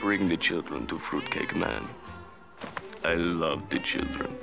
Bring 0.00 0.30
the 0.30 0.36
children 0.38 0.86
to 0.86 0.96
Fruitcake 0.96 1.54
Man. 1.54 1.84
I 3.04 3.12
love 3.12 3.68
the 3.68 3.78
children. 3.80 4.34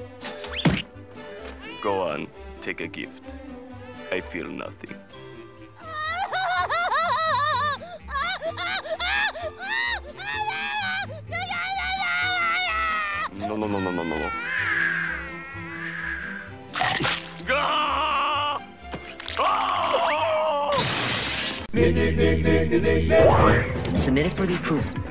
Go 1.81 1.99
on, 2.03 2.27
take 2.61 2.79
a 2.79 2.87
gift. 2.87 3.23
I 4.11 4.19
feel 4.19 4.47
nothing. 4.47 4.95
No, 13.35 13.55
no, 13.55 13.67
no, 13.67 13.79
no, 13.79 13.91
no, 13.91 14.03
no, 14.03 14.15
no. 14.15 14.29
Ah! 17.49 18.61
Submitted 23.95 24.33
for 24.33 24.45
the 24.45 24.55
approval 24.55 25.06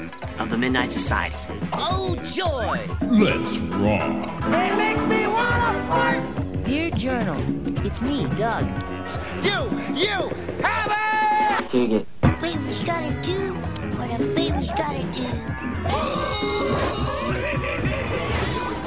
of 0.46 0.50
the 0.50 0.58
Midnight 0.58 0.92
Society. 0.92 1.34
Oh, 1.72 2.14
joy! 2.22 2.78
Let's 3.02 3.58
rock. 3.58 4.28
It 4.44 4.76
makes 4.76 5.04
me 5.06 5.26
wanna 5.26 5.86
fart! 5.88 6.22
Dear 6.62 6.90
Journal, 6.92 7.42
it's 7.84 8.00
me, 8.00 8.26
Doug. 8.38 8.64
Do 9.42 9.68
you 9.92 10.30
have 10.62 10.92
it? 10.94 11.72
Dig 11.72 11.92
it. 11.92 12.06
Baby's 12.40 12.80
gotta 12.80 13.10
do 13.22 13.54
what 13.98 14.20
a 14.20 14.22
baby's 14.34 14.70
gotta 14.70 15.02
do. 15.10 15.26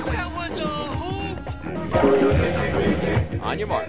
that 0.05 0.29
was 0.37 0.61
a 0.63 0.67
hoot! 0.95 1.39
On 3.43 3.59
your 3.59 3.67
mark. 3.67 3.87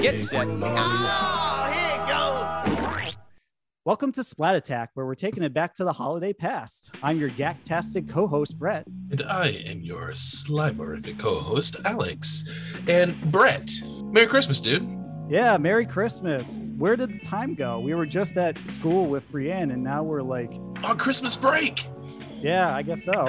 Get 0.00 0.20
set. 0.20 0.46
Ah! 0.62 1.39
Welcome 3.90 4.12
to 4.12 4.22
Splat 4.22 4.54
Attack, 4.54 4.90
where 4.94 5.04
we're 5.04 5.16
taking 5.16 5.42
it 5.42 5.52
back 5.52 5.74
to 5.74 5.82
the 5.82 5.92
holiday 5.92 6.32
past. 6.32 6.92
I'm 7.02 7.18
your 7.18 7.30
Gaktastic 7.30 8.08
co-host, 8.08 8.56
Brett. 8.56 8.86
And 9.10 9.20
I 9.22 9.48
am 9.66 9.80
your 9.80 10.12
slymerific 10.12 11.18
co-host, 11.18 11.74
Alex. 11.84 12.48
And 12.88 13.20
Brett, 13.32 13.68
Merry 14.04 14.28
Christmas, 14.28 14.60
dude. 14.60 14.88
Yeah, 15.28 15.56
Merry 15.56 15.84
Christmas. 15.84 16.56
Where 16.78 16.94
did 16.94 17.12
the 17.12 17.18
time 17.18 17.56
go? 17.56 17.80
We 17.80 17.92
were 17.94 18.06
just 18.06 18.36
at 18.36 18.64
school 18.64 19.06
with 19.06 19.28
Brienne, 19.32 19.72
and 19.72 19.82
now 19.82 20.04
we're 20.04 20.22
like, 20.22 20.52
On 20.84 20.96
Christmas 20.96 21.36
break. 21.36 21.88
yeah, 22.36 22.72
I 22.72 22.82
guess 22.82 23.02
so. 23.02 23.12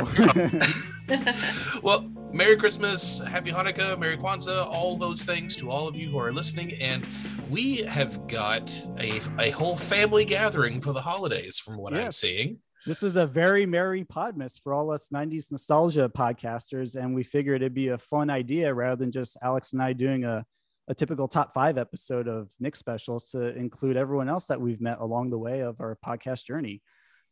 Well, 1.82 2.08
Merry 2.34 2.56
Christmas, 2.56 3.20
Happy 3.28 3.52
Hanukkah, 3.52 4.00
Merry 4.00 4.16
Kwanzaa, 4.18 4.66
all 4.68 4.96
those 4.98 5.24
things 5.26 5.56
to 5.58 5.70
all 5.70 5.88
of 5.88 5.96
you 5.96 6.10
who 6.10 6.18
are 6.18 6.32
listening. 6.32 6.72
And 6.82 7.06
we 7.50 7.78
have 7.84 8.26
got 8.28 8.72
a, 9.00 9.20
a 9.40 9.50
whole 9.52 9.76
family 9.76 10.24
gathering 10.24 10.80
for 10.80 10.94
the 10.94 11.02
holidays, 11.02 11.60
from 11.60 11.78
what 11.78 11.94
I'm 11.94 12.00
Yes. 12.00 12.18
seeing. 12.18 12.60
this 12.88 13.04
is 13.04 13.18
a 13.18 13.28
very 13.28 13.66
merry 13.66 14.06
podmas 14.06 14.60
for 14.64 14.74
all 14.74 14.92
us 14.92 15.10
90s 15.14 15.52
nostalgia 15.52 16.10
podcasters, 16.10 16.96
and 16.96 17.14
we 17.14 17.24
figured 17.24 17.62
it'd 17.62 17.74
be 17.74 17.90
a 17.90 17.98
fun 17.98 18.30
idea 18.30 18.74
rather 18.74 18.96
than 18.96 19.12
just 19.12 19.38
Alex 19.44 19.74
and 19.74 19.82
I 19.82 19.92
doing 19.94 20.24
a, 20.24 20.46
a 20.88 20.96
typical 20.96 21.28
top 21.28 21.54
five 21.54 21.78
episode 21.78 22.28
of 22.30 22.48
Nick 22.62 22.76
specials 22.78 23.30
to 23.32 23.56
include 23.58 23.98
everyone 23.98 24.30
else 24.30 24.46
that 24.48 24.60
we've 24.60 24.82
met 24.82 25.00
along 25.00 25.30
the 25.32 25.38
way 25.38 25.60
of 25.60 25.82
our 25.82 25.98
podcast 26.06 26.46
journey. 26.46 26.82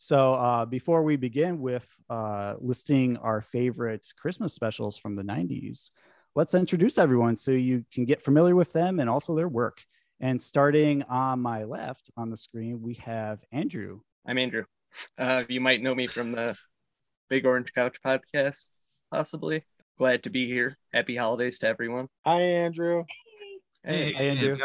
So 0.02 0.36
uh, 0.36 0.66
before 0.66 1.03
we 1.03 1.17
begin 1.17 1.59
with 1.59 1.86
uh, 2.09 2.53
listing 2.61 3.17
our 3.17 3.42
favorite 3.42 4.08
Christmas 4.17 4.53
specials 4.53 4.97
from 4.97 5.17
the 5.17 5.23
90s, 5.23 5.89
let's 6.36 6.53
introduce 6.53 6.97
everyone 6.97 7.36
so 7.36 7.52
you 7.52 7.83
can 7.94 8.05
get 8.05 8.23
familiar 8.23 8.55
with 8.55 8.72
them 8.72 9.02
and 9.02 9.09
also 9.09 9.36
their 9.36 9.50
work. 9.50 9.83
And 10.22 10.42
starting 10.42 11.03
on 11.03 11.42
my 11.42 11.66
left 11.66 12.11
on 12.16 12.30
the 12.30 12.38
screen, 12.38 12.81
we 12.81 12.94
have 13.05 13.39
Andrew. 13.52 14.00
I'm 14.25 14.38
Andrew. 14.38 14.64
Uh, 15.17 15.44
you 15.50 15.59
might 15.59 15.81
know 15.81 15.94
me 15.94 16.05
from 16.05 16.31
the 16.31 16.55
Big 17.30 17.45
Orange 17.45 17.73
Couch 17.73 17.97
podcast, 18.02 18.70
possibly. 19.11 19.66
Glad 19.97 20.23
to 20.23 20.30
be 20.30 20.45
here. 20.45 20.77
Happy 20.94 21.17
holidays 21.17 21.59
to 21.59 21.67
everyone. 21.67 22.08
Hi, 22.25 22.39
Andrew. 22.39 23.03
Hey, 23.83 24.14
Hi, 24.14 24.23
Andrew. 24.23 24.58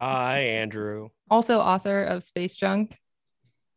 Hi, 0.00 0.38
Andrew. 0.38 1.10
Also 1.30 1.58
author 1.58 2.04
of 2.04 2.24
Space 2.24 2.56
Junk. 2.56 2.98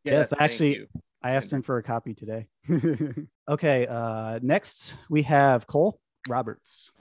Yes, 0.04 0.30
thank 0.30 0.42
actually. 0.42 0.88
I 1.24 1.36
asked 1.36 1.54
him 1.54 1.62
for 1.62 1.78
a 1.78 1.84
copy 1.84 2.14
today. 2.16 2.48
okay, 3.50 3.86
uh, 3.86 4.40
next 4.42 4.96
we 5.10 5.22
have 5.24 5.68
Cole 5.68 6.00
Roberts. 6.28 6.92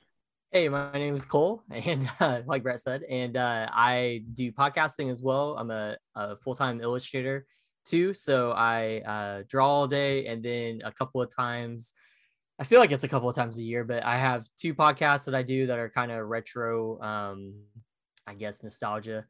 Hey, 0.52 0.68
my 0.68 0.92
name 0.92 1.14
is 1.14 1.24
Cole, 1.24 1.62
and 1.70 2.10
uh, 2.20 2.42
like 2.44 2.62
Brett 2.62 2.80
said, 2.80 3.02
and 3.04 3.36
uh, 3.36 3.68
I 3.72 4.24
do 4.34 4.52
podcasting 4.52 5.10
as 5.10 5.22
well. 5.22 5.56
I'm 5.56 5.70
a, 5.70 5.96
a 6.14 6.36
full 6.36 6.54
time 6.54 6.82
illustrator 6.82 7.46
too, 7.86 8.12
so 8.12 8.52
I 8.52 9.00
uh, 9.06 9.42
draw 9.48 9.66
all 9.66 9.86
day, 9.86 10.26
and 10.26 10.42
then 10.42 10.82
a 10.84 10.92
couple 10.92 11.22
of 11.22 11.34
times, 11.34 11.94
I 12.58 12.64
feel 12.64 12.80
like 12.80 12.92
it's 12.92 13.04
a 13.04 13.08
couple 13.08 13.28
of 13.28 13.34
times 13.34 13.56
a 13.56 13.62
year, 13.62 13.84
but 13.84 14.04
I 14.04 14.16
have 14.16 14.46
two 14.58 14.74
podcasts 14.74 15.24
that 15.24 15.34
I 15.34 15.42
do 15.42 15.68
that 15.68 15.78
are 15.78 15.88
kind 15.88 16.12
of 16.12 16.26
retro, 16.26 17.00
um, 17.00 17.54
I 18.26 18.34
guess 18.34 18.62
nostalgia 18.62 19.24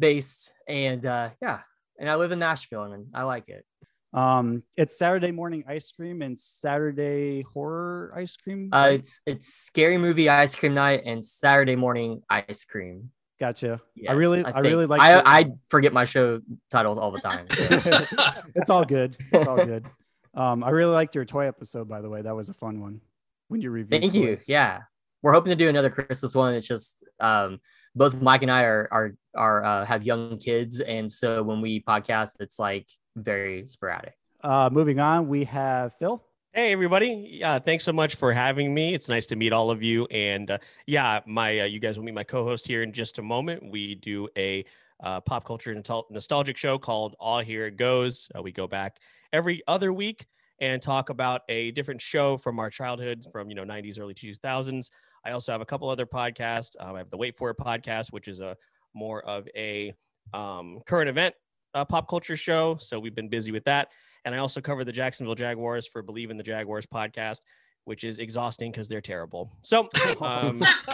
based, 0.00 0.52
and 0.66 1.06
uh, 1.06 1.30
yeah, 1.40 1.60
and 1.98 2.10
I 2.10 2.16
live 2.16 2.32
in 2.32 2.38
Nashville, 2.38 2.84
and 2.84 3.06
I 3.14 3.22
like 3.22 3.48
it. 3.48 3.64
Um, 4.12 4.62
it's 4.76 4.96
Saturday 4.96 5.32
morning 5.32 5.64
ice 5.66 5.90
cream 5.90 6.22
and 6.22 6.38
Saturday 6.38 7.42
horror 7.42 8.12
ice 8.14 8.36
cream. 8.36 8.70
Uh, 8.72 8.90
it's 8.92 9.20
it's 9.26 9.48
scary 9.48 9.98
movie 9.98 10.28
ice 10.28 10.54
cream 10.54 10.74
night 10.74 11.02
and 11.04 11.24
Saturday 11.24 11.74
morning 11.74 12.22
ice 12.30 12.64
cream. 12.64 13.10
gotcha. 13.40 13.80
Yes, 13.96 14.12
I 14.12 14.14
really, 14.14 14.40
I, 14.44 14.52
think- 14.52 14.64
really 14.64 14.86
like. 14.86 15.02
I, 15.02 15.20
I 15.24 15.46
forget 15.68 15.92
my 15.92 16.04
show 16.04 16.40
titles 16.70 16.96
all 16.96 17.10
the 17.10 17.20
time. 17.20 17.46
so. 17.50 17.76
it's 18.54 18.70
all 18.70 18.84
good. 18.84 19.16
It's 19.32 19.48
all 19.48 19.56
good. 19.56 19.84
Um, 20.36 20.64
I 20.64 20.70
really 20.70 20.90
liked 20.92 21.14
your 21.14 21.24
toy 21.24 21.46
episode, 21.46 21.88
by 21.88 22.00
the 22.00 22.08
way. 22.08 22.20
That 22.20 22.34
was 22.34 22.48
a 22.48 22.54
fun 22.54 22.80
one. 22.80 23.00
When 23.46 23.60
you 23.60 23.70
reviewed. 23.70 23.94
It. 23.94 24.00
Thank 24.00 24.14
you. 24.14 24.36
Yeah, 24.48 24.80
we're 25.22 25.32
hoping 25.32 25.50
to 25.50 25.56
do 25.56 25.68
another 25.68 25.90
Christmas 25.90 26.34
one. 26.34 26.54
It's 26.54 26.66
just 26.66 27.04
um, 27.20 27.60
both 27.94 28.20
Mike 28.20 28.42
and 28.42 28.50
I 28.50 28.64
are 28.64 28.88
are 28.90 29.14
are 29.34 29.64
uh, 29.64 29.84
have 29.84 30.04
young 30.04 30.38
kids, 30.38 30.80
and 30.80 31.10
so 31.10 31.42
when 31.42 31.60
we 31.60 31.80
podcast, 31.80 32.36
it's 32.40 32.58
like 32.58 32.88
very 33.16 33.66
sporadic. 33.66 34.14
Uh, 34.42 34.68
moving 34.70 35.00
on, 35.00 35.28
we 35.28 35.44
have 35.44 35.94
Phil. 35.94 36.22
Hey, 36.52 36.70
everybody. 36.70 37.38
Yeah, 37.40 37.58
thanks 37.58 37.82
so 37.82 37.92
much 37.92 38.14
for 38.14 38.32
having 38.32 38.72
me. 38.72 38.94
It's 38.94 39.08
nice 39.08 39.26
to 39.26 39.36
meet 39.36 39.52
all 39.52 39.72
of 39.72 39.82
you. 39.82 40.06
And 40.12 40.52
uh, 40.52 40.58
yeah, 40.86 41.20
my 41.26 41.60
uh, 41.60 41.64
you 41.64 41.80
guys 41.80 41.96
will 41.96 42.04
meet 42.04 42.14
my 42.14 42.22
co-host 42.22 42.68
here 42.68 42.84
in 42.84 42.92
just 42.92 43.18
a 43.18 43.22
moment. 43.22 43.70
We 43.72 43.96
do 43.96 44.28
a 44.36 44.64
uh, 45.02 45.20
pop 45.20 45.44
culture 45.44 45.74
nostal- 45.74 46.08
nostalgic 46.10 46.56
show 46.56 46.78
called 46.78 47.16
All 47.18 47.40
Here 47.40 47.66
It 47.66 47.76
Goes. 47.76 48.28
Uh, 48.36 48.42
we 48.42 48.52
go 48.52 48.68
back 48.68 48.98
every 49.32 49.62
other 49.66 49.92
week 49.92 50.26
and 50.60 50.80
talk 50.80 51.10
about 51.10 51.42
a 51.48 51.72
different 51.72 52.00
show 52.00 52.36
from 52.36 52.60
our 52.60 52.70
childhood, 52.70 53.26
from 53.32 53.48
you 53.48 53.56
know 53.56 53.64
90s, 53.64 53.98
early 53.98 54.14
2000s. 54.14 54.90
I 55.24 55.32
also 55.32 55.52
have 55.52 55.60
a 55.60 55.66
couple 55.66 55.88
other 55.88 56.06
podcasts. 56.06 56.76
Um, 56.78 56.94
I 56.94 56.98
have 56.98 57.10
the 57.10 57.16
Wait 57.16 57.36
For 57.36 57.50
It 57.50 57.56
podcast, 57.58 58.12
which 58.12 58.28
is 58.28 58.40
a 58.40 58.56
more 58.94 59.22
of 59.24 59.48
a 59.56 59.94
um, 60.32 60.80
current 60.86 61.08
event 61.08 61.34
uh, 61.74 61.84
pop 61.84 62.08
culture 62.08 62.36
show. 62.36 62.76
So 62.80 62.98
we've 62.98 63.14
been 63.14 63.28
busy 63.28 63.52
with 63.52 63.64
that. 63.64 63.88
And 64.24 64.34
I 64.34 64.38
also 64.38 64.60
cover 64.60 64.84
the 64.84 64.92
Jacksonville 64.92 65.34
Jaguars 65.34 65.86
for 65.86 66.02
Believe 66.02 66.30
in 66.30 66.36
the 66.36 66.42
Jaguars 66.42 66.86
podcast, 66.86 67.40
which 67.84 68.04
is 68.04 68.18
exhausting 68.18 68.70
because 68.70 68.88
they're 68.88 69.02
terrible. 69.02 69.52
So 69.62 69.88
um, 70.20 70.62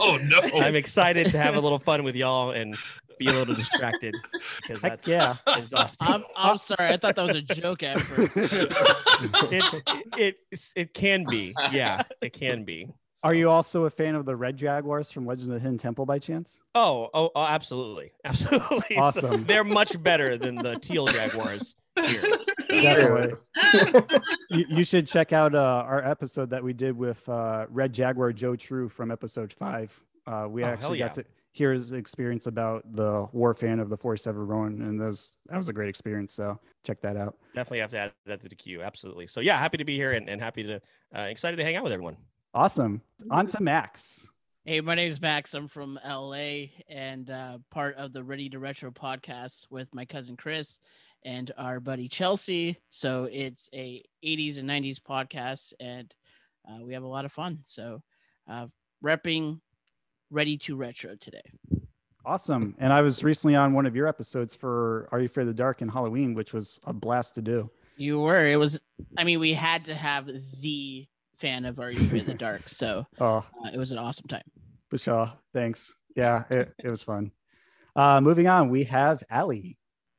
oh, 0.00 0.18
no. 0.22 0.40
I'm 0.60 0.76
excited 0.76 1.30
to 1.30 1.38
have 1.38 1.56
a 1.56 1.60
little 1.60 1.78
fun 1.78 2.04
with 2.04 2.16
y'all 2.16 2.52
and 2.52 2.76
be 3.18 3.26
a 3.26 3.32
little 3.32 3.54
distracted 3.54 4.14
because 4.62 4.80
Heck 4.80 5.02
that's 5.02 5.08
yeah. 5.08 5.34
exhausting. 5.56 6.08
I'm, 6.08 6.24
I'm 6.36 6.56
sorry. 6.56 6.88
I 6.88 6.96
thought 6.96 7.16
that 7.16 7.26
was 7.26 7.36
a 7.36 7.42
joke 7.42 7.82
at 7.82 8.00
first. 8.00 8.36
it, 9.52 9.82
it, 10.16 10.36
it, 10.52 10.60
it 10.76 10.94
can 10.94 11.24
be. 11.28 11.52
Yeah, 11.72 12.02
it 12.22 12.32
can 12.32 12.64
be. 12.64 12.88
Are 13.24 13.34
you 13.34 13.50
also 13.50 13.84
a 13.84 13.90
fan 13.90 14.14
of 14.14 14.24
the 14.24 14.36
Red 14.36 14.56
Jaguars 14.56 15.10
from 15.10 15.26
Legends 15.26 15.48
of 15.48 15.54
the 15.54 15.60
Hidden 15.60 15.78
Temple 15.78 16.06
by 16.06 16.18
chance? 16.18 16.60
Oh, 16.74 17.10
oh, 17.12 17.30
oh 17.34 17.44
absolutely. 17.44 18.12
Absolutely. 18.24 18.96
So 18.96 19.02
Awesome. 19.02 19.44
they're 19.44 19.64
much 19.64 20.00
better 20.02 20.36
than 20.36 20.54
the 20.56 20.78
teal 20.78 21.06
Jaguars 21.06 21.74
here. 22.00 22.22
Definitely. 22.68 23.34
you, 24.50 24.64
you 24.68 24.84
should 24.84 25.06
check 25.08 25.32
out 25.32 25.54
uh, 25.54 25.58
our 25.58 26.04
episode 26.04 26.50
that 26.50 26.62
we 26.62 26.72
did 26.72 26.96
with 26.96 27.28
uh, 27.28 27.66
Red 27.70 27.92
Jaguar 27.92 28.32
Joe 28.32 28.54
True 28.54 28.88
from 28.88 29.10
episode 29.10 29.52
five. 29.52 29.92
Uh, 30.26 30.46
we 30.48 30.62
Oh, 30.62 30.66
actually 30.68 30.98
yeah. 31.00 31.06
got 31.06 31.14
to 31.14 31.24
hear 31.50 31.72
his 31.72 31.90
experience 31.92 32.46
about 32.46 32.84
the 32.94 33.26
war 33.32 33.52
fan 33.54 33.80
of 33.80 33.88
the 33.88 33.96
47 33.96 34.46
Rowan, 34.46 34.82
and 34.82 35.00
those 35.00 35.34
that 35.48 35.56
was 35.56 35.68
a 35.68 35.72
great 35.72 35.88
experience. 35.88 36.34
So 36.34 36.60
check 36.84 37.00
that 37.00 37.16
out. 37.16 37.36
Definitely 37.54 37.80
have 37.80 37.90
to 37.90 37.98
add 37.98 38.12
that 38.26 38.42
to 38.42 38.48
the 38.48 38.54
queue. 38.54 38.82
Absolutely. 38.82 39.26
So 39.26 39.40
yeah, 39.40 39.58
happy 39.58 39.78
to 39.78 39.84
be 39.84 39.96
here 39.96 40.12
and, 40.12 40.28
and 40.28 40.40
happy 40.40 40.62
to 40.64 40.80
uh, 41.16 41.22
excited 41.22 41.56
to 41.56 41.64
hang 41.64 41.74
out 41.74 41.82
with 41.82 41.92
everyone. 41.92 42.16
Awesome. 42.54 43.02
On 43.30 43.46
to 43.48 43.62
Max. 43.62 44.28
Hey, 44.64 44.80
my 44.80 44.94
name 44.94 45.08
is 45.08 45.20
Max. 45.20 45.54
I'm 45.54 45.68
from 45.68 45.98
LA 46.06 46.68
and 46.88 47.28
uh, 47.30 47.58
part 47.70 47.96
of 47.96 48.12
the 48.12 48.24
Ready 48.24 48.48
to 48.50 48.58
Retro 48.58 48.90
podcast 48.90 49.66
with 49.70 49.94
my 49.94 50.04
cousin 50.04 50.36
Chris 50.36 50.78
and 51.24 51.52
our 51.58 51.78
buddy 51.78 52.08
Chelsea. 52.08 52.78
So 52.88 53.28
it's 53.30 53.68
a 53.74 54.02
80s 54.24 54.58
and 54.58 54.68
90s 54.68 54.98
podcast, 54.98 55.74
and 55.78 56.12
uh, 56.68 56.82
we 56.82 56.94
have 56.94 57.02
a 57.02 57.08
lot 57.08 57.26
of 57.26 57.32
fun. 57.32 57.58
So, 57.62 58.02
uh, 58.50 58.66
repping 59.04 59.60
Ready 60.30 60.56
to 60.58 60.76
Retro 60.76 61.16
today. 61.16 61.52
Awesome. 62.24 62.74
And 62.78 62.92
I 62.92 63.02
was 63.02 63.22
recently 63.22 63.56
on 63.56 63.74
one 63.74 63.86
of 63.86 63.94
your 63.94 64.06
episodes 64.06 64.54
for 64.54 65.08
Are 65.12 65.18
You 65.18 65.26
Afraid 65.26 65.44
of 65.44 65.48
the 65.48 65.54
Dark 65.54 65.82
and 65.82 65.90
Halloween, 65.90 66.34
which 66.34 66.52
was 66.52 66.80
a 66.84 66.92
blast 66.92 67.34
to 67.36 67.42
do. 67.42 67.70
You 67.96 68.20
were. 68.20 68.46
It 68.46 68.56
was. 68.56 68.78
I 69.16 69.24
mean, 69.24 69.38
we 69.38 69.52
had 69.52 69.86
to 69.86 69.94
have 69.94 70.30
the 70.60 71.06
fan 71.38 71.64
of 71.64 71.78
Are 71.78 71.90
You 71.90 72.00
Afraid 72.04 72.22
of 72.22 72.28
the 72.28 72.34
Dark, 72.34 72.68
so 72.68 73.06
Oh, 73.20 73.44
uh, 73.64 73.70
it 73.72 73.78
was 73.78 73.92
an 73.92 73.98
awesome 73.98 74.26
time. 74.28 74.42
Bashaw, 74.92 75.32
thanks. 75.52 75.94
Yeah, 76.16 76.44
it, 76.50 76.72
it 76.82 76.88
was 76.88 77.02
fun. 77.02 77.30
Uh, 77.94 78.20
moving 78.20 78.48
on, 78.48 78.70
we 78.70 78.84
have 78.84 79.22
Ali. 79.30 79.76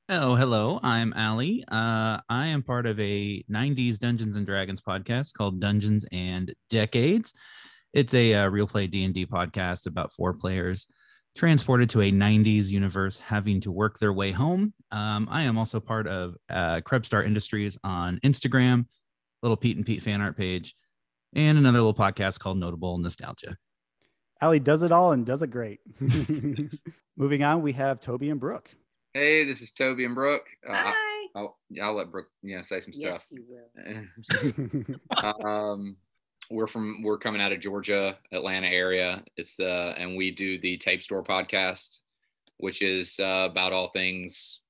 Oh, 0.07 0.36
hello. 0.36 0.80
I'm 0.81 1.13
Ali. 1.13 1.63
Uh, 1.68 2.19
I 2.30 2.48
am 2.48 2.63
part 2.63 2.86
of 2.86 3.00
a 3.00 3.44
90s 3.51 4.00
Dungeons 4.00 4.38
and 4.38 4.45
Dragons 4.45 4.81
podcast 4.81 5.33
called 5.33 5.60
Dungeons 5.60 6.06
and 6.12 6.54
Decades. 6.69 7.33
It's 7.94 8.13
a 8.13 8.33
uh, 8.33 8.50
real 8.50 8.68
play 8.68 8.88
D&D 8.88 9.25
podcast 9.27 9.88
about 9.88 10.12
four 10.13 10.33
players 10.33 10.88
transported 11.36 11.89
to 11.92 12.01
a 12.01 12.12
90s 12.12 12.69
universe 12.69 13.19
having 13.19 13.62
to 13.62 13.71
work 13.71 14.00
their 14.00 14.13
way 14.13 14.31
home. 14.31 14.74
Um, 14.92 15.27
I 15.30 15.44
am 15.44 15.57
also 15.57 15.80
part 15.80 16.07
of 16.07 16.36
uh, 16.50 16.81
Krebstar 16.81 17.25
Industries 17.25 17.77
on 17.83 18.19
Instagram, 18.25 18.88
little 19.42 19.57
Pete 19.57 19.77
and 19.77 19.86
Pete 19.86 20.01
fan 20.01 20.21
art 20.21 20.36
page, 20.36 20.75
and 21.34 21.58
another 21.58 21.80
little 21.80 21.94
podcast 21.94 22.40
called 22.40 22.58
Notable 22.58 22.98
Nostalgia. 22.98 23.58
Ali 24.42 24.60
does 24.60 24.84
it 24.84 24.92
all 24.92 25.12
and 25.12 25.26
does 25.26 25.42
it 25.42 25.48
great. 25.52 25.80
moving 27.18 27.44
on, 27.44 27.62
we 27.62 27.74
have 27.74 28.00
Toby 28.00 28.30
and 28.30 28.40
Brooke. 28.40 28.70
Hey, 29.14 29.44
this 29.46 29.62
is 29.62 29.72
Toby 29.72 30.06
and 30.06 30.16
Brooke. 30.16 30.46
Uh, 30.68 30.74
I- 30.74 30.94
Hi. 30.96 31.06
I'll, 31.36 31.60
I'll 31.81 31.94
let 31.94 32.12
Brooke, 32.12 32.30
you 32.42 32.56
know, 32.56 32.64
say 32.64 32.81
some 32.81 32.92
Yes, 32.96 33.28
stuff. 33.28 33.38
you 33.38 33.46
will. 33.48 35.46
um, 35.48 35.96
we're 36.50 36.66
from 36.66 37.04
we're 37.04 37.20
coming 37.20 37.40
out 37.40 37.52
of 37.52 37.60
Georgia, 37.60 38.18
Atlanta 38.31 38.68
area. 38.68 39.24
It's 39.38 39.54
the 39.56 39.94
and 39.98 40.18
we 40.18 40.31
do 40.31 40.58
the 40.60 40.78
Tape 40.78 41.04
Store 41.04 41.24
podcast, 41.24 42.00
which 42.58 42.81
is 42.81 43.20
uh, 43.20 43.48
about 43.52 43.74
all 43.74 43.90
things 43.92 44.62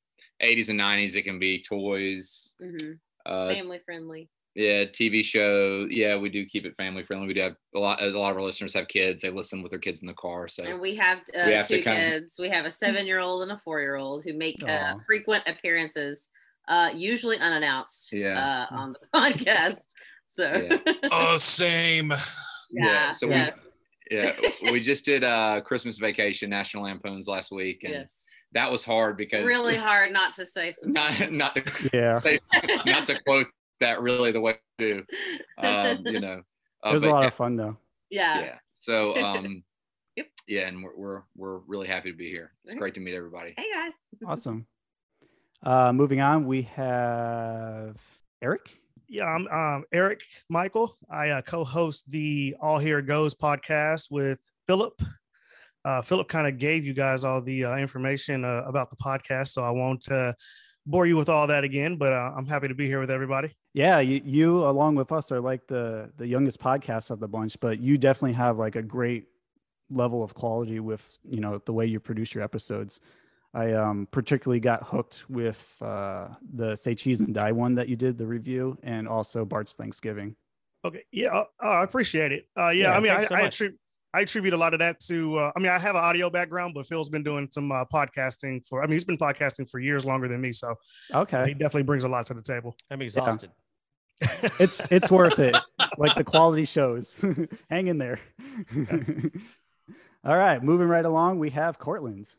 80s 0.44 0.67
and 0.67 0.79
90s. 0.79 1.15
It 1.15 1.21
can 1.23 1.39
be 1.39 1.63
toys, 1.63 2.51
hmm 2.59 2.94
uh, 3.25 3.47
Family 3.53 3.79
friendly. 3.85 4.29
Yeah, 4.55 4.85
TV 4.85 5.23
show. 5.23 5.87
Yeah, 5.89 6.17
we 6.17 6.29
do 6.29 6.45
keep 6.45 6.65
it 6.65 6.75
family 6.75 7.03
friendly. 7.03 7.27
We 7.27 7.33
do 7.33 7.41
have 7.41 7.55
a 7.75 7.79
lot. 7.79 8.01
A 8.01 8.07
lot 8.07 8.31
of 8.31 8.37
our 8.37 8.43
listeners 8.43 8.73
have 8.73 8.87
kids. 8.87 9.21
They 9.21 9.29
listen 9.29 9.61
with 9.61 9.69
their 9.71 9.79
kids 9.79 10.01
in 10.01 10.07
the 10.07 10.13
car. 10.15 10.47
So 10.47 10.63
And 10.65 10.79
we 10.79 10.95
have 10.95 11.19
uh, 11.19 11.43
we 11.45 11.51
have 11.53 11.67
two 11.67 11.81
kind 11.83 11.97
of- 11.97 12.09
kids. 12.21 12.35
We 12.39 12.49
have 12.49 12.65
a 12.65 12.71
seven-year-old 12.71 13.43
and 13.43 13.51
a 13.51 13.57
four-year-old 13.57 14.23
who 14.25 14.33
make 14.33 14.61
uh, 14.67 14.95
frequent 15.05 15.43
appearances, 15.47 16.29
uh, 16.67 16.89
usually 16.95 17.37
unannounced, 17.37 18.11
Yeah. 18.11 18.65
uh, 18.71 18.75
on 18.75 18.93
the 18.93 19.07
podcast. 19.19 19.85
So, 20.27 20.67
Oh, 21.11 21.37
same. 21.39 22.13
Yeah, 22.71 23.11
So 23.13 23.27
yeah. 23.29 23.51
we 24.11 24.17
yeah 24.17 24.33
we 24.71 24.79
just 24.79 25.05
did 25.05 25.23
uh 25.23 25.61
Christmas 25.61 25.97
Vacation 25.99 26.49
National 26.49 26.83
Lampoons 26.83 27.27
last 27.27 27.51
week, 27.51 27.81
and 27.83 27.93
yes, 27.93 28.25
that 28.53 28.71
was 28.71 28.83
hard 28.83 29.17
because 29.17 29.45
really 29.45 29.75
hard 29.75 30.11
not 30.11 30.33
to 30.33 30.45
say 30.45 30.71
some. 30.71 30.91
not 30.91 31.31
not 31.31 31.53
to 31.55 31.89
Yeah. 31.93 32.19
not 32.85 33.05
to 33.07 33.19
quote 33.23 33.47
that 33.79 34.01
really 34.01 34.31
the 34.31 34.41
way 34.41 34.59
to 34.77 34.93
do. 34.93 35.05
Um, 35.57 36.03
you 36.05 36.21
know, 36.21 36.41
uh, 36.85 36.89
It 36.89 36.93
was 36.93 37.03
a 37.03 37.09
lot 37.09 37.21
yeah, 37.21 37.27
of 37.27 37.33
fun 37.33 37.57
though. 37.57 37.75
Yeah. 38.09 38.39
Yeah. 38.39 38.55
So 38.73 39.15
um, 39.23 39.63
yeah, 40.47 40.67
and 40.67 40.83
we're, 40.83 40.95
we're 40.95 41.21
we're 41.35 41.57
really 41.67 41.87
happy 41.87 42.11
to 42.11 42.17
be 42.17 42.29
here. 42.29 42.53
It's 42.65 42.75
great 42.75 42.93
to 42.95 42.99
meet 42.99 43.13
everybody. 43.13 43.53
Hey 43.57 43.65
guys. 43.73 43.91
Awesome. 44.25 44.65
Uh, 45.63 45.91
moving 45.91 46.21
on, 46.21 46.47
we 46.47 46.63
have 46.63 47.97
Eric. 48.41 48.69
Yeah, 49.09 49.25
I'm 49.25 49.47
um, 49.47 49.83
Eric 49.91 50.21
Michael. 50.49 50.95
I 51.09 51.29
uh, 51.29 51.41
co-host 51.41 52.09
the 52.09 52.55
All 52.61 52.79
Here 52.79 53.01
Goes 53.01 53.35
podcast 53.35 54.11
with 54.11 54.39
Philip. 54.67 55.01
Uh, 55.83 56.01
Philip 56.01 56.27
kind 56.27 56.47
of 56.47 56.57
gave 56.57 56.85
you 56.85 56.93
guys 56.93 57.23
all 57.23 57.41
the 57.41 57.65
uh, 57.65 57.75
information 57.77 58.45
uh, 58.45 58.63
about 58.65 58.89
the 58.89 58.95
podcast, 58.95 59.49
so 59.49 59.63
I 59.63 59.71
won't 59.71 60.09
uh, 60.11 60.33
bore 60.85 61.05
you 61.05 61.17
with 61.17 61.29
all 61.29 61.47
that 61.47 61.63
again. 61.63 61.97
But 61.97 62.13
uh, 62.13 62.31
I'm 62.35 62.45
happy 62.45 62.67
to 62.67 62.75
be 62.75 62.87
here 62.87 62.99
with 62.99 63.11
everybody. 63.11 63.55
Yeah, 63.74 64.00
you, 64.00 64.21
you 64.25 64.66
along 64.66 64.95
with 64.95 65.12
us 65.12 65.31
are 65.31 65.39
like 65.39 65.68
the 65.68 66.10
the 66.18 66.27
youngest 66.27 66.60
podcast 66.60 67.12
of 67.12 67.19
the 67.19 67.27
bunch, 67.27 67.60
but 67.60 67.80
you 67.80 67.98
definitely 67.98 68.33
have 68.33 68.57
like 68.57 68.75
a 68.75 68.81
great 68.81 69.27
level 69.92 70.24
of 70.24 70.33
quality 70.33 70.80
with 70.80 71.18
you 71.27 71.39
know 71.39 71.62
the 71.66 71.74
way 71.74 71.86
you 71.86 72.00
produce 72.00 72.33
your 72.33 72.44
episodes. 72.44 73.00
I 73.54 73.74
um, 73.74 74.07
particularly 74.12 74.60
got 74.60 74.83
hooked 74.83 75.27
with 75.30 75.75
uh, 75.81 76.30
the 76.54 76.75
Say 76.75 76.94
Cheese 76.94 77.19
and 77.19 77.33
Die 77.33 77.51
one 77.51 77.75
that 77.75 77.89
you 77.89 77.95
did 77.95 78.18
the 78.18 78.27
review, 78.27 78.77
and 78.83 79.07
also 79.07 79.45
Bart's 79.45 79.74
Thanksgiving. 79.74 80.36
Okay, 80.86 81.04
yeah, 81.12 81.36
uh, 81.36 81.45
I 81.62 81.83
appreciate 81.83 82.31
it. 82.31 82.48
Uh, 82.57 82.69
yeah, 82.69 82.89
Yeah, 82.89 82.94
I 82.94 83.00
mean, 83.00 83.12
I, 83.12 83.16
thanks 83.16 83.30
so 83.30 83.36
I, 83.36 83.42
much. 83.42 83.56
attribute, 83.56 83.80
I 84.13 84.21
attribute 84.21 84.53
a 84.53 84.57
lot 84.57 84.73
of 84.73 84.79
that 84.79 85.00
to. 85.01 85.38
Uh, 85.38 85.51
I 85.56 85.59
mean, 85.59 85.71
I 85.71 85.77
have 85.77 85.95
an 85.95 86.03
audio 86.03 86.29
background, 86.29 86.73
but 86.73 86.88
Phil's 86.88 87.09
been 87.09 87.23
doing 87.23 87.47
some 87.51 87.71
uh, 87.71 87.85
podcasting 87.85 88.65
for. 88.67 88.81
I 88.81 88.85
mean, 88.88 88.94
he's 88.94 89.03
been 89.06 89.17
podcasting 89.19 89.69
for 89.69 89.79
years 89.79 90.03
longer 90.06 90.27
than 90.27 90.41
me, 90.41 90.51
so 90.53 90.75
Okay. 91.13 91.47
he 91.47 91.53
definitely 91.53 91.83
brings 91.83 92.03
a 92.06 92.09
lot 92.09 92.25
to 92.27 92.33
the 92.33 92.41
table. 92.41 92.75
I'm 92.89 93.01
exhausted. 93.01 93.51
It's 94.59 94.81
it's 94.91 95.09
worth 95.09 95.39
it. 95.39 95.56
Like 95.97 96.13
the 96.15 96.25
quality 96.25 96.65
shows. 96.65 97.15
Hang 97.69 97.88
in 97.88 97.97
there. 97.97 98.19
All 100.25 100.35
right, 100.38 100.61
moving 100.61 100.88
right 100.89 101.06
along, 101.06 101.39
we 101.39 101.50
have 101.51 101.79
Cortland. 101.79 102.29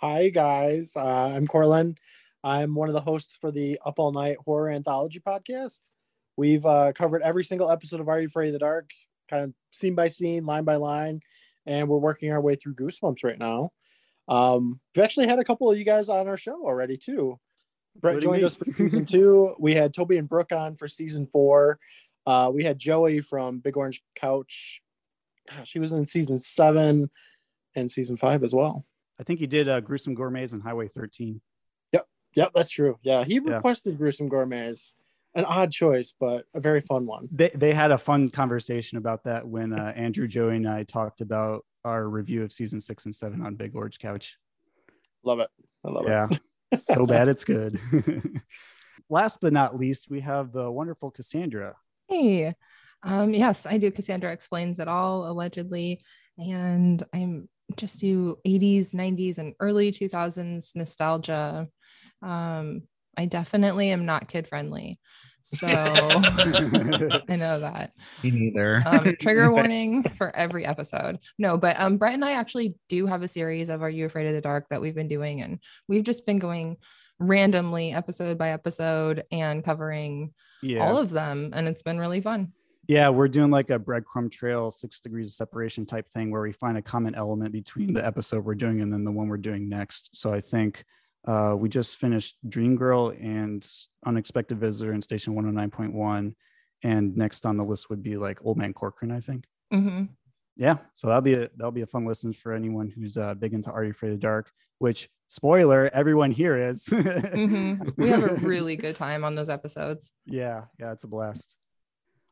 Hi 0.00 0.28
guys, 0.28 0.92
uh, 0.96 1.00
I'm 1.34 1.46
Corlin. 1.48 1.96
I'm 2.44 2.74
one 2.76 2.88
of 2.88 2.94
the 2.94 3.00
hosts 3.00 3.36
for 3.40 3.50
the 3.50 3.80
Up 3.84 3.98
All 3.98 4.12
Night 4.12 4.36
Horror 4.44 4.70
Anthology 4.70 5.18
podcast. 5.20 5.80
We've 6.36 6.64
uh, 6.64 6.92
covered 6.92 7.22
every 7.22 7.42
single 7.44 7.70
episode 7.70 8.00
of 8.00 8.08
Are 8.08 8.20
You 8.20 8.28
Afraid 8.28 8.46
of 8.46 8.52
the 8.52 8.58
Dark, 8.60 8.90
kind 9.30 9.44
of 9.44 9.54
scene 9.70 9.94
by 9.94 10.08
scene, 10.08 10.44
line 10.44 10.64
by 10.64 10.76
line, 10.76 11.20
and 11.66 11.88
we're 11.88 11.98
working 11.98 12.32
our 12.32 12.40
way 12.40 12.56
through 12.56 12.74
Goosebumps 12.74 13.22
right 13.24 13.38
now. 13.38 13.70
Um, 14.28 14.80
we've 14.94 15.04
actually 15.04 15.28
had 15.28 15.38
a 15.38 15.44
couple 15.44 15.70
of 15.70 15.78
you 15.78 15.84
guys 15.84 16.08
on 16.08 16.28
our 16.28 16.36
show 16.36 16.64
already 16.64 16.96
too. 16.96 17.38
Brett 18.00 18.20
joined 18.20 18.44
us 18.44 18.56
for 18.56 18.66
season 18.76 19.04
two. 19.04 19.54
We 19.60 19.74
had 19.74 19.92
Toby 19.94 20.16
and 20.18 20.28
Brooke 20.28 20.52
on 20.52 20.76
for 20.76 20.88
season 20.88 21.26
four. 21.32 21.78
Uh, 22.26 22.50
we 22.52 22.62
had 22.62 22.78
Joey 22.78 23.20
from 23.20 23.58
Big 23.58 23.76
Orange 23.76 24.02
Couch. 24.14 24.80
Gosh, 25.48 25.68
she 25.68 25.78
was 25.78 25.90
in 25.92 26.06
season 26.06 26.38
seven 26.38 27.10
and 27.74 27.90
season 27.90 28.16
five 28.16 28.44
as 28.44 28.54
well. 28.54 28.84
I 29.18 29.24
think 29.24 29.40
he 29.40 29.46
did 29.46 29.68
uh, 29.68 29.80
Gruesome 29.80 30.14
Gourmets 30.14 30.52
and 30.52 30.62
Highway 30.62 30.88
13. 30.88 31.40
Yep, 31.92 32.06
yep, 32.36 32.50
that's 32.54 32.70
true. 32.70 32.98
Yeah, 33.02 33.24
he 33.24 33.34
Yeah. 33.34 33.54
requested 33.54 33.98
gruesome 33.98 34.28
gourmets. 34.28 34.94
An 35.34 35.44
odd 35.44 35.70
choice, 35.70 36.12
but 36.18 36.44
a 36.54 36.60
very 36.60 36.80
fun 36.80 37.06
one. 37.06 37.28
They, 37.30 37.50
they 37.54 37.72
had 37.72 37.92
a 37.92 37.98
fun 37.98 38.30
conversation 38.30 38.98
about 38.98 39.24
that 39.24 39.46
when 39.46 39.72
uh, 39.72 39.92
Andrew, 39.94 40.26
Joey, 40.26 40.56
and 40.56 40.68
I 40.68 40.82
talked 40.82 41.20
about 41.20 41.64
our 41.84 42.08
review 42.08 42.42
of 42.42 42.52
season 42.52 42.80
six 42.80 43.04
and 43.04 43.14
seven 43.14 43.40
on 43.40 43.54
Big 43.54 43.76
Orange 43.76 43.98
Couch. 43.98 44.36
Love 45.22 45.38
it. 45.38 45.48
I 45.84 45.90
love 45.90 46.04
yeah, 46.06 46.26
it. 46.30 46.40
Yeah. 46.72 46.78
so 46.94 47.06
bad 47.06 47.28
it's 47.28 47.44
good. 47.44 47.80
Last 49.08 49.40
but 49.40 49.52
not 49.52 49.76
least, 49.76 50.08
we 50.10 50.20
have 50.20 50.52
the 50.52 50.70
wonderful 50.70 51.10
Cassandra. 51.10 51.76
Hey, 52.08 52.54
um, 53.02 53.32
yes, 53.32 53.66
I 53.66 53.78
do. 53.78 53.90
Cassandra 53.90 54.32
explains 54.32 54.80
it 54.80 54.88
all 54.88 55.30
allegedly, 55.30 56.00
and 56.38 57.02
I'm 57.14 57.48
just 57.76 58.00
do 58.00 58.38
80s, 58.46 58.94
90s, 58.94 59.38
and 59.38 59.54
early 59.60 59.90
2000s 59.90 60.74
nostalgia. 60.74 61.68
Um, 62.22 62.82
I 63.20 63.26
definitely 63.26 63.90
am 63.90 64.06
not 64.06 64.28
kid 64.28 64.48
friendly, 64.48 64.98
so 65.42 65.66
I 65.70 67.36
know 67.36 67.60
that. 67.60 67.92
Me 68.24 68.30
neither. 68.30 68.82
um, 68.86 69.14
trigger 69.20 69.52
warning 69.52 70.02
for 70.02 70.34
every 70.34 70.64
episode. 70.64 71.18
No, 71.38 71.58
but 71.58 71.78
um, 71.78 71.98
Brett 71.98 72.14
and 72.14 72.24
I 72.24 72.32
actually 72.32 72.76
do 72.88 73.04
have 73.04 73.22
a 73.22 73.28
series 73.28 73.68
of 73.68 73.82
Are 73.82 73.90
You 73.90 74.06
Afraid 74.06 74.26
of 74.26 74.32
the 74.32 74.40
Dark 74.40 74.68
that 74.70 74.80
we've 74.80 74.94
been 74.94 75.06
doing, 75.08 75.42
and 75.42 75.58
we've 75.86 76.02
just 76.02 76.24
been 76.24 76.38
going 76.38 76.78
randomly 77.18 77.92
episode 77.92 78.38
by 78.38 78.50
episode 78.52 79.24
and 79.30 79.62
covering 79.62 80.32
Yeah. 80.62 80.78
all 80.86 80.96
of 80.96 81.10
them, 81.10 81.50
and 81.52 81.68
it's 81.68 81.82
been 81.82 81.98
really 81.98 82.22
fun. 82.22 82.52
Yeah, 82.88 83.10
we're 83.10 83.28
doing 83.28 83.50
like 83.50 83.68
a 83.68 83.78
breadcrumb 83.78 84.32
trail, 84.32 84.70
six 84.70 84.98
degrees 85.00 85.28
of 85.28 85.34
separation 85.34 85.84
type 85.84 86.08
thing 86.08 86.30
where 86.30 86.40
we 86.40 86.52
find 86.52 86.78
a 86.78 86.82
common 86.82 87.14
element 87.14 87.52
between 87.52 87.92
the 87.92 88.04
episode 88.04 88.46
we're 88.46 88.54
doing 88.54 88.80
and 88.80 88.90
then 88.90 89.04
the 89.04 89.12
one 89.12 89.28
we're 89.28 89.36
doing 89.36 89.68
next. 89.68 90.16
So 90.16 90.32
I 90.32 90.40
think 90.40 90.84
uh, 91.26 91.54
we 91.56 91.68
just 91.68 91.96
finished 91.96 92.36
Dream 92.48 92.76
Girl 92.76 93.10
and 93.10 93.66
Unexpected 94.06 94.58
Visitor 94.58 94.92
in 94.92 95.02
Station 95.02 95.34
109.1. 95.34 96.34
And 96.82 97.16
next 97.16 97.44
on 97.44 97.56
the 97.58 97.64
list 97.64 97.90
would 97.90 98.02
be 98.02 98.16
like 98.16 98.38
Old 98.44 98.56
Man 98.56 98.72
Corcoran, 98.72 99.12
I 99.12 99.20
think. 99.20 99.44
hmm 99.70 100.04
Yeah, 100.56 100.78
so 100.94 101.08
that'll 101.08 101.20
be 101.22 101.34
a 101.34 101.50
that'll 101.56 101.72
be 101.72 101.82
a 101.82 101.86
fun 101.86 102.06
listen 102.06 102.32
for 102.32 102.52
anyone 102.54 102.88
who's 102.88 103.18
uh, 103.18 103.34
big 103.34 103.52
into 103.52 103.70
Are 103.70 103.84
You 103.84 103.90
Afraid 103.90 104.12
of 104.12 104.18
the 104.20 104.22
Dark? 104.22 104.50
Which 104.78 105.10
spoiler, 105.26 105.90
everyone 105.92 106.30
here 106.32 106.68
is. 106.70 106.86
hmm 106.86 107.74
We 107.98 108.08
have 108.08 108.24
a 108.24 108.34
really 108.46 108.76
good 108.76 108.96
time 108.96 109.24
on 109.24 109.34
those 109.34 109.50
episodes. 109.50 110.12
Yeah, 110.24 110.64
yeah, 110.78 110.92
it's 110.92 111.04
a 111.04 111.08
blast. 111.08 111.56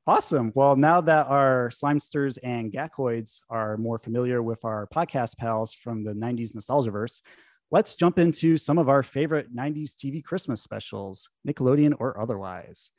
Awesome. 0.07 0.52
Well, 0.54 0.75
now 0.75 1.02
that 1.02 1.26
our 1.26 1.68
Slimesters 1.68 2.38
and 2.42 2.73
Gakoids 2.73 3.40
are 3.50 3.76
more 3.76 3.99
familiar 3.99 4.42
with 4.42 4.64
our 4.64 4.87
podcast 4.87 5.37
pals 5.37 5.75
from 5.75 6.02
the 6.02 6.14
90s 6.14 6.54
Nostalgiaverse, 6.54 7.21
let's 7.70 7.94
jump 7.94 8.18
into 8.18 8.56
some 8.56 8.78
of 8.78 8.88
our 8.88 9.02
favorite 9.02 9.54
90s 9.54 9.94
TV 9.94 10.22
Christmas 10.25 10.62
specials, 10.62 11.28
Nickelodeon 11.46 11.94
or 11.98 12.20
otherwise. 12.20 12.90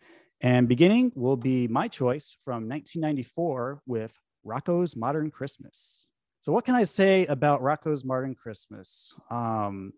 And 0.41 0.67
beginning 0.67 1.11
will 1.15 1.37
be 1.37 1.67
my 1.67 1.87
choice 1.87 2.37
from 2.45 2.69
1994 2.69 3.81
with 3.85 4.13
Rocko's 4.45 4.95
Modern 4.95 5.31
Christmas. 5.31 6.09
So, 6.39 6.53
what 6.53 6.63
can 6.65 6.75
I 6.75 6.83
say 6.83 7.25
about 7.25 7.61
Rocko's 7.61 8.05
Modern 8.05 8.35
Christmas? 8.35 9.13
Um, 9.29 9.91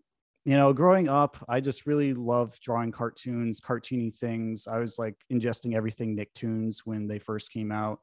you 0.44 0.56
know, 0.56 0.72
growing 0.72 1.08
up, 1.08 1.36
I 1.48 1.60
just 1.60 1.86
really 1.86 2.14
loved 2.14 2.60
drawing 2.60 2.90
cartoons, 2.90 3.60
cartoony 3.60 4.16
things. 4.16 4.66
I 4.66 4.78
was 4.78 4.98
like 4.98 5.14
ingesting 5.32 5.76
everything 5.76 6.16
Nicktoons 6.16 6.78
when 6.84 7.06
they 7.06 7.20
first 7.20 7.52
came 7.52 7.70
out. 7.70 8.00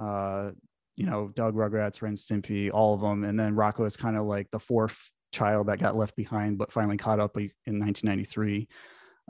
Uh, 0.00 0.52
you 0.96 1.04
know, 1.04 1.30
Doug 1.34 1.54
Rugrats, 1.54 2.00
Ren 2.00 2.14
Stimpy, 2.14 2.70
all 2.72 2.94
of 2.94 3.00
them. 3.02 3.24
And 3.24 3.38
then 3.38 3.54
Rocko 3.54 3.86
is 3.86 3.96
kind 3.96 4.16
of 4.16 4.24
like 4.24 4.50
the 4.50 4.58
fourth 4.58 5.10
child 5.34 5.66
that 5.66 5.78
got 5.78 5.96
left 5.96 6.16
behind, 6.16 6.56
but 6.56 6.72
finally 6.72 6.96
caught 6.96 7.20
up 7.20 7.36
in 7.36 7.50
1993. 7.66 8.68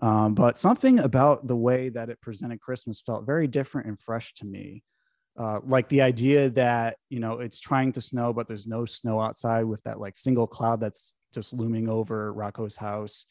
Um, 0.02 0.34
but 0.34 0.58
something 0.58 0.99
about 0.99 1.46
the 1.46 1.56
way 1.56 1.88
that 1.88 2.11
it 2.11 2.20
presented 2.20 2.61
Christmas 2.61 3.00
felt 3.00 3.26
very 3.26 3.46
different 3.46 3.88
and 3.88 3.99
fresh 3.99 4.34
to 4.34 4.46
me. 4.46 4.82
Uh, 5.38 5.58
like 5.66 5.88
the 5.88 6.02
idea 6.02 6.49
that 6.50 6.96
you 7.08 7.18
know 7.18 7.40
it's 7.40 7.58
trying 7.58 7.90
to 7.92 8.00
snow, 8.00 8.32
but 8.32 8.46
there's 8.46 8.66
no 8.66 8.84
snow 8.84 9.20
outside 9.20 9.64
with 9.64 9.82
that 9.82 9.99
like 9.99 10.16
single 10.16 10.46
cloud 10.46 10.80
that's 10.80 11.16
just 11.34 11.52
looming 11.52 11.88
over 11.88 12.32
Rocko's 12.32 12.76
house, 12.76 13.26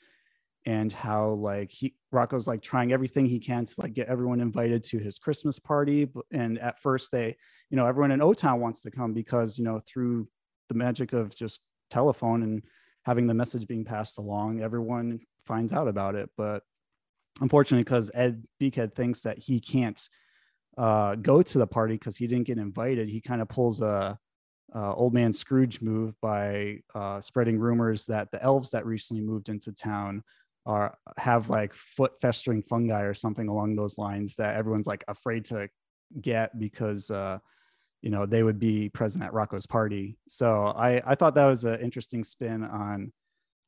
and 0.66 0.92
how 0.92 1.30
like 1.30 1.72
he 1.72 1.96
Rocko's 2.14 2.48
like 2.48 2.62
trying 2.62 2.92
everything 2.92 3.26
he 3.26 3.40
can 3.40 3.64
to 3.64 3.74
like 3.78 3.94
get 3.94 4.10
everyone 4.10 4.42
invited 4.42 4.84
to 4.86 4.98
his 4.98 5.18
Christmas 5.18 5.60
party. 5.60 6.10
And 6.32 6.60
at 6.60 6.82
first, 6.82 7.10
they 7.12 7.38
you 7.70 7.78
know 7.78 7.88
everyone 7.88 8.12
in 8.12 8.22
O 8.22 8.34
Town 8.34 8.60
wants 8.60 8.82
to 8.82 8.92
come 8.92 9.14
because 9.14 9.58
you 9.58 9.64
know 9.64 9.80
through 9.86 10.28
the 10.68 10.76
magic 10.76 11.14
of 11.14 11.34
just 11.34 11.62
telephone 11.94 12.44
and 12.44 12.64
having 13.06 13.28
the 13.28 13.34
message 13.34 13.68
being 13.68 13.86
passed 13.86 14.18
along, 14.18 14.62
everyone 14.62 15.20
finds 15.46 15.74
out 15.74 15.88
about 15.88 16.16
it. 16.16 16.30
But 16.38 16.64
unfortunately, 17.42 17.84
because 17.84 18.12
Ed 18.14 18.44
Bighead 18.62 18.96
thinks 18.96 19.22
that 19.22 19.38
he 19.38 19.60
can't 19.60 20.00
uh, 20.78 21.16
go 21.16 21.42
to 21.42 21.58
the 21.58 21.68
party 21.68 21.96
because 21.96 22.18
he 22.18 22.28
didn't 22.28 22.48
get 22.48 22.58
invited, 22.58 23.10
he 23.10 23.22
kind 23.22 23.42
of 23.42 23.50
pulls 23.50 23.82
a, 23.82 24.18
a, 24.74 24.94
old 24.94 25.14
man 25.14 25.34
Scrooge 25.34 25.82
move 25.82 26.16
by 26.22 26.80
uh, 26.96 27.22
spreading 27.22 27.60
rumors 27.60 28.06
that 28.08 28.32
the 28.32 28.42
elves 28.42 28.72
that 28.72 28.86
recently 28.86 29.24
moved 29.24 29.50
into 29.50 29.72
town 29.72 30.24
are 30.66 30.98
have 31.18 31.50
like 31.50 31.74
foot 31.74 32.14
festering 32.22 32.64
fungi 32.64 33.02
or 33.02 33.14
something 33.14 33.50
along 33.50 33.76
those 33.76 33.98
lines 33.98 34.36
that 34.36 34.56
everyone's 34.56 34.88
like 34.88 35.04
afraid 35.10 35.44
to 35.44 35.68
get 36.22 36.58
because 36.58 37.12
uh, 37.12 37.38
you 38.04 38.10
know 38.10 38.26
they 38.26 38.44
would 38.44 38.60
be 38.60 38.90
present 38.90 39.24
at 39.24 39.32
Rocko's 39.32 39.66
party. 39.66 40.18
So 40.28 40.66
I 40.66 41.02
I 41.06 41.16
thought 41.16 41.36
that 41.36 41.46
was 41.46 41.64
an 41.64 41.80
interesting 41.80 42.26
spin 42.26 42.64
on 42.64 43.14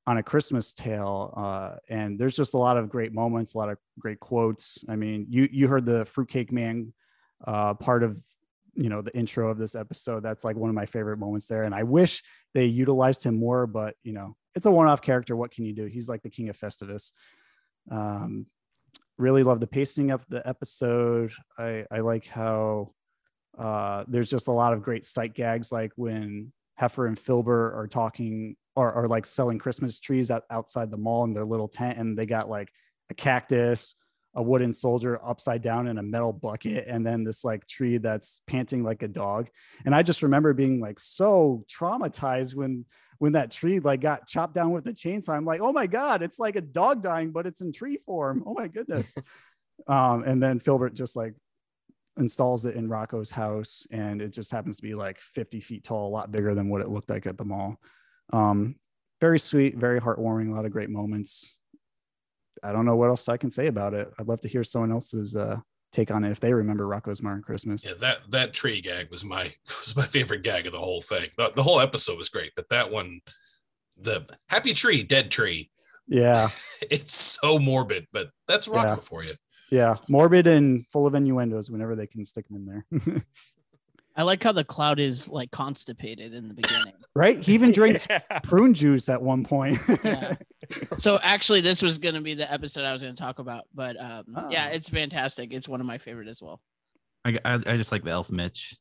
on 0.06 0.18
a 0.18 0.24
Christmas 0.24 0.74
tale. 0.74 1.34
Uh, 1.36 1.78
and 1.90 2.20
there's 2.20 2.36
just 2.36 2.54
a 2.54 2.58
lot 2.58 2.78
of 2.78 2.90
great 2.90 3.14
moments, 3.14 3.56
a 3.56 3.58
lot 3.58 3.70
of 3.70 3.78
great 3.98 4.20
quotes. 4.20 4.84
I 4.90 4.98
mean, 4.98 5.26
you 5.30 5.48
you 5.52 5.68
heard 5.70 5.86
the 5.86 6.06
fruitcake 6.06 6.52
man 6.52 6.94
uh, 7.48 7.76
part 7.76 8.04
of 8.04 8.22
you 8.76 8.90
know 8.90 9.02
the 9.02 9.16
intro 9.16 9.50
of 9.50 9.58
this 9.58 9.74
episode. 9.74 10.22
That's 10.22 10.44
like 10.44 10.58
one 10.58 10.70
of 10.70 10.76
my 10.76 10.86
favorite 10.86 11.18
moments 11.18 11.48
there. 11.48 11.64
And 11.64 11.74
I 11.74 11.84
wish 11.84 12.22
they 12.54 12.66
utilized 12.66 13.24
him 13.24 13.40
more, 13.40 13.66
but 13.66 13.96
you 14.04 14.12
know, 14.12 14.36
it's 14.54 14.66
a 14.66 14.72
one-off 14.72 15.02
character. 15.02 15.38
What 15.38 15.52
can 15.52 15.64
you 15.64 15.74
do? 15.74 15.86
He's 15.86 16.10
like 16.10 16.24
the 16.24 16.30
king 16.30 16.50
of 16.50 16.60
Festivus. 16.60 17.14
Um, 17.90 18.48
really 19.18 19.44
love 19.44 19.62
the 19.62 19.68
pacing 19.68 20.12
of 20.12 20.26
the 20.28 20.46
episode. 20.46 21.32
I 21.58 21.86
I 21.90 22.00
like 22.02 22.26
how 22.28 22.92
uh, 23.58 24.04
there's 24.08 24.30
just 24.30 24.48
a 24.48 24.52
lot 24.52 24.74
of 24.74 24.82
great 24.82 25.06
sight 25.06 25.34
gags, 25.34 25.72
like 25.72 25.92
when 25.96 26.52
Heffer 26.80 27.08
and 27.08 27.18
Filbert 27.18 27.74
are 27.76 27.88
talking 27.88 28.56
or, 28.76 28.92
or 28.92 29.08
like 29.08 29.26
selling 29.26 29.58
Christmas 29.58 30.00
trees 30.00 30.30
out, 30.30 30.44
outside 30.50 30.92
the 30.92 30.98
mall 30.98 31.24
in 31.24 31.34
their 31.34 31.46
little 31.46 31.68
tent, 31.68 31.98
and 31.98 32.18
they 32.18 32.26
got 32.26 32.50
like 32.50 32.70
a 33.10 33.14
cactus, 33.14 33.96
a 34.36 34.44
wooden 34.44 34.74
soldier 34.74 35.20
upside 35.26 35.62
down 35.62 35.88
in 35.88 35.98
a 35.98 36.04
metal 36.04 36.34
bucket, 36.34 36.88
and 36.88 37.06
then 37.06 37.24
this 37.24 37.46
like 37.46 37.66
tree 37.68 37.98
that's 37.98 38.42
panting 38.48 38.84
like 38.84 39.02
a 39.02 39.08
dog. 39.08 39.48
And 39.86 39.96
I 39.96 40.04
just 40.04 40.24
remember 40.24 40.54
being 40.54 40.82
like 40.82 41.00
so 41.00 41.66
traumatized 41.72 42.56
when 42.56 42.86
when 43.18 43.32
that 43.34 43.52
tree 43.52 43.80
like 43.80 44.02
got 44.02 44.28
chopped 44.28 44.54
down 44.54 44.72
with 44.72 44.88
a 44.88 44.92
chainsaw. 44.92 45.30
I'm 45.30 45.46
like, 45.46 45.62
oh 45.62 45.72
my 45.72 45.88
god, 45.88 46.22
it's 46.22 46.40
like 46.40 46.58
a 46.58 46.62
dog 46.62 47.02
dying, 47.02 47.32
but 47.32 47.48
it's 47.48 47.62
in 47.62 47.72
tree 47.72 48.00
form. 48.06 48.44
Oh 48.46 48.54
my 48.54 48.68
goodness. 48.68 49.16
um, 49.88 50.24
and 50.24 50.44
then 50.44 50.60
Filbert 50.60 50.94
just 50.94 51.16
like 51.16 51.34
installs 52.18 52.66
it 52.66 52.76
in 52.76 52.88
Rocko's 52.88 53.32
house, 53.32 53.88
and 53.92 54.22
it 54.22 54.30
just 54.30 54.52
happens 54.52 54.78
to 54.78 54.82
be 54.84 54.96
like 54.96 55.20
50 55.20 55.60
feet 55.62 55.84
tall, 55.84 56.08
a 56.08 56.14
lot 56.14 56.32
bigger 56.32 56.56
than 56.56 56.70
what 56.70 56.82
it 56.82 56.90
looked 56.90 57.10
like 57.10 57.26
at 57.26 57.38
the 57.38 57.46
mall. 57.46 57.78
Um, 58.32 58.76
very 59.22 59.40
sweet, 59.40 59.78
very 59.78 60.00
heartwarming, 60.00 60.52
a 60.52 60.56
lot 60.56 60.66
of 60.66 60.72
great 60.72 60.90
moments. 60.90 61.56
I 62.64 62.72
don't 62.72 62.86
know 62.86 62.96
what 62.96 63.10
else 63.10 63.28
I 63.30 63.38
can 63.38 63.52
say 63.52 63.68
about 63.68 63.94
it. 63.94 64.12
I'd 64.18 64.28
love 64.28 64.42
to 64.42 64.48
hear 64.48 64.64
someone 64.64 64.92
else's 64.92 65.36
uh, 65.36 65.58
take 65.92 66.10
on 66.12 66.24
it 66.24 66.32
if 66.32 66.40
they 66.40 66.54
remember 66.54 66.86
Rocko's 66.86 67.22
Modern 67.22 67.42
Christmas. 67.44 67.86
Yeah, 67.86 67.94
that 68.00 68.20
that 68.32 68.54
tree 68.54 68.82
gag 68.82 69.12
was 69.12 69.24
my 69.26 69.44
was 69.68 69.96
my 69.96 70.04
favorite 70.04 70.42
gag 70.44 70.66
of 70.66 70.72
the 70.72 70.80
whole 70.80 71.02
thing. 71.02 71.30
The, 71.38 71.52
the 71.56 71.64
whole 71.64 71.80
episode 71.80 72.18
was 72.18 72.30
great, 72.30 72.54
but 72.56 72.70
that 72.70 72.90
one, 72.92 73.20
the 73.98 74.26
happy 74.50 74.74
tree, 74.74 75.04
dead 75.04 75.32
tree. 75.32 75.70
Yeah, 76.08 76.48
it's 76.90 77.14
so 77.16 77.60
morbid, 77.60 78.08
but 78.12 78.30
that's 78.48 78.68
Rocko 78.68 78.84
Yeah. 78.84 78.96
for 78.96 79.24
you. 79.24 79.34
Yeah, 79.72 79.98
morbid 80.10 80.48
and 80.48 80.86
full 80.92 81.08
of 81.08 81.16
innuendos 81.16 81.70
whenever 81.72 81.96
they 81.96 82.08
can 82.08 82.24
stick 82.26 82.48
them 82.48 82.58
in 82.58 82.66
there. 83.02 83.24
I 84.18 84.24
like 84.24 84.42
how 84.44 84.54
the 84.54 84.64
cloud 84.64 85.00
is 85.00 85.28
like 85.28 85.52
constipated 85.52 86.34
in 86.34 86.48
the 86.48 86.54
beginning. 86.54 86.94
right? 87.16 87.38
He 87.42 87.54
even 87.54 87.72
drinks 87.74 88.08
prune 88.44 88.74
juice 88.74 89.10
at 89.10 89.22
one 89.22 89.44
point. 89.44 89.78
so 90.98 91.20
actually, 91.22 91.62
this 91.62 91.82
was 91.82 91.98
going 91.98 92.16
to 92.16 92.22
be 92.22 92.34
the 92.34 92.50
episode 92.52 92.86
I 92.86 92.94
was 92.94 93.02
going 93.02 93.14
to 93.16 93.22
talk 93.22 93.40
about, 93.40 93.66
but 93.74 94.00
um, 94.00 94.48
yeah, 94.50 94.70
Ah. 94.72 94.74
it's 94.74 94.88
fantastic. 94.88 95.52
It's 95.54 95.68
one 95.68 95.82
of 95.82 95.86
my 95.88 95.98
favorite 95.98 96.28
as 96.30 96.42
well. 96.42 96.62
I, 97.26 97.38
I, 97.44 97.54
I 97.56 97.78
just 97.78 97.92
like 97.92 98.04
the 98.04 98.12
elf 98.12 98.30
Mitch. 98.30 98.78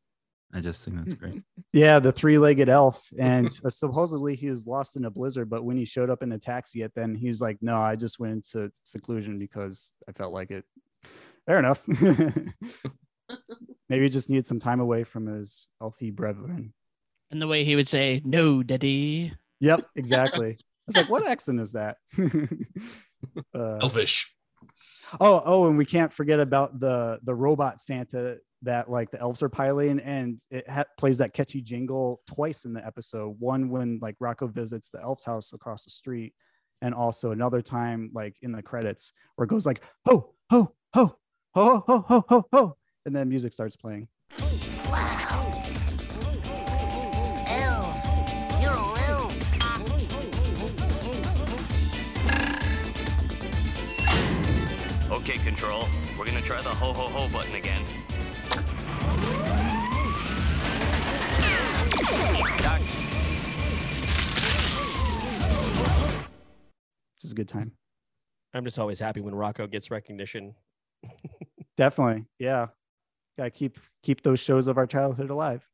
I 0.55 0.61
just 0.61 0.85
think 0.85 0.97
that's 0.97 1.15
great. 1.15 1.43
yeah, 1.73 1.99
the 1.99 2.13
three-legged 2.13 2.69
elf, 2.69 3.09
and 3.19 3.47
uh, 3.65 3.71
supposedly 3.71 4.37
he 4.37 4.49
was 4.49 4.69
lost 4.69 4.97
in 4.97 5.05
a 5.05 5.11
blizzard. 5.11 5.51
But 5.51 5.65
when 5.65 5.77
he 5.77 5.85
showed 5.85 6.11
up 6.11 6.23
in 6.23 6.31
a 6.31 6.39
taxi, 6.39 6.85
at 6.85 6.95
then 6.95 7.17
he 7.17 7.27
was 7.27 7.41
like, 7.41 7.59
"No, 7.61 7.77
I 7.77 7.97
just 7.97 8.21
went 8.21 8.33
into 8.33 8.71
seclusion 8.85 9.39
because 9.39 9.93
I 10.09 10.13
felt 10.13 10.33
like 10.33 10.53
it." 10.53 10.65
Fair 11.45 11.59
enough. 11.59 11.83
Maybe 13.89 14.05
he 14.05 14.09
just 14.09 14.31
needed 14.31 14.47
some 14.47 14.61
time 14.61 14.81
away 14.81 15.05
from 15.05 15.27
his 15.27 15.69
elfy 15.83 16.15
brethren. 16.15 16.73
And 17.31 17.43
the 17.43 17.49
way 17.49 17.65
he 17.65 17.75
would 17.75 17.89
say, 17.89 18.23
"No, 18.25 18.63
daddy." 18.63 19.33
Yep, 19.59 19.89
exactly. 19.97 20.53
I 20.53 20.57
was 20.87 20.97
like, 20.97 21.11
"What 21.11 21.27
accent 21.27 21.61
is 21.61 21.73
that?" 21.73 21.97
uh, 23.55 23.79
Elvish. 23.83 24.33
Oh, 25.21 25.43
oh, 25.45 25.67
and 25.69 25.79
we 25.79 25.85
can't 25.85 26.13
forget 26.13 26.41
about 26.41 26.81
the 26.81 27.19
the 27.25 27.35
robot 27.35 27.81
Santa 27.81 28.39
that 28.63 28.91
like 28.91 29.11
the 29.11 29.21
elves 29.21 29.43
are 29.43 29.49
piloting, 29.49 30.01
and 30.01 30.41
it 30.51 30.69
ha- 30.69 30.85
plays 30.99 31.19
that 31.19 31.33
catchy 31.33 31.61
jingle 31.61 32.21
twice 32.27 32.65
in 32.65 32.73
the 32.73 32.85
episode. 32.85 33.37
One 33.39 33.69
when 33.69 33.99
like 34.01 34.17
Rocko 34.19 34.51
visits 34.51 34.91
the 34.91 35.01
elf's 35.01 35.25
house 35.25 35.53
across 35.53 35.85
the 35.85 35.91
street, 35.91 36.35
and 36.83 36.95
also 36.95 37.31
another 37.31 37.63
time 37.63 38.11
like 38.13 38.37
in 38.43 38.53
the 38.53 38.63
credits 38.63 39.13
where 39.37 39.45
it 39.45 39.51
goes 39.51 39.67
like 39.67 39.83
ho 40.07 40.35
ho 40.51 40.75
ho 40.95 41.17
ho 41.55 41.85
ho 41.87 42.05
ho 42.09 42.25
ho, 42.29 42.45
ho. 42.53 42.77
and 43.07 43.15
then 43.15 43.29
music 43.29 43.53
starts 43.53 43.77
playing. 43.77 44.09
Okay, 55.27 55.39
Control. 55.39 55.89
We're 56.19 56.27
gonna 56.27 56.43
try 56.43 56.61
the 56.61 56.69
ho 56.69 56.93
ho 56.93 57.09
ho 57.09 57.33
button 57.33 57.55
again. 57.55 57.81
Doc, 62.59 62.79
This 67.17 67.25
is 67.25 67.33
a 67.33 67.35
good 67.35 67.49
time. 67.49 67.73
I'm 68.53 68.65
just 68.65 68.79
always 68.79 69.01
happy 69.01 69.23
when 69.23 69.33
Rocko 69.33 69.71
gets 69.71 69.91
recognition. 69.91 70.55
Definitely. 71.79 72.27
Yeah. 72.39 72.67
Gotta 73.39 73.51
keep 73.51 73.79
keep 74.03 74.23
those 74.23 74.41
shows 74.41 74.69
of 74.69 74.77
our 74.77 74.87
childhood 74.87 75.31
alive. 75.31 75.67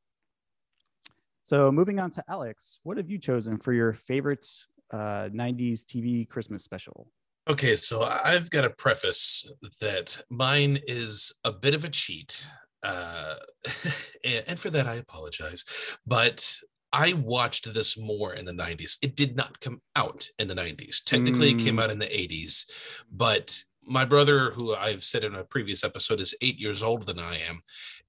So 1.42 1.73
moving 1.73 1.99
on 1.99 2.12
to 2.12 2.25
Alex, 2.28 2.78
what 2.85 2.99
have 2.99 3.11
you 3.11 3.19
chosen 3.19 3.59
for 3.59 3.73
your 3.73 3.95
favorite 3.95 4.47
uh, 4.92 5.28
90s 5.35 5.80
TV 5.85 6.28
Christmas 6.28 6.62
special? 6.62 7.11
Okay, 7.49 7.75
so 7.75 8.09
I've 8.25 8.50
got 8.50 8.64
a 8.64 8.70
preface 8.70 9.50
that 9.80 10.23
mine 10.30 10.78
is 10.87 11.32
a 11.44 11.52
bit 11.52 11.75
of 11.75 11.85
a 11.85 11.88
cheat. 11.88 12.47
Uh, 12.82 13.35
and, 14.25 14.44
and 14.47 14.59
for 14.59 14.70
that, 14.70 14.87
I 14.87 14.97
apologize. 14.97 15.64
But 16.06 16.54
I 16.92 17.14
watched 17.14 17.73
this 17.73 17.99
more 17.99 18.35
in 18.35 18.44
the 18.44 18.52
90s. 18.52 18.99
It 19.02 19.16
did 19.16 19.37
not 19.37 19.59
come 19.61 19.80
out 19.97 20.28
in 20.38 20.49
the 20.49 20.54
90s. 20.54 21.02
Technically, 21.04 21.50
it 21.50 21.59
came 21.61 21.76
Mm. 21.76 21.82
out 21.82 21.90
in 21.90 21.99
the 21.99 22.06
80s. 22.06 23.02
But 23.11 23.56
my 23.82 24.04
brother, 24.04 24.50
who 24.50 24.75
I've 24.75 25.02
said 25.04 25.25
in 25.25 25.35
a 25.35 25.44
previous 25.44 25.82
episode, 25.82 26.20
is 26.20 26.37
eight 26.42 26.59
years 26.59 26.82
older 26.82 27.04
than 27.04 27.18
I 27.18 27.38
am. 27.38 27.61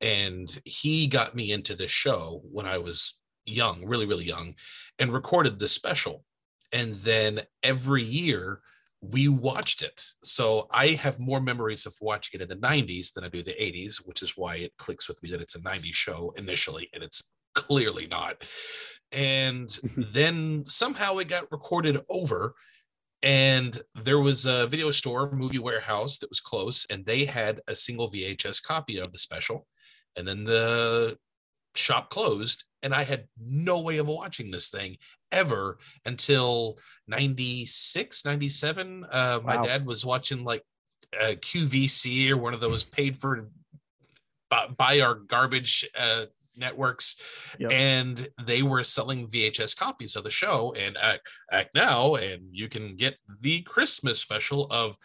And 0.02 0.60
he 0.66 1.08
got 1.08 1.36
me 1.36 1.52
into 1.52 1.76
this 1.76 1.92
show 1.92 2.42
when 2.52 2.66
I 2.66 2.78
was 2.78 3.20
young, 3.46 3.86
really, 3.88 4.06
really 4.06 4.26
young, 4.26 4.56
and 5.00 5.14
recorded 5.14 5.58
this 5.60 5.72
special. 5.72 6.26
And 6.74 6.94
then 6.96 7.42
every 7.64 8.04
year, 8.04 8.62
we 9.02 9.28
watched 9.28 9.82
it. 9.82 10.04
So 10.24 10.68
I 10.72 10.88
have 10.90 11.20
more 11.20 11.42
memories 11.42 11.86
of 11.86 11.96
watching 12.02 12.40
it 12.40 12.44
in 12.44 12.50
the 12.50 12.68
90s 12.68 13.14
than 13.14 13.24
I 13.24 13.30
do 13.30 13.42
the 13.42 13.52
80s, 13.52 14.06
which 14.06 14.22
is 14.22 14.38
why 14.38 14.58
it 14.58 14.74
clicks 14.78 15.08
with 15.08 15.22
me 15.24 15.32
that 15.32 15.42
it's 15.42 15.56
a 15.56 15.62
90s 15.62 15.94
show 15.94 16.34
initially, 16.38 16.88
and 16.94 17.04
it's 17.04 17.34
clearly 17.56 18.08
not. 18.08 18.48
And 19.12 19.68
mm-hmm. 19.68 20.04
then 20.12 20.66
somehow 20.66 21.18
it 21.18 21.28
got 21.28 21.52
recorded 21.52 21.98
over 22.10 22.54
and 23.24 23.78
there 23.96 24.20
was 24.20 24.46
a 24.46 24.68
video 24.68 24.90
store 24.92 25.32
movie 25.32 25.60
warehouse 25.60 26.18
that 26.18 26.30
was 26.30 26.40
close 26.40 26.88
and 26.90 27.06
they 27.06 27.26
had 27.26 27.62
a 27.68 27.76
single 27.76 28.10
vhs 28.10 28.64
copy 28.64 28.98
of 28.98 29.12
the 29.12 29.20
special 29.20 29.68
and 30.16 30.28
then 30.28 30.44
the 30.44 31.16
shop 31.76 32.10
closed 32.10 32.66
and 32.84 32.94
i 32.94 33.04
had 33.04 33.26
no 33.40 33.82
way 33.82 33.98
of 33.98 34.08
watching 34.08 34.52
this 34.52 34.70
thing 34.70 34.98
ever 35.32 35.78
until 36.06 36.78
96 37.08 38.26
97 38.26 39.06
uh, 39.12 39.40
my 39.44 39.56
dad 39.62 39.86
was 39.86 40.06
watching 40.06 40.44
like 40.44 40.64
uh, 41.22 41.34
qvc 41.36 42.30
or 42.30 42.38
one 42.38 42.54
of 42.54 42.60
those 42.60 42.84
paid 42.84 43.18
for 43.18 43.48
by, 44.50 44.68
by 44.78 45.00
our 45.00 45.16
garbage 45.16 45.86
uh, 45.98 46.26
networks 46.58 47.22
Yep. 47.60 47.72
and 47.72 48.28
they 48.44 48.62
were 48.62 48.84
selling 48.84 49.28
vhs 49.28 49.78
copies 49.78 50.16
of 50.16 50.24
the 50.26 50.32
show 50.32 50.74
and 50.78 50.98
act, 51.02 51.30
act 51.52 51.74
now 51.76 52.16
and 52.16 52.44
you 52.52 52.68
can 52.68 52.96
get 52.96 53.16
the 53.42 53.62
christmas 53.62 54.20
special 54.20 54.68
of 54.72 54.98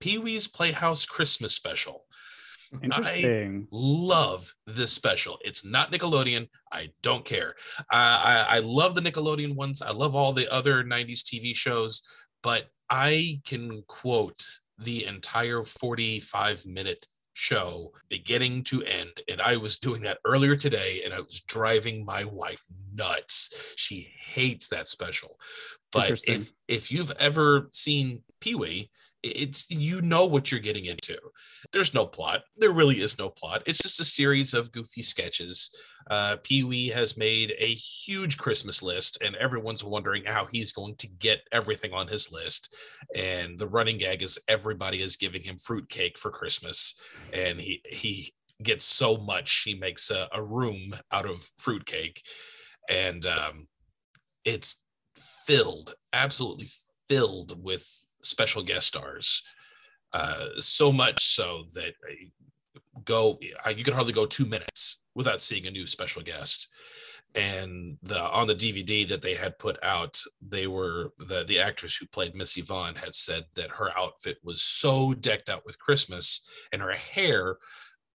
pee-wee's 0.00 0.48
playhouse 0.48 1.04
christmas 1.04 1.52
special 1.54 2.04
Interesting. 2.82 3.62
I 3.64 3.68
love 3.70 4.52
this 4.66 4.92
special. 4.92 5.38
It's 5.42 5.64
not 5.64 5.92
Nickelodeon. 5.92 6.48
I 6.72 6.88
don't 7.02 7.24
care. 7.24 7.54
I, 7.90 8.46
I 8.50 8.56
I 8.56 8.58
love 8.60 8.94
the 8.94 9.00
Nickelodeon 9.00 9.54
ones. 9.54 9.82
I 9.82 9.90
love 9.90 10.14
all 10.14 10.32
the 10.32 10.52
other 10.52 10.84
90s 10.84 11.22
TV 11.22 11.54
shows, 11.54 12.02
but 12.42 12.64
I 12.90 13.40
can 13.44 13.82
quote 13.88 14.42
the 14.78 15.06
entire 15.06 15.62
45 15.62 16.66
minute 16.66 17.06
show 17.34 17.92
beginning 18.08 18.62
to 18.62 18.82
end. 18.84 19.20
And 19.28 19.40
I 19.40 19.56
was 19.56 19.78
doing 19.78 20.02
that 20.02 20.18
earlier 20.24 20.56
today 20.56 21.02
and 21.04 21.12
I 21.12 21.20
was 21.20 21.42
driving 21.42 22.04
my 22.04 22.24
wife 22.24 22.64
nuts. 22.94 23.74
She 23.76 24.08
hates 24.24 24.68
that 24.68 24.88
special. 24.88 25.38
But 25.92 26.20
if 26.26 26.52
if 26.66 26.90
you've 26.90 27.12
ever 27.18 27.68
seen 27.72 28.22
Pee 28.40 28.54
Wee, 28.54 28.90
it's 29.24 29.70
you 29.70 30.02
know 30.02 30.26
what 30.26 30.50
you're 30.50 30.60
getting 30.60 30.84
into. 30.84 31.16
There's 31.72 31.94
no 31.94 32.06
plot. 32.06 32.42
There 32.56 32.72
really 32.72 32.96
is 32.96 33.18
no 33.18 33.30
plot. 33.30 33.62
It's 33.66 33.82
just 33.82 34.00
a 34.00 34.04
series 34.04 34.52
of 34.52 34.70
goofy 34.70 35.02
sketches. 35.02 35.82
Uh, 36.10 36.36
Pee 36.42 36.64
Wee 36.64 36.88
has 36.88 37.16
made 37.16 37.54
a 37.58 37.74
huge 37.74 38.36
Christmas 38.36 38.82
list, 38.82 39.22
and 39.22 39.34
everyone's 39.36 39.82
wondering 39.82 40.24
how 40.26 40.44
he's 40.44 40.74
going 40.74 40.96
to 40.96 41.08
get 41.08 41.40
everything 41.52 41.94
on 41.94 42.06
his 42.06 42.30
list. 42.30 42.76
And 43.16 43.58
the 43.58 43.68
running 43.68 43.96
gag 43.96 44.22
is 44.22 44.38
everybody 44.46 45.00
is 45.00 45.16
giving 45.16 45.42
him 45.42 45.56
fruitcake 45.56 46.18
for 46.18 46.30
Christmas, 46.30 47.00
and 47.32 47.58
he 47.58 47.80
he 47.88 48.32
gets 48.62 48.84
so 48.84 49.16
much 49.16 49.62
he 49.62 49.74
makes 49.74 50.10
a, 50.10 50.28
a 50.32 50.42
room 50.42 50.92
out 51.10 51.28
of 51.28 51.42
fruitcake, 51.56 52.22
and 52.90 53.24
um, 53.24 53.66
it's 54.44 54.84
filled, 55.46 55.94
absolutely 56.12 56.68
filled 57.08 57.62
with 57.62 57.88
special 58.24 58.62
guest 58.62 58.86
stars. 58.86 59.42
Uh, 60.12 60.48
so 60.58 60.92
much 60.92 61.24
so 61.24 61.64
that 61.74 61.94
go, 63.04 63.38
you 63.76 63.84
can 63.84 63.94
hardly 63.94 64.12
go 64.12 64.26
two 64.26 64.44
minutes 64.44 65.02
without 65.14 65.42
seeing 65.42 65.66
a 65.66 65.70
new 65.70 65.86
special 65.86 66.22
guest. 66.22 66.68
And 67.34 67.96
the 68.02 68.20
on 68.20 68.46
the 68.46 68.54
DVD 68.54 69.08
that 69.08 69.20
they 69.20 69.34
had 69.34 69.58
put 69.58 69.76
out, 69.82 70.20
they 70.40 70.68
were 70.68 71.10
the 71.18 71.44
the 71.44 71.58
actress 71.58 71.96
who 71.96 72.06
played 72.06 72.36
Miss 72.36 72.56
Yvonne 72.56 72.94
had 72.94 73.12
said 73.12 73.42
that 73.56 73.72
her 73.72 73.90
outfit 73.98 74.38
was 74.44 74.62
so 74.62 75.14
decked 75.14 75.48
out 75.48 75.66
with 75.66 75.80
Christmas, 75.80 76.48
and 76.72 76.80
her 76.80 76.92
hair 76.92 77.56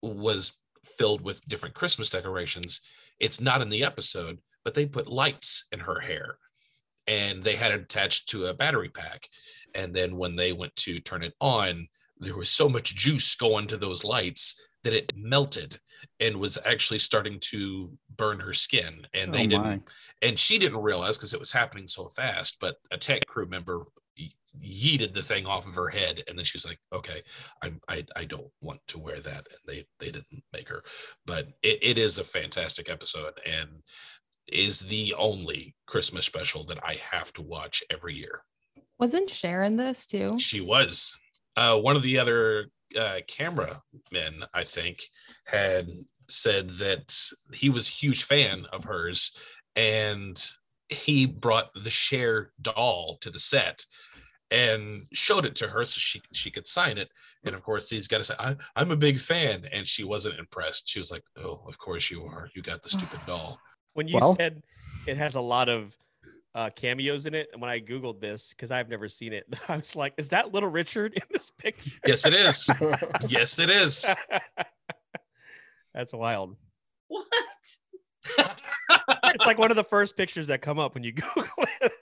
was 0.03 0.63
filled 0.85 1.21
with 1.21 1.45
different 1.49 1.75
Christmas 1.75 2.11
decorations. 2.11 2.81
It's 3.19 3.41
not 3.41 3.61
in 3.61 3.71
the 3.71 3.83
episode, 3.83 4.39
but 4.65 4.75
they 4.75 4.87
put 4.87 5.09
lights 5.09 5.67
in 5.73 5.81
her 5.81 5.99
hair 5.99 6.39
and 7.09 7.43
they 7.43 7.57
had 7.57 7.73
it 7.73 7.81
attached 7.81 8.29
to 8.29 8.47
a 8.47 8.55
battery 8.55 8.91
pack. 8.91 9.29
And 9.75 9.95
then 9.95 10.17
when 10.17 10.37
they 10.37 10.53
went 10.53 10.75
to 10.77 10.97
turn 10.99 11.23
it 11.23 11.35
on, 11.41 11.89
there 12.19 12.37
was 12.37 12.49
so 12.51 12.69
much 12.69 12.95
juice 12.97 13.35
going 13.37 13.67
to 13.69 13.77
those 13.77 14.05
lights 14.05 14.67
that 14.85 14.93
it 14.95 15.13
melted 15.17 15.77
and 16.21 16.37
was 16.39 16.59
actually 16.65 16.99
starting 16.99 17.39
to 17.41 17.97
burn 18.17 18.41
her 18.41 18.53
skin. 18.53 19.07
And 19.15 19.33
they 19.33 19.45
Oh, 19.45 19.49
didn't, 19.49 19.83
and 20.23 20.39
she 20.39 20.59
didn't 20.59 20.83
realize 20.83 21.17
because 21.19 21.35
it 21.35 21.41
was 21.41 21.53
happening 21.53 21.87
so 21.89 22.09
fast. 22.09 22.59
But 22.61 22.77
a 22.91 22.97
tech 22.99 23.27
crew 23.27 23.47
member 23.47 23.85
ye- 24.17 24.35
yeeted 24.61 25.15
the 25.15 25.23
thing 25.23 25.47
off 25.47 25.67
of 25.69 25.75
her 25.75 25.89
head, 25.89 26.23
and 26.29 26.37
then 26.39 26.45
she 26.45 26.57
was 26.57 26.65
like, 26.67 26.79
"Okay, 26.93 27.23
I'm, 27.63 27.81
I 27.89 28.05
I 28.17 28.25
don't 28.25 28.51
want 28.61 28.81
to 28.89 28.99
wear 28.99 29.21
that." 29.21 29.47
And 29.51 29.59
they 29.67 29.87
they 30.01 30.11
didn't 30.13 30.45
make 30.53 30.69
her, 30.69 30.83
but 31.27 31.49
it, 31.63 31.79
it 31.83 31.99
is 31.99 32.19
a 32.19 32.25
fantastic 32.25 32.89
episode 32.89 33.35
and 33.47 33.83
is 34.49 34.81
the 34.81 35.15
only 35.15 35.75
Christmas 35.87 36.25
special 36.27 36.65
that 36.65 36.83
I 36.85 36.95
have 36.95 37.33
to 37.35 37.43
watch 37.43 37.83
every 37.91 38.15
year. 38.15 38.43
Wasn't 38.99 39.31
Cher 39.31 39.63
in 39.65 39.77
this 39.77 40.07
too? 40.07 40.39
She 40.39 40.61
was 40.61 41.19
uh, 41.57 41.79
one 41.79 41.97
of 41.97 42.03
the 42.03 42.19
other 42.19 42.67
uh, 42.99 43.19
camera 43.27 43.81
men, 44.13 44.43
I 44.55 44.65
think, 44.65 45.03
had 45.47 45.89
said 46.29 46.71
that 46.77 47.15
he 47.55 47.71
was 47.71 47.89
a 47.89 47.93
huge 47.93 48.25
fan 48.25 48.67
of 48.73 48.85
hers, 48.85 49.37
and 49.77 50.39
he 50.89 51.27
brought 51.27 51.71
the 51.75 51.91
Cher 51.91 52.53
doll 52.63 53.19
to 53.21 53.31
the 53.31 53.39
set 53.39 53.85
and 54.51 55.03
showed 55.13 55.45
it 55.45 55.55
to 55.55 55.69
her 55.69 55.85
so 55.85 55.99
she 55.99 56.21
she 56.33 56.51
could 56.51 56.67
sign 56.67 56.97
it. 56.99 57.11
And 57.45 57.55
of 57.55 57.63
course, 57.63 57.91
he's 57.91 58.09
got 58.09 58.19
to 58.19 58.25
say, 58.25 58.35
I, 58.41 58.57
"I'm 58.77 58.91
a 58.91 58.97
big 58.97 59.21
fan," 59.21 59.69
and 59.73 59.87
she 59.87 60.05
wasn't 60.05 60.39
impressed. 60.39 60.89
She 60.89 60.99
was 60.99 61.11
like, 61.13 61.23
"Oh, 61.37 61.63
of 61.69 61.79
course 61.79 62.11
you 62.11 62.25
are. 62.25 62.49
You 62.55 62.63
got 62.63 62.83
the 62.83 62.89
stupid 62.89 63.21
doll." 63.27 63.59
When 63.93 64.09
you 64.09 64.17
Well- 64.17 64.35
said 64.37 64.63
it 65.07 65.17
has 65.19 65.35
a 65.35 65.41
lot 65.41 65.69
of 65.69 65.95
uh, 66.55 66.71
cameos 66.75 67.27
in 67.27 67.35
it, 67.35 67.49
and 67.53 67.61
when 67.61 67.71
I 67.71 67.79
googled 67.81 68.21
this 68.21 68.51
because 68.51 68.71
I've 68.71 68.89
never 68.89 69.09
seen 69.09 69.33
it, 69.33 69.45
I 69.69 69.77
was 69.77 69.95
like, 69.95 70.15
"Is 70.17 70.29
that 70.29 70.53
Little 70.53 70.69
Richard 70.71 71.15
in 71.15 71.23
this 71.31 71.51
picture?" 71.51 71.91
Yes, 72.07 72.27
it 72.27 72.35
is. 72.35 72.71
yes, 73.29 73.59
it 73.59 73.71
is. 73.71 74.09
That's 75.95 76.13
wild. 76.13 76.57
What? 77.09 77.25
it's 78.39 79.47
like 79.47 79.59
one 79.59 79.71
of 79.71 79.77
the 79.77 79.85
first 79.85 80.17
pictures 80.17 80.47
that 80.49 80.61
come 80.61 80.79
up 80.79 80.95
when 80.95 81.03
you 81.03 81.13
Google 81.13 81.45
it. 81.81 81.93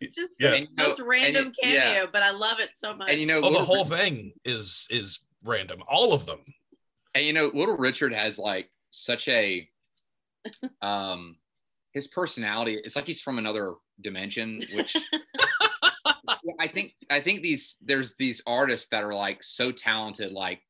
It's 0.00 0.14
just 0.16 0.32
Yeah. 0.40 0.50
the 0.50 0.68
most 0.76 0.98
know- 0.98 1.06
random 1.06 1.46
and 1.46 1.54
you- 1.62 1.78
cameo, 1.78 2.00
yeah. 2.02 2.06
but 2.12 2.22
I 2.22 2.30
love 2.32 2.60
it 2.60 2.70
so 2.74 2.94
much. 2.96 3.10
And 3.10 3.20
you 3.20 3.26
know, 3.26 3.40
oh, 3.42 3.52
the 3.52 3.58
whole 3.60 3.84
Richard- 3.84 3.98
thing 3.98 4.32
is 4.44 4.88
is 4.90 5.24
random. 5.44 5.82
All 5.88 6.12
of 6.12 6.26
them. 6.26 6.40
And 7.14 7.24
you 7.24 7.32
know, 7.32 7.50
little 7.54 7.76
Richard 7.76 8.12
has 8.12 8.38
like 8.38 8.70
such 8.90 9.28
a 9.28 9.68
um 10.82 11.36
his 11.94 12.08
personality, 12.08 12.80
it's 12.84 12.96
like 12.96 13.06
he's 13.06 13.20
from 13.20 13.38
another 13.38 13.74
dimension, 14.00 14.60
which 14.72 14.96
I 16.60 16.68
think 16.68 16.92
I 17.10 17.20
think 17.20 17.42
these 17.42 17.76
there's 17.82 18.14
these 18.16 18.42
artists 18.46 18.88
that 18.88 19.04
are 19.04 19.14
like 19.14 19.42
so 19.42 19.72
talented, 19.72 20.32
like 20.32 20.60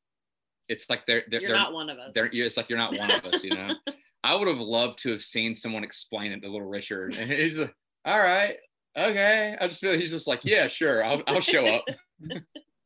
it's 0.69 0.89
like 0.89 1.05
they're 1.05 1.23
they're, 1.29 1.41
You're 1.41 1.49
they're- 1.49 1.57
not 1.57 1.73
one 1.73 1.89
of 1.89 1.97
us. 1.97 2.11
They're, 2.13 2.29
it's 2.31 2.57
like 2.57 2.69
you're 2.69 2.77
not 2.77 2.97
one 2.97 3.11
of 3.11 3.25
us, 3.25 3.43
you 3.43 3.51
know. 3.55 3.75
I 4.23 4.35
would 4.35 4.47
have 4.47 4.57
loved 4.57 4.99
to 5.03 5.11
have 5.11 5.21
seen 5.21 5.53
someone 5.53 5.83
explain 5.83 6.31
it 6.31 6.41
to 6.41 6.47
little 6.47 6.67
Richard, 6.67 7.15
and 7.17 7.29
he's 7.31 7.57
like, 7.59 7.75
"All 8.05 8.17
right, 8.19 8.55
okay." 8.97 9.55
I 9.61 9.67
just 9.67 9.81
feel 9.81 9.93
he's 9.93 10.09
just 10.09 10.25
like, 10.27 10.39
"Yeah, 10.43 10.67
sure, 10.67 11.03
I'll 11.05 11.21
I'll 11.27 11.41
show 11.41 11.65
up." 11.65 11.83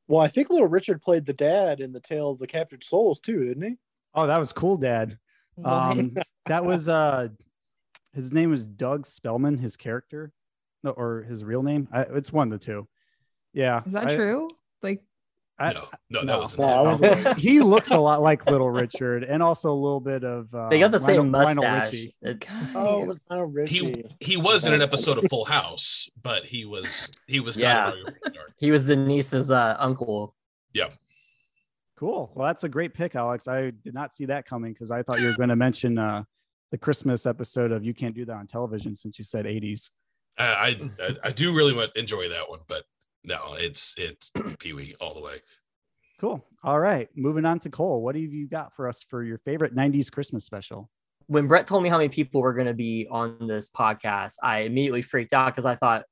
Well, 0.10 0.22
I 0.22 0.28
think 0.28 0.50
Little 0.50 0.66
Richard 0.68 1.04
played 1.04 1.28
the 1.28 1.34
dad 1.34 1.82
in 1.82 1.94
the 1.94 2.00
Tale 2.00 2.32
of 2.32 2.40
the 2.40 2.48
Captured 2.48 2.84
Souls 2.84 3.22
too, 3.22 3.46
didn't 3.46 3.62
he? 3.62 3.76
Oh, 4.16 4.26
that 4.26 4.40
was 4.40 4.52
cool, 4.52 4.76
Dad. 4.76 5.20
Um, 5.64 6.16
that 6.48 6.66
was 6.66 6.90
uh, 6.90 7.28
his 8.20 8.34
name 8.34 8.52
was 8.52 8.66
Doug 8.66 9.06
Spellman. 9.08 9.58
His 9.58 9.78
character, 9.78 10.32
no, 10.84 10.92
or 10.92 11.24
his 11.24 11.44
real 11.44 11.64
name. 11.64 11.88
I, 11.92 12.02
it's 12.02 12.32
one 12.34 12.52
of 12.52 12.60
the 12.60 12.66
two. 12.66 12.88
Yeah, 13.54 13.82
Is 13.86 13.94
that 13.94 14.08
I- 14.12 14.16
true? 14.16 14.50
Like, 14.84 15.02
I, 15.58 15.74
no, 16.10 16.24
that 16.24 16.40
wasn't 16.40 16.62
No, 16.70 16.84
wasn't 16.84 17.38
he 17.38 17.60
looks 17.60 17.92
a 17.92 17.98
lot 17.98 18.22
like 18.22 18.50
Little 18.50 18.70
Richard, 18.70 19.24
and 19.24 19.44
also 19.44 19.72
a 19.72 19.76
little 19.76 20.00
bit 20.00 20.24
of. 20.24 20.54
Uh, 20.54 20.70
They 20.70 20.80
got 20.80 20.92
the 20.92 21.00
same 21.00 21.32
Lionel- 21.32 21.64
Lionel 21.64 21.64
mustache. 21.80 22.08
Richie. 22.22 22.48
Oh, 22.76 23.02
it 23.04 23.08
was 23.08 23.26
Lionel 23.30 23.46
Richie. 23.48 24.06
He 24.20 24.36
he 24.36 24.38
was 24.38 24.66
in 24.66 24.74
an 24.74 24.82
episode 24.82 25.18
of 25.18 25.26
Full 25.30 25.46
House, 25.46 26.10
but 26.22 26.46
he 26.46 26.64
was 26.66 27.12
he 27.28 27.40
was 27.42 27.58
yeah, 27.58 27.92
not. 28.24 28.34
he 28.58 28.72
was 28.72 28.86
Denise's 28.86 29.52
uh, 29.52 29.76
uncle. 29.80 30.34
Yeah. 30.74 30.90
Cool. 31.98 32.32
Well, 32.34 32.48
that's 32.48 32.64
a 32.64 32.70
great 32.70 32.94
pick, 32.94 33.16
Alex. 33.16 33.50
I 33.50 33.72
did 33.72 33.94
not 33.94 34.16
see 34.16 34.26
that 34.28 34.46
coming 34.46 34.72
because 34.72 34.92
I 34.92 35.04
thought 35.04 35.20
you 35.20 35.28
were 35.28 35.36
going 35.36 35.50
to 35.50 35.58
mention 35.58 35.98
uh, 35.98 36.24
the 36.72 36.78
Christmas 36.78 37.26
episode 37.26 37.72
of 37.72 37.84
"You 37.84 37.94
Can't 37.94 38.16
Do 38.16 38.26
That 38.26 38.36
on 38.36 38.48
Television" 38.48 38.96
since 38.96 39.18
you 39.18 39.26
said 39.26 39.46
'80s. 39.46 39.90
I, 40.38 40.78
I 41.00 41.16
I 41.26 41.32
do 41.32 41.54
really 41.54 41.74
want 41.74 41.96
enjoy 41.96 42.30
that 42.30 42.50
one, 42.50 42.60
but 42.68 42.84
no, 43.24 43.56
it's 43.58 43.96
it's 43.98 44.32
Pee 44.60 44.74
Wee 44.74 44.96
all 45.02 45.14
the 45.14 45.24
way. 45.24 45.38
Cool. 46.20 46.46
All 46.64 46.80
right, 46.80 47.08
moving 47.16 47.46
on 47.46 47.60
to 47.60 47.70
Cole. 47.70 48.02
What 48.02 48.16
have 48.16 48.24
you 48.24 48.48
got 48.48 48.76
for 48.76 48.88
us 48.88 49.04
for 49.04 49.24
your 49.24 49.38
favorite 49.40 49.76
'90s 49.76 50.12
Christmas 50.12 50.46
special? 50.46 50.90
when 51.30 51.46
Brett 51.46 51.68
told 51.68 51.84
me 51.84 51.90
how 51.90 51.98
many 51.98 52.10
people 52.10 52.42
were 52.42 52.56
going 52.56 52.68
to 52.68 52.74
be 52.74 53.08
on 53.10 53.48
this 53.48 53.70
podcast, 53.70 54.34
I 54.42 54.62
immediately 54.62 55.04
freaked 55.04 55.32
out 55.32 55.54
because 55.54 55.64
I 55.64 55.76
thought 55.76 56.06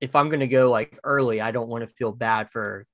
if 0.00 0.16
I'm 0.16 0.30
going 0.30 0.40
to 0.40 0.46
go 0.46 0.70
like 0.70 0.98
early, 1.04 1.42
I 1.42 1.50
don't 1.50 1.68
want 1.68 1.86
to 1.86 1.94
feel 1.94 2.12
bad 2.12 2.48
for 2.50 2.86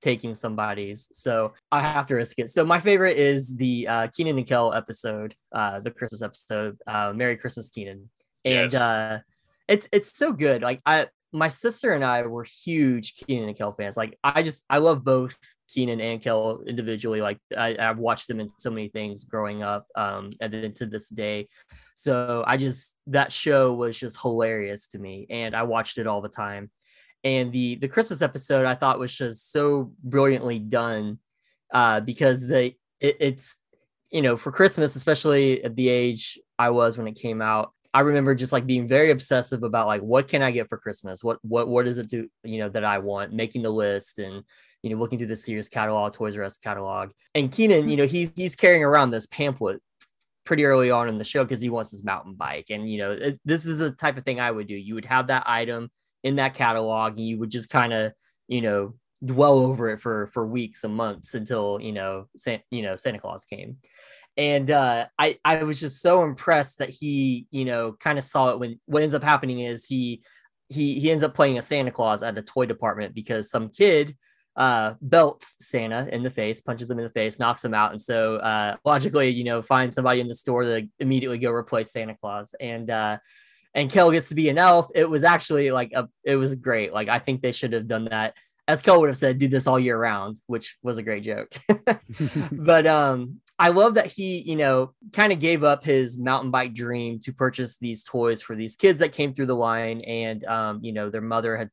taking 0.00 0.34
somebody's. 0.34 1.08
So 1.12 1.52
I 1.72 1.80
have 1.80 2.06
to 2.08 2.14
risk 2.14 2.38
it. 2.38 2.50
So 2.50 2.64
my 2.64 2.78
favorite 2.78 3.16
is 3.16 3.56
the 3.56 3.88
uh, 3.88 4.08
Kenan 4.16 4.38
and 4.38 4.46
Kel 4.46 4.72
episode, 4.72 5.34
uh, 5.52 5.80
the 5.80 5.90
Christmas 5.90 6.22
episode, 6.22 6.76
uh, 6.86 7.12
Merry 7.14 7.36
Christmas, 7.36 7.68
Kenan. 7.68 8.08
And 8.44 8.72
Yes. 8.72 8.74
uh, 8.80 9.20
it's 9.66 9.88
it's 9.92 10.16
so 10.16 10.32
good. 10.32 10.62
Like 10.62 10.80
I 10.86 11.08
my 11.30 11.50
sister 11.50 11.92
and 11.92 12.02
I 12.02 12.22
were 12.22 12.44
huge 12.44 13.14
Kenan 13.16 13.48
and 13.48 13.58
Kel 13.58 13.72
fans. 13.72 13.96
Like 13.98 14.18
I 14.24 14.40
just 14.40 14.64
I 14.70 14.78
love 14.78 15.04
both 15.04 15.36
Kenan 15.74 16.00
and 16.00 16.22
Kel 16.22 16.62
individually. 16.66 17.20
Like 17.20 17.38
I, 17.56 17.76
I've 17.78 17.98
watched 17.98 18.28
them 18.28 18.40
in 18.40 18.48
so 18.58 18.70
many 18.70 18.88
things 18.88 19.24
growing 19.24 19.62
up, 19.62 19.86
um, 19.94 20.30
and 20.40 20.52
then 20.52 20.72
to 20.74 20.86
this 20.86 21.08
day. 21.10 21.48
So 21.94 22.44
I 22.46 22.56
just 22.56 22.96
that 23.08 23.30
show 23.32 23.74
was 23.74 23.98
just 23.98 24.20
hilarious 24.22 24.86
to 24.88 24.98
me, 24.98 25.26
and 25.28 25.54
I 25.54 25.64
watched 25.64 25.98
it 25.98 26.06
all 26.06 26.22
the 26.22 26.28
time. 26.30 26.70
And 27.24 27.52
the 27.52 27.76
the 27.76 27.88
Christmas 27.88 28.22
episode 28.22 28.64
I 28.64 28.74
thought 28.74 28.98
was 28.98 29.14
just 29.14 29.52
so 29.52 29.92
brilliantly 30.02 30.58
done, 30.58 31.18
uh, 31.72 32.00
because 32.00 32.46
the 32.46 32.74
it, 33.00 33.16
it's 33.20 33.58
you 34.10 34.22
know 34.22 34.36
for 34.36 34.52
Christmas, 34.52 34.96
especially 34.96 35.62
at 35.64 35.74
the 35.74 35.88
age 35.88 36.38
I 36.58 36.70
was 36.70 36.96
when 36.96 37.08
it 37.08 37.16
came 37.16 37.42
out, 37.42 37.72
I 37.94 38.00
remember 38.00 38.34
just 38.34 38.52
like 38.52 38.66
being 38.66 38.86
very 38.86 39.10
obsessive 39.10 39.62
about 39.62 39.86
like 39.86 40.02
what 40.02 40.28
can 40.28 40.42
I 40.42 40.50
get 40.50 40.68
for 40.68 40.78
Christmas? 40.78 41.24
What 41.24 41.38
what 41.42 41.68
what 41.68 41.86
does 41.86 41.98
it 41.98 42.08
do, 42.08 42.28
you 42.44 42.58
know, 42.58 42.68
that 42.68 42.84
I 42.84 42.98
want, 42.98 43.32
making 43.32 43.62
the 43.62 43.70
list 43.70 44.18
and 44.18 44.44
you 44.82 44.90
know, 44.90 44.96
looking 44.96 45.18
through 45.18 45.28
the 45.28 45.36
Sears 45.36 45.68
catalog, 45.68 46.12
Toys 46.12 46.36
R 46.36 46.44
Us 46.44 46.58
catalog. 46.58 47.10
And 47.34 47.50
Kenan, 47.50 47.88
you 47.88 47.96
know, 47.96 48.06
he's 48.06 48.32
he's 48.34 48.54
carrying 48.54 48.84
around 48.84 49.10
this 49.10 49.26
pamphlet 49.26 49.80
pretty 50.44 50.64
early 50.64 50.90
on 50.90 51.08
in 51.08 51.18
the 51.18 51.24
show 51.24 51.44
because 51.44 51.60
he 51.60 51.70
wants 51.70 51.90
his 51.90 52.04
mountain 52.04 52.34
bike. 52.34 52.66
And 52.70 52.90
you 52.90 52.98
know, 52.98 53.12
it, 53.12 53.40
this 53.44 53.66
is 53.66 53.78
the 53.78 53.90
type 53.90 54.18
of 54.18 54.24
thing 54.24 54.38
I 54.38 54.50
would 54.50 54.66
do. 54.66 54.76
You 54.76 54.94
would 54.94 55.04
have 55.06 55.28
that 55.28 55.44
item 55.46 55.90
in 56.22 56.36
that 56.36 56.54
catalog 56.54 57.12
and 57.12 57.26
you 57.26 57.38
would 57.38 57.50
just 57.50 57.70
kind 57.70 57.92
of, 57.92 58.12
you 58.46 58.60
know, 58.60 58.94
dwell 59.24 59.58
over 59.58 59.90
it 59.90 60.00
for 60.00 60.28
for 60.28 60.46
weeks 60.46 60.84
and 60.84 60.94
months 60.94 61.34
until, 61.34 61.78
you 61.80 61.92
know, 61.92 62.26
San, 62.36 62.60
you 62.70 62.82
know, 62.82 62.96
Santa 62.96 63.18
Claus 63.18 63.44
came 63.44 63.78
and 64.38 64.70
uh, 64.70 65.06
I 65.18 65.38
I 65.44 65.64
was 65.64 65.80
just 65.80 66.00
so 66.00 66.22
impressed 66.22 66.78
that 66.78 66.90
he 66.90 67.46
you 67.50 67.64
know 67.64 67.96
kind 67.98 68.16
of 68.16 68.24
saw 68.24 68.50
it 68.50 68.60
when 68.60 68.80
what 68.86 69.02
ends 69.02 69.14
up 69.14 69.22
happening 69.22 69.60
is 69.60 69.84
he 69.84 70.22
he 70.68 70.98
he 70.98 71.10
ends 71.10 71.24
up 71.24 71.34
playing 71.34 71.58
a 71.58 71.62
Santa 71.62 71.90
Claus 71.90 72.22
at 72.22 72.38
a 72.38 72.42
toy 72.42 72.64
department 72.64 73.14
because 73.14 73.50
some 73.50 73.68
kid 73.68 74.16
uh, 74.56 74.94
belts 75.02 75.56
Santa 75.60 76.08
in 76.12 76.22
the 76.22 76.30
face, 76.30 76.60
punches 76.60 76.90
him 76.90 76.98
in 76.98 77.04
the 77.04 77.10
face, 77.10 77.40
knocks 77.40 77.64
him 77.64 77.74
out, 77.74 77.90
and 77.90 78.00
so 78.00 78.36
uh, 78.36 78.76
logically 78.84 79.28
you 79.28 79.44
know 79.44 79.60
find 79.60 79.92
somebody 79.92 80.20
in 80.20 80.28
the 80.28 80.34
store 80.34 80.62
to 80.62 80.86
immediately 81.00 81.38
go 81.38 81.50
replace 81.50 81.92
Santa 81.92 82.16
Claus 82.18 82.54
and. 82.60 82.90
Uh, 82.90 83.18
and 83.74 83.90
Kel 83.90 84.10
gets 84.10 84.28
to 84.30 84.34
be 84.34 84.48
an 84.48 84.58
elf. 84.58 84.90
It 84.94 85.08
was 85.08 85.24
actually 85.24 85.70
like 85.70 85.92
a, 85.94 86.08
it 86.24 86.36
was 86.36 86.54
great. 86.54 86.92
Like 86.92 87.08
I 87.08 87.18
think 87.18 87.42
they 87.42 87.52
should 87.52 87.72
have 87.72 87.86
done 87.86 88.06
that 88.06 88.34
as 88.68 88.82
Kel 88.82 89.00
would 89.00 89.08
have 89.08 89.16
said, 89.16 89.38
do 89.38 89.48
this 89.48 89.66
all 89.66 89.80
year 89.80 89.98
round, 89.98 90.40
which 90.46 90.76
was 90.82 90.98
a 90.98 91.02
great 91.02 91.22
joke. 91.22 91.56
but 92.52 92.86
um, 92.86 93.40
I 93.58 93.70
love 93.70 93.94
that 93.94 94.06
he, 94.06 94.42
you 94.42 94.56
know, 94.56 94.92
kind 95.12 95.32
of 95.32 95.40
gave 95.40 95.64
up 95.64 95.82
his 95.82 96.18
mountain 96.18 96.50
bike 96.50 96.74
dream 96.74 97.18
to 97.20 97.32
purchase 97.32 97.78
these 97.78 98.04
toys 98.04 98.42
for 98.42 98.54
these 98.54 98.76
kids 98.76 99.00
that 99.00 99.12
came 99.12 99.32
through 99.32 99.46
the 99.46 99.56
line. 99.56 100.02
And, 100.02 100.44
um, 100.44 100.80
you 100.82 100.92
know, 100.92 101.08
their 101.08 101.22
mother 101.22 101.56
had 101.56 101.70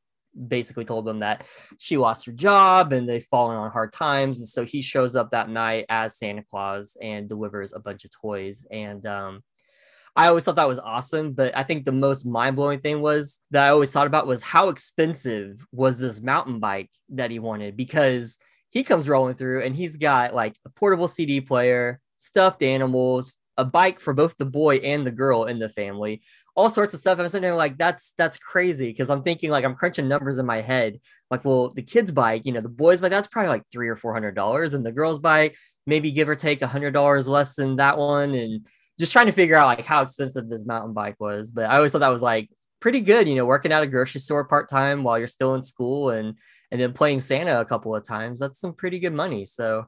basically 0.48 0.86
told 0.86 1.04
them 1.04 1.20
that 1.20 1.46
she 1.78 1.98
lost 1.98 2.24
her 2.26 2.32
job 2.32 2.94
and 2.94 3.06
they've 3.06 3.24
fallen 3.24 3.56
on 3.56 3.70
hard 3.70 3.92
times. 3.92 4.38
And 4.38 4.48
so 4.48 4.64
he 4.64 4.80
shows 4.80 5.14
up 5.14 5.30
that 5.32 5.50
night 5.50 5.84
as 5.90 6.18
Santa 6.18 6.44
Claus 6.50 6.96
and 7.00 7.28
delivers 7.28 7.74
a 7.74 7.78
bunch 7.78 8.06
of 8.06 8.10
toys. 8.10 8.66
And, 8.70 9.06
um, 9.06 9.42
I 10.16 10.28
always 10.28 10.44
thought 10.44 10.56
that 10.56 10.66
was 10.68 10.78
awesome, 10.78 11.32
but 11.32 11.56
I 11.56 11.62
think 11.62 11.84
the 11.84 11.92
most 11.92 12.24
mind 12.24 12.56
blowing 12.56 12.80
thing 12.80 13.02
was 13.02 13.38
that 13.50 13.66
I 13.66 13.70
always 13.70 13.92
thought 13.92 14.06
about 14.06 14.26
was 14.26 14.42
how 14.42 14.70
expensive 14.70 15.64
was 15.72 15.98
this 15.98 16.22
mountain 16.22 16.58
bike 16.58 16.90
that 17.10 17.30
he 17.30 17.38
wanted 17.38 17.76
because 17.76 18.38
he 18.70 18.82
comes 18.82 19.10
rolling 19.10 19.34
through 19.34 19.64
and 19.64 19.76
he's 19.76 19.96
got 19.96 20.34
like 20.34 20.56
a 20.64 20.70
portable 20.70 21.06
CD 21.06 21.42
player, 21.42 22.00
stuffed 22.16 22.62
animals, 22.62 23.38
a 23.58 23.64
bike 23.64 24.00
for 24.00 24.14
both 24.14 24.36
the 24.38 24.46
boy 24.46 24.76
and 24.76 25.06
the 25.06 25.10
girl 25.10 25.44
in 25.44 25.58
the 25.58 25.68
family, 25.68 26.22
all 26.54 26.70
sorts 26.70 26.94
of 26.94 27.00
stuff. 27.00 27.18
I'm 27.18 27.28
sitting 27.28 27.42
there 27.42 27.54
like, 27.54 27.76
that's 27.76 28.14
that's 28.16 28.38
crazy 28.38 28.88
because 28.88 29.10
I'm 29.10 29.22
thinking 29.22 29.50
like 29.50 29.64
I'm 29.64 29.74
crunching 29.74 30.08
numbers 30.08 30.38
in 30.38 30.46
my 30.46 30.62
head. 30.62 30.98
Like, 31.30 31.44
well, 31.44 31.70
the 31.74 31.82
kid's 31.82 32.10
bike, 32.10 32.42
you 32.46 32.52
know, 32.52 32.60
the 32.60 32.68
boy's 32.68 33.00
bike, 33.00 33.10
that's 33.10 33.26
probably 33.26 33.50
like 33.50 33.64
three 33.70 33.88
or 33.88 33.96
four 33.96 34.14
hundred 34.14 34.34
dollars, 34.34 34.72
and 34.72 34.84
the 34.84 34.92
girl's 34.92 35.18
bike, 35.18 35.56
maybe 35.86 36.10
give 36.10 36.28
or 36.28 36.36
take 36.36 36.62
a 36.62 36.66
hundred 36.66 36.92
dollars 36.92 37.28
less 37.28 37.54
than 37.54 37.76
that 37.76 37.98
one, 37.98 38.34
and 38.34 38.66
just 38.98 39.12
trying 39.12 39.26
to 39.26 39.32
figure 39.32 39.56
out 39.56 39.66
like 39.66 39.84
how 39.84 40.02
expensive 40.02 40.48
this 40.48 40.66
mountain 40.66 40.92
bike 40.92 41.16
was. 41.18 41.50
But 41.50 41.70
I 41.70 41.76
always 41.76 41.92
thought 41.92 41.98
that 41.98 42.08
was 42.08 42.22
like 42.22 42.50
pretty 42.80 43.00
good, 43.00 43.28
you 43.28 43.34
know, 43.34 43.44
working 43.44 43.72
at 43.72 43.82
a 43.82 43.86
grocery 43.86 44.20
store 44.20 44.44
part 44.44 44.68
time 44.68 45.02
while 45.02 45.18
you're 45.18 45.28
still 45.28 45.54
in 45.54 45.62
school 45.62 46.10
and 46.10 46.38
and 46.70 46.80
then 46.80 46.92
playing 46.92 47.20
Santa 47.20 47.60
a 47.60 47.64
couple 47.64 47.94
of 47.94 48.04
times, 48.04 48.40
that's 48.40 48.60
some 48.60 48.74
pretty 48.74 48.98
good 48.98 49.12
money. 49.12 49.44
So 49.44 49.86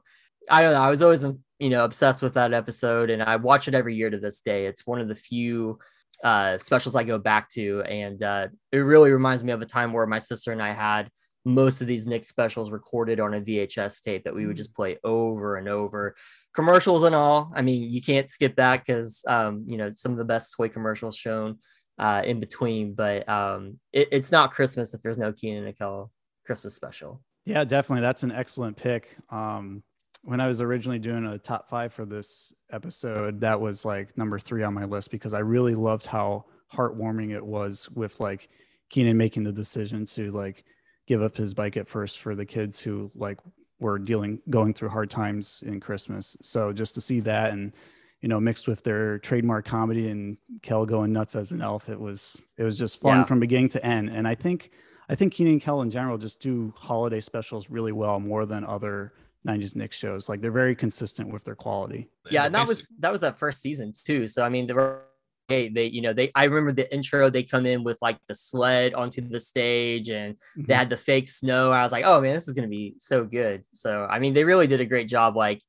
I 0.49 0.61
don't 0.61 0.73
know. 0.73 0.81
I 0.81 0.89
was 0.89 1.01
always, 1.01 1.25
you 1.59 1.69
know, 1.69 1.83
obsessed 1.83 2.21
with 2.21 2.35
that 2.35 2.53
episode 2.53 3.09
and 3.09 3.21
I 3.21 3.35
watch 3.35 3.67
it 3.67 3.75
every 3.75 3.95
year 3.95 4.09
to 4.09 4.17
this 4.17 4.41
day. 4.41 4.65
It's 4.65 4.87
one 4.87 4.99
of 4.99 5.07
the 5.07 5.15
few 5.15 5.79
uh, 6.23 6.57
specials 6.57 6.95
I 6.95 7.03
go 7.03 7.17
back 7.17 7.49
to. 7.51 7.81
And 7.81 8.23
uh, 8.23 8.47
it 8.71 8.77
really 8.77 9.11
reminds 9.11 9.43
me 9.43 9.51
of 9.51 9.61
a 9.61 9.65
time 9.65 9.93
where 9.93 10.05
my 10.05 10.19
sister 10.19 10.51
and 10.51 10.61
I 10.61 10.73
had 10.73 11.09
most 11.45 11.81
of 11.81 11.87
these 11.87 12.05
Nick 12.05 12.23
specials 12.23 12.71
recorded 12.71 13.19
on 13.19 13.33
a 13.33 13.41
VHS 13.41 14.03
tape 14.03 14.23
that 14.23 14.35
we 14.35 14.45
would 14.45 14.57
just 14.57 14.75
play 14.75 14.97
over 15.03 15.55
and 15.55 15.67
over, 15.67 16.15
commercials 16.53 17.03
and 17.03 17.15
all. 17.15 17.51
I 17.55 17.61
mean, 17.61 17.89
you 17.89 18.01
can't 18.01 18.29
skip 18.29 18.55
that 18.57 18.85
because 18.85 19.23
um, 19.27 19.63
you 19.67 19.77
know 19.77 19.91
some 19.91 20.11
of 20.11 20.17
the 20.17 20.25
best 20.25 20.55
toy 20.55 20.69
commercials 20.69 21.15
shown 21.15 21.57
uh, 21.97 22.21
in 22.25 22.39
between. 22.39 22.93
But 22.93 23.27
um, 23.29 23.79
it, 23.93 24.09
it's 24.11 24.31
not 24.31 24.51
Christmas 24.51 24.93
if 24.93 25.01
there's 25.01 25.17
no 25.17 25.31
Kenan 25.31 25.65
and 25.65 25.77
Kel 25.77 26.11
Christmas 26.45 26.73
special. 26.73 27.21
Yeah, 27.45 27.63
definitely. 27.63 28.01
That's 28.01 28.23
an 28.23 28.31
excellent 28.31 28.77
pick. 28.77 29.15
Um, 29.29 29.83
when 30.23 30.41
I 30.41 30.47
was 30.47 30.61
originally 30.61 30.99
doing 30.99 31.25
a 31.25 31.37
top 31.37 31.69
five 31.69 31.93
for 31.93 32.05
this 32.05 32.53
episode, 32.71 33.41
that 33.41 33.59
was 33.59 33.85
like 33.85 34.17
number 34.17 34.37
three 34.37 34.63
on 34.63 34.73
my 34.73 34.85
list 34.85 35.11
because 35.11 35.33
I 35.33 35.39
really 35.39 35.75
loved 35.75 36.05
how 36.05 36.45
heartwarming 36.73 37.31
it 37.31 37.45
was 37.45 37.89
with 37.91 38.19
like 38.19 38.49
Kenan 38.89 39.17
making 39.17 39.43
the 39.43 39.51
decision 39.51 40.05
to 40.07 40.31
like 40.31 40.65
give 41.09 41.23
up 41.23 41.35
his 41.35 41.53
bike 41.55 41.75
at 41.75 41.89
first 41.89 42.19
for 42.19 42.35
the 42.35 42.45
kids 42.45 42.79
who 42.79 43.11
like 43.15 43.39
were 43.79 43.97
dealing 43.97 44.39
going 44.49 44.73
through 44.73 44.89
hard 44.89 45.09
times 45.09 45.63
in 45.65 45.79
Christmas. 45.79 46.37
So 46.41 46.71
just 46.71 46.93
to 46.93 47.01
see 47.01 47.19
that 47.21 47.51
and 47.51 47.73
you 48.21 48.29
know 48.29 48.39
mixed 48.39 48.67
with 48.67 48.83
their 48.83 49.17
trademark 49.17 49.65
comedy 49.65 50.09
and 50.09 50.37
Kel 50.61 50.85
going 50.85 51.11
nuts 51.11 51.35
as 51.35 51.51
an 51.51 51.61
elf, 51.61 51.89
it 51.89 51.99
was 51.99 52.45
it 52.57 52.63
was 52.63 52.77
just 52.77 53.01
fun 53.01 53.17
Yeah. 53.17 53.23
from 53.25 53.39
beginning 53.39 53.69
to 53.69 53.83
end. 53.85 54.09
And 54.09 54.27
I 54.27 54.35
think 54.35 54.71
I 55.09 55.15
think 55.15 55.33
Kenan 55.33 55.53
and 55.53 55.61
Kel 55.61 55.81
in 55.81 55.89
general 55.89 56.19
just 56.19 56.39
do 56.39 56.71
holiday 56.77 57.19
specials 57.19 57.71
really 57.71 57.91
well, 57.91 58.19
more 58.19 58.45
than 58.45 58.63
other 58.63 59.13
'90s 59.47 59.75
Nick 59.75 59.91
shows. 59.91 60.29
Like 60.29 60.41
they're 60.41 60.51
very 60.51 60.75
consistent 60.75 61.33
with 61.33 61.43
their 61.43 61.55
quality. 61.55 62.07
Yeah, 62.29 62.45
and 62.45 62.53
that 62.53 62.67
was 62.67 62.89
that 62.99 63.11
was 63.11 63.21
that 63.21 63.39
first 63.39 63.61
season 63.61 63.91
too. 63.91 64.27
So 64.27 64.43
I 64.43 64.49
mean, 64.49 64.67
there 64.67 64.75
were 64.75 65.01
they, 65.49 65.67
they 65.69 65.85
you 65.85 66.01
know 66.01 66.13
they 66.13 66.31
I 66.35 66.45
remember 66.45 66.71
the 66.71 66.91
intro 66.93 67.29
they 67.29 67.43
come 67.43 67.65
in 67.65 67.83
with 67.83 67.97
like 68.01 68.17
the 68.27 68.35
sled 68.35 68.93
onto 68.93 69.21
the 69.27 69.39
stage 69.39 70.09
and 70.09 70.35
they 70.55 70.73
Mhm. 70.73 70.77
had 70.77 70.89
the 70.89 70.97
fake 70.97 71.27
snow. 71.27 71.71
I 71.71 71.83
was 71.83 71.91
like, 71.91 72.05
oh 72.05 72.21
man, 72.21 72.35
this 72.35 72.47
is 72.47 72.53
gonna 72.53 72.67
be 72.67 72.95
so 72.99 73.23
good. 73.25 73.63
So 73.73 74.07
I 74.09 74.19
mean, 74.19 74.33
they 74.33 74.43
really 74.45 74.67
did 74.67 74.79
a 74.81 74.85
great 74.85 75.09
job 75.09 75.35
like 75.35 75.61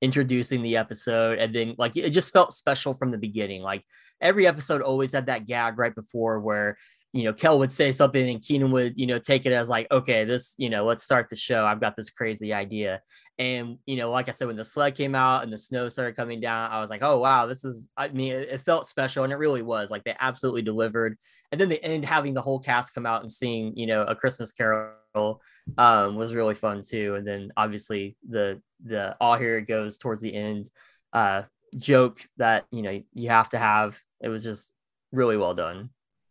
introducing 0.00 0.62
the 0.62 0.76
episode 0.76 1.38
and 1.38 1.52
then 1.54 1.74
like 1.78 1.96
it 1.96 2.10
just 2.10 2.32
felt 2.32 2.52
special 2.52 2.94
from 2.94 3.10
the 3.10 3.18
beginning. 3.18 3.62
Like 3.62 3.82
every 4.20 4.46
episode 4.46 4.82
always 4.82 5.12
had 5.12 5.26
that 5.26 5.46
gag 5.46 5.78
right 5.78 5.94
before 5.94 6.38
where 6.40 6.76
you 7.12 7.24
know 7.24 7.32
Kel 7.32 7.58
would 7.58 7.72
say 7.72 7.90
something 7.90 8.28
and 8.28 8.44
Kenan 8.44 8.70
would 8.72 8.94
you 8.96 9.06
know 9.06 9.18
take 9.18 9.46
it 9.46 9.52
as 9.52 9.68
like 9.68 9.86
okay 9.90 10.24
this 10.24 10.54
you 10.58 10.68
know 10.68 10.84
let's 10.84 11.04
start 11.04 11.28
the 11.28 11.36
show. 11.36 11.64
I've 11.64 11.80
got 11.80 11.96
this 11.96 12.10
crazy 12.10 12.52
idea. 12.52 13.00
And 13.38 13.78
you 13.86 13.96
know 13.96 14.10
like 14.10 14.28
I 14.28 14.32
said 14.32 14.46
when 14.46 14.56
the 14.56 14.64
sled 14.64 14.94
came 14.94 15.14
out 15.14 15.42
and 15.42 15.52
the 15.52 15.56
snow 15.56 15.88
started 15.88 16.16
coming 16.16 16.40
down 16.40 16.70
I 16.70 16.80
was 16.80 16.90
like 16.90 17.02
oh 17.02 17.18
wow 17.18 17.46
this 17.46 17.64
is 17.64 17.88
I 17.96 18.08
mean 18.08 18.32
it, 18.32 18.48
it 18.50 18.60
felt 18.62 18.86
special 18.86 19.24
and 19.24 19.32
it 19.32 19.36
really 19.36 19.62
was 19.62 19.90
like 19.90 20.04
they 20.04 20.16
absolutely 20.18 20.62
delivered. 20.62 21.16
And 21.50 21.60
then 21.60 21.68
the 21.68 21.82
end 21.82 22.04
having 22.04 22.34
the 22.34 22.42
whole 22.42 22.58
cast 22.58 22.94
come 22.94 23.06
out 23.06 23.22
and 23.22 23.32
seeing, 23.32 23.76
you 23.76 23.86
know 23.86 24.02
a 24.02 24.14
Christmas 24.14 24.52
Carol 24.52 25.40
um, 25.78 26.16
was 26.16 26.34
really 26.34 26.54
fun 26.54 26.82
too. 26.82 27.14
And 27.14 27.26
then 27.26 27.52
obviously 27.56 28.16
the 28.28 28.60
the 28.84 29.16
all 29.20 29.36
here 29.36 29.60
goes 29.60 29.98
towards 29.98 30.22
the 30.22 30.34
end 30.34 30.70
uh 31.14 31.42
joke 31.76 32.20
that 32.36 32.66
you 32.70 32.82
know 32.82 33.02
you 33.14 33.30
have 33.30 33.48
to 33.50 33.58
have. 33.58 33.98
It 34.20 34.28
was 34.28 34.44
just 34.44 34.72
really 35.10 35.38
well 35.38 35.54
done 35.54 35.88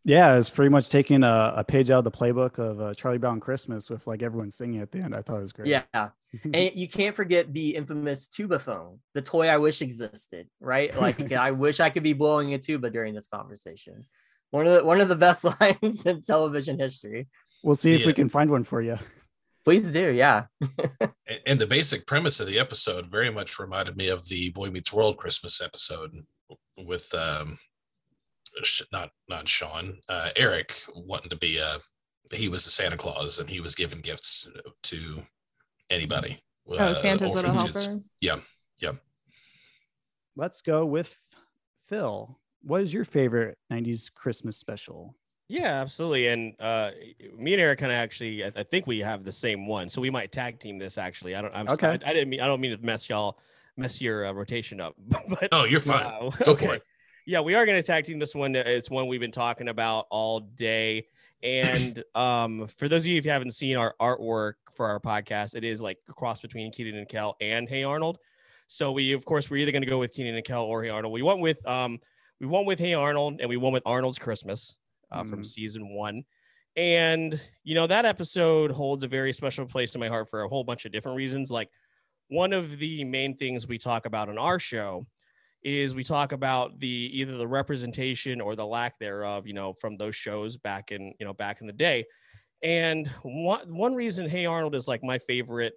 Yeah, 0.07 0.37
it's 0.37 0.49
pretty 0.49 0.69
much 0.69 0.87
taking 0.87 1.21
a, 1.25 1.53
a 1.57 1.63
page 1.65 1.91
out 1.91 1.97
of 1.97 2.03
the 2.05 2.11
playbook 2.11 2.59
of 2.59 2.79
uh, 2.79 2.93
Charlie 2.93 3.17
Brown 3.17 3.41
Christmas 3.41 3.89
with 3.89 4.07
like 4.07 4.23
everyone 4.23 4.51
singing 4.51 4.79
at 4.79 4.89
the 4.89 4.99
end. 4.99 5.13
I 5.13 5.21
thought 5.21 5.39
it 5.39 5.41
was 5.41 5.51
great. 5.51 5.67
Yeah. 5.67 5.81
and 6.53 6.71
you 6.75 6.87
can't 6.87 7.13
forget 7.13 7.51
the 7.51 7.75
infamous 7.75 8.27
tuba 8.27 8.57
phone, 8.57 8.99
the 9.13 9.21
toy 9.21 9.49
I 9.49 9.57
wish 9.57 9.81
existed, 9.81 10.47
right? 10.61 10.95
Like 10.97 11.29
I 11.33 11.51
wish 11.51 11.81
I 11.81 11.89
could 11.89 12.03
be 12.03 12.13
blowing 12.13 12.53
a 12.53 12.57
tuba 12.57 12.89
during 12.89 13.15
this 13.15 13.27
conversation. 13.27 14.01
One 14.51 14.65
of 14.65 14.75
the 14.75 14.83
one 14.85 15.01
of 15.01 15.09
the 15.09 15.15
best 15.17 15.43
lines 15.61 16.05
in 16.05 16.21
television 16.21 16.79
history. 16.79 17.27
We'll 17.61 17.75
see 17.75 17.91
if 17.91 18.05
we 18.05 18.13
can 18.13 18.29
find 18.29 18.49
one 18.49 18.63
for 18.63 18.81
you. 18.81 18.97
Please 19.65 19.91
do, 19.91 20.13
yeah. 20.13 20.45
And 21.45 21.59
the 21.59 21.67
basic 21.67 22.07
premise 22.07 22.39
of 22.39 22.47
the 22.47 22.59
episode 22.59 23.11
very 23.11 23.29
much 23.29 23.59
reminded 23.59 23.97
me 23.97 24.07
of 24.07 24.25
the 24.29 24.51
Boy 24.51 24.69
Meets 24.69 24.93
World 24.93 25.17
Christmas 25.17 25.59
episode 25.61 26.11
with 26.77 27.13
um, 27.13 27.57
Sh- 27.57 27.76
not 28.91 29.09
not 29.29 29.47
Sean, 29.47 29.97
uh, 30.09 30.29
Eric 30.35 30.73
wanting 30.95 31.29
to 31.29 31.37
be 31.37 31.57
a 31.57 31.77
he 32.31 32.49
was 32.49 32.65
a 32.65 32.69
Santa 32.69 32.97
Claus 32.97 33.39
and 33.39 33.49
he 33.49 33.59
was 33.61 33.75
giving 33.75 33.99
gifts 34.01 34.49
to 34.83 35.21
anybody. 35.89 36.39
Oh, 36.69 36.93
Santa's 36.93 37.31
little 37.31 37.53
helper. 37.53 37.99
Yeah, 38.19 38.37
yeah. 38.81 38.91
Let's 40.35 40.61
go 40.61 40.85
with 40.85 41.15
Phil. 41.87 42.37
What 42.63 42.81
is 42.81 42.93
your 42.93 43.05
favorite 43.05 43.57
90s 43.71 44.13
Christmas 44.13 44.57
special? 44.57 45.15
Yeah, 45.47 45.79
absolutely. 45.81 46.27
And 46.27 46.53
uh, 46.59 46.91
me 47.37 47.53
and 47.53 47.61
Eric 47.61 47.79
kind 47.79 47.91
of 47.91 47.95
actually, 47.97 48.43
I, 48.43 48.51
I 48.53 48.63
think 48.63 48.85
we 48.85 48.99
have 48.99 49.23
the 49.23 49.31
same 49.31 49.65
one, 49.65 49.87
so 49.87 50.01
we 50.01 50.09
might 50.09 50.33
tag 50.33 50.59
team 50.59 50.77
this. 50.77 50.97
Actually, 50.97 51.35
I 51.35 51.41
don't. 51.41 51.55
I'm 51.55 51.69
Okay. 51.69 51.87
I, 51.87 51.93
I 51.93 52.13
didn't 52.13 52.27
mean. 52.29 52.41
I 52.41 52.47
don't 52.47 52.59
mean 52.59 52.77
to 52.77 52.85
mess 52.85 53.07
y'all, 53.07 53.39
mess 53.77 54.01
your 54.01 54.25
uh, 54.25 54.33
rotation 54.33 54.81
up. 54.81 54.95
but 55.29 55.47
No, 55.53 55.63
you're 55.63 55.79
fine. 55.79 56.05
uh, 56.05 56.29
Go 56.43 56.53
for 56.53 56.75
it. 56.75 56.83
Yeah, 57.27 57.41
we 57.41 57.55
are 57.55 57.65
going 57.65 57.77
to 57.77 57.85
tag 57.85 58.05
team 58.05 58.19
this 58.19 58.33
one. 58.33 58.55
It's 58.55 58.89
one 58.89 59.07
we've 59.07 59.19
been 59.19 59.33
talking 59.33 59.67
about 59.67 60.07
all 60.09 60.39
day. 60.39 61.07
And 61.43 62.01
um, 62.15 62.67
for 62.77 62.87
those 62.87 63.03
of 63.03 63.07
you 63.07 63.21
who 63.21 63.29
haven't 63.29 63.51
seen 63.51 63.75
our 63.75 63.93
artwork 64.01 64.53
for 64.73 64.87
our 64.87 65.01
podcast, 65.01 65.53
it 65.53 65.65
is 65.65 65.81
like 65.81 65.97
a 66.07 66.13
cross 66.13 66.39
between 66.39 66.71
Kenan 66.71 66.95
and 66.95 67.07
Kel 67.07 67.35
and 67.41 67.67
Hey 67.67 67.83
Arnold. 67.83 68.17
So 68.67 68.93
we, 68.93 69.11
of 69.11 69.25
course, 69.25 69.49
we're 69.49 69.57
either 69.57 69.73
going 69.73 69.81
to 69.81 69.89
go 69.89 69.99
with 69.99 70.13
Kenan 70.13 70.35
and 70.35 70.45
Kel 70.45 70.63
or 70.63 70.81
Hey 70.83 70.89
Arnold. 70.89 71.11
We 71.13 71.21
went 71.21 71.41
with 71.41 71.65
um, 71.67 71.99
we 72.39 72.47
went 72.47 72.65
with 72.65 72.79
Hey 72.79 72.93
Arnold, 72.93 73.41
and 73.41 73.49
we 73.49 73.57
went 73.57 73.73
with 73.73 73.83
Arnold's 73.85 74.19
Christmas 74.19 74.77
uh, 75.11 75.25
from 75.25 75.41
Mhm. 75.41 75.45
season 75.45 75.89
one. 75.89 76.23
And 76.77 77.41
you 77.65 77.75
know 77.75 77.87
that 77.87 78.05
episode 78.05 78.71
holds 78.71 79.03
a 79.03 79.07
very 79.09 79.33
special 79.33 79.65
place 79.65 79.95
in 79.95 79.99
my 79.99 80.07
heart 80.07 80.29
for 80.29 80.43
a 80.43 80.47
whole 80.47 80.63
bunch 80.63 80.85
of 80.85 80.93
different 80.93 81.17
reasons. 81.17 81.51
Like 81.51 81.69
one 82.29 82.53
of 82.53 82.77
the 82.77 83.03
main 83.03 83.35
things 83.35 83.67
we 83.67 83.77
talk 83.77 84.05
about 84.05 84.29
on 84.29 84.37
our 84.37 84.59
show 84.59 85.07
is 85.67 85.93
we 85.93 86.03
talk 86.03 86.31
about 86.31 86.79
the 86.79 87.11
either 87.13 87.37
the 87.37 87.47
representation 87.47 88.39
or 88.39 88.55
the 88.55 88.65
lack 88.65 88.97
thereof, 88.99 89.45
you 89.45 89.53
know, 89.53 89.73
from 89.73 89.97
those 89.97 90.15
shows 90.15 90.55
back 90.55 90.93
in, 90.93 91.13
you 91.19 91.25
know, 91.25 91.33
back 91.33 91.59
in 91.59 91.67
the 91.67 91.73
day. 91.73 92.05
And 92.63 93.07
one 93.23 93.75
one 93.75 93.93
reason 93.93 94.29
Hey 94.29 94.45
Arnold 94.45 94.75
is 94.75 94.87
like 94.87 95.03
my 95.03 95.19
favorite, 95.19 95.73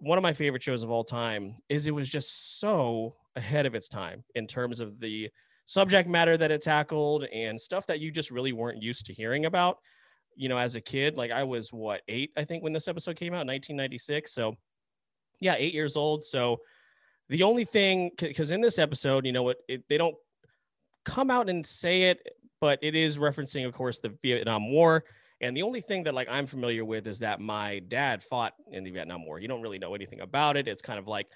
one 0.00 0.16
of 0.16 0.22
my 0.22 0.32
favorite 0.32 0.62
shows 0.62 0.82
of 0.82 0.90
all 0.90 1.04
time 1.04 1.54
is 1.68 1.86
it 1.86 1.94
was 1.94 2.08
just 2.08 2.58
so 2.58 3.14
ahead 3.36 3.66
of 3.66 3.74
its 3.74 3.86
time 3.86 4.24
in 4.34 4.46
terms 4.46 4.80
of 4.80 4.98
the 4.98 5.28
subject 5.66 6.08
matter 6.08 6.38
that 6.38 6.50
it 6.50 6.62
tackled 6.62 7.24
and 7.24 7.60
stuff 7.60 7.86
that 7.88 8.00
you 8.00 8.10
just 8.10 8.30
really 8.30 8.52
weren't 8.54 8.82
used 8.82 9.04
to 9.06 9.12
hearing 9.12 9.44
about. 9.44 9.76
You 10.36 10.48
know, 10.48 10.56
as 10.56 10.74
a 10.74 10.80
kid, 10.80 11.18
like 11.18 11.30
I 11.30 11.44
was 11.44 11.70
what 11.70 12.00
eight, 12.08 12.30
I 12.34 12.44
think, 12.44 12.62
when 12.62 12.72
this 12.72 12.88
episode 12.88 13.16
came 13.16 13.34
out, 13.34 13.46
1996. 13.46 14.32
So, 14.32 14.56
yeah, 15.38 15.54
eight 15.58 15.74
years 15.74 15.96
old. 15.96 16.24
So, 16.24 16.60
the 17.28 17.42
only 17.42 17.64
thing, 17.64 18.10
because 18.18 18.50
in 18.50 18.60
this 18.60 18.78
episode, 18.78 19.26
you 19.26 19.32
know 19.32 19.42
what, 19.42 19.58
it, 19.68 19.84
they 19.88 19.98
don't 19.98 20.16
come 21.04 21.30
out 21.30 21.48
and 21.48 21.66
say 21.66 22.02
it, 22.04 22.20
but 22.60 22.78
it 22.82 22.94
is 22.94 23.18
referencing, 23.18 23.66
of 23.66 23.72
course, 23.72 23.98
the 23.98 24.14
Vietnam 24.22 24.70
War. 24.70 25.04
And 25.40 25.56
the 25.56 25.62
only 25.62 25.80
thing 25.80 26.04
that 26.04 26.14
like 26.14 26.28
I'm 26.30 26.46
familiar 26.46 26.84
with 26.84 27.06
is 27.06 27.18
that 27.18 27.40
my 27.40 27.80
dad 27.88 28.22
fought 28.22 28.54
in 28.70 28.84
the 28.84 28.90
Vietnam 28.90 29.26
War. 29.26 29.40
You 29.40 29.48
don't 29.48 29.62
really 29.62 29.78
know 29.78 29.94
anything 29.94 30.20
about 30.20 30.56
it. 30.56 30.68
It's 30.68 30.82
kind 30.82 30.98
of 30.98 31.08
like 31.08 31.26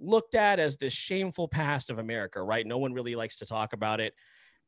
looked 0.00 0.34
at 0.34 0.58
as 0.58 0.76
this 0.76 0.92
shameful 0.92 1.46
past 1.46 1.90
of 1.90 1.98
America, 1.98 2.42
right? 2.42 2.66
No 2.66 2.78
one 2.78 2.92
really 2.92 3.14
likes 3.14 3.36
to 3.36 3.46
talk 3.46 3.72
about 3.72 4.00
it. 4.00 4.14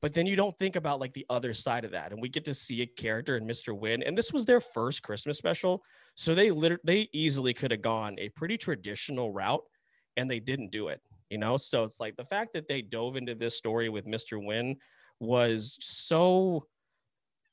But 0.03 0.15
then 0.15 0.27
you 0.27 0.37
don't 0.37 0.57
think 0.57 0.77
about 0.77 1.01
like 1.01 1.15
the 1.15 1.27
other 1.31 1.55
side 1.55 1.85
of 1.85 1.91
that. 1.93 2.13
And 2.13 2.21
we 2.21 2.29
get 2.29 2.45
to 2.45 2.55
see 2.55 2.83
a 2.83 2.87
character 2.87 3.37
in 3.37 3.47
Mr. 3.47 3.77
Hyunh. 3.77 4.07
And 4.07 4.17
this 4.17 4.33
was 4.33 4.45
their 4.45 4.61
first 4.61 5.03
Christmas 5.03 5.39
special. 5.39 5.83
So 6.15 6.35
they 6.35 6.51
literally 6.51 6.83
they 6.85 7.09
easily 7.13 7.55
could 7.55 7.71
have 7.71 7.83
gone 7.83 8.17
a 8.19 8.29
pretty 8.31 8.57
traditional 8.57 9.33
route 9.33 9.65
and 10.17 10.31
they 10.31 10.41
didn't 10.41 10.71
do 10.71 10.89
it, 10.89 11.01
you 11.31 11.39
know? 11.39 11.57
So 11.57 11.85
it's 11.85 12.01
like 12.01 12.17
the 12.17 12.25
fact 12.25 12.53
that 12.55 12.69
they 12.69 12.83
dove 12.83 13.17
into 13.17 13.35
this 13.35 13.57
story 13.57 13.89
with 13.89 14.07
Mr. 14.07 14.43
Hyunh 14.43 14.77
was 15.21 15.79
so 15.81 16.67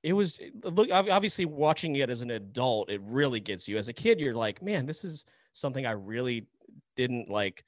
it 0.04 0.14
was 0.14 0.38
look 0.64 0.90
obviously 0.92 1.46
watching 1.46 1.96
it 1.96 2.10
as 2.10 2.22
an 2.22 2.32
adult 2.32 2.90
it 2.92 3.00
really 3.04 3.40
gets 3.40 3.70
you 3.70 3.78
as 3.78 3.88
a 3.88 3.94
kid 3.94 4.20
you're 4.20 4.36
like 4.36 4.62
man 4.62 4.86
this 4.86 5.06
is 5.06 5.24
something 5.54 5.86
i 5.86 5.92
really 5.92 6.46
didn't 6.98 7.30
like 7.30 7.64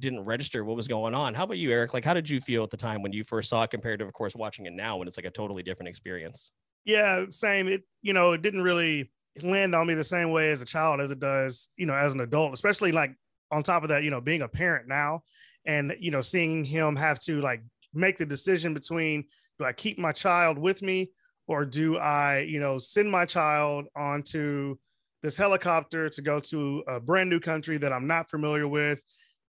didn't 0.00 0.24
register 0.24 0.64
what 0.64 0.74
was 0.74 0.88
going 0.88 1.14
on 1.14 1.34
how 1.34 1.44
about 1.44 1.56
you 1.56 1.70
eric 1.70 1.94
like 1.94 2.04
how 2.04 2.12
did 2.12 2.28
you 2.28 2.40
feel 2.40 2.64
at 2.64 2.70
the 2.70 2.76
time 2.76 3.00
when 3.00 3.12
you 3.12 3.22
first 3.22 3.48
saw 3.48 3.62
it 3.62 3.70
compared 3.70 4.00
to 4.00 4.04
of 4.04 4.12
course 4.12 4.34
watching 4.34 4.66
it 4.66 4.72
now 4.72 4.96
when 4.96 5.06
it's 5.06 5.16
like 5.16 5.24
a 5.24 5.30
totally 5.30 5.62
different 5.62 5.88
experience 5.88 6.50
Yeah, 6.84 7.26
same. 7.28 7.68
It 7.68 7.82
you 8.02 8.12
know 8.12 8.32
it 8.32 8.42
didn't 8.42 8.62
really 8.62 9.10
land 9.42 9.74
on 9.74 9.86
me 9.86 9.94
the 9.94 10.02
same 10.02 10.32
way 10.32 10.50
as 10.50 10.62
a 10.62 10.64
child 10.64 11.00
as 11.00 11.10
it 11.10 11.20
does 11.20 11.68
you 11.76 11.86
know 11.86 11.94
as 11.94 12.14
an 12.14 12.20
adult, 12.20 12.52
especially 12.52 12.92
like 12.92 13.14
on 13.50 13.62
top 13.62 13.82
of 13.82 13.90
that 13.90 14.02
you 14.02 14.10
know 14.10 14.20
being 14.20 14.42
a 14.42 14.48
parent 14.48 14.88
now, 14.88 15.22
and 15.66 15.94
you 16.00 16.10
know 16.10 16.20
seeing 16.20 16.64
him 16.64 16.96
have 16.96 17.18
to 17.20 17.40
like 17.40 17.62
make 17.94 18.18
the 18.18 18.26
decision 18.26 18.74
between 18.74 19.24
do 19.58 19.64
I 19.64 19.72
keep 19.72 19.98
my 19.98 20.12
child 20.12 20.58
with 20.58 20.82
me 20.82 21.10
or 21.46 21.64
do 21.64 21.96
I 21.96 22.40
you 22.40 22.60
know 22.60 22.78
send 22.78 23.10
my 23.10 23.24
child 23.24 23.86
onto 23.96 24.76
this 25.22 25.36
helicopter 25.36 26.08
to 26.08 26.22
go 26.22 26.38
to 26.38 26.84
a 26.86 27.00
brand 27.00 27.28
new 27.28 27.40
country 27.40 27.78
that 27.78 27.92
I'm 27.92 28.06
not 28.06 28.30
familiar 28.30 28.68
with 28.68 29.02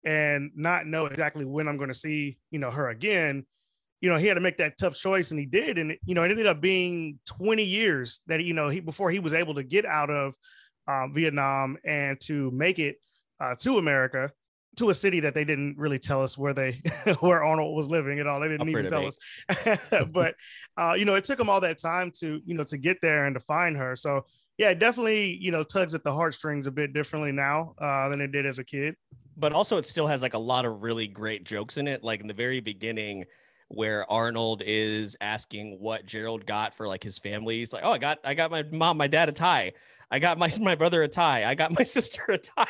and 0.04 0.52
not 0.56 0.86
know 0.86 1.06
exactly 1.06 1.46
when 1.46 1.68
I'm 1.68 1.78
going 1.78 1.90
to 1.90 1.94
see 1.94 2.38
you 2.52 2.60
know 2.60 2.72
her 2.72 2.90
again 2.90 3.46
you 4.04 4.10
know, 4.10 4.18
he 4.18 4.28
had 4.28 4.34
to 4.34 4.42
make 4.42 4.58
that 4.58 4.78
tough 4.78 4.96
choice 4.96 5.32
and 5.32 5.40
he 5.40 5.46
did. 5.46 5.78
And, 5.78 5.96
you 6.06 6.14
know, 6.14 6.24
it 6.24 6.30
ended 6.30 6.46
up 6.46 6.60
being 6.60 7.20
20 7.26 7.64
years 7.64 8.20
that, 8.28 8.44
you 8.44 8.54
know, 8.54 8.68
he, 8.68 8.82
before 8.82 9.10
he 9.10 9.20
was 9.20 9.34
able 9.34 9.56
to 9.56 9.64
get 9.64 9.86
out 9.86 10.10
of 10.10 10.36
um, 10.90 11.14
Vietnam 11.14 11.78
and 11.86 12.20
to 12.24 12.52
make 12.52 12.80
it 12.80 12.98
uh, 13.40 13.56
to 13.60 13.78
America, 13.78 14.32
to 14.78 14.90
a 14.90 14.94
city 14.94 15.20
that 15.20 15.34
they 15.34 15.44
didn't 15.44 15.78
really 15.78 16.00
tell 16.00 16.24
us 16.24 16.38
where 16.38 16.54
they, 16.54 16.82
where 17.20 17.44
Arnold 17.44 17.76
was 17.76 17.90
living 17.90 18.20
at 18.20 18.28
all. 18.28 18.40
They 18.40 18.48
didn't 18.48 18.70
even 18.70 18.88
tell 18.88 19.10
debate. 19.10 19.80
us, 19.92 20.08
but, 20.12 20.36
uh, 20.78 20.94
you 20.94 21.06
know, 21.06 21.16
it 21.16 21.24
took 21.26 21.38
them 21.38 21.50
all 21.50 21.62
that 21.62 21.78
time 21.78 22.12
to, 22.20 22.42
you 22.46 22.56
know, 22.56 22.64
to 22.64 22.78
get 22.78 22.98
there 23.02 23.26
and 23.26 23.36
to 23.36 23.40
find 23.40 23.78
her. 23.78 23.96
So 23.96 24.26
yeah, 24.58 24.70
it 24.70 24.80
definitely, 24.80 25.38
you 25.42 25.52
know, 25.52 25.64
tugs 25.64 25.94
at 25.96 26.04
the 26.04 26.14
heartstrings 26.14 26.68
a 26.68 26.72
bit 26.72 26.94
differently 26.94 27.32
now 27.32 27.76
uh, 27.80 28.10
than 28.10 28.22
it 28.22 28.32
did 28.32 28.46
as 28.46 28.60
a 28.60 28.64
kid. 28.64 28.96
but 29.38 29.54
also 29.54 29.78
it 29.78 29.86
still 29.86 30.08
has 30.08 30.22
like 30.22 30.34
a 30.34 30.40
lot 30.40 30.66
of 30.66 30.84
really 30.84 31.08
great 31.08 31.44
jokes 31.44 31.78
in 31.78 31.88
it 31.88 32.04
like 32.04 32.22
in 32.22 32.28
the 32.28 32.34
very 32.34 32.60
beginning 32.60 33.26
where 33.70 34.10
arnold 34.12 34.62
is 34.66 35.18
asking 35.22 35.78
what 35.80 36.06
gerald 36.06 36.46
got 36.46 36.76
for 36.76 36.88
like 36.88 37.02
his 37.02 37.18
family 37.18 37.58
he's 37.58 37.74
like 37.74 37.84
oh 37.84 37.92
i 37.92 37.98
got 37.98 38.20
i 38.24 38.34
got 38.34 38.52
my 38.52 38.64
mom 38.72 38.98
my 38.98 39.08
dad 39.08 39.30
a 39.30 39.32
tie 39.32 39.72
i 40.14 40.20
got 40.20 40.38
my 40.38 40.50
my 40.62 40.76
brother 40.76 41.04
a 41.04 41.08
tie. 41.08 41.44
I 41.44 41.56
got 41.56 41.72
my 41.78 41.84
sister 41.84 42.24
a 42.30 42.38
tie. 42.38 42.68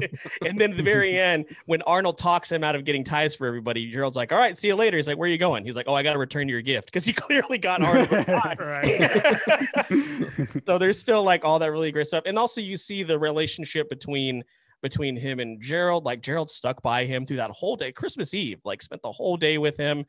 And 0.46 0.58
then 0.58 0.70
at 0.72 0.76
the 0.76 0.82
very 0.82 1.18
end 1.18 1.46
when 1.66 1.82
arnold 1.82 2.18
talks 2.18 2.50
him 2.50 2.64
out 2.64 2.74
of 2.74 2.84
getting 2.84 3.04
ties 3.04 3.34
for 3.34 3.46
everybody 3.46 3.90
gerald's 3.90 4.16
like 4.16 4.32
all 4.32 4.38
right 4.38 4.56
see 4.56 4.68
you 4.68 4.74
later. 4.74 4.96
He's 4.96 5.06
like 5.06 5.18
where 5.18 5.28
are 5.28 5.32
you 5.32 5.38
going? 5.38 5.64
He's 5.64 5.76
like 5.76 5.86
oh 5.88 5.94
i 5.94 6.02
gotta 6.02 6.18
return 6.18 6.48
your 6.48 6.62
gift. 6.62 6.86
Because 6.86 7.04
he 7.04 7.12
clearly 7.12 7.58
got 7.58 7.82
arnold 7.82 8.10
a 8.10 8.24
tie. 8.24 8.56
So 10.66 10.78
there's 10.78 10.98
still 10.98 11.22
like 11.22 11.44
all 11.44 11.58
that 11.58 11.70
really 11.70 11.92
great 11.92 12.06
stuff. 12.06 12.24
And 12.26 12.38
also 12.38 12.60
you 12.60 12.76
see 12.76 13.02
the 13.02 13.18
relationship 13.18 13.88
between 13.90 14.42
between 14.80 15.16
him 15.16 15.40
and 15.40 15.60
gerald. 15.60 16.04
Like 16.04 16.22
gerald 16.22 16.50
stuck 16.50 16.80
by 16.82 17.04
him 17.04 17.26
through 17.26 17.36
that 17.38 17.50
whole 17.50 17.76
day. 17.76 17.92
Christmas 17.92 18.32
eve 18.32 18.60
like 18.64 18.82
spent 18.82 19.02
the 19.02 19.12
whole 19.12 19.36
day 19.36 19.58
with 19.58 19.76
him. 19.76 20.04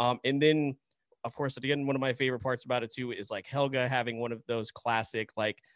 Um 0.00 0.18
and 0.24 0.42
then 0.42 0.76
of 1.22 1.34
course 1.34 1.56
again 1.56 1.86
one 1.86 1.96
of 1.96 2.00
my 2.00 2.12
favorite 2.12 2.40
parts 2.40 2.64
about 2.64 2.82
it 2.82 2.92
too 2.92 3.12
is 3.12 3.30
like 3.30 3.46
helga 3.46 3.88
having 3.88 4.18
one 4.18 4.32
of 4.32 4.42
those 4.46 4.70
classic 4.70 5.30
like 5.36 5.58
"Ah, 5.58 5.73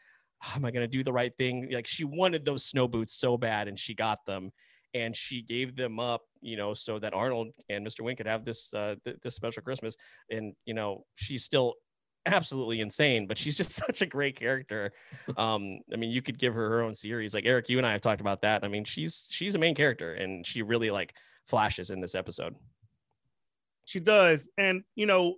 am 0.55 0.65
i 0.65 0.71
going 0.71 0.89
to 0.89 0.97
do 0.97 1.03
the 1.05 1.13
right 1.13 1.33
thing? 1.37 1.69
Like 1.71 1.87
she 1.87 2.05
wanted 2.05 2.45
those 2.45 2.65
snow 2.65 2.89
boots 2.89 3.15
so 3.15 3.37
bad 3.37 3.69
and 3.69 3.79
she 3.79 3.95
got 3.95 4.25
them 4.27 4.53
and 4.95 5.15
she 5.15 5.43
gave 5.43 5.77
them 5.77 6.01
up 6.01 6.23
you 6.41 6.57
know 6.57 6.73
so 6.73 6.99
that 6.99 7.13
arnold 7.13 7.49
and 7.69 7.87
mr 7.87 8.01
Hyunh 8.01 8.17
could 8.17 8.27
have 8.27 8.47
this 8.47 8.73
uh 8.73 8.95
th- 9.05 9.19
this 9.23 9.35
special 9.35 9.63
christmas 9.63 9.95
and 10.31 10.55
you 10.65 10.73
know 10.73 11.05
she's 11.15 11.45
still 11.45 11.75
absolutely 12.25 12.81
insane 12.81 13.27
but 13.27 13.37
she's 13.37 13.55
just 13.55 13.71
such 13.87 14.01
a 14.01 14.07
great 14.07 14.35
character. 14.35 14.93
Um 15.37 15.81
i 15.93 15.97
mean 15.97 16.11
you 16.11 16.23
could 16.23 16.39
give 16.39 16.55
her 16.55 16.71
her 16.71 16.83
own 16.83 16.95
series. 16.95 17.35
Like 17.35 17.45
eric 17.45 17.69
you 17.69 17.77
and 17.77 17.87
i 17.87 17.93
have 17.93 18.01
talked 18.01 18.21
about 18.23 18.43
that. 18.43 18.65
I 18.65 18.69
mean 18.69 18.85
she's 18.85 19.27
she's 19.29 19.55
a 19.55 19.59
main 19.59 19.75
character 19.75 20.15
and 20.15 20.47
she 20.47 20.63
really 20.63 20.91
like 20.91 21.13
flashes 21.47 21.91
in 21.91 22.01
this 22.01 22.15
episode. 22.15 22.55
She 23.89 24.01
does. 24.01 24.51
And, 24.59 24.83
you 24.95 25.07
know, 25.07 25.37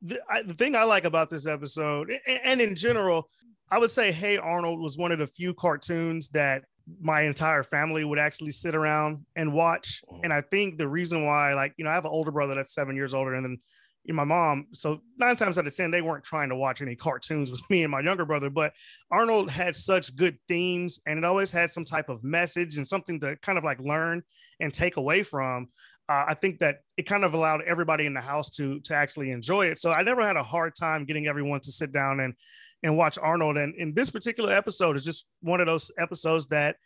the, 0.00 0.18
I, 0.30 0.42
the 0.42 0.54
thing 0.54 0.74
I 0.74 0.84
like 0.84 1.04
about 1.04 1.28
this 1.28 1.46
episode, 1.46 2.10
and, 2.26 2.40
and 2.42 2.60
in 2.60 2.74
general, 2.74 3.28
I 3.70 3.78
would 3.78 3.90
say 3.90 4.12
Hey 4.12 4.36
Arnold 4.36 4.80
was 4.80 4.96
one 4.96 5.12
of 5.12 5.18
the 5.18 5.26
few 5.26 5.54
cartoons 5.54 6.28
that 6.30 6.64
my 7.00 7.22
entire 7.22 7.64
family 7.64 8.04
would 8.04 8.18
actually 8.18 8.52
sit 8.52 8.74
around 8.74 9.24
and 9.34 9.52
watch. 9.52 10.02
And 10.22 10.32
I 10.32 10.40
think 10.40 10.78
the 10.78 10.86
reason 10.86 11.26
why, 11.26 11.54
like, 11.54 11.74
you 11.76 11.84
know, 11.84 11.90
I 11.90 11.94
have 11.94 12.04
an 12.04 12.12
older 12.12 12.30
brother 12.30 12.54
that's 12.54 12.74
seven 12.74 12.94
years 12.94 13.12
older 13.12 13.34
and 13.34 13.44
then 13.44 13.58
you 14.04 14.14
know, 14.14 14.18
my 14.18 14.24
mom. 14.24 14.68
So 14.72 15.00
nine 15.18 15.34
times 15.34 15.58
out 15.58 15.66
of 15.66 15.74
10, 15.74 15.90
they 15.90 16.00
weren't 16.00 16.22
trying 16.22 16.48
to 16.50 16.54
watch 16.54 16.80
any 16.80 16.94
cartoons 16.94 17.50
with 17.50 17.60
me 17.70 17.82
and 17.82 17.90
my 17.90 18.00
younger 18.00 18.24
brother, 18.24 18.50
but 18.50 18.72
Arnold 19.10 19.50
had 19.50 19.74
such 19.74 20.14
good 20.14 20.38
themes 20.46 21.00
and 21.06 21.18
it 21.18 21.24
always 21.24 21.50
had 21.50 21.70
some 21.70 21.84
type 21.84 22.08
of 22.08 22.22
message 22.22 22.76
and 22.76 22.86
something 22.86 23.18
to 23.20 23.36
kind 23.42 23.58
of 23.58 23.64
like 23.64 23.80
learn 23.80 24.22
and 24.60 24.72
take 24.72 24.96
away 24.96 25.24
from 25.24 25.68
uh, 26.08 26.24
I 26.28 26.34
think 26.34 26.60
that 26.60 26.82
it 26.96 27.04
kind 27.04 27.24
of 27.24 27.34
allowed 27.34 27.62
everybody 27.62 28.06
in 28.06 28.14
the 28.14 28.20
house 28.20 28.50
to 28.50 28.80
to 28.80 28.94
actually 28.94 29.30
enjoy 29.30 29.66
it. 29.66 29.78
So 29.78 29.90
I 29.90 30.02
never 30.02 30.24
had 30.24 30.36
a 30.36 30.42
hard 30.42 30.74
time 30.76 31.04
getting 31.04 31.26
everyone 31.26 31.60
to 31.60 31.72
sit 31.72 31.92
down 31.92 32.20
and 32.20 32.34
and 32.86 32.96
watch 32.96 33.18
Arnold. 33.18 33.56
And 33.56 33.74
in 33.74 33.92
this 33.92 34.10
particular 34.10 34.52
episode 34.52 34.96
is 34.96 35.04
just 35.04 35.26
one 35.40 35.60
of 35.60 35.66
those 35.66 35.90
episodes 35.98 36.46
that 36.48 36.76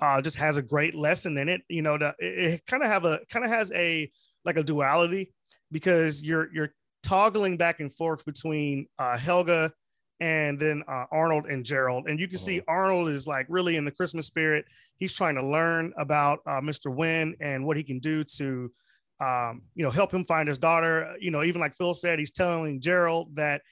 uh, 0.00 0.20
just 0.22 0.38
has 0.38 0.56
a 0.56 0.62
great 0.62 0.94
lesson 0.94 1.36
in 1.36 1.48
it. 1.50 1.60
You 1.68 1.82
know, 1.82 1.98
the, 1.98 2.14
it, 2.18 2.38
it 2.38 2.66
kind 2.66 2.82
of 2.82 2.88
have 2.88 3.04
a 3.04 3.20
kind 3.30 3.44
of 3.44 3.50
has 3.50 3.70
a 3.72 4.10
like 4.46 4.56
a 4.56 4.62
duality 4.62 5.30
because 5.70 6.22
you're 6.22 6.48
you're 6.54 6.74
toggling 7.02 7.58
back 7.58 7.80
and 7.80 7.92
forth 7.92 8.24
between 8.24 8.86
uh, 8.98 9.18
Helga 9.18 9.72
and 10.20 10.58
then 10.58 10.82
uh, 10.88 11.04
Arnold 11.12 11.46
and 11.46 11.64
Gerald. 11.66 12.08
And 12.08 12.18
you 12.18 12.28
can 12.28 12.38
see 12.38 12.62
Arnold 12.66 13.10
is 13.10 13.26
like 13.26 13.44
really 13.50 13.76
in 13.76 13.84
the 13.84 13.90
Christmas 13.90 14.26
spirit. 14.26 14.64
He's 14.96 15.12
trying 15.12 15.34
to 15.34 15.44
learn 15.44 15.92
about 15.98 16.38
uh, 16.46 16.60
Mr. 16.60 16.96
Hyunh 16.96 17.34
and 17.40 17.66
what 17.66 17.76
he 17.76 17.82
can 17.82 17.98
do 17.98 18.24
to, 18.24 18.72
um, 19.20 19.62
you 19.74 19.84
know, 19.84 19.90
help 19.90 20.14
him 20.14 20.24
find 20.24 20.48
his 20.48 20.58
daughter. 20.58 21.14
You 21.20 21.30
know, 21.30 21.42
even 21.42 21.60
like 21.60 21.74
Phil 21.74 21.92
said, 21.92 22.20
he's 22.20 22.30
telling 22.30 22.80
Gerald 22.80 23.34
that 23.34 23.62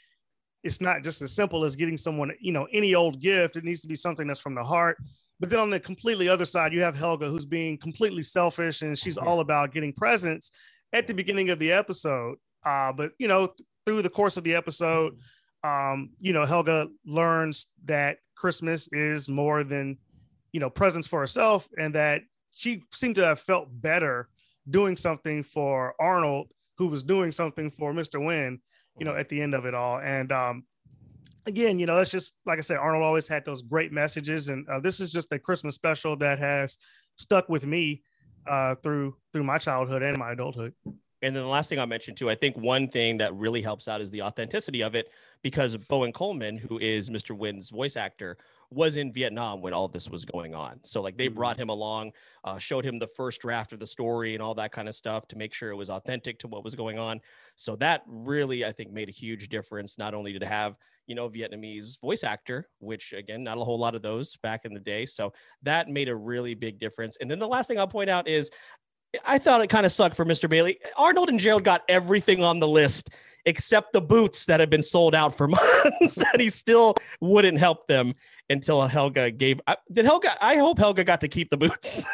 it's 0.63 0.81
not 0.81 1.03
just 1.03 1.23
as 1.23 1.33
simple 1.33 1.65
as 1.65 1.77
getting 1.77 1.97
someone, 1.97 2.33
you 2.41 2.53
know, 2.53 2.67
any 2.73 2.95
old 2.95 3.21
gift. 3.21 3.57
It 3.57 3.65
needs 3.65 3.81
to 3.81 3.89
be 3.89 3.95
something 3.95 4.27
that's 4.27 4.41
from 4.41 4.55
the 4.55 4.65
heart. 4.65 4.99
But 5.39 5.49
then 5.49 5.59
on 5.59 5.71
the 5.71 5.81
completely 5.81 6.29
other 6.29 6.45
side, 6.45 6.73
you 6.73 6.83
have 6.83 6.97
Helga, 6.97 7.29
who's 7.29 7.47
being 7.47 7.79
completely 7.79 8.23
selfish 8.23 8.83
and 8.83 8.99
she's 8.99 9.17
all 9.17 9.41
about 9.41 9.73
getting 9.73 9.93
presents 9.93 10.51
at 10.93 11.07
the 11.07 11.15
beginning 11.15 11.49
of 11.49 11.59
the 11.59 11.73
episode. 11.73 12.37
Uh, 12.65 12.93
but 12.93 13.13
you 13.19 13.27
know, 13.27 13.47
th- 13.47 13.67
through 13.87 14.03
the 14.03 14.11
course 14.11 14.37
of 14.37 14.45
the 14.45 14.55
episode, 14.55 15.15
um, 15.65 16.11
you 16.19 16.33
know, 16.33 16.45
Helga 16.45 16.89
learns 17.07 17.67
that 17.87 18.19
Christmas 18.37 18.89
is 18.93 19.29
more 19.29 19.65
than, 19.65 19.97
you 20.53 20.61
know, 20.61 20.71
presents 20.71 21.07
for 21.07 21.21
herself, 21.21 21.69
and 21.79 21.95
that 21.95 22.23
she 22.53 22.83
seemed 22.93 23.17
to 23.17 23.25
have 23.25 23.41
felt 23.41 23.69
better 23.71 24.29
doing 24.69 24.97
something 24.97 25.43
for 25.43 25.95
Arnold, 26.01 26.49
who 26.77 26.89
was 26.89 27.03
doing 27.03 27.33
something 27.33 27.71
for 27.71 27.93
Mr. 27.93 28.21
Hyunh, 28.21 28.59
you 29.01 29.07
know, 29.07 29.17
at 29.17 29.29
the 29.29 29.41
end 29.41 29.55
of 29.55 29.65
it 29.65 29.75
all. 29.75 29.99
And 29.99 30.31
um, 30.31 30.65
again, 31.47 31.79
you 31.79 31.87
know, 31.87 31.97
that's 31.97 32.11
just 32.11 32.33
like 32.47 32.59
I 32.59 32.63
said, 32.63 32.77
Arnold 32.77 33.03
always 33.03 33.27
had 33.27 33.45
those 33.45 33.63
great 33.63 33.91
messages, 33.91 34.51
and 34.51 34.69
uh, 34.69 34.79
this 34.79 35.01
is 35.01 35.11
just 35.11 35.33
a 35.33 35.39
Christmas 35.39 35.75
special 35.75 36.17
that 36.19 36.39
has 36.39 36.79
stuck 37.17 37.49
with 37.49 37.67
me 37.67 38.03
uh, 38.47 38.77
through 38.77 39.17
through 39.33 39.45
my 39.45 39.59
childhood 39.59 40.03
and 40.03 40.17
my 40.19 40.33
adulthood. 40.33 40.75
And 41.23 41.37
then 41.37 41.43
the 41.43 41.49
last 41.49 41.69
thing 41.69 41.79
I'll 41.79 41.87
mention 41.87 42.15
too, 42.15 42.31
I 42.31 42.35
think 42.35 42.57
one 42.57 42.89
thing 42.89 43.19
that 43.19 43.35
really 43.35 43.61
helps 43.61 43.89
out 43.89 44.01
is 44.01 44.11
the 44.11 44.23
authenticity 44.23 44.83
of 44.83 44.95
it 44.95 45.09
because 45.43 45.77
Baoan 45.77 46.15
Coleman, 46.15 46.57
who 46.57 46.79
is 46.79 47.11
Mr. 47.11 47.39
Hyunh's 47.39 47.69
voice 47.69 47.97
actor, 47.97 48.39
was 48.71 48.97
in 48.97 49.13
Vietnam 49.13 49.61
when 49.61 49.73
all 49.73 49.89
this 49.89 50.09
was 50.09 50.25
going 50.25 50.55
on. 50.55 50.79
So 50.85 51.03
like 51.03 51.17
they 51.17 51.29
brought 51.29 51.59
him 51.59 51.69
along, 51.69 52.13
uh, 52.45 52.59
showed 52.59 52.85
him 52.85 52.97
the 52.97 53.07
first 53.07 53.41
draft 53.41 53.73
of 53.73 53.81
the 53.81 53.87
story 53.87 54.35
and 54.35 54.43
all 54.43 54.55
that 54.55 54.73
kind 54.73 54.89
of 54.89 54.95
stuff 54.95 55.27
to 55.29 55.37
make 55.37 55.53
sure 55.53 55.71
it 55.71 55.77
was 55.77 55.91
authentic 55.91 56.39
to 56.41 56.49
what 56.49 56.65
was 56.65 56.75
going 56.75 56.99
on. 56.99 57.21
So 57.57 57.75
that 57.77 58.03
really, 58.07 58.65
I 58.65 58.73
think, 58.73 58.93
made 58.93 59.09
a 59.09 59.13
huge 59.13 59.49
difference. 59.49 59.99
Not 59.99 60.15
only 60.15 60.33
did 60.33 60.43
it 60.43 60.49
have 60.49 60.77
you 61.07 61.17
know 61.17 61.29
Vietnamese 61.29 62.01
voice 62.01 62.23
actor, 62.23 62.69
which 62.79 63.13
again, 63.13 63.43
not 63.43 63.59
a 63.59 63.65
whole 63.65 63.79
lot 63.79 63.97
of 63.97 64.03
those 64.03 64.37
back 64.37 64.65
in 64.65 64.73
the 64.73 64.81
day. 64.81 65.05
So 65.05 65.33
that 65.63 65.89
made 65.89 66.09
a 66.09 66.15
really 66.15 66.55
big 66.55 66.79
difference. 66.79 67.17
And 67.21 67.29
then 67.29 67.41
the 67.41 67.49
last 67.49 67.67
thing 67.67 67.79
I'll 67.79 67.89
point 67.89 68.11
out 68.11 68.29
is 68.29 68.51
I 69.25 69.39
thought 69.39 69.61
it 69.61 69.67
kind 69.67 69.85
of 69.85 69.91
sucked 69.91 70.15
for 70.15 70.25
Mr. 70.25 70.49
Bailey. 70.49 70.79
Arnold 70.97 71.29
and 71.29 71.41
Gerald 71.41 71.65
got 71.65 71.83
everything 71.89 72.45
on 72.45 72.61
the 72.61 72.69
list 72.69 73.11
except 73.47 73.93
the 73.93 74.01
boots 74.01 74.45
that 74.47 74.61
had 74.61 74.71
been 74.71 74.83
sold 74.83 75.15
out 75.15 75.35
for 75.35 75.49
months, 76.03 76.23
and 76.33 76.41
he 76.41 76.51
still 76.51 76.95
wouldn't 77.21 77.59
help 77.59 77.89
them 77.89 78.15
until 78.51 78.87
Helga 78.87 79.31
gave. 79.31 79.61
Did 79.93 80.05
Helga? 80.05 80.33
I 80.45 80.57
hope 80.57 80.79
Helga 80.79 81.05
got 81.05 81.21
to 81.23 81.29
keep 81.29 81.49
the 81.49 81.57
boots 81.57 82.05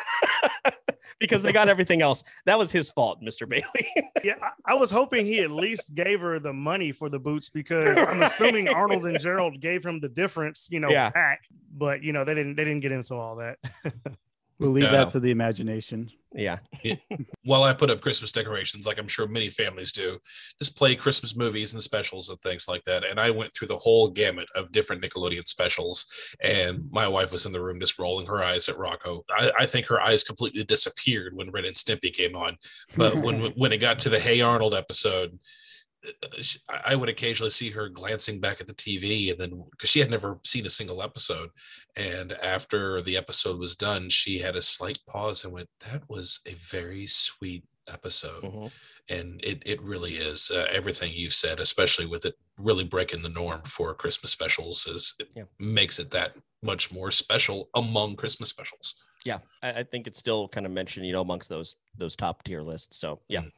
because 1.18 1.42
they 1.42 1.52
got 1.52 1.68
everything 1.68 2.02
else. 2.02 2.22
That 2.44 2.58
was 2.58 2.70
his 2.70 2.90
fault, 2.90 3.20
Mr. 3.22 3.48
Bailey. 3.48 4.10
yeah, 4.24 4.34
I, 4.40 4.72
I 4.72 4.74
was 4.74 4.90
hoping 4.90 5.26
he 5.26 5.40
at 5.40 5.50
least 5.50 5.94
gave 5.94 6.20
her 6.20 6.38
the 6.38 6.52
money 6.52 6.92
for 6.92 7.08
the 7.08 7.18
boots 7.18 7.48
because 7.50 7.96
I'm 7.98 8.22
assuming 8.22 8.68
Arnold 8.68 9.06
and 9.06 9.18
Gerald 9.18 9.60
gave 9.60 9.84
him 9.84 9.98
the 9.98 10.08
difference, 10.08 10.68
you 10.70 10.78
know, 10.80 10.90
Yeah. 10.90 11.10
back. 11.10 11.44
But 11.76 12.02
you 12.02 12.12
know, 12.12 12.24
they 12.24 12.34
didn't 12.34 12.54
they 12.56 12.64
didn't 12.64 12.80
get 12.80 12.92
into 12.92 13.14
all 13.14 13.36
that. 13.36 13.58
We'll 14.58 14.70
leave 14.70 14.84
No. 14.84 14.92
that 14.92 15.10
to 15.10 15.20
the 15.20 15.30
imagination. 15.30 16.10
Yeah. 16.34 16.58
While 17.44 17.62
I 17.62 17.72
put 17.72 17.90
up 17.90 18.00
Christmas 18.00 18.32
decorations, 18.32 18.86
like 18.86 18.98
I'm 18.98 19.08
sure 19.08 19.26
many 19.26 19.48
families 19.48 19.92
do, 19.92 20.18
just 20.58 20.76
play 20.76 20.94
Christmas 20.94 21.36
movies 21.36 21.72
and 21.72 21.82
specials 21.82 22.28
and 22.28 22.40
things 22.40 22.66
like 22.68 22.82
that. 22.84 23.04
And 23.04 23.18
I 23.20 23.30
went 23.30 23.52
through 23.54 23.68
the 23.68 23.76
whole 23.76 24.08
gamut 24.10 24.48
of 24.54 24.72
different 24.72 25.02
Nickelodeon 25.02 25.46
specials. 25.46 26.06
And 26.42 26.88
my 26.90 27.06
wife 27.08 27.32
was 27.32 27.46
in 27.46 27.52
the 27.52 27.60
room 27.62 27.80
just 27.80 27.98
rolling 27.98 28.26
her 28.26 28.42
eyes 28.42 28.68
at 28.68 28.76
Rocko. 28.76 29.22
I, 29.30 29.50
I 29.60 29.66
think 29.66 29.86
her 29.88 30.00
eyes 30.00 30.24
completely 30.24 30.64
disappeared 30.64 31.34
when 31.34 31.50
Ren 31.50 31.64
and 31.66 31.76
Stimpy 31.76 32.12
came 32.12 32.34
on. 32.36 32.56
But 32.96 33.16
when 33.16 33.40
when 33.56 33.72
it 33.72 33.78
got 33.78 33.98
to 34.00 34.08
the 34.10 34.18
Hey 34.20 34.40
Arnold 34.40 34.74
episode, 34.74 35.38
sh- 35.42 35.65
Uh, 36.04 36.42
I 36.68 36.92
I 36.92 36.94
would 36.94 37.08
occasionally 37.08 37.50
see 37.50 37.70
her 37.70 37.88
glancing 37.88 38.40
back 38.40 38.60
at 38.60 38.66
the 38.66 38.74
TV, 38.74 39.30
and 39.30 39.40
then 39.40 39.62
because 39.70 39.90
she 39.90 40.00
had 40.00 40.10
never 40.10 40.38
seen 40.44 40.66
a 40.66 40.70
single 40.70 41.02
episode, 41.02 41.50
and 41.96 42.32
after 42.42 43.00
the 43.02 43.16
episode 43.16 43.58
was 43.58 43.76
done, 43.76 44.08
she 44.08 44.38
had 44.38 44.56
a 44.56 44.62
slight 44.62 44.98
pause 45.08 45.44
and 45.44 45.52
went, 45.52 45.68
"That 45.90 46.02
was 46.08 46.40
a 46.46 46.54
very 46.54 47.06
sweet 47.06 47.64
episode," 47.92 48.42
mm-hmm. 48.42 48.66
and 49.14 49.40
it 49.44 49.62
it 49.66 49.80
really 49.82 50.14
is 50.16 50.50
uh, 50.54 50.66
everything 50.70 51.12
you've 51.12 51.32
said, 51.34 51.60
especially 51.60 52.06
with 52.06 52.24
it 52.24 52.34
really 52.58 52.84
breaking 52.84 53.22
the 53.22 53.28
norm 53.28 53.62
for 53.64 53.94
Christmas 53.94 54.32
specials, 54.32 54.86
is 54.86 55.14
it 55.20 55.28
Yeah. 55.36 55.44
makes 55.58 55.98
it 55.98 56.10
that 56.12 56.34
much 56.62 56.90
more 56.92 57.10
special 57.10 57.68
among 57.74 58.16
Christmas 58.16 58.48
specials. 58.48 58.94
yeah, 59.24 59.38
I, 59.62 59.80
I 59.80 59.82
think 59.82 60.06
it's 60.06 60.18
still 60.18 60.48
kind 60.48 60.64
of 60.66 60.72
mentioned, 60.72 61.04
you 61.06 61.12
know, 61.12 61.20
amongst 61.20 61.48
those 61.48 61.76
those 61.98 62.16
top 62.16 62.42
tier 62.44 62.62
lists. 62.62 62.96
So 62.98 63.20
yeah, 63.28 63.42
mm, 63.42 63.50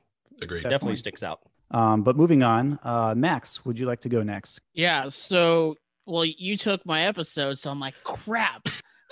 agreed. 0.43 0.63
Definitely 0.63 0.71
Definitely. 0.71 0.97
sticks 0.97 1.23
out. 1.23 1.41
Um, 1.71 2.03
but 2.03 2.17
moving 2.17 2.43
on, 2.43 2.79
uh, 2.83 3.15
Max, 3.17 3.65
would 3.65 3.79
you 3.79 3.87
like 3.87 4.01
to 4.01 4.09
go 4.09 4.23
next? 4.23 4.61
Yeah. 4.75 5.09
So, 5.09 5.77
well, 6.07 6.25
you 6.25 6.57
took 6.57 6.85
my 6.87 7.03
episode, 7.03 7.59
so 7.59 7.71
I'm 7.71 7.81
like, 7.81 7.95
crap. 8.05 8.67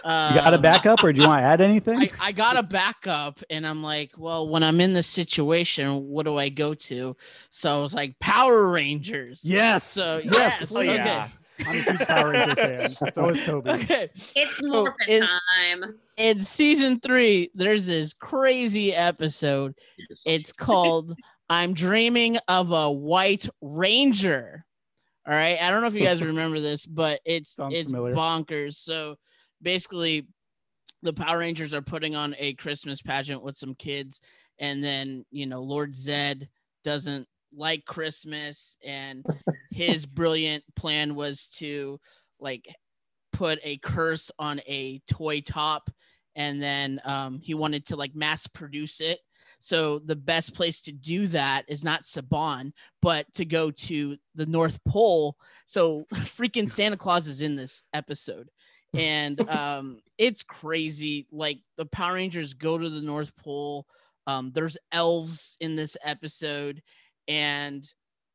Uh, 0.04 0.30
You 0.34 0.40
got 0.40 0.54
a 0.54 0.58
backup, 0.58 1.02
or 1.04 1.12
do 1.12 1.20
you 1.22 1.28
want 1.28 1.40
to 1.42 1.46
add 1.46 1.60
anything? 1.60 1.98
I, 2.00 2.10
I 2.20 2.32
got 2.32 2.56
a 2.56 2.62
backup, 2.62 3.42
and 3.50 3.66
I'm 3.66 3.82
like, 3.82 4.12
well, 4.16 4.48
when 4.48 4.62
I'm 4.62 4.80
in 4.80 4.92
this 4.94 5.06
situation, 5.06 6.06
what 6.08 6.24
do 6.24 6.36
I 6.38 6.48
go 6.48 6.74
to? 6.74 7.16
So 7.50 7.78
I 7.78 7.82
was 7.82 7.92
like, 7.94 8.18
Power 8.20 8.68
Rangers. 8.68 9.42
Yes. 9.44 9.84
So 9.84 10.20
Yes, 10.24 10.32
yes. 10.60 10.72
please. 10.72 10.90
okay. 11.00 11.24
I'm 11.66 11.76
a 11.78 11.82
huge 11.82 11.98
Power 12.06 12.30
Ranger 12.32 12.54
fan. 12.54 12.72
It's 12.74 13.18
always 13.18 13.42
Toby. 13.44 13.70
Okay. 13.72 14.08
It's 14.34 14.56
So 14.58 14.66
morphin' 14.68 15.08
in- 15.08 15.22
time. 15.22 15.94
in 16.18 16.40
season 16.40 17.00
three, 17.00 17.50
there's 17.54 17.86
this 17.86 18.12
crazy 18.12 18.94
episode. 18.94 19.74
It's 20.26 20.52
called 20.52 21.16
I'm 21.48 21.74
Dreaming 21.74 22.38
of 22.48 22.72
a 22.72 22.90
White 22.90 23.48
Ranger. 23.60 24.64
All 25.26 25.34
right. 25.34 25.60
I 25.60 25.70
don't 25.70 25.80
know 25.80 25.86
if 25.88 25.94
you 25.94 26.02
guys 26.04 26.22
remember 26.22 26.60
this, 26.60 26.86
but 26.86 27.20
it's 27.24 27.54
Sounds 27.54 27.74
it's 27.74 27.90
familiar. 27.90 28.14
bonkers. 28.14 28.74
So 28.74 29.16
basically 29.62 30.26
the 31.02 31.12
Power 31.12 31.38
Rangers 31.38 31.74
are 31.74 31.82
putting 31.82 32.16
on 32.16 32.34
a 32.38 32.54
Christmas 32.54 33.02
pageant 33.02 33.42
with 33.42 33.56
some 33.56 33.74
kids, 33.74 34.20
and 34.58 34.82
then 34.82 35.24
you 35.30 35.46
know, 35.46 35.62
Lord 35.62 35.94
Zedd 35.94 36.48
doesn't 36.84 37.26
like 37.54 37.84
Christmas, 37.84 38.76
and 38.84 39.24
his 39.70 40.06
brilliant 40.06 40.64
plan 40.74 41.14
was 41.14 41.48
to 41.58 42.00
like 42.40 42.66
put 43.32 43.58
a 43.62 43.76
curse 43.78 44.30
on 44.38 44.60
a 44.66 45.00
toy 45.08 45.40
top 45.40 45.90
and 46.36 46.60
then 46.62 47.00
um, 47.04 47.40
he 47.42 47.54
wanted 47.54 47.86
to 47.86 47.96
like 47.96 48.14
mass 48.14 48.46
produce 48.46 49.00
it 49.00 49.18
so 49.66 49.98
the 49.98 50.14
best 50.14 50.54
place 50.54 50.80
to 50.82 50.92
do 50.92 51.26
that 51.26 51.64
is 51.66 51.82
not 51.82 52.02
Saban, 52.02 52.70
but 53.02 53.26
to 53.34 53.44
go 53.44 53.72
to 53.72 54.16
the 54.36 54.46
North 54.46 54.78
Pole. 54.84 55.36
So 55.66 56.04
freaking 56.14 56.70
Santa 56.70 56.96
Claus 56.96 57.26
is 57.26 57.40
in 57.40 57.56
this 57.56 57.82
episode. 57.92 58.48
And 58.94 59.40
um, 59.50 59.98
it's 60.16 60.42
crazy. 60.44 61.26
Like 61.30 61.58
the 61.76 61.84
Power 61.84 62.14
Rangers 62.14 62.54
go 62.54 62.78
to 62.78 62.88
the 62.88 63.02
North 63.02 63.34
Pole. 63.36 63.84
Um, 64.26 64.52
there's 64.54 64.78
elves 64.90 65.56
in 65.60 65.74
this 65.74 65.98
episode, 66.02 66.80
and 67.28 67.86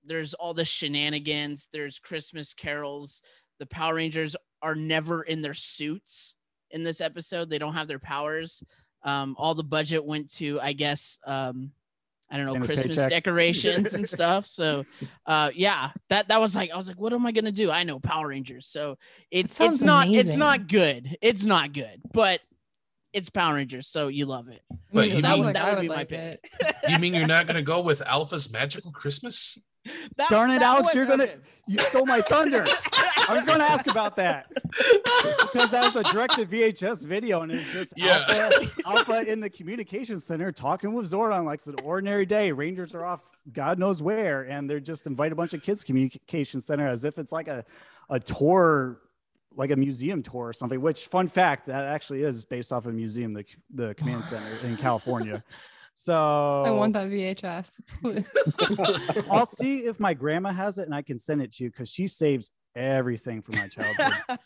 there's 0.03 0.35
all 0.35 0.53
the 0.53 0.65
shenanigans. 0.65 1.67
There's 1.73 1.97
Christmas 1.97 2.53
carols. 2.53 3.23
The 3.57 3.65
Power 3.65 3.95
Rangers 3.95 4.35
are 4.61 4.75
never 4.75 5.23
in 5.23 5.41
their 5.41 5.55
suits 5.55 6.35
in 6.69 6.83
this 6.83 7.01
episode. 7.01 7.49
They 7.49 7.57
don't 7.57 7.73
have 7.73 7.87
their 7.87 7.97
powers. 7.97 8.61
Um, 9.03 9.35
all 9.37 9.55
the 9.55 9.63
budget 9.63 10.05
went 10.05 10.31
to, 10.33 10.59
I 10.61 10.73
guess, 10.73 11.17
um, 11.25 11.71
I 12.29 12.37
don't 12.37 12.45
know, 12.45 12.53
Santa's 12.53 12.67
Christmas 12.69 12.95
paycheck. 12.95 13.09
decorations 13.09 13.93
and 13.93 14.07
stuff. 14.17 14.45
So, 14.45 14.85
uh, 15.25 15.51
yeah, 15.53 15.91
that 16.09 16.27
that 16.29 16.39
was 16.39 16.55
like, 16.55 16.71
I 16.71 16.77
was 16.77 16.87
like, 16.87 16.99
what 16.99 17.11
am 17.11 17.25
I 17.25 17.31
gonna 17.31 17.51
do? 17.51 17.69
I 17.71 17.83
know 17.83 17.99
Power 17.99 18.27
Rangers, 18.29 18.67
so 18.67 18.97
it's 19.31 19.59
it's 19.59 19.81
not 19.81 20.07
it's 20.07 20.35
not 20.35 20.67
good. 20.67 21.17
It's 21.21 21.43
not 21.43 21.73
good, 21.73 22.01
but 22.13 22.39
it's 23.11 23.29
Power 23.29 23.55
Rangers, 23.55 23.87
so 23.87 24.07
you 24.07 24.25
love 24.27 24.47
it. 24.47 24.61
But 24.93 25.09
So 25.09 25.15
you 25.15 25.21
that 25.23 25.31
mean- 25.35 25.45
would, 25.45 25.55
that 25.57 25.65
would 25.65 25.75
would 25.75 25.81
be 25.81 25.87
my 25.89 25.95
like 25.95 26.09
pick. 26.09 26.49
You 26.87 26.97
mean 26.99 27.13
you're 27.13 27.27
not 27.27 27.47
going 27.47 27.55
to 27.57 27.61
go 27.61 27.81
with 27.81 28.01
Alpha's 28.07 28.49
Magical 28.53 28.91
Christmas? 28.91 29.57
That- 30.17 30.29
Darn 30.29 30.51
it, 30.51 30.59
that 30.59 30.77
Alex, 30.77 30.93
you're 30.93 31.05
gonna 31.05 31.23
okay. 31.23 31.35
you 31.67 31.77
stole 31.79 32.05
my 32.05 32.21
thunder. 32.21 32.65
I 33.27 33.33
was 33.33 33.45
gonna 33.45 33.63
ask 33.63 33.87
about 33.87 34.15
that. 34.17 34.47
Because 34.53 35.71
that 35.71 35.83
was 35.83 35.95
a 35.95 36.03
direct 36.11 36.35
to 36.35 36.45
VHS 36.45 37.05
video, 37.05 37.41
and 37.41 37.51
it's 37.51 37.73
just 37.73 37.93
Yeah. 37.95 38.23
Alpha, 38.29 38.81
Alpha 38.85 39.31
in 39.31 39.39
the 39.39 39.49
communication 39.49 40.19
center 40.19 40.51
talking 40.51 40.93
with 40.93 41.09
Zordon 41.09 41.45
like 41.45 41.59
it's 41.59 41.67
an 41.67 41.75
ordinary 41.83 42.25
day. 42.25 42.51
Rangers 42.51 42.93
are 42.93 43.05
off 43.05 43.21
God 43.53 43.79
knows 43.79 44.03
where, 44.03 44.43
and 44.43 44.69
they're 44.69 44.79
just 44.79 45.07
invite 45.07 45.31
a 45.31 45.35
bunch 45.35 45.53
of 45.53 45.63
kids 45.63 45.79
to 45.81 45.85
communication 45.87 46.61
center 46.61 46.87
as 46.87 47.03
if 47.03 47.17
it's 47.17 47.31
like 47.31 47.47
a, 47.47 47.65
a 48.09 48.19
tour, 48.19 48.99
like 49.55 49.71
a 49.71 49.75
museum 49.75 50.21
tour 50.21 50.47
or 50.47 50.53
something. 50.53 50.79
Which 50.79 51.07
fun 51.07 51.27
fact, 51.27 51.65
that 51.67 51.85
actually 51.85 52.21
is 52.23 52.43
based 52.43 52.71
off 52.71 52.85
a 52.85 52.91
museum, 52.91 53.33
the 53.33 53.45
the 53.73 53.95
command 53.95 54.25
center 54.25 54.45
in 54.63 54.77
California. 54.77 55.43
So 55.95 56.63
I 56.65 56.71
want 56.71 56.93
that 56.93 57.07
VHS. 57.07 57.79
I'll 59.31 59.45
see 59.45 59.79
if 59.79 59.99
my 59.99 60.13
grandma 60.13 60.51
has 60.51 60.77
it 60.77 60.83
and 60.85 60.95
I 60.95 61.01
can 61.01 61.19
send 61.19 61.41
it 61.41 61.53
to 61.53 61.65
you 61.65 61.69
because 61.69 61.89
she 61.89 62.07
saves 62.07 62.51
everything 62.75 63.41
from 63.41 63.55
my 63.59 63.67
childhood. 63.67 64.39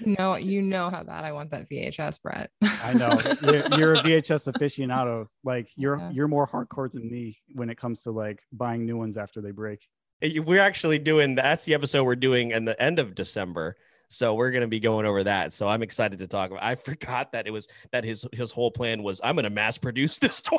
no, 0.18 0.36
you 0.36 0.62
know 0.62 0.90
how 0.90 1.02
bad 1.02 1.24
I 1.24 1.32
want 1.32 1.50
that 1.50 1.68
VHS, 1.70 2.22
Brett. 2.22 2.50
I 2.62 2.92
know 2.94 3.18
you're, 3.42 3.78
you're 3.78 3.94
a 3.94 4.02
VHS 4.02 4.52
aficionado. 4.52 5.26
Like 5.44 5.70
you're 5.76 5.98
Yeah. 5.98 6.10
you're 6.10 6.28
more 6.28 6.46
hardcore 6.46 6.90
than 6.90 7.10
me 7.10 7.38
when 7.54 7.70
it 7.70 7.78
comes 7.78 8.02
to 8.02 8.10
like 8.10 8.40
buying 8.52 8.84
new 8.84 8.96
ones 8.96 9.16
after 9.16 9.40
they 9.40 9.50
break. 9.50 9.86
We're 10.22 10.60
actually 10.60 10.98
doing 10.98 11.34
that's 11.34 11.64
the 11.64 11.74
episode 11.74 12.04
we're 12.04 12.16
doing 12.16 12.52
in 12.52 12.64
the 12.64 12.80
end 12.80 12.98
of 12.98 13.14
December. 13.14 13.76
So 14.12 14.34
we're 14.34 14.50
gonna 14.50 14.68
be 14.68 14.80
going 14.80 15.06
over 15.06 15.24
that. 15.24 15.52
So 15.52 15.66
I'm 15.66 15.82
excited 15.82 16.18
to 16.18 16.26
talk 16.26 16.50
about. 16.50 16.62
I 16.62 16.74
forgot 16.76 17.32
that 17.32 17.46
it 17.46 17.50
was 17.50 17.68
that 17.92 18.04
his 18.04 18.26
his 18.32 18.52
whole 18.52 18.70
plan 18.70 19.02
was 19.02 19.20
I'm 19.24 19.36
gonna 19.36 19.50
mass 19.50 19.78
produce 19.78 20.18
this 20.18 20.40
toy. 20.42 20.58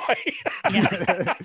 because 0.64 1.38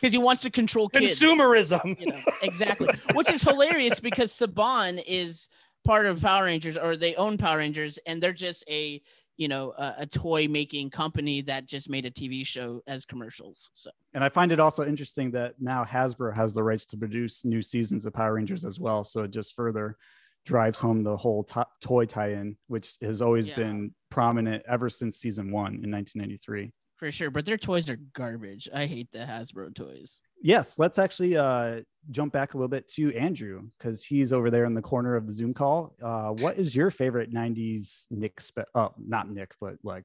he 0.12 0.18
wants 0.18 0.42
to 0.42 0.50
control 0.50 0.88
kids. 0.88 1.20
Consumerism. 1.20 2.00
You 2.00 2.06
know, 2.06 2.20
exactly. 2.42 2.88
Which 3.14 3.30
is 3.30 3.42
hilarious 3.42 4.00
because 4.00 4.32
Saban 4.32 5.02
is 5.06 5.48
part 5.84 6.06
of 6.06 6.20
Power 6.20 6.44
Rangers 6.44 6.76
or 6.76 6.96
they 6.96 7.14
own 7.16 7.36
Power 7.36 7.58
Rangers 7.58 7.98
and 8.06 8.22
they're 8.22 8.32
just 8.32 8.64
a 8.68 9.02
you 9.36 9.48
know 9.48 9.74
a, 9.76 9.94
a 9.98 10.06
toy 10.06 10.48
making 10.48 10.88
company 10.88 11.42
that 11.42 11.66
just 11.66 11.90
made 11.90 12.06
a 12.06 12.10
TV 12.10 12.46
show 12.46 12.80
as 12.86 13.04
commercials. 13.04 13.68
So 13.74 13.90
And 14.14 14.24
I 14.24 14.30
find 14.30 14.50
it 14.50 14.60
also 14.60 14.86
interesting 14.86 15.30
that 15.32 15.56
now 15.60 15.84
Hasbro 15.84 16.34
has 16.34 16.54
the 16.54 16.62
rights 16.62 16.86
to 16.86 16.96
produce 16.96 17.44
new 17.44 17.60
seasons 17.60 18.06
of 18.06 18.14
Power 18.14 18.32
Rangers 18.34 18.64
as 18.64 18.80
well. 18.80 19.04
So 19.04 19.24
it 19.24 19.30
just 19.30 19.54
further 19.54 19.98
drives 20.44 20.78
home 20.78 21.02
the 21.02 21.16
whole 21.16 21.44
to- 21.44 21.66
toy 21.80 22.04
tie-in, 22.04 22.56
which 22.66 22.96
has 23.00 23.22
always 23.22 23.48
Yeah. 23.48 23.56
been 23.56 23.94
prominent 24.10 24.62
ever 24.68 24.88
since 24.90 25.18
season 25.18 25.50
one 25.52 25.82
in 25.84 25.90
1993. 25.90 26.72
for 26.96 27.10
sure, 27.10 27.30
but 27.32 27.44
their 27.44 27.56
toys 27.58 27.90
are 27.90 27.96
garbage. 28.12 28.68
I 28.72 28.86
hate 28.86 29.10
the 29.10 29.18
Hasbro 29.18 29.74
toys. 29.74 30.20
Yes, 30.40 30.78
let's 30.78 31.00
actually 31.00 31.36
uh, 31.36 31.80
jump 32.12 32.32
back 32.32 32.54
a 32.54 32.56
little 32.56 32.68
bit 32.68 32.86
to 32.90 33.12
Andrew 33.16 33.70
because 33.76 34.04
he's 34.04 34.32
over 34.32 34.52
there 34.52 34.66
in 34.66 34.74
the 34.74 34.82
corner 34.82 35.16
of 35.16 35.26
the 35.26 35.32
Zoom 35.32 35.52
call. 35.52 35.96
Uh, 36.00 36.28
what 36.30 36.58
is 36.58 36.76
your 36.76 36.92
favorite 36.92 37.32
90s 37.32 38.06
Nick, 38.12 38.40
spe- 38.40 38.68
oh, 38.76 38.94
not 38.98 39.28
Nick, 39.28 39.52
but 39.60 39.78
like 39.82 40.04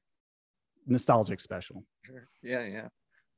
nostalgic 0.88 1.38
special? 1.38 1.84
Sure. 2.02 2.26
Yeah, 2.42 2.64
yeah. 2.64 2.88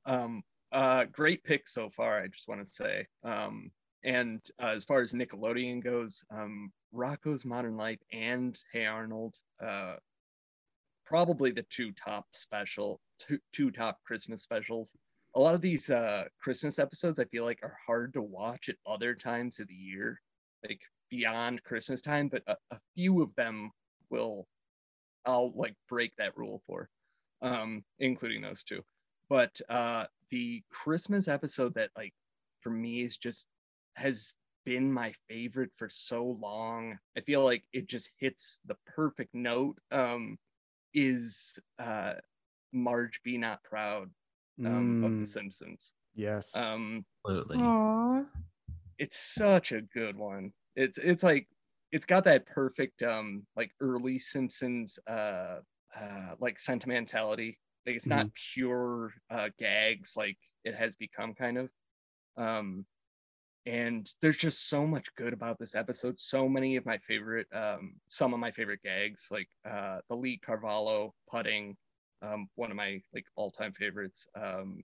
Um, 0.07 0.43
uh, 0.73 1.05
great 1.13 1.45
pick 1.45 1.69
so 1.69 1.91
far. 1.91 2.19
I 2.23 2.29
just 2.29 2.49
want 2.49 2.63
to 2.63 2.67
say. 2.67 3.07
Um, 3.25 3.71
and 4.05 4.41
uh, 4.63 4.69
as 4.69 4.85
far 4.85 5.01
as 5.01 5.13
Nickelodeon 5.13 5.83
goes, 5.83 6.25
um, 6.31 6.73
Rocko's 6.95 7.45
Modern 7.45 7.77
Life 7.77 8.01
and 8.13 8.59
Hey 8.73 8.87
Arnold, 8.87 9.37
uh, 9.63 9.97
probably 11.05 11.51
the 11.51 11.65
two 11.71 11.93
top 11.93 12.27
special, 12.33 13.01
two, 13.19 13.39
two 13.53 13.71
top 13.71 13.99
Christmas 14.05 14.43
specials. 14.43 14.95
A 15.37 15.41
lot 15.41 15.55
of 15.55 15.61
these 15.61 15.91
uh, 15.91 16.25
Christmas 16.41 16.79
episodes, 16.79 17.21
I 17.21 17.25
feel 17.25 17.45
like, 17.45 17.61
are 17.63 17.77
hard 17.87 18.13
to 18.15 18.23
watch 18.23 18.69
at 18.69 18.77
other 18.87 19.15
times 19.15 19.61
of 19.61 19.69
the 19.69 19.75
year, 19.75 20.21
like 20.67 20.81
beyond 21.11 21.63
Christmas 21.63 22.03
time. 22.03 22.29
But 22.29 22.43
a, 22.47 22.57
a 22.71 22.79
few 22.95 23.23
of 23.23 23.35
them 23.37 23.71
will, 24.11 24.47
I'll 25.27 25.53
like 25.55 25.75
break 25.89 26.17
that 26.17 26.37
rule 26.37 26.61
for, 26.67 26.89
um, 27.43 27.85
including 27.99 28.43
those 28.43 28.63
two 28.65 28.83
but 29.31 29.59
uh 29.71 30.05
the 30.31 30.63
christmas 30.69 31.29
episode 31.29 31.73
that 31.75 31.89
like 31.97 32.13
for 32.61 32.71
me 32.71 33.01
is 33.01 33.17
just 33.17 33.47
has 33.97 34.35
been 34.65 34.93
my 34.93 35.13
favorite 35.29 35.71
for 35.75 35.89
so 35.89 36.25
long 36.25 36.99
i 37.17 37.21
feel 37.21 37.43
like 37.45 37.65
it 37.73 37.89
just 37.89 38.11
hits 38.19 38.61
the 38.67 38.77
perfect 38.87 39.35
note 39.35 39.79
um 39.91 40.39
is 40.95 41.59
uh 41.79 42.15
marge 42.73 43.21
be 43.23 43.39
not 43.39 43.63
proud 43.65 44.11
um 44.65 44.99
of 45.03 45.17
the 45.19 45.25
Mm. 45.25 45.27
simpsons 45.27 45.95
Yes. 46.15 46.55
um 46.57 47.05
Absolutely. 47.25 47.57
Aww. 47.59 48.27
it's 48.99 49.19
such 49.19 49.73
a 49.73 49.83
good 49.83 50.17
one 50.17 50.53
it's 50.77 50.99
it's 50.99 51.23
like 51.23 51.49
it's 51.93 52.05
got 52.07 52.25
that 52.25 52.47
perfect 52.47 53.03
um 53.03 53.47
like 53.57 53.73
early 53.81 54.19
simpsons 54.19 54.99
uh 55.07 55.61
uh 55.97 56.35
like 56.39 56.59
sentimentality 56.59 57.59
like 57.87 57.97
it's 57.97 58.11
not 58.11 58.29
pure 58.55 59.13
uh 59.31 59.49
gags 59.59 60.17
like 60.17 60.37
it 60.65 60.75
has 60.75 60.95
become 60.97 61.35
kind 61.35 61.59
of 61.59 61.71
um 62.37 62.85
and 63.67 64.09
there's 64.23 64.37
just 64.37 64.69
so 64.69 64.87
much 64.87 65.15
good 65.17 65.33
about 65.33 65.59
this 65.59 65.75
episode 65.75 66.19
so 66.19 66.49
many 66.49 66.77
of 66.77 66.87
my 66.87 66.97
favorite 66.99 67.47
um 67.53 67.95
some 68.09 68.33
of 68.33 68.41
my 68.41 68.51
favorite 68.51 68.81
gags 68.83 69.29
like 69.31 69.49
uh 69.69 69.99
the 70.09 70.17
Lee 70.17 70.39
Carvallo 70.39 71.13
putting 71.31 71.77
um 72.23 72.49
one 72.55 72.71
of 72.71 72.77
my 72.77 73.01
like 73.15 73.27
all-time 73.37 73.73
favorites 73.73 74.27
um 74.35 74.83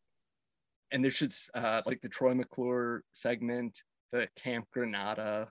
and 0.93 1.03
there's 1.03 1.19
just 1.19 1.51
uh 1.55 1.83
like 1.87 2.01
the 2.03 2.09
troy 2.09 2.35
mcclure 2.35 3.01
segment 3.13 3.83
the 4.13 4.29
camp 4.37 4.67
granada 4.73 5.49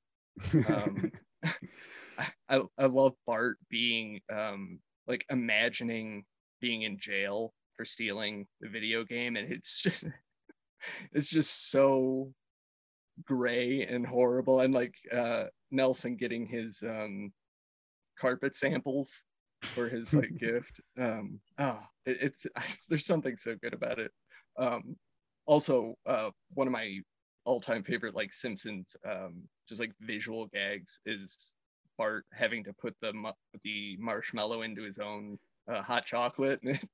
um 0.67 1.11
I, 2.49 2.61
I 2.78 2.86
love 2.86 3.13
bart 3.26 3.57
being 3.69 4.21
um 4.32 4.80
like 5.07 5.26
imagining 5.30 6.26
being 6.61 6.84
in 6.84 6.99
jail 6.99 7.53
for 7.76 7.86
stealing 7.86 8.45
the 8.61 8.69
video 8.69 9.03
game 9.03 9.36
and 9.36 9.51
it's 9.51 9.82
just 9.82 10.05
it's 11.11 11.28
just 11.28 11.71
so 11.71 12.32
gray 13.24 13.84
and 13.84 14.05
horrible 14.05 14.59
and 14.59 14.74
like 14.74 14.95
uh 15.13 15.45
nelson 15.72 16.16
getting 16.16 16.45
his 16.45 16.84
um 16.84 17.32
carpet 18.20 18.55
samples 18.55 19.24
for 19.74 19.89
his 19.89 20.13
like 20.13 20.36
gift. 20.39 20.80
Um 20.97 21.39
oh 21.57 21.80
it, 22.05 22.18
it's 22.22 22.47
there's 22.89 23.05
something 23.05 23.38
so 23.38 23.55
good 23.55 23.74
about 23.74 23.99
it. 23.99 24.11
Um 24.57 24.95
also 25.45 25.95
uh 26.05 26.32
one 26.53 26.68
of 26.68 26.74
my 26.74 26.99
all-time 27.45 27.84
favorite 27.84 28.16
like 28.16 28.34
simpsons 28.34 28.95
um 29.07 29.43
just 29.70 29.80
like 29.80 29.91
visual 30.01 30.47
gags 30.47 30.99
is 31.05 31.53
bart 31.95 32.26
having 32.34 32.63
to 32.63 32.74
put 32.74 32.95
the 33.01 33.13
the 33.63 33.95
marshmallow 33.99 34.63
into 34.63 34.82
his 34.82 34.97
own 34.97 35.38
uh, 35.72 35.82
hot 35.82 36.05
chocolate 36.05 36.59
and 36.63 36.76
it 36.76 36.89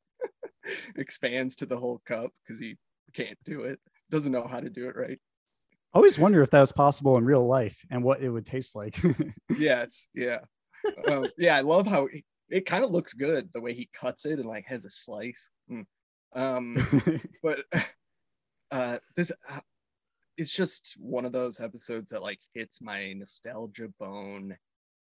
expands 0.97 1.55
to 1.55 1.65
the 1.65 1.77
whole 1.77 2.01
cup 2.05 2.31
because 2.43 2.59
he 2.59 2.75
can't 3.13 3.37
do 3.45 3.63
it 3.63 3.79
doesn't 4.09 4.33
know 4.33 4.45
how 4.45 4.59
to 4.59 4.69
do 4.69 4.89
it 4.89 4.95
right 4.97 5.19
I 5.93 5.97
always 5.97 6.17
wonder 6.17 6.41
if 6.41 6.49
that 6.51 6.59
was 6.61 6.71
possible 6.71 7.17
in 7.17 7.25
real 7.25 7.45
life 7.45 7.77
and 7.89 8.03
what 8.03 8.21
it 8.21 8.29
would 8.29 8.45
taste 8.45 8.75
like. 8.75 8.97
yes 9.57 10.07
yeah 10.13 10.39
um, 11.07 11.29
yeah 11.37 11.55
i 11.55 11.61
love 11.61 11.85
how 11.85 12.05
it, 12.07 12.23
it 12.49 12.65
kind 12.65 12.83
of 12.83 12.91
looks 12.91 13.13
good 13.13 13.49
the 13.53 13.61
way 13.61 13.73
he 13.73 13.89
cuts 13.93 14.25
it 14.25 14.39
and 14.39 14.47
like 14.47 14.65
has 14.65 14.85
a 14.85 14.89
slice 14.89 15.49
Mm. 15.69 15.85
um 16.33 16.77
but 17.43 17.59
uh 18.71 18.99
this 19.15 19.31
uh, 19.49 19.59
it's 20.37 20.53
just 20.55 20.95
one 20.99 21.25
of 21.25 21.31
those 21.33 21.59
episodes 21.59 22.11
that 22.11 22.21
like 22.21 22.39
hits 22.53 22.81
my 22.81 23.13
nostalgia 23.13 23.89
bone 23.99 24.57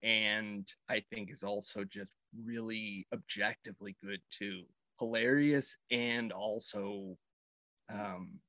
and 0.03 0.67
i 0.89 0.99
think 1.11 1.31
is 1.31 1.43
also 1.43 1.83
just 1.83 2.15
really 2.45 3.05
objectively 3.13 3.95
good 4.01 4.21
too 4.29 4.63
hilarious 4.99 5.77
and 5.91 6.31
also 6.31 7.17
um 7.89 8.39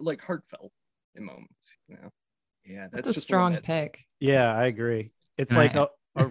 like 0.00 0.22
heartfelt 0.22 0.72
in 1.16 1.24
moments 1.24 1.76
you 1.88 1.96
know 1.96 2.10
yeah 2.64 2.82
that's, 2.90 2.94
That's 2.94 3.08
a 3.10 3.12
just 3.14 3.26
strong 3.26 3.56
pick. 3.58 4.04
yeah, 4.20 4.54
I 4.54 4.66
agree. 4.66 5.12
It's 5.36 5.50
And 5.52 5.58
like 5.58 5.74
a 5.76 5.88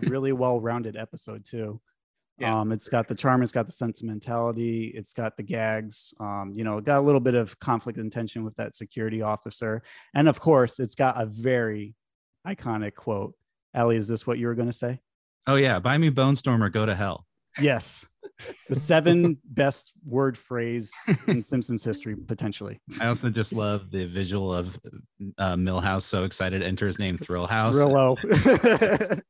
really 0.10 0.32
well-rounded 0.32 0.96
episode 0.98 1.46
too. 1.46 1.80
Yeah, 2.40 2.62
um, 2.62 2.72
it's 2.72 2.90
got 2.90 3.08
the 3.08 3.14
charm, 3.14 3.44
it's 3.44 3.52
got 3.52 3.68
the 3.68 3.72
sentimentality, 3.72 4.92
it's 4.96 5.14
got 5.14 5.38
the 5.38 5.44
gags. 5.44 6.16
Um, 6.20 6.52
you 6.56 6.64
know, 6.64 6.80
it 6.80 6.84
got 6.84 6.98
a 6.98 7.02
little 7.06 7.20
bit 7.22 7.36
of 7.36 7.58
conflict 7.60 8.00
and 8.00 8.12
tension 8.12 8.44
with 8.44 8.56
that 8.56 8.74
security 8.74 9.22
officer, 9.22 9.84
and 10.16 10.28
of 10.28 10.40
course, 10.40 10.80
it's 10.80 10.96
got 10.96 11.22
a 11.22 11.28
very 11.28 11.94
iconic 12.48 12.96
quote. 12.96 13.36
Ellie, 13.76 13.98
is 13.98 14.08
this 14.08 14.26
what 14.26 14.40
you 14.40 14.48
were 14.48 14.56
going 14.56 14.68
to 14.68 14.74
say? 14.74 15.00
Oh 15.46 15.58
yeah, 15.58 15.78
buy 15.78 15.96
me 16.00 16.10
Bone 16.10 16.36
Storm 16.36 16.64
or 16.64 16.70
go 16.70 16.88
to 16.88 16.96
hell. 16.96 17.28
Yes, 17.62 18.04
the 18.70 18.76
seven 18.76 19.38
best 19.46 19.94
word 20.06 20.38
phrase 20.38 20.91
in 21.28 21.41
Simpsons 21.44 21.84
history 21.84 22.16
potentially. 22.16 22.82
I 23.00 23.08
also 23.08 23.30
just 23.30 23.54
love 23.54 23.91
the 23.91 24.06
visual 24.06 24.54
of 24.54 24.80
uh, 25.38 25.56
Milhouse 25.56 26.04
so 26.04 26.24
excited 26.24 26.60
to 26.60 26.66
enter 26.66 26.88
his 26.88 27.00
name 27.00 27.18
Thrill 27.18 27.48
House. 27.48 27.76
Thrillo. 27.76 28.18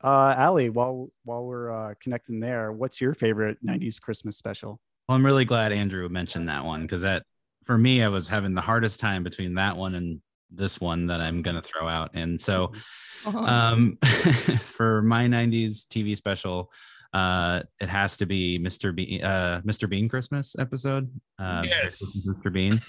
uh, 0.04 0.34
Allie, 0.36 0.70
while 0.70 1.08
while 1.24 1.44
we're 1.44 1.70
uh, 1.70 1.94
connecting 2.00 2.40
there, 2.40 2.72
what's 2.72 3.00
your 3.00 3.14
favorite 3.14 3.58
'90s 3.64 4.00
Christmas 4.00 4.36
special? 4.36 4.80
Well, 5.08 5.16
I'm 5.16 5.26
really 5.26 5.44
glad 5.44 5.72
Andrew 5.72 6.08
mentioned 6.08 6.48
that 6.48 6.64
one 6.64 6.82
because 6.82 7.02
that 7.02 7.24
for 7.64 7.76
me, 7.76 8.02
I 8.02 8.08
was 8.08 8.28
having 8.28 8.54
the 8.54 8.60
hardest 8.60 9.00
time 9.00 9.22
between 9.22 9.54
that 9.54 9.76
one 9.76 9.94
and 9.94 10.20
this 10.50 10.80
one 10.80 11.06
that 11.06 11.20
I'm 11.20 11.42
gonna 11.42 11.62
throw 11.62 11.86
out. 11.86 12.10
And 12.14 12.40
so 12.40 12.72
um 13.24 13.98
for 14.60 15.02
my 15.02 15.26
90s 15.26 15.86
TV 15.86 16.16
special, 16.16 16.70
uh 17.12 17.62
it 17.80 17.88
has 17.88 18.16
to 18.18 18.26
be 18.26 18.58
Mr. 18.58 18.94
Bean 18.94 19.22
uh 19.22 19.60
Mr. 19.64 19.88
Bean 19.88 20.08
Christmas 20.08 20.54
episode. 20.58 21.10
Uh 21.38 21.62
Yes. 21.64 22.26
Mr. 22.28 22.52
Bean. 22.52 22.80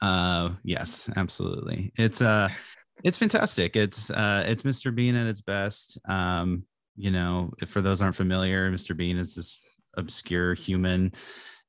Uh 0.00 0.50
yes, 0.64 1.08
absolutely. 1.16 1.92
It's 1.96 2.20
uh 2.20 2.48
it's 3.04 3.18
fantastic. 3.18 3.76
It's 3.76 4.10
uh 4.10 4.44
it's 4.46 4.62
Mr. 4.62 4.94
Bean 4.94 5.14
at 5.16 5.26
its 5.26 5.40
best. 5.40 5.98
Um, 6.08 6.64
you 6.96 7.10
know, 7.10 7.52
if 7.60 7.70
for 7.70 7.80
those 7.80 8.02
aren't 8.02 8.16
familiar, 8.16 8.70
Mr. 8.70 8.96
Bean 8.96 9.16
is 9.16 9.34
this 9.34 9.58
obscure 9.96 10.54
human. 10.54 11.12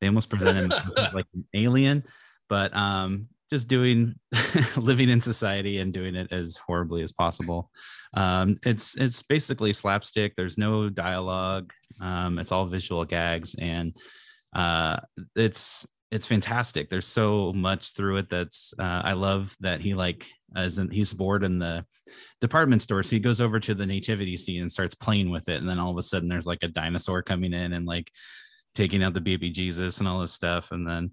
They 0.02 0.08
almost 0.08 0.30
present 0.30 0.58
him 0.58 0.80
like 1.14 1.28
an 1.34 1.46
alien, 1.54 2.04
but 2.50 2.76
um 2.76 3.28
just 3.54 3.68
doing 3.68 4.16
living 4.76 5.10
in 5.10 5.22
society 5.22 5.78
and 5.78 5.94
doing 5.94 6.16
it 6.16 6.32
as 6.32 6.58
horribly 6.58 7.04
as 7.04 7.12
possible. 7.12 7.70
Um, 8.16 8.58
it's 8.66 8.96
it's 8.98 9.22
basically 9.22 9.74
slapstick. 9.74 10.36
There's 10.36 10.58
no 10.58 10.90
dialogue. 10.90 11.72
Um, 12.02 12.40
it's 12.40 12.52
all 12.52 12.66
visual 12.66 13.06
gags, 13.06 13.56
and 13.60 13.96
uh, 14.56 15.02
it's 15.36 15.86
it's 16.10 16.26
fantastic. 16.26 16.90
There's 16.90 17.08
so 17.08 17.54
much 17.54 17.94
through 17.94 18.18
it. 18.18 18.30
That's 18.30 18.74
uh, 18.80 19.02
I 19.04 19.14
love 19.14 19.56
that 19.60 19.82
he 19.82 19.94
like 19.94 20.28
as 20.56 20.80
in 20.80 20.90
he's 20.90 21.14
bored 21.14 21.44
in 21.44 21.60
the 21.60 21.86
department 22.42 22.82
store. 22.82 23.04
So 23.04 23.12
he 23.12 23.20
goes 23.20 23.40
over 23.40 23.60
to 23.60 23.76
the 23.76 23.86
nativity 23.86 24.36
scene 24.36 24.62
and 24.62 24.72
starts 24.72 24.96
playing 24.96 25.30
with 25.30 25.48
it. 25.48 25.60
And 25.60 25.70
then 25.70 25.80
all 25.80 25.92
of 25.92 25.98
a 25.98 26.04
sudden 26.04 26.30
there's 26.30 26.48
like 26.48 26.64
a 26.64 26.68
dinosaur 26.68 27.22
coming 27.22 27.54
in 27.54 27.74
and 27.74 27.86
like 27.86 28.12
taking 28.76 29.04
out 29.04 29.14
the 29.14 29.22
baby 29.22 29.50
Jesus 29.50 30.00
and 30.00 30.08
all 30.08 30.20
this 30.20 30.34
stuff. 30.34 30.72
And 30.72 30.88
then 30.88 31.12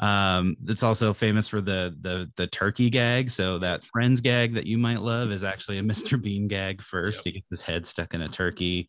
um 0.00 0.56
it's 0.66 0.82
also 0.82 1.12
famous 1.12 1.46
for 1.46 1.60
the 1.60 1.94
the 2.00 2.30
the 2.36 2.46
turkey 2.46 2.88
gag 2.90 3.30
so 3.30 3.58
that 3.58 3.84
friends 3.84 4.20
gag 4.20 4.54
that 4.54 4.66
you 4.66 4.78
might 4.78 5.00
love 5.02 5.30
is 5.30 5.44
actually 5.44 5.78
a 5.78 5.82
mr 5.92 6.20
bean 6.20 6.48
gag 6.48 6.80
first 6.82 7.22
he 7.24 7.32
gets 7.32 7.46
his 7.50 7.60
head 7.62 7.86
stuck 7.86 8.14
in 8.14 8.22
a 8.22 8.28
turkey 8.28 8.88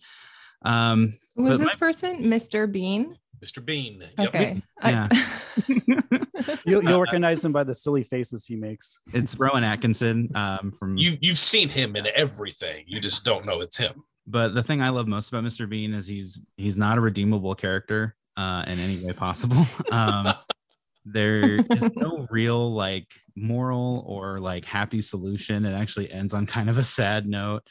um 0.64 1.18
Was 1.38 1.58
but 1.58 1.66
this 1.66 1.76
person 1.76 2.24
Mr. 2.24 2.72
Bean? 2.72 3.18
Mr. 3.44 3.66
Bean. 3.66 4.04
Okay. 4.20 4.62
I- 4.82 4.92
yeah 4.92 5.08
You'll, 6.66 6.84
you'll 6.84 7.02
recognize 7.02 7.44
him 7.46 7.52
by 7.52 7.64
the 7.64 7.76
silly 7.76 8.04
faces 8.04 8.46
he 8.46 8.56
makes. 8.56 8.98
it's 9.14 9.38
rowan 9.38 9.64
atkinson 9.64 10.30
um 10.36 10.72
from 10.80 10.98
You 10.98 11.18
you've 11.22 11.38
seen 11.38 11.70
him 11.70 11.96
in 11.96 12.08
everything. 12.16 12.84
You 12.88 13.00
just 13.00 13.26
don't 13.26 13.46
know 13.46 13.62
it's 13.62 13.78
him. 13.78 14.04
but 14.28 14.54
the 14.54 14.64
thing 14.64 14.82
i 14.82 14.90
love 14.90 15.08
most 15.08 15.30
about 15.30 15.44
mr 15.44 15.68
bean 15.70 15.94
is 15.94 16.08
he's 16.08 16.40
he's 16.58 16.78
not 16.78 16.98
a 16.98 17.02
redeemable 17.02 17.54
character 17.56 18.16
uh 18.38 18.64
in 18.68 18.80
any 18.80 19.04
way 19.06 19.14
possible 19.14 19.66
um 19.92 20.28
there 21.06 21.56
is 21.72 21.84
no 21.96 22.28
real 22.30 22.74
like 22.74 23.08
moral 23.36 24.04
or 24.08 24.40
like 24.40 24.66
happy 24.66 25.02
solution. 25.02 25.66
It 25.66 25.74
actually 25.74 26.12
ends 26.12 26.34
on 26.34 26.46
kind 26.46 26.70
of 26.70 26.78
a 26.78 26.84
sad 26.84 27.28
note 27.28 27.64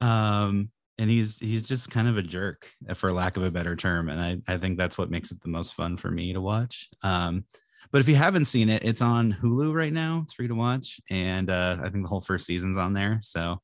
um 0.00 0.70
and 0.98 1.10
he's 1.10 1.38
he's 1.38 1.62
just 1.62 1.90
kind 1.90 2.08
of 2.08 2.16
a 2.16 2.22
jerk 2.22 2.70
for 2.94 3.12
lack 3.12 3.36
of 3.36 3.42
a 3.42 3.50
better 3.50 3.76
term 3.76 4.08
and 4.08 4.20
i 4.20 4.54
i 4.54 4.56
think 4.56 4.76
that's 4.78 4.98
what 4.98 5.10
makes 5.10 5.30
it 5.30 5.40
the 5.42 5.48
most 5.48 5.74
fun 5.74 5.96
for 5.96 6.10
me 6.10 6.32
to 6.32 6.40
watch 6.40 6.88
um 7.02 7.44
but 7.90 8.00
if 8.00 8.08
you 8.08 8.16
haven't 8.16 8.44
seen 8.44 8.68
it 8.68 8.84
it's 8.84 9.02
on 9.02 9.36
hulu 9.42 9.74
right 9.74 9.92
now 9.92 10.22
it's 10.24 10.34
free 10.34 10.48
to 10.48 10.54
watch 10.54 11.00
and 11.10 11.50
uh 11.50 11.76
i 11.82 11.88
think 11.88 12.04
the 12.04 12.08
whole 12.08 12.20
first 12.20 12.46
season's 12.46 12.78
on 12.78 12.92
there 12.92 13.18
so 13.22 13.60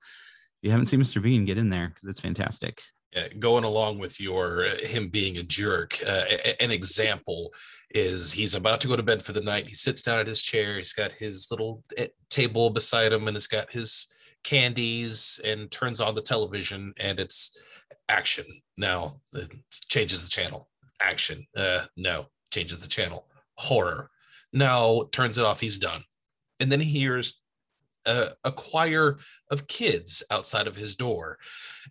if 0.63 0.67
you 0.67 0.71
haven't 0.71 0.87
seen 0.87 1.01
mr 1.01 1.23
bean 1.23 1.45
get 1.45 1.59
in 1.59 1.71
there 1.71 1.89
because 1.89 2.09
it's 2.09 2.21
fantastic 2.21 2.83
uh, 3.17 3.29
going 3.39 3.65
along 3.65 3.99
with 3.99 4.21
your 4.21 4.67
uh, 4.67 4.77
him 4.83 5.09
being 5.09 5.39
a 5.39 5.43
jerk 5.43 5.99
uh, 6.07 6.25
an 6.61 6.71
example 6.71 7.53
is 7.95 8.33
he's 8.33 8.55
about 8.55 8.81
to 8.81 8.89
go 8.89 8.97
to 8.97 9.03
bed 9.03 9.23
for 9.23 9.33
the 9.33 9.41
night. 9.41 9.69
He 9.69 9.75
sits 9.75 10.03
down 10.03 10.19
at 10.19 10.27
his 10.27 10.43
chair. 10.43 10.77
He's 10.77 10.93
got 10.93 11.13
his 11.13 11.47
little 11.51 11.85
eh, 11.97 12.09
table 12.29 12.71
beside 12.71 13.13
him 13.13 13.29
and 13.29 13.37
it's 13.37 13.47
got 13.47 13.73
his 13.73 14.13
candies 14.43 15.41
and 15.45 15.71
turns 15.71 16.01
on 16.01 16.15
the 16.15 16.23
television 16.23 16.93
and 16.99 17.21
it's 17.21 17.63
action. 18.09 18.45
Now 18.77 19.21
it 19.33 19.49
changes 19.89 20.25
the 20.25 20.31
channel. 20.31 20.69
Action 21.01 21.47
uh 21.57 21.85
no 21.97 22.27
changes 22.53 22.81
the 22.81 22.89
channel. 22.89 23.29
Horror. 23.57 24.11
Now 24.53 25.05
turns 25.13 25.39
it 25.39 25.45
off. 25.45 25.61
He's 25.61 25.79
done. 25.79 26.03
And 26.61 26.71
then 26.71 26.81
he 26.81 26.99
hears 26.99 27.41
a, 28.07 28.29
a 28.45 28.53
choir 28.53 29.19
of 29.51 29.67
kids 29.67 30.23
outside 30.31 30.67
of 30.67 30.77
his 30.77 30.97
door 30.97 31.39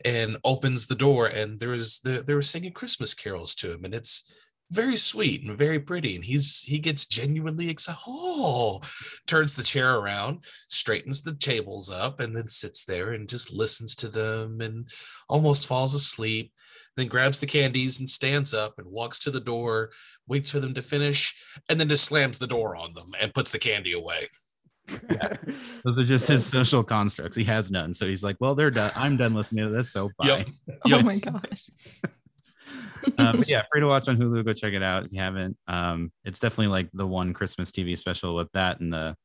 and 0.06 0.38
opens 0.44 0.86
the 0.86 0.96
door 0.96 1.28
and 1.28 1.60
there's 1.60 2.00
the, 2.02 2.24
they 2.26 2.36
were 2.36 2.42
singing 2.42 2.72
christmas 2.72 3.14
carols 3.14 3.56
to 3.56 3.72
him 3.72 3.86
and 3.86 3.94
it's 3.94 4.34
very 4.72 4.96
sweet 4.96 5.46
and 5.46 5.56
very 5.58 5.80
pretty 5.80 6.16
and 6.16 6.24
he's 6.24 6.62
he 6.62 6.80
gets 6.80 7.06
genuinely 7.06 7.70
excited 7.70 8.00
oh 8.08 8.82
turns 9.28 9.56
the 9.56 9.62
chair 9.62 9.96
around 9.98 10.40
straightens 10.44 11.22
the 11.22 11.36
tables 11.36 11.92
up 11.92 12.20
and 12.20 12.36
then 12.36 12.48
sits 12.48 12.84
there 12.84 13.12
and 13.12 13.30
just 13.30 13.54
listens 13.54 13.96
to 13.96 14.08
them 14.08 14.62
and 14.62 14.90
almost 15.30 15.68
falls 15.68 15.94
asleep 15.94 16.52
then 16.96 17.08
grabs 17.08 17.40
the 17.40 17.46
candies 17.46 18.00
and 18.00 18.10
stands 18.10 18.54
up 18.54 18.74
and 18.80 18.88
walks 18.88 19.20
to 19.20 19.30
the 19.30 19.40
door 19.40 19.92
waits 20.28 20.50
for 20.50 20.60
them 20.60 20.74
to 20.74 20.82
finish 20.82 21.36
and 21.70 21.80
then 21.80 21.90
just 21.90 22.06
slams 22.06 22.40
the 22.40 22.48
door 22.48 22.76
on 22.76 22.94
them 22.94 23.12
and 23.20 23.34
puts 23.34 23.52
the 23.52 23.60
candy 23.60 23.94
away 23.94 24.28
those 25.86 25.98
are 25.98 26.04
just 26.06 26.28
his 26.28 26.46
social 26.46 26.84
constructs 26.84 27.38
he 27.38 27.44
has 27.44 27.72
none 27.72 27.94
so 27.94 28.06
he's 28.06 28.24
like 28.24 28.36
well 28.42 28.54
they're 28.54 28.70
done 28.72 28.92
i'm 28.96 29.16
done 29.16 29.34
listening 29.34 29.64
to 29.66 29.72
this 29.72 29.92
so 29.94 30.10
bye 30.18 30.28
Yep. 30.28 30.48
Oh 30.94 31.02
my 31.04 31.18
gosh. 31.18 31.64
um, 33.18 33.36
yeah, 33.48 33.64
free 33.72 33.82
to 33.82 33.88
watch 33.88 34.08
on 34.08 34.18
Hulu. 34.18 34.46
Go 34.46 34.54
check 34.54 34.74
it 34.74 34.82
out 34.84 35.06
if 35.06 35.12
you 35.14 35.20
haven't. 35.20 35.58
Um, 35.68 36.12
it's 36.24 36.40
definitely 36.40 36.68
like 36.68 36.90
the 36.94 37.06
one 37.06 37.34
Christmas 37.34 37.72
TV 37.72 37.98
special 37.98 38.36
with 38.36 38.50
that 38.54 38.80
and 38.80 38.92
the 38.94 39.16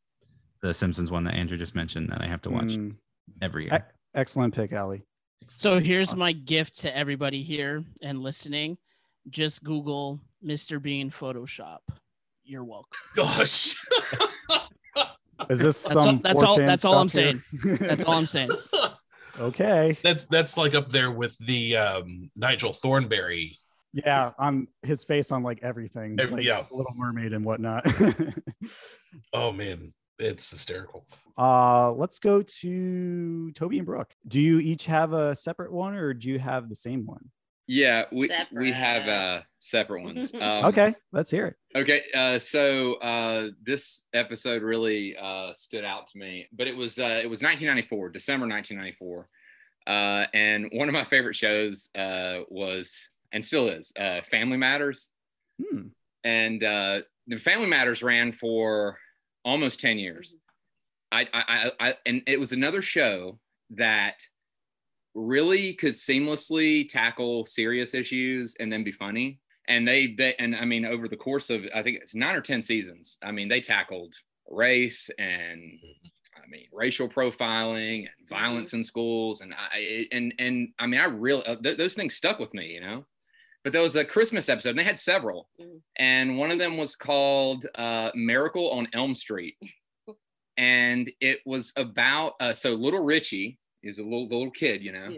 the 0.63 0.75
Simpsons 0.75 1.11
one 1.13 1.23
that 1.25 1.35
Andrew 1.35 1.57
just 1.57 1.75
mentioned 1.77 2.11
that 2.11 2.21
I 2.21 2.27
have 2.27 2.43
to 2.43 2.51
watch 2.51 2.73
Mm. 2.77 2.97
every 3.41 3.65
year. 3.67 3.77
E- 3.77 3.93
excellent 4.19 4.55
pick, 4.55 4.73
Ali. 4.73 5.03
So 5.47 5.79
here's 5.79 6.17
my 6.17 6.33
gift 6.33 6.79
to 6.81 6.97
everybody 6.97 7.43
here 7.43 7.85
and 8.03 8.23
listening. 8.23 8.77
Just 9.31 9.63
Google 9.63 10.21
Mr. 10.45 10.83
Bean 10.83 11.11
Photoshop. 11.11 11.79
You're 12.45 12.65
welcome. 12.65 12.91
Gosh. 13.15 13.77
Is 15.51 15.61
this 15.61 15.83
That's 15.83 15.97
all- 15.97 16.05
some? 16.05 16.21
that's 16.23 16.43
all- 16.43 16.57
that's 16.57 16.85
all 16.85 16.99
I'm 16.99 17.09
stuff 17.09 17.37
here? 17.63 17.77
That's 17.77 18.05
all 18.05 18.15
I'm 18.15 18.27
saying. 18.27 18.51
okay. 19.41 19.97
that's 20.03 20.25
that's 20.25 20.57
like 20.57 20.75
up 20.75 20.89
there 20.91 21.11
with 21.11 21.37
the 21.39 21.77
um 21.77 22.31
nigel 22.37 22.73
thornberry 22.73 23.57
Yeah, 23.93 24.31
on 24.39 24.67
his 24.83 25.05
face 25.05 25.31
on 25.33 25.43
like 25.43 25.61
everything. 25.63 26.17
Every- 26.21 26.39
like 26.39 26.45
yeah. 26.45 26.65
Little 26.71 26.95
Mermaid 26.97 27.33
and 27.33 27.45
whatnot. 27.45 27.87
oh 29.33 29.53
man 29.53 29.93
it's 30.21 30.51
hysterical 30.51 31.07
uh, 31.39 31.93
let's 31.93 32.19
go 32.19 32.43
to 32.43 33.53
Toby 33.53 33.79
and 33.79 33.87
Brooke. 33.87 34.13
Do 34.27 34.41
you 34.41 34.59
each 34.59 34.87
have 34.87 35.13
a 35.13 35.37
separate 35.37 35.71
one, 35.73 35.95
or 35.95 36.13
do 36.13 36.29
you 36.29 36.41
have 36.41 36.69
the 36.69 36.75
same 36.75 37.07
one? 37.07 37.31
Yeah, 37.69 38.07
we 38.11 38.31
we 38.51 38.73
have 38.73 39.07
uh 39.07 39.43
separate 39.61 40.03
ones. 40.03 40.33
Um, 40.41 40.65
okay, 40.67 40.95
let's 41.13 41.31
hear 41.31 41.47
it. 41.49 41.57
Okay, 41.77 42.01
uh, 42.15 42.39
so 42.39 42.95
uh, 42.95 43.49
this 43.63 44.07
episode 44.15 44.63
really 44.63 45.15
uh, 45.17 45.53
stood 45.53 45.85
out 45.85 46.07
to 46.09 46.19
me, 46.19 46.49
but 46.53 46.67
it 46.67 46.75
was 46.75 46.99
uh, 46.99 47.21
it 47.23 47.29
was 47.29 47.43
1994, 47.43 48.09
December 48.09 48.47
1994, 48.47 49.29
uh, 49.87 50.27
and 50.33 50.71
one 50.73 50.89
of 50.89 50.95
my 50.95 51.05
favorite 51.05 51.37
shows 51.37 51.91
uh, 51.95 52.41
was 52.49 53.11
and 53.33 53.45
still 53.45 53.69
is 53.69 53.93
uh, 54.01 54.23
Family 54.31 54.57
Matters, 54.57 55.09
Hmm. 55.63 55.89
and 56.25 56.65
uh, 56.65 57.01
the 57.27 57.37
Family 57.37 57.67
Matters 57.67 58.03
ran 58.03 58.33
for 58.33 58.99
almost 59.45 59.79
10 59.81 59.99
years. 59.99 60.37
I, 61.13 61.23
I, 61.35 61.43
I, 61.79 61.89
I 61.89 61.95
and 62.07 62.23
it 62.27 62.41
was 62.41 62.53
another 62.53 62.81
show 62.81 63.39
that 63.71 64.15
really 65.15 65.75
could 65.75 65.95
seamlessly 65.95 66.89
tackle 66.89 67.47
serious 67.47 67.95
issues 67.95 68.55
and 68.61 68.73
then 68.73 68.85
be 68.85 68.93
funny. 68.93 69.41
And 69.69 69.87
they, 69.87 70.15
they, 70.17 70.35
and 70.39 70.57
I 70.57 70.65
mean, 70.65 70.85
over 70.85 71.09
the 71.09 71.17
course 71.17 71.51
of, 71.51 71.63
I 71.75 71.83
think 71.83 71.99
it's 71.99 72.15
nine 72.15 72.35
or 72.35 72.41
10 72.41 72.63
seasons, 72.63 73.19
I 73.23 73.33
mean, 73.33 73.49
they 73.49 73.61
tackled 73.61 74.15
race 74.49 75.11
and 75.19 75.63
I 76.37 76.47
mean, 76.49 76.67
racial 76.73 77.09
profiling 77.09 78.07
and 78.07 78.29
violence 78.29 78.73
in 78.73 78.83
schools. 78.83 79.43
And 79.43 79.53
I, 79.55 80.07
and, 80.13 80.33
and 80.39 80.69
I 80.79 80.87
mean, 80.87 81.01
I 81.01 81.07
really, 81.07 81.45
uh, 81.45 81.57
th- 81.57 81.77
those 81.77 81.95
things 81.95 82.15
stuck 82.15 82.39
with 82.39 82.55
me, 82.55 82.73
you 82.73 82.81
know? 82.81 83.05
But 83.65 83.73
there 83.73 83.83
was 83.83 83.97
a 83.97 84.05
Christmas 84.05 84.49
episode, 84.49 84.71
and 84.71 84.79
they 84.79 84.85
had 84.85 84.99
several, 84.99 85.49
and 85.97 86.39
one 86.39 86.51
of 86.51 86.59
them 86.59 86.77
was 86.77 86.95
called 86.95 87.67
uh, 87.75 88.11
"Miracle 88.15 88.71
on 88.71 88.87
Elm 88.93 89.17
Street," 89.17 89.57
and 90.57 91.11
it 91.21 91.41
was 91.45 91.73
about 91.77 92.35
uh, 92.41 92.53
so 92.53 92.71
little 92.71 93.05
Richie 93.05 93.59
is 93.89 93.99
a 93.99 94.05
little 94.05 94.29
the 94.29 94.37
little 94.37 94.51
kid, 94.53 94.83
you 94.83 94.93
know. 94.93 95.09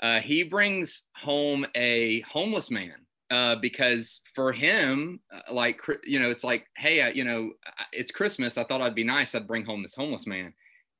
Uh, 0.00 0.20
he 0.20 0.44
brings 0.44 1.06
home 1.16 1.66
a 1.74 2.20
homeless 2.20 2.70
man 2.70 2.94
uh, 3.30 3.56
because 3.56 4.20
for 4.34 4.52
him, 4.52 5.20
uh, 5.34 5.52
like 5.52 5.80
you 6.04 6.20
know, 6.20 6.30
it's 6.30 6.44
like, 6.44 6.66
hey, 6.76 7.00
uh, 7.00 7.08
you 7.08 7.24
know, 7.24 7.50
uh, 7.66 7.84
it's 7.92 8.10
Christmas. 8.12 8.56
I 8.56 8.64
thought 8.64 8.80
I'd 8.80 8.94
be 8.94 9.04
nice. 9.04 9.34
I'd 9.34 9.48
bring 9.48 9.64
home 9.64 9.82
this 9.82 9.94
homeless 9.94 10.26
man. 10.26 10.54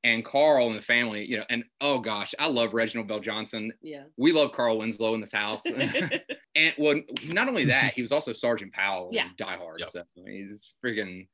And 0.05 0.25
Carl 0.25 0.69
and 0.69 0.77
the 0.77 0.83
family, 0.83 1.25
you 1.25 1.37
know, 1.39 1.45
and 1.51 1.65
oh 1.81 1.99
gosh, 1.99 2.33
I 2.39 2.47
love 2.49 2.73
Reginald 2.73 3.09
VelJohnson. 3.09 3.71
Yeah. 3.83 4.05
We 4.17 4.33
love 4.33 4.53
Carl 4.53 4.79
Winslow 4.79 5.15
in 5.15 5.21
this 5.21 5.33
house. 5.33 5.65
and 5.67 6.75
well, 6.79 7.01
not 7.27 7.49
only 7.49 7.65
that, 7.65 7.95
he 7.95 8.03
was 8.03 8.13
also 8.13 8.33
Sergeant 8.33 8.73
Powell 8.73 9.11
Yeah. 9.13 9.25
in 9.27 9.31
Die 9.37 9.57
Hard. 9.57 9.83
So 9.89 10.03
he's 10.25 10.75
freaking 10.85 11.27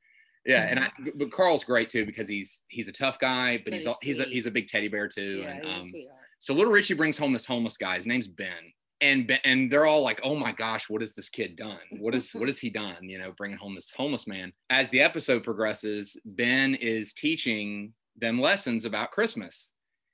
yeah. 0.45 0.67
And 0.69 0.79
I, 0.79 0.91
but 1.15 1.31
Carl's 1.31 1.63
great 1.63 1.89
too 1.89 2.05
because 2.05 2.27
he's 2.27 2.61
he's 2.67 2.87
a 2.87 2.91
tough 2.91 3.19
guy, 3.19 3.57
but 3.57 3.65
But 3.65 3.73
he's 3.73 3.85
he's 3.85 3.95
he's 4.01 4.19
a, 4.19 4.23
he's 4.25 4.45
a 4.45 4.51
big 4.51 4.67
teddy 4.67 4.87
bear 4.87 5.07
too. 5.07 5.41
Yeah, 5.43 5.49
and 5.49 5.65
um, 5.65 5.91
so 6.39 6.53
little 6.53 6.71
Richie 6.71 6.93
brings 6.93 7.17
home 7.17 7.33
this 7.33 7.45
homeless 7.45 7.77
guy. 7.77 7.95
His 7.95 8.07
name's 8.07 8.27
Ben. 8.27 8.71
And 9.01 9.27
ben, 9.27 9.39
and 9.43 9.69
they're 9.69 9.85
all 9.85 10.01
like, 10.01 10.21
"Oh 10.23 10.35
my 10.35 10.53
gosh, 10.53 10.89
what 10.89 11.01
has 11.01 11.13
this 11.13 11.29
kid 11.29 11.55
done? 11.55 11.79
What 11.99 12.15
is 12.15 12.31
what 12.31 12.47
has 12.47 12.59
he 12.59 12.69
done? 12.69 13.09
You 13.09 13.19
know, 13.19 13.33
bringing 13.37 13.57
home 13.57 13.75
this 13.75 13.91
homeless 13.91 14.25
man." 14.25 14.53
As 14.69 14.89
the 14.89 15.01
episode 15.01 15.43
progresses, 15.43 16.15
Ben 16.23 16.75
is 16.75 17.11
teaching 17.11 17.93
them 18.15 18.39
lessons 18.39 18.85
about 18.85 19.11
Christmas, 19.11 19.71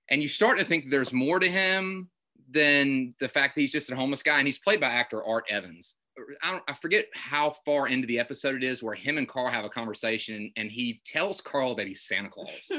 and 0.10 0.22
you 0.22 0.28
start 0.28 0.58
to 0.58 0.66
think 0.66 0.90
there's 0.90 1.14
more 1.14 1.40
to 1.40 1.50
him 1.50 2.10
than 2.50 3.14
the 3.20 3.30
fact 3.30 3.56
that 3.56 3.62
he's 3.62 3.72
just 3.72 3.92
a 3.92 3.96
homeless 3.96 4.24
guy. 4.24 4.40
And 4.40 4.48
he's 4.48 4.60
played 4.60 4.82
by 4.82 4.88
actor 4.88 5.24
Art 5.24 5.46
Evans. 5.50 5.96
I, 6.44 6.52
don't, 6.52 6.64
I 6.68 6.74
forget 6.74 7.06
how 7.14 7.52
far 7.66 7.88
into 7.88 8.08
the 8.08 8.20
episode 8.20 8.56
it 8.56 8.64
is 8.64 8.84
where 8.84 8.96
him 8.96 9.18
and 9.18 9.28
Carl 9.28 9.50
have 9.50 9.66
a 9.66 9.70
conversation, 9.70 10.52
and 10.56 10.70
he 10.72 11.02
tells 11.06 11.42
Carl 11.42 11.76
that 11.76 11.88
he's 11.88 12.04
Santa 12.04 12.30
Claus. 12.30 12.72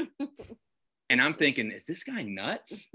and 1.11 1.21
I'm 1.21 1.35
thinking, 1.35 1.71
is 1.71 1.87
this 1.87 2.05
guy 2.05 2.23
nuts? 2.23 2.91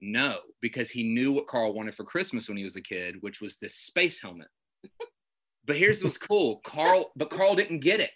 No, 0.00 0.38
because 0.60 0.90
he 0.90 1.02
knew 1.04 1.32
what 1.32 1.46
Carl 1.46 1.72
wanted 1.74 1.94
for 1.94 2.04
Christmas 2.04 2.48
when 2.48 2.56
he 2.58 2.62
was 2.64 2.76
a 2.76 2.82
kid, 2.82 3.16
which 3.20 3.40
was 3.40 3.56
this 3.56 3.74
space 3.74 4.20
helmet. 4.20 4.48
But 5.64 5.76
here's 5.76 6.04
what's 6.04 6.18
cool. 6.18 6.60
Carl, 6.64 7.10
but 7.16 7.30
Carl 7.30 7.56
didn't 7.56 7.80
get 7.80 8.00
it. 8.00 8.12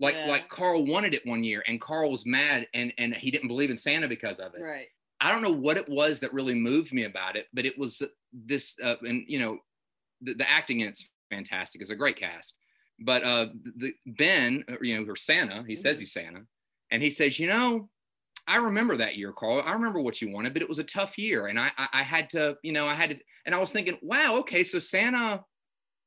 Like 0.00 0.14
Yeah. 0.14 0.26
like 0.26 0.48
Carl 0.48 0.84
wanted 0.84 1.14
it 1.14 1.24
one 1.26 1.44
year, 1.44 1.62
and 1.68 1.80
Carl 1.80 2.10
was 2.10 2.26
mad, 2.26 2.66
and 2.74 2.92
and 2.98 3.14
he 3.14 3.30
didn't 3.30 3.48
believe 3.48 3.70
in 3.70 3.76
Santa 3.76 4.08
because 4.08 4.40
of 4.40 4.54
it. 4.54 4.62
Right. 4.62 4.86
I 5.20 5.30
don't 5.30 5.42
know 5.42 5.52
what 5.52 5.76
it 5.76 5.88
was 5.88 6.18
that 6.20 6.32
really 6.32 6.54
moved 6.54 6.92
me 6.92 7.04
about 7.04 7.36
it, 7.36 7.46
but 7.52 7.64
it 7.66 7.78
was 7.78 8.02
this, 8.32 8.74
uh, 8.82 8.96
and 9.02 9.22
you 9.28 9.38
know, 9.38 9.58
the, 10.22 10.34
the 10.34 10.50
acting 10.50 10.80
in 10.80 10.88
it's 10.88 11.08
fantastic. 11.30 11.80
It's 11.80 11.90
a 11.90 11.96
great 11.96 12.16
cast. 12.16 12.54
But 13.00 13.24
uh, 13.24 13.46
the 13.76 13.92
Ben, 14.06 14.64
uh, 14.70 14.76
you 14.80 14.96
know, 14.96 15.10
or 15.10 15.16
Santa, 15.16 15.64
he 15.66 15.76
says 15.76 15.98
he's 15.98 16.12
Santa, 16.12 16.42
and 16.90 17.02
he 17.02 17.10
says, 17.10 17.38
you 17.38 17.48
know, 17.48 17.88
I 18.46 18.56
remember 18.56 18.96
that 18.96 19.16
year, 19.16 19.32
Carl. 19.32 19.62
I 19.64 19.72
remember 19.72 20.00
what 20.00 20.20
you 20.20 20.30
wanted, 20.30 20.52
but 20.52 20.62
it 20.62 20.68
was 20.68 20.78
a 20.78 20.84
tough 20.84 21.16
year, 21.18 21.46
and 21.46 21.58
I, 21.58 21.70
I, 21.78 21.88
I 21.94 22.02
had 22.02 22.30
to, 22.30 22.56
you 22.62 22.72
know, 22.72 22.86
I 22.86 22.94
had 22.94 23.10
to, 23.10 23.16
and 23.46 23.54
I 23.54 23.58
was 23.58 23.72
thinking, 23.72 23.98
wow, 24.02 24.36
okay, 24.38 24.62
so 24.62 24.78
Santa, 24.78 25.42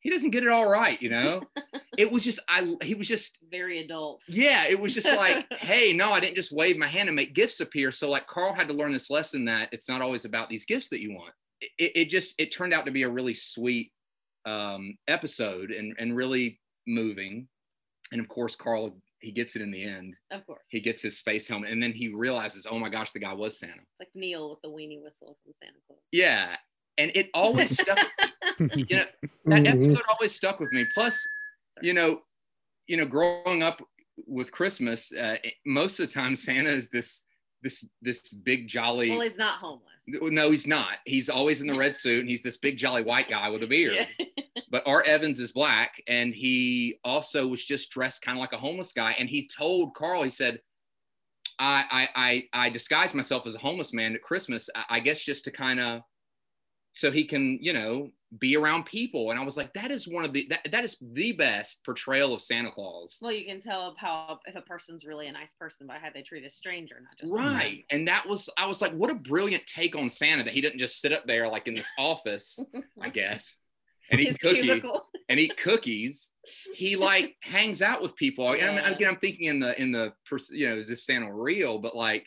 he 0.01 0.09
doesn't 0.09 0.31
get 0.31 0.43
it 0.43 0.49
all 0.49 0.69
right, 0.69 1.01
you 1.01 1.09
know. 1.09 1.41
it 1.97 2.11
was 2.11 2.23
just, 2.23 2.39
I, 2.47 2.75
he 2.81 2.93
was 2.93 3.07
just 3.07 3.39
Very 3.49 3.79
adult. 3.79 4.23
yeah, 4.29 4.65
it 4.65 4.79
was 4.79 4.93
just 4.93 5.07
like, 5.07 5.45
hey, 5.57 5.93
no, 5.93 6.11
I 6.11 6.19
didn't 6.19 6.35
just 6.35 6.51
wave 6.51 6.77
my 6.77 6.87
hand 6.87 7.09
and 7.09 7.15
make 7.15 7.33
gifts 7.33 7.59
appear. 7.59 7.91
So 7.91 8.09
like 8.09 8.27
Carl 8.27 8.53
had 8.53 8.67
to 8.67 8.73
learn 8.73 8.93
this 8.93 9.09
lesson 9.09 9.45
that 9.45 9.69
it's 9.71 9.89
not 9.89 10.01
always 10.01 10.25
about 10.25 10.49
these 10.49 10.65
gifts 10.65 10.89
that 10.89 11.01
you 11.01 11.13
want. 11.13 11.33
It, 11.79 11.91
it 11.95 12.09
just 12.09 12.35
it 12.37 12.51
turned 12.51 12.73
out 12.73 12.85
to 12.85 12.91
be 12.91 13.03
a 13.03 13.09
really 13.09 13.33
sweet 13.33 13.91
um, 14.45 14.97
episode 15.07 15.71
and 15.71 15.95
and 15.99 16.15
really 16.15 16.59
moving. 16.87 17.47
And 18.11 18.21
of 18.21 18.27
course, 18.27 18.55
Carl 18.55 18.97
he 19.25 19.31
gets 19.31 19.55
it 19.55 19.61
in 19.61 19.71
the 19.71 19.83
end. 19.83 20.15
Of 20.31 20.45
course. 20.45 20.61
He 20.69 20.79
gets 20.79 21.01
his 21.01 21.17
space 21.17 21.47
helmet, 21.47 21.71
and 21.71 21.81
then 21.81 21.91
he 21.91 22.09
realizes, 22.09 22.67
oh 22.69 22.77
my 22.77 22.89
gosh, 22.89 23.11
the 23.11 23.19
guy 23.19 23.33
was 23.33 23.59
Santa. 23.59 23.73
It's 23.73 23.99
like 23.99 24.09
Neil 24.13 24.51
with 24.51 24.61
the 24.61 24.69
weenie 24.69 25.01
whistle 25.01 25.37
from 25.43 25.51
Santa 25.51 25.79
Claus. 25.87 25.99
Yeah, 26.11 26.55
and 26.97 27.11
it 27.15 27.29
always 27.33 27.79
stuck. 27.79 27.97
you 28.59 28.97
know, 28.97 29.05
that 29.45 29.67
episode 29.67 30.03
always 30.09 30.35
stuck 30.35 30.59
with 30.59 30.71
me. 30.71 30.85
Plus, 30.93 31.19
you 31.81 31.93
know, 31.93 32.21
you 32.87 32.97
know, 32.97 33.05
growing 33.05 33.63
up 33.63 33.81
with 34.27 34.51
Christmas, 34.51 35.11
uh, 35.11 35.37
it- 35.43 35.55
most 35.65 35.99
of 35.99 36.07
the 36.07 36.13
time 36.13 36.35
Santa 36.35 36.69
is 36.69 36.89
this 36.89 37.23
this 37.65 37.83
this 38.01 38.29
big 38.29 38.67
jolly. 38.67 39.09
Well, 39.09 39.21
he's 39.21 39.37
not 39.37 39.57
homeless. 39.57 39.89
no, 40.07 40.51
he's 40.51 40.67
not. 40.67 40.97
He's 41.05 41.29
always 41.29 41.61
in 41.61 41.67
the 41.67 41.73
red 41.73 41.95
suit, 41.95 42.19
and 42.19 42.29
he's 42.29 42.43
this 42.43 42.57
big 42.57 42.77
jolly 42.77 43.01
white 43.01 43.27
guy 43.27 43.49
with 43.49 43.63
a 43.63 43.67
beard. 43.67 44.07
but 44.71 44.83
Art 44.85 45.07
Evans 45.07 45.39
is 45.39 45.51
black, 45.51 46.01
and 46.07 46.33
he 46.33 46.99
also 47.03 47.47
was 47.47 47.65
just 47.65 47.89
dressed 47.89 48.21
kind 48.21 48.37
of 48.37 48.39
like 48.39 48.53
a 48.53 48.57
homeless 48.57 48.91
guy. 48.93 49.15
And 49.17 49.27
he 49.27 49.47
told 49.47 49.95
Carl, 49.95 50.21
he 50.21 50.29
said, 50.29 50.61
I 51.57 52.07
I 52.15 52.47
I, 52.53 52.65
I 52.67 52.69
disguised 52.69 53.15
myself 53.15 53.47
as 53.47 53.55
a 53.55 53.59
homeless 53.59 53.93
man 53.93 54.13
at 54.13 54.21
Christmas, 54.21 54.69
I, 54.75 54.85
I 54.89 54.99
guess 54.99 55.23
just 55.23 55.43
to 55.45 55.51
kind 55.51 55.79
of 55.79 56.01
so 56.93 57.11
he 57.11 57.25
can, 57.25 57.57
you 57.61 57.73
know, 57.73 58.11
be 58.39 58.55
around 58.57 58.85
people. 58.85 59.31
And 59.31 59.39
I 59.39 59.43
was 59.43 59.57
like, 59.57 59.73
that 59.73 59.91
is 59.91 60.07
one 60.07 60.25
of 60.25 60.33
the 60.33 60.47
that, 60.49 60.67
that 60.71 60.83
is 60.83 60.97
the 61.01 61.31
best 61.33 61.83
portrayal 61.85 62.33
of 62.33 62.41
Santa 62.41 62.71
Claus. 62.71 63.17
Well, 63.21 63.31
you 63.31 63.45
can 63.45 63.59
tell 63.59 63.95
how 63.97 64.39
if 64.45 64.55
a 64.55 64.61
person's 64.61 65.05
really 65.05 65.27
a 65.27 65.31
nice 65.31 65.53
person 65.53 65.87
by 65.87 65.97
how 65.97 66.09
they 66.13 66.21
treat 66.21 66.45
a 66.45 66.49
stranger, 66.49 66.95
not 67.01 67.17
just 67.17 67.33
Right. 67.33 67.85
And 67.91 68.07
that 68.07 68.27
was 68.27 68.49
I 68.57 68.65
was 68.67 68.81
like, 68.81 68.93
what 68.93 69.09
a 69.09 69.15
brilliant 69.15 69.65
take 69.65 69.95
on 69.95 70.09
Santa 70.09 70.43
that 70.43 70.53
he 70.53 70.61
didn't 70.61 70.79
just 70.79 70.99
sit 71.01 71.11
up 71.13 71.25
there 71.25 71.47
like 71.47 71.67
in 71.67 71.73
this 71.73 71.91
office, 71.97 72.59
I 73.01 73.09
guess, 73.09 73.57
and 74.11 74.19
eat 74.21 74.27
His 74.27 74.37
cookies 74.37 74.63
cubicle. 74.63 75.07
and 75.29 75.39
eat 75.39 75.57
cookies. 75.57 76.31
He 76.73 76.95
like 76.95 77.35
hangs 77.43 77.81
out 77.81 78.01
with 78.01 78.15
people. 78.15 78.51
And 78.53 78.79
I'm, 78.79 78.93
again, 78.93 79.09
I'm 79.09 79.19
thinking 79.19 79.47
in 79.47 79.59
the 79.59 79.79
in 79.81 79.91
the 79.91 80.13
you 80.51 80.69
know 80.69 80.77
as 80.79 80.91
if 80.91 81.01
Santa 81.01 81.27
were 81.27 81.41
real, 81.43 81.79
but 81.79 81.95
like 81.95 82.25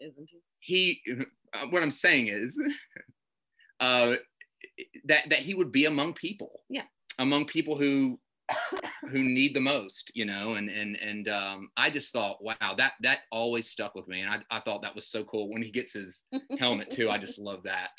Isn't 0.00 0.30
he? 0.30 1.00
he 1.04 1.24
uh, 1.54 1.66
what 1.70 1.82
i'm 1.84 1.90
saying 1.92 2.26
is 2.26 2.58
uh 3.80 4.14
that 5.04 5.28
that 5.30 5.40
he 5.40 5.54
would 5.54 5.72
be 5.72 5.86
among 5.86 6.14
people. 6.14 6.62
Yeah. 6.68 6.82
among 7.18 7.46
people 7.46 7.76
who 7.76 8.18
who 9.10 9.22
need 9.22 9.54
the 9.54 9.60
most 9.60 10.10
you 10.14 10.26
know 10.26 10.54
and 10.54 10.68
and 10.68 10.96
and 10.96 11.28
um 11.28 11.70
i 11.78 11.88
just 11.88 12.12
thought 12.12 12.44
wow 12.44 12.74
that 12.76 12.92
that 13.00 13.20
always 13.30 13.68
stuck 13.68 13.94
with 13.94 14.08
me. 14.08 14.20
And 14.20 14.30
i, 14.30 14.56
I 14.56 14.60
thought 14.60 14.82
that 14.82 14.94
was 14.94 15.08
so 15.08 15.24
cool. 15.24 15.50
When 15.50 15.62
he 15.62 15.70
gets 15.70 15.92
his 15.92 16.22
helmet 16.58 16.90
too 16.90 17.10
i 17.10 17.18
just 17.18 17.38
love 17.38 17.62
that. 17.64 17.90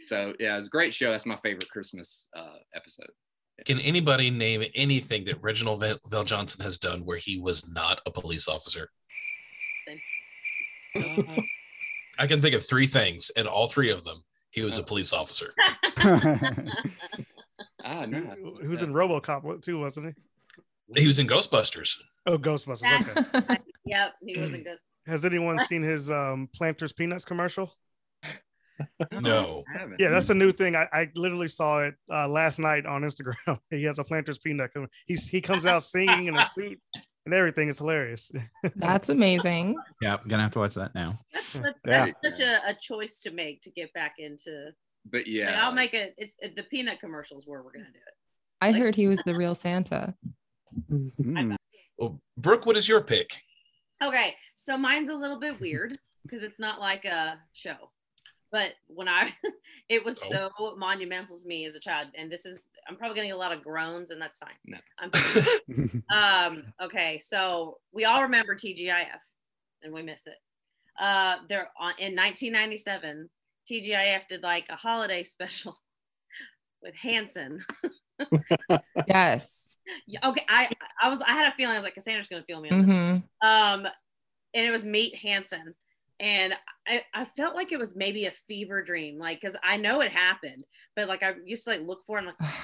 So 0.00 0.34
yeah 0.40 0.54
it 0.54 0.56
was 0.56 0.66
a 0.66 0.70
great 0.70 0.94
show. 0.94 1.10
That's 1.10 1.26
my 1.26 1.36
favorite 1.36 1.70
christmas 1.70 2.28
uh 2.34 2.58
episode. 2.74 3.10
Can 3.66 3.78
anybody 3.80 4.30
name 4.30 4.64
anything 4.74 5.24
that 5.24 5.40
Reginald 5.40 5.80
Val, 5.80 5.96
Val 6.10 6.24
Johnson 6.24 6.64
has 6.64 6.78
done 6.78 7.04
where 7.04 7.18
he 7.18 7.38
was 7.38 7.72
not 7.72 8.00
a 8.06 8.10
police 8.10 8.48
officer? 8.48 8.88
I 12.18 12.26
can 12.26 12.40
think 12.40 12.54
of 12.54 12.64
three 12.64 12.86
things, 12.86 13.30
and 13.36 13.46
all 13.46 13.66
three 13.66 13.90
of 13.90 14.04
them, 14.04 14.22
he 14.50 14.62
was 14.62 14.78
a 14.78 14.82
police 14.82 15.12
officer. 15.12 15.54
ah 17.84 18.06
no 18.06 18.36
He 18.60 18.68
was 18.68 18.82
in 18.82 18.92
RoboCop 18.92 19.62
too, 19.62 19.80
wasn't 19.80 20.14
he? 20.94 21.00
He 21.00 21.06
was 21.06 21.18
in 21.18 21.26
Ghostbusters. 21.26 21.98
Oh, 22.26 22.38
Ghostbusters. 22.38 23.34
Okay. 23.34 23.58
yep, 23.84 24.14
he 24.24 24.38
wasn't 24.40 24.64
good. 24.64 24.78
Has 25.06 25.24
anyone 25.24 25.58
seen 25.58 25.82
his 25.82 26.10
um, 26.10 26.48
Planters 26.54 26.92
Peanuts 26.92 27.24
commercial? 27.24 27.74
No. 29.12 29.64
Yeah, 29.98 30.10
that's 30.10 30.30
a 30.30 30.34
new 30.34 30.52
thing. 30.52 30.74
I, 30.76 30.86
I 30.92 31.08
literally 31.14 31.48
saw 31.48 31.80
it 31.80 31.94
uh, 32.12 32.28
last 32.28 32.58
night 32.58 32.84
on 32.86 33.02
Instagram. 33.02 33.58
he 33.70 33.84
has 33.84 33.98
a 33.98 34.04
Planters 34.04 34.38
Peanut. 34.38 34.72
com- 34.72 34.88
He's 35.06 35.28
he 35.28 35.40
comes 35.40 35.66
out 35.66 35.82
singing 35.82 36.26
in 36.26 36.36
a 36.36 36.44
suit 36.46 36.80
and 37.26 37.34
everything. 37.34 37.68
It's 37.68 37.78
hilarious. 37.78 38.30
That's 38.76 39.08
amazing. 39.08 39.76
Yeah, 40.00 40.16
I'm 40.16 40.28
gonna 40.28 40.42
have 40.42 40.52
to 40.52 40.58
watch 40.60 40.74
that 40.74 40.94
now. 40.94 41.16
That's, 41.32 41.54
Yeah. 41.54 41.70
that's 42.22 42.38
such 42.38 42.46
a, 42.46 42.70
a 42.70 42.74
choice 42.74 43.20
to 43.20 43.30
make 43.30 43.62
to 43.62 43.70
get 43.70 43.92
back 43.92 44.14
into. 44.18 44.70
But 45.04 45.18
Like, 45.18 45.26
yeah 45.26 45.60
I'll 45.62 45.74
make 45.74 45.94
it. 45.94 46.14
It's 46.16 46.34
the 46.34 46.62
peanut 46.62 47.00
commercials 47.00 47.46
where 47.46 47.62
we're 47.62 47.72
gonna 47.72 47.84
do 47.86 47.98
it. 48.06 48.14
I 48.60 48.72
heard 48.72 48.94
he 48.94 49.08
was 49.08 49.20
the 49.20 49.34
real 49.36 49.54
Santa. 49.54 50.14
Well, 51.98 52.20
Brooke, 52.36 52.66
what 52.66 52.76
is 52.76 52.88
your 52.88 53.02
pick? 53.02 53.42
Okay, 54.02 54.34
so 54.54 54.76
mine's 54.76 55.10
a 55.10 55.14
little 55.14 55.38
bit 55.38 55.60
weird 55.60 55.96
because 56.22 56.42
it's 56.42 56.58
not 56.58 56.80
like 56.80 57.04
a 57.04 57.38
show. 57.52 57.76
But 58.52 58.74
when 58.86 59.08
I, 59.08 59.32
it 59.88 60.04
was 60.04 60.20
so 60.20 60.50
monumental 60.76 61.38
to 61.38 61.48
me 61.48 61.64
as 61.64 61.74
a 61.74 61.80
child, 61.80 62.08
and 62.14 62.30
this 62.30 62.44
is, 62.44 62.68
I'm 62.86 62.96
probably 62.96 63.14
getting 63.14 63.32
a 63.32 63.36
lot 63.36 63.50
of 63.50 63.62
groans, 63.62 64.10
and 64.10 64.20
that's 64.20 64.38
fine. 64.38 64.54
No. 64.66 64.78
I'm 64.98 66.02
um, 66.54 66.64
okay, 66.82 67.18
so 67.18 67.78
we 67.92 68.04
all 68.04 68.22
remember 68.22 68.54
TGIF, 68.54 69.06
and 69.82 69.92
we 69.92 70.02
miss 70.02 70.26
it. 70.26 70.36
Uh, 71.00 71.36
they're 71.48 71.70
on 71.78 71.92
in 71.98 72.14
1997. 72.14 73.30
TGIF 73.70 74.26
did 74.28 74.42
like 74.42 74.66
a 74.70 74.76
holiday 74.76 75.22
special 75.24 75.76
with 76.82 76.94
Hanson. 76.94 77.64
Yes. 79.08 79.78
Yeah, 80.06 80.20
okay, 80.24 80.44
I 80.48 80.70
I 81.02 81.10
was 81.10 81.20
I 81.22 81.32
had 81.32 81.52
a 81.52 81.56
feeling 81.56 81.74
I 81.74 81.78
was 81.78 81.84
like 81.84 81.94
Cassandra's 81.94 82.28
gonna 82.28 82.44
feel 82.44 82.60
me 82.60 82.70
on 82.70 82.78
this. 82.82 82.86
hmm 82.86 83.16
Um, 83.48 83.86
and 84.54 84.66
it 84.66 84.70
was 84.70 84.84
Meet 84.84 85.16
Hanson, 85.16 85.74
and 86.20 86.54
I 86.86 87.02
I 87.14 87.24
felt 87.24 87.54
like 87.56 87.72
it 87.72 87.78
was 87.78 87.96
maybe 87.96 88.26
a 88.26 88.32
fever 88.48 88.82
dream, 88.82 89.18
like 89.18 89.40
because 89.40 89.56
I 89.64 89.76
know 89.76 90.00
it 90.00 90.12
happened, 90.12 90.64
but 90.94 91.08
like 91.08 91.22
I 91.22 91.34
used 91.44 91.64
to 91.64 91.70
like 91.70 91.82
look 91.86 92.00
for 92.06 92.18
it 92.18 92.24
and 92.24 92.28
like. 92.28 92.50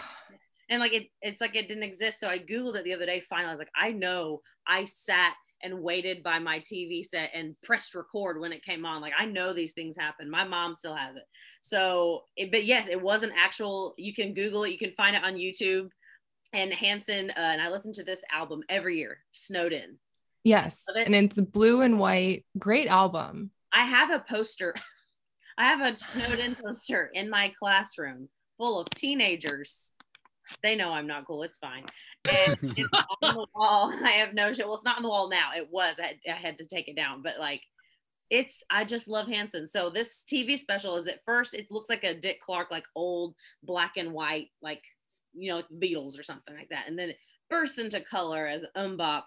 And 0.71 0.81
like 0.81 0.93
it, 0.93 1.07
it's 1.23 1.41
like 1.41 1.57
it 1.57 1.67
didn't 1.67 1.83
exist. 1.83 2.21
So 2.21 2.29
I 2.29 2.39
googled 2.39 2.77
it 2.77 2.85
the 2.85 2.93
other 2.93 3.07
day. 3.07 3.21
Finally, 3.21 3.49
I 3.49 3.53
was 3.53 3.59
like, 3.59 3.71
I 3.75 3.91
know. 3.91 4.43
I 4.67 4.85
sat 4.85 5.33
and 5.63 5.83
waited 5.83 6.23
by 6.23 6.39
my 6.39 6.61
TV 6.61 7.05
set 7.05 7.31
and 7.35 7.57
pressed 7.63 7.95
record 7.95 8.41
when 8.41 8.53
it 8.53 8.65
came 8.65 8.87
on. 8.87 9.01
Like 9.01 9.15
I 9.19 9.27
know 9.27 9.53
these 9.53 9.73
things 9.73 9.97
happen. 9.97 10.31
My 10.31 10.45
mom 10.45 10.75
still 10.75 10.95
has 10.95 11.17
it. 11.17 11.25
So, 11.61 12.25
it, 12.37 12.51
but 12.51 12.65
yes, 12.65 12.89
it 12.89 13.01
was 13.01 13.23
an 13.23 13.33
actual. 13.37 13.95
You 13.97 14.15
can 14.15 14.35
Google 14.35 14.65
it. 14.65 14.73
You 14.73 14.79
can 14.79 14.93
find 14.93 15.17
it 15.17 15.25
on 15.25 15.35
YouTube. 15.35 15.91
And 16.55 16.73
Hanson 16.73 17.31
uh, 17.31 17.35
and 17.41 17.61
I 17.61 17.69
listen 17.69 17.93
to 17.95 18.05
this 18.05 18.23
album 18.33 18.63
every 18.69 18.99
year. 18.99 19.19
Snowed 19.33 19.73
in. 19.73 19.99
Yes. 20.45 20.85
It. 20.95 21.07
And 21.07 21.15
it's 21.15 21.41
blue 21.41 21.83
and 21.83 21.99
white. 21.99 22.47
Great 22.59 22.89
album. 22.89 23.51
I 23.73 23.85
have 23.85 24.11
a 24.11 24.21
poster. 24.21 24.75
I 25.59 25.65
have 25.65 25.81
a 25.81 25.97
Snowed 25.97 26.39
In 26.39 26.55
poster 26.55 27.11
in 27.13 27.29
my 27.29 27.53
classroom 27.59 28.29
full 28.57 28.81
of 28.81 28.89
teenagers. 28.91 29.93
They 30.63 30.77
know 30.77 30.93
I'm 30.93 31.07
not 31.07 31.27
cool. 31.27 31.43
It's 31.43 31.59
fine. 31.59 31.85
And 32.29 32.75
it's 32.77 33.05
on 33.23 33.35
the 33.35 33.47
wall. 33.55 33.95
I 34.05 34.11
have 34.11 34.35
no 34.35 34.53
shit. 34.53 34.67
Well, 34.67 34.75
it's 34.75 34.85
not 34.85 34.99
on 34.99 35.03
the 35.03 35.09
wall 35.09 35.31
now. 35.31 35.51
It 35.57 35.69
was. 35.71 35.99
I 35.99 36.09
had, 36.09 36.17
I 36.29 36.37
had 36.37 36.59
to 36.59 36.67
take 36.67 36.89
it 36.89 36.97
down. 36.97 37.23
But 37.23 37.39
like, 37.39 37.63
it's. 38.29 38.63
I 38.71 38.85
just 38.85 39.09
love 39.09 39.29
Hanson. 39.29 39.67
So 39.67 39.89
this 39.89 40.25
TV 40.31 40.59
special 40.59 40.97
is 40.97 41.07
at 41.07 41.25
first 41.25 41.55
it 41.55 41.69
looks 41.71 41.89
like 41.89 42.05
a 42.05 42.13
Dick 42.13 42.41
Clark, 42.43 42.71
like 42.71 42.85
old 42.95 43.35
black 43.63 43.97
and 43.97 44.13
white, 44.13 44.49
like 44.61 44.83
you 45.33 45.51
know, 45.51 45.63
Beatles 45.79 46.19
or 46.19 46.23
something 46.23 46.55
like 46.55 46.69
that, 46.71 46.85
and 46.87 46.99
then 46.99 47.11
it 47.11 47.19
bursts 47.49 47.79
into 47.79 48.01
color 48.01 48.47
as 48.47 48.65
MMMBop, 48.77 49.23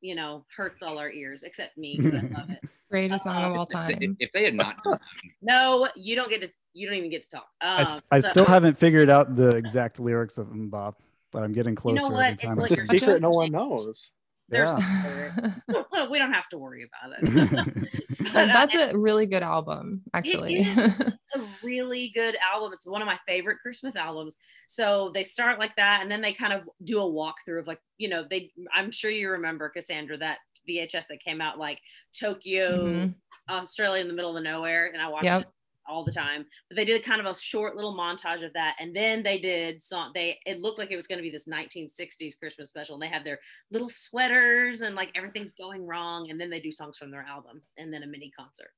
you 0.00 0.14
know, 0.14 0.44
hurts 0.56 0.82
all 0.82 0.98
our 0.98 1.10
ears 1.10 1.42
except 1.42 1.76
me 1.76 1.96
because 1.98 2.14
I 2.14 2.26
love 2.28 2.50
it. 2.50 2.60
Greatest 2.90 3.24
song 3.24 3.36
of 3.36 3.52
all 3.56 3.64
if, 3.64 3.68
time. 3.68 4.16
if 4.18 4.32
they 4.32 4.44
had 4.44 4.54
not 4.54 4.76
No, 5.42 5.88
you 5.96 6.16
don't 6.16 6.30
get 6.30 6.40
to. 6.42 6.48
You 6.72 6.86
don't 6.86 6.96
even 6.96 7.10
get 7.10 7.22
to 7.22 7.30
talk. 7.30 7.48
I, 7.60 7.76
Um, 7.76 7.82
s- 7.82 8.02
I 8.12 8.18
so- 8.20 8.28
still 8.28 8.44
haven't 8.44 8.78
figured 8.78 9.10
out 9.10 9.34
the 9.36 9.50
exact 9.50 9.98
lyrics 10.00 10.38
of 10.38 10.46
MMMBop, 10.48 10.94
but 11.32 11.42
I'm 11.42 11.52
getting 11.52 11.74
closer 11.74 12.08
what? 12.10 12.24
every 12.24 12.32
It's 12.34 12.42
time. 12.42 12.56
like 12.56 12.70
I. 12.72 12.96
Secret 12.98 13.20
no 13.20 13.30
one 13.30 13.50
knows. 13.52 14.12
There's 14.48 14.70
Yeah. 14.70 15.54
we 16.10 16.18
don't 16.18 16.32
have 16.32 16.48
to 16.50 16.58
worry 16.58 16.84
about 16.84 17.16
it. 17.22 17.88
But 18.32 18.46
that's 18.46 18.74
a 18.74 18.96
really 18.96 19.24
good 19.26 19.42
album, 19.42 20.02
actually. 20.12 20.60
a 20.60 21.40
really 21.62 22.10
good 22.14 22.36
album. 22.52 22.72
It's 22.74 22.86
one 22.86 23.00
of 23.02 23.06
my 23.06 23.18
favorite 23.26 23.58
Christmas 23.62 23.96
albums. 23.96 24.36
So 24.66 25.10
they 25.14 25.24
start 25.24 25.58
like 25.58 25.74
that, 25.76 26.00
and 26.02 26.10
then 26.10 26.20
they 26.20 26.32
kind 26.34 26.52
of 26.52 26.68
do 26.84 27.00
a 27.00 27.04
walkthrough 27.10 27.60
of 27.60 27.66
like, 27.66 27.80
you 27.96 28.08
know, 28.08 28.24
they. 28.28 28.50
I'm 28.74 28.90
sure 28.90 29.10
you 29.10 29.30
remember 29.30 29.68
Cassandra 29.70 30.18
that 30.18 30.38
VHS 30.68 31.06
that 31.08 31.20
came 31.24 31.40
out 31.40 31.58
like 31.58 31.80
Tokyo, 32.18 32.86
Mhm. 32.86 33.14
Australia 33.48 34.02
in 34.02 34.08
the 34.08 34.14
middle 34.14 34.36
of 34.36 34.42
nowhere, 34.42 34.90
and 34.92 35.00
I 35.00 35.08
watched 35.08 35.24
Yep. 35.24 35.50
All 35.88 36.04
the 36.04 36.12
time. 36.12 36.44
But 36.68 36.76
they 36.76 36.84
did 36.84 37.02
kind 37.02 37.20
of 37.20 37.26
a 37.26 37.34
short 37.34 37.76
little 37.76 37.96
montage 37.96 38.44
of 38.44 38.52
that, 38.54 38.76
and 38.78 38.94
then 38.94 39.22
they 39.22 39.38
did 39.38 39.82
song. 39.82 40.12
They 40.14 40.38
it 40.46 40.60
looked 40.60 40.78
like 40.78 40.90
it 40.90 40.96
was 40.96 41.06
going 41.06 41.18
to 41.18 41.22
be 41.22 41.30
this 41.30 41.48
1960s 41.48 42.38
Christmas 42.38 42.68
special, 42.68 42.94
and 42.94 43.02
they 43.02 43.08
had 43.08 43.24
their 43.24 43.38
little 43.70 43.88
sweaters 43.88 44.82
and 44.82 44.94
like 44.94 45.10
everything's 45.14 45.54
going 45.54 45.86
wrong, 45.86 46.30
and 46.30 46.40
then 46.40 46.50
they 46.50 46.60
do 46.60 46.72
songs 46.72 46.98
from 46.98 47.10
their 47.10 47.24
album, 47.28 47.62
and 47.76 47.92
then 47.92 48.02
a 48.02 48.06
mini 48.06 48.30
concert. 48.38 48.70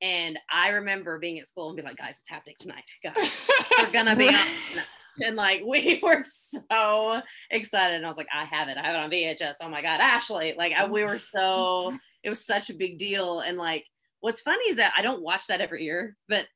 And 0.00 0.38
I 0.52 0.68
remember 0.68 1.18
being 1.18 1.38
at 1.38 1.48
school 1.48 1.68
and 1.68 1.76
be 1.76 1.82
like, 1.82 1.96
guys, 1.96 2.20
it's 2.20 2.28
happening 2.28 2.54
tonight, 2.58 2.84
guys. 3.02 3.46
We're 3.78 3.90
gonna 3.90 4.16
be 4.16 4.28
on. 4.28 4.34
tonight." 4.70 4.86
And 5.20 5.36
like 5.36 5.62
we 5.66 5.98
were 6.02 6.24
so 6.24 7.20
excited, 7.50 7.96
and 7.96 8.04
I 8.04 8.08
was 8.08 8.16
like, 8.16 8.28
I 8.32 8.44
have 8.44 8.68
it, 8.68 8.76
I 8.76 8.86
have 8.86 8.94
it 8.94 8.98
on 8.98 9.10
VHS. 9.10 9.54
Oh 9.60 9.68
my 9.68 9.82
god, 9.82 10.00
Ashley! 10.00 10.54
Like 10.56 10.72
I, 10.72 10.86
we 10.86 11.04
were 11.04 11.18
so, 11.18 11.96
it 12.22 12.30
was 12.30 12.44
such 12.44 12.70
a 12.70 12.74
big 12.74 12.98
deal. 12.98 13.40
And 13.40 13.58
like, 13.58 13.84
what's 14.20 14.40
funny 14.40 14.64
is 14.68 14.76
that 14.76 14.92
I 14.96 15.02
don't 15.02 15.22
watch 15.22 15.46
that 15.46 15.60
every 15.60 15.84
year, 15.84 16.16
but 16.28 16.46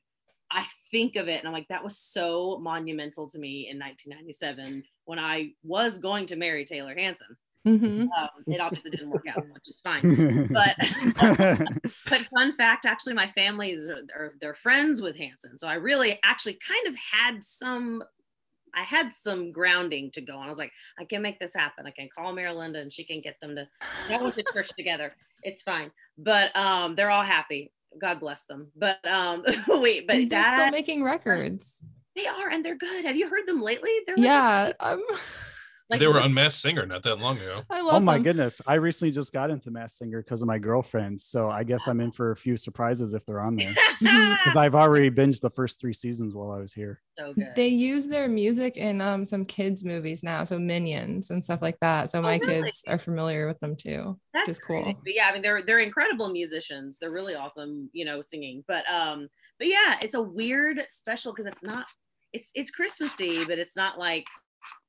I 0.51 0.67
think 0.91 1.17
of 1.17 1.29
it 1.29 1.39
and 1.39 1.49
I'm 1.49 1.55
like, 1.55 1.69
that 1.69 1.83
was 1.83 1.99
so 1.99 2.59
monumental 2.61 3.29
to 3.31 3.39
me 3.39 3.69
in 3.71 3.79
1997 3.79 4.85
when 5.07 5.19
I 5.19 5.53
was 5.63 5.99
going 5.99 6.27
to 6.27 6.37
marry 6.37 6.65
Taylor 6.65 6.95
Hanson. 6.95 7.37
Mhm. 7.67 8.09
Um, 8.19 8.29
it 8.49 8.61
obviously 8.61 8.91
didn't 8.91 9.11
work 9.11 9.27
out, 9.29 9.47
which 9.49 9.69
is 9.69 9.81
fine. 9.81 10.49
But 10.53 10.77
but 12.11 12.27
fun 12.35 12.53
fact, 12.55 12.87
actually, 12.87 13.15
my 13.15 13.27
family 13.29 13.71
is 13.71 13.89
are, 13.89 14.35
they're 14.41 14.55
friends 14.55 15.01
with 15.01 15.17
Hanson, 15.17 15.59
so 15.59 15.69
I 15.69 15.75
really 15.75 16.19
actually 16.25 16.59
kind 16.67 16.87
of 16.89 16.97
had 16.97 17.45
some. 17.45 18.03
I 18.75 18.83
had 18.85 19.13
some 19.13 19.53
grounding 19.53 20.11
to 20.13 20.23
go 20.23 20.39
on. 20.39 20.47
I 20.47 20.49
was 20.49 20.59
like, 20.59 20.73
I 20.99 21.05
can 21.05 21.21
make 21.21 21.39
this 21.39 21.55
happen. 21.55 21.87
I 21.87 21.91
can 21.91 22.09
call 22.09 22.35
Marylinda 22.35 22.81
and 22.81 22.91
she 22.91 23.05
can 23.05 23.21
get 23.21 23.39
them 23.43 23.55
to 23.55 23.69
go 24.09 24.31
to 24.31 24.45
church 24.55 24.71
together. 24.79 25.15
It's 25.43 25.63
fine. 25.63 25.91
But 26.19 26.55
um, 26.57 26.95
they're 26.95 27.11
all 27.11 27.23
happy. 27.25 27.73
God 28.01 28.21
bless 28.21 28.45
them. 28.47 28.69
But 28.77 28.99
um, 29.07 29.45
wait, 29.69 30.07
but 30.07 30.17
And 30.17 30.31
they're 30.31 30.43
that 30.43 30.59
still 30.61 30.71
making 30.71 31.03
records. 31.05 31.79
they 32.17 32.27
are, 32.27 32.49
and 32.51 32.65
they're 32.65 32.77
good. 32.77 33.05
Have 33.05 33.17
you 33.17 33.29
heard 33.29 33.47
them 33.47 33.61
lately? 33.63 33.91
They're 34.07 34.17
like- 34.17 34.25
Yeah. 34.25 34.73
Um, 34.81 35.03
like 35.93 36.01
they 36.01 36.07
were 36.09 36.19
unmasked 36.19 36.61
singer 36.61 36.85
not 36.87 37.03
that 37.05 37.19
long 37.21 37.37
ago. 37.39 37.63
I 37.71 37.81
oh 37.81 38.01
my 38.01 38.15
them. 38.15 38.23
goodness. 38.25 38.61
I 38.67 38.75
recently 38.75 39.13
just 39.13 39.33
got 39.33 39.51
into 39.51 39.71
Masked 39.71 39.99
Singer 39.99 40.23
because 40.23 40.43
of 40.43 40.49
my 40.49 40.59
girlfriend. 40.59 41.21
So 41.21 41.49
I 41.51 41.63
guess 41.65 41.87
I'm 41.87 42.01
in 42.01 42.11
for 42.13 42.33
a 42.33 42.37
few 42.37 42.57
surprises 42.57 43.13
if 43.15 43.25
they're 43.25 43.41
on 43.41 43.57
there. 43.57 43.75
Because 44.03 44.57
I've 44.57 44.75
already 44.75 45.11
binged 45.11 45.41
the 45.43 45.51
first 45.51 45.79
three 45.79 45.93
seasons 45.95 46.35
while 46.35 46.51
I 46.51 46.59
was 46.59 46.73
here. 46.73 47.01
so 47.17 47.33
good. 47.35 47.53
They 47.55 47.69
use 47.69 48.09
their 48.09 48.27
music 48.29 48.77
in 48.77 49.01
um 49.01 49.25
some 49.25 49.45
kids 49.45 49.85
movies 49.85 50.25
now, 50.25 50.43
so 50.43 50.59
Minions 50.59 51.31
and 51.31 51.43
stuff 51.43 51.63
like 51.63 51.79
that. 51.81 52.11
So 52.11 52.21
my 52.21 52.41
Oh, 52.43 52.47
really? 52.47 52.63
kids 52.65 52.83
are 52.89 52.99
familiar 52.99 53.47
with 53.47 53.61
them 53.61 53.77
too, 53.77 54.19
That's 54.35 54.49
which 54.49 54.55
is 54.57 54.59
cool. 54.59 54.83
But 55.05 55.15
yeah, 55.15 55.29
I 55.29 55.33
mean 55.33 55.43
they're 55.43 55.63
they're 55.63 55.79
incredible 55.79 56.31
musicians. 56.31 56.99
They're 56.99 57.13
really 57.13 57.37
awesome, 57.37 57.89
you 57.93 58.05
know, 58.05 58.21
singing. 58.23 58.65
But 58.67 58.85
um, 58.93 59.29
but 59.59 59.69
yeah, 59.69 59.97
it's 60.03 60.15
a 60.17 60.23
weird 60.23 60.83
special 60.89 61.33
because 61.33 61.47
it's 61.47 61.63
not 61.63 61.87
it's 62.33 62.51
it's 62.55 62.71
Christmassy, 62.73 63.45
but 63.45 63.59
it's 63.59 63.77
not 63.77 63.99
like 63.99 64.25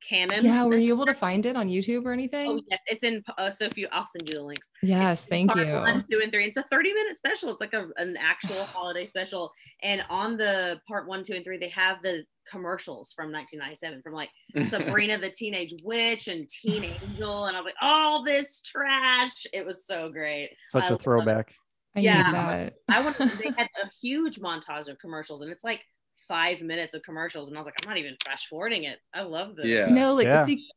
canon. 0.08 0.44
Yeah, 0.44 0.64
were 0.66 0.76
you 0.76 0.94
able 0.94 1.06
to 1.06 1.14
find 1.14 1.46
it 1.46 1.56
on 1.56 1.70
YouTube 1.70 2.06
or 2.06 2.12
anything? 2.12 2.52
Oh 2.52 2.60
yes, 2.70 2.80
it's 2.88 3.04
in. 3.04 3.24
Uh, 3.38 3.50
so 3.50 3.66
if 3.66 3.78
you, 3.78 3.88
I'll 3.92 4.06
send 4.06 4.28
you 4.30 4.36
the 4.36 4.44
links. 4.44 4.70
Yes, 4.82 5.26
thank 5.26 5.52
Part 5.52 5.68
you. 5.68 5.74
One, 5.74 6.04
two, 6.10 6.20
and 6.22 6.32
three. 6.32 6.46
It's 6.46 6.58
a 6.58 6.64
thirty-minute 6.64 7.18
special. 7.18 7.50
It's 7.52 7.62
like 7.62 7.74
a, 7.74 7.88
an 7.98 8.16
actual 8.20 8.64
holiday 8.74 9.06
special. 9.06 9.52
And 9.82 10.04
on 10.10 10.38
the 10.38 10.80
part 10.88 11.08
one, 11.08 11.24
two, 11.24 11.34
and 11.34 11.44
three, 11.44 11.58
they 11.58 11.70
have 11.70 12.02
the 12.02 12.24
commercials 12.52 13.14
from 13.14 13.32
1997 13.32 14.02
from 14.02 14.14
like 14.14 14.30
Sabrina 14.68 15.18
the 15.18 15.30
Teenage 15.30 15.74
Witch 15.84 16.28
and 16.28 16.48
Teen 16.50 16.84
Angel, 16.84 17.46
and 17.46 17.56
I 17.56 17.60
was 17.62 17.66
like, 17.66 17.76
all 17.82 18.24
this 18.24 18.62
trash. 18.62 19.46
It 19.54 19.66
was 19.66 19.86
so 19.86 20.10
great. 20.10 20.50
Such 20.70 20.84
I 20.84 20.88
a 20.88 20.92
love- 20.92 21.02
throwback. 21.02 21.54
I 21.96 22.00
Yeah. 22.00 22.32
that. 22.32 22.74
I 22.90 23.02
went. 23.02 23.18
They 23.18 23.52
had 23.56 23.68
a 23.84 23.88
huge 24.02 24.40
montage 24.40 24.90
of 24.90 24.98
commercials, 25.00 25.42
and 25.42 25.52
it's 25.52 25.64
like 25.64 25.82
five 26.28 26.62
minutes 26.62 26.94
of 26.94 27.02
commercials, 27.04 27.50
and 27.50 27.58
I 27.58 27.60
was 27.60 27.66
like, 27.66 27.76
I'm 27.84 27.90
not 27.90 27.98
even 27.98 28.16
fast 28.24 28.48
forwarding 28.48 28.86
it. 28.86 29.00
I 29.14 29.22
love 29.24 29.56
this. 29.56 29.66
Yeah. 29.66 29.88
No, 29.88 30.14
like 30.14 30.26
Yeah. 30.26 30.46
see, 30.46 30.70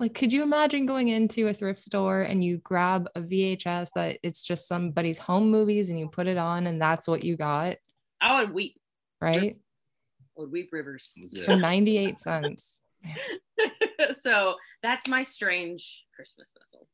like 0.00 0.14
could 0.14 0.32
you 0.32 0.42
imagine 0.42 0.86
going 0.86 1.08
into 1.08 1.48
a 1.48 1.52
thrift 1.52 1.80
store 1.80 2.22
and 2.22 2.42
you 2.42 2.58
grab 2.58 3.08
a 3.14 3.20
VHS 3.20 3.90
that 3.94 4.18
it's 4.22 4.42
just 4.42 4.66
somebody's 4.68 5.18
home 5.18 5.50
movies 5.50 5.90
and 5.90 5.98
you 5.98 6.08
put 6.08 6.26
it 6.26 6.38
on 6.38 6.66
and 6.66 6.80
that's 6.80 7.06
what 7.06 7.22
you 7.24 7.36
got, 7.36 7.76
I 8.20 8.40
would 8.42 8.54
weep. 8.54 8.80
right? 9.20 9.56
I 9.56 10.40
would 10.40 10.50
weep 10.52 10.70
rivers. 10.72 11.14
For 11.44 11.56
98 11.56 12.18
cents. 12.18 12.80
so 14.20 14.56
that's 14.82 15.08
my 15.08 15.22
strange 15.22 16.04
Christmas 16.14 16.48
special. 16.50 16.86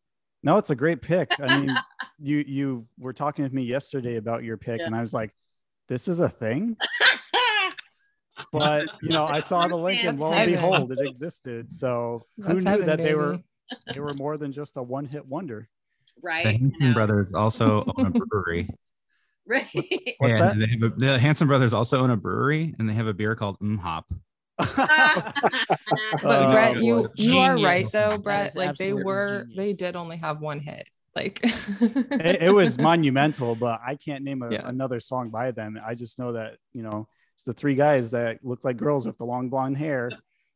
No, 0.43 0.59
it's 0.59 0.71
a 0.71 0.75
great 0.75 1.01
pick. 1.01 1.31
I 1.41 1.59
mean, 1.59 1.75
you 2.19 2.45
you 2.47 2.87
were 2.99 3.13
talking 3.15 3.45
with 3.45 3.53
me 3.53 3.63
yesterday 3.63 4.17
about 4.17 4.45
your 4.45 4.59
pick, 4.59 4.81
and 4.83 4.95
I 4.95 5.01
was 5.01 5.15
like, 5.15 5.35
"This 5.89 6.07
is 6.07 6.21
a 6.21 6.29
thing." 6.29 6.77
But 8.53 8.89
you 9.03 9.11
know, 9.11 9.27
I 9.27 9.41
saw 9.41 9.69
the 9.69 9.77
link, 9.77 10.01
and 10.05 10.19
That's 10.19 10.23
lo 10.23 10.33
and 10.33 10.51
behold, 10.51 10.93
it 10.93 11.01
existed. 11.01 11.73
So 11.73 12.23
who 12.37 12.43
That's 12.55 12.65
knew 12.65 12.71
heaven, 12.71 12.87
that 12.87 12.99
they 12.99 13.15
were 13.15 13.39
they 13.93 14.01
were 14.01 14.15
more 14.15 14.37
than 14.37 14.53
just 14.53 14.77
a 14.77 14.83
one 14.83 15.07
hit 15.07 15.27
wonder? 15.27 15.69
Right. 16.23 16.45
The 16.45 16.49
Right. 16.51 16.61
Hanson 16.61 16.93
brothers 16.95 17.35
also 17.35 17.85
own 17.97 18.07
a 18.07 18.11
brewery. 18.11 18.69
Right. 19.47 19.69
What's 20.19 20.41
and 20.41 20.63
They 20.63 20.67
have 20.69 20.83
a, 20.83 20.89
the 20.97 21.19
Hanson 21.19 21.47
brothers 21.49 21.75
also 21.75 22.01
own 22.01 22.11
a 22.11 22.17
brewery, 22.17 22.75
and 22.79 22.89
they 22.89 22.95
have 22.95 23.07
a 23.07 23.13
beer 23.13 23.37
called 23.37 23.59
Mm 23.61 23.79
Hop. 23.79 24.07
But 24.59 26.43
Oh, 26.43 26.51
Brett, 26.51 26.77
you 26.81 27.03
boy. 27.03 27.09
you 27.17 27.39
are 27.39 27.59
right 27.59 27.87
though, 27.93 28.17
Brett. 28.17 28.49
is 28.49 28.57
Like 28.57 28.77
they 28.79 28.87
absolutely 28.87 29.05
were 29.05 29.47
they 29.55 29.73
did 29.75 29.97
only 29.97 30.17
have 30.17 30.41
one 30.41 30.61
hit. 30.61 30.89
Like 31.15 31.41
it, 31.45 32.43
it 32.43 32.51
was 32.55 32.79
monumental, 32.79 33.55
but 33.55 33.81
I 33.87 33.97
can't 33.97 34.25
name 34.25 34.43
a, 34.43 34.51
Yeah. 34.51 34.67
another 34.67 34.99
song 34.99 35.29
by 35.31 35.51
them. 35.51 35.79
I 35.85 35.95
just 35.95 36.19
know 36.19 36.33
that 36.33 36.57
you 36.73 36.83
know 36.83 37.07
it's 37.35 37.45
the 37.45 37.53
three 37.53 37.75
guys 37.75 38.11
that 38.13 38.39
look 38.45 38.61
like 38.65 38.77
girls 38.77 39.07
with 39.07 39.19
the 39.19 39.25
long 39.25 39.49
blonde 39.49 39.77
hair, 39.77 40.11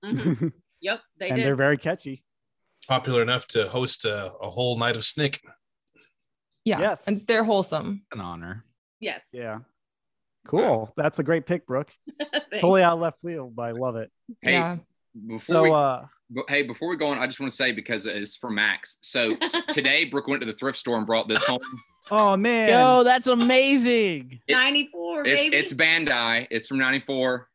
Mhm. 0.05 0.53
Yep, 0.81 1.01
they 1.18 1.29
and 1.29 1.37
did. 1.37 1.45
they're 1.45 1.57
very 1.57 1.76
catchy. 1.76 2.22
Popular 2.87 3.20
enough 3.22 3.47
to 3.49 3.64
host 3.64 4.05
a, 4.05 4.33
a 4.41 4.49
whole 4.49 4.79
night 4.79 4.95
of 4.97 5.05
Snick. 5.05 5.41
yeah, 6.64 6.79
Yes. 6.81 7.09
and 7.09 7.18
they're 7.26 7.43
wholesome. 7.45 8.03
An 8.12 8.20
honor. 8.20 8.64
yes. 9.01 9.24
Yeah, 9.33 9.59
cool. 10.47 10.93
That's 10.97 11.18
a 11.18 11.22
great 11.24 11.47
pick, 11.47 11.66
Brooke. 11.66 11.91
Thanks. 12.33 12.47
Totally 12.53 12.83
out 12.83 13.01
left 13.01 13.18
field, 13.24 13.57
but 13.57 13.62
I 13.62 13.70
love 13.72 13.97
it. 13.97 14.11
Hey, 14.41 14.53
Yeah. 14.53 14.76
before 15.26 15.41
So, 15.41 15.62
we, 15.64 15.70
uh, 15.72 16.03
but 16.31 16.45
hey, 16.49 16.62
before 16.62 16.89
we 16.89 16.97
go 16.97 17.09
on, 17.09 17.18
I 17.18 17.26
just 17.26 17.41
want 17.41 17.51
to 17.51 17.57
say 17.57 17.72
because 17.72 18.07
it's 18.07 18.37
for 18.37 18.51
Max. 18.51 18.99
So 19.03 19.35
t- 19.35 19.62
today, 19.70 20.05
Brooke 20.05 20.29
went 20.29 20.43
to 20.43 20.47
the 20.47 20.53
thrift 20.57 20.79
store 20.79 20.97
and 20.97 21.07
brought 21.07 21.26
this 21.29 21.45
home. 21.49 21.61
Oh 22.11 22.36
man, 22.36 22.68
Yo, 22.68 23.04
that's 23.04 23.26
amazing. 23.26 24.40
It- 24.46 24.52
94, 24.52 25.20
It's, 25.26 25.30
baby. 25.30 25.56
it's 25.56 25.72
Bandai. 25.72 26.46
It's 26.50 26.66
from 26.68 26.78
'94, 26.78 27.48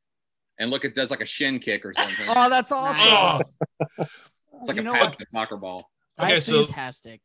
and 0.59 0.69
look, 0.71 0.85
it 0.85 0.95
does 0.95 1.11
like 1.11 1.21
a 1.21 1.25
shin 1.25 1.59
kick 1.59 1.85
or 1.85 1.93
something. 1.95 2.25
oh, 2.29 2.49
that's 2.49 2.71
awesome. 2.71 2.97
Oh, 3.01 3.39
it's 4.59 4.67
like 4.67 4.75
you 4.75 4.81
a 4.81 4.85
know 4.85 4.93
pass 4.93 5.05
what? 5.05 5.19
to 5.19 5.25
soccer 5.31 5.57
ball. 5.57 5.89
okay, 6.19 6.33
That's 6.33 6.45
so 6.45 6.63
fantastic. 6.63 7.21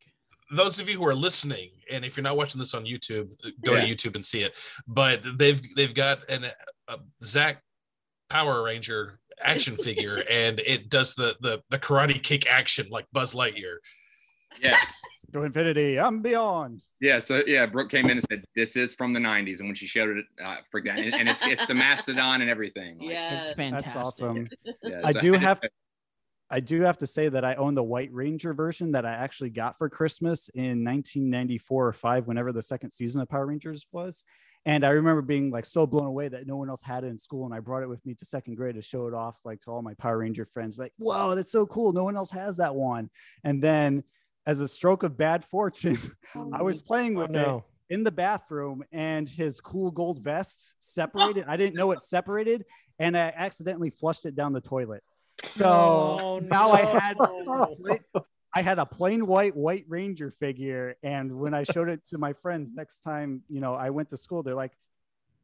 those 0.55 0.81
of 0.81 0.89
you 0.89 0.97
who 0.99 1.07
are 1.07 1.15
listening, 1.15 1.71
and 1.91 2.05
if 2.05 2.17
you're 2.17 2.25
not 2.25 2.37
watching 2.37 2.59
this 2.59 2.75
on 2.75 2.85
YouTube, 2.85 3.31
go 3.65 3.75
Yeah. 3.75 3.87
to 3.87 3.95
YouTube 3.95 4.15
and 4.17 4.25
see 4.25 4.43
it. 4.43 4.59
But 4.87 5.23
they've 5.39 5.61
they've 5.77 5.95
got 5.95 6.29
an 6.31 6.45
a 6.89 6.99
Zach 7.23 7.63
Power 8.31 8.63
Ranger 8.63 9.19
action 9.41 9.77
figure, 9.87 10.23
and 10.31 10.61
it 10.61 10.89
does 10.89 11.15
the 11.15 11.37
the 11.41 11.63
the 11.71 11.79
karate 11.79 12.23
kick 12.23 12.47
action 12.51 12.87
like 12.91 13.07
Buzz 13.13 13.35
Lightyear. 13.35 13.77
Yes. 14.61 14.93
To 15.35 15.43
infinity, 15.43 16.01
I'm 16.01 16.23
beyond. 16.23 16.81
Yeah, 17.01 17.21
so 17.21 17.43
yeah, 17.47 17.67
Brooke 17.67 17.91
came 17.91 18.07
in 18.07 18.19
and 18.19 18.27
said, 18.29 18.45
"This 18.57 18.75
is 18.75 18.95
from 18.95 19.13
the 19.13 19.21
'90s," 19.21 19.61
and 19.61 19.69
when 19.69 19.77
she 19.77 19.87
showed 19.87 20.17
it, 20.17 20.25
uh, 20.45 20.57
forgot, 20.71 20.99
and, 20.99 21.15
and 21.15 21.29
it's 21.29 21.47
it's 21.47 21.65
the 21.67 21.75
mastodon 21.75 22.41
and 22.41 22.51
everything. 22.51 22.99
Like, 22.99 23.11
yeah. 23.11 23.41
It's 23.41 23.53
fantastic. 23.53 23.93
That's 23.93 23.97
awesome. 23.97 24.49
yeah, 24.83 25.01
I 25.05 25.13
so 25.13 25.21
do 25.21 25.33
just- 25.33 25.43
have 25.45 25.61
I 26.51 26.61
do 26.61 26.81
have 26.83 26.99
to 26.99 27.07
say 27.07 27.29
that 27.29 27.45
I 27.45 27.55
own 27.57 27.75
the 27.75 27.83
White 27.83 28.13
Ranger 28.13 28.55
version 28.55 28.93
that 28.93 29.05
I 29.05 29.13
actually 29.13 29.51
got 29.51 29.77
for 29.77 29.89
Christmas 29.89 30.49
in 30.55 30.83
1994 30.85 31.87
or 31.87 31.93
five, 31.93 32.27
whenever 32.27 32.53
the 32.53 32.63
second 32.63 32.91
season 32.91 33.21
of 33.21 33.29
Power 33.29 33.47
Rangers 33.47 33.87
was. 33.93 34.25
And 34.65 34.85
I 34.85 34.91
remember 34.91 35.23
being 35.23 35.51
like 35.51 35.67
so 35.67 35.87
blown 35.87 36.07
away 36.07 36.29
that 36.29 36.47
no 36.47 36.57
one 36.57 36.69
else 36.69 36.83
had 36.83 37.05
it 37.05 37.09
in 37.09 37.19
school. 37.19 37.45
And 37.45 37.55
I 37.55 37.61
brought 37.61 37.83
it 37.83 37.89
with 37.89 38.05
me 38.05 38.15
to 38.15 38.25
second 38.25 38.57
grade 38.57 38.75
to 38.75 38.83
show 38.83 39.07
it 39.07 39.15
off, 39.15 39.39
like 39.45 39.61
to 39.63 39.71
all 39.71 39.83
my 39.83 39.95
Power 39.95 40.19
Ranger 40.19 40.47
friends, 40.47 40.79
like, 40.79 40.93
whoa, 40.99 41.35
that's 41.35 41.53
so 41.53 41.67
cool. 41.67 41.93
No 41.93 42.05
one 42.05 42.17
else 42.17 42.31
has 42.31 42.57
that 42.57 42.75
one. 42.75 43.11
And 43.45 43.63
then 43.63 44.03
as 44.49 44.63
a 44.63 44.67
stroke 44.67 45.03
of 45.03 45.17
bad 45.17 45.45
fortune, 45.45 45.99
I 46.35 46.61
oh, 46.61 46.65
was 46.65 46.81
playing 46.81 47.17
oh, 47.17 47.21
with 47.21 47.31
no. 47.31 47.65
it 47.89 47.95
in 47.95 48.03
the 48.03 48.11
bathroom 48.11 48.83
and 48.91 49.29
his 49.29 49.61
cool 49.61 49.91
gold 49.91 50.25
vest 50.25 50.75
separated. 50.79 51.45
I 51.47 51.57
didn't 51.57 51.77
know 51.77 51.93
it 51.93 52.03
separated 52.17 52.65
and 52.99 53.17
I 53.17 53.33
accidentally 53.37 53.91
flushed 53.91 54.27
it 54.27 54.35
down 54.35 54.53
the 54.53 54.61
toilet. 54.61 55.05
So 55.47 55.67
Oh, 55.67 56.39
now 56.41 56.73
I 56.73 56.83
had. 56.83 57.17
I 58.55 58.63
had 58.63 58.79
a 58.79 58.87
plain 58.87 59.27
white 59.27 59.55
White 59.55 59.85
Ranger 59.89 60.31
figure, 60.31 60.97
and 61.03 61.39
when 61.39 61.53
I 61.53 61.65
showed 61.65 61.91
it 61.91 62.05
to 62.09 62.19
my 62.19 62.33
friends 62.33 62.73
next 62.75 63.01
time, 63.01 63.43
you 63.49 63.61
know, 63.61 63.75
I 63.75 63.91
went 63.91 64.09
to 64.09 64.17
school, 64.17 64.43
they're 64.43 64.55
like, 64.55 64.73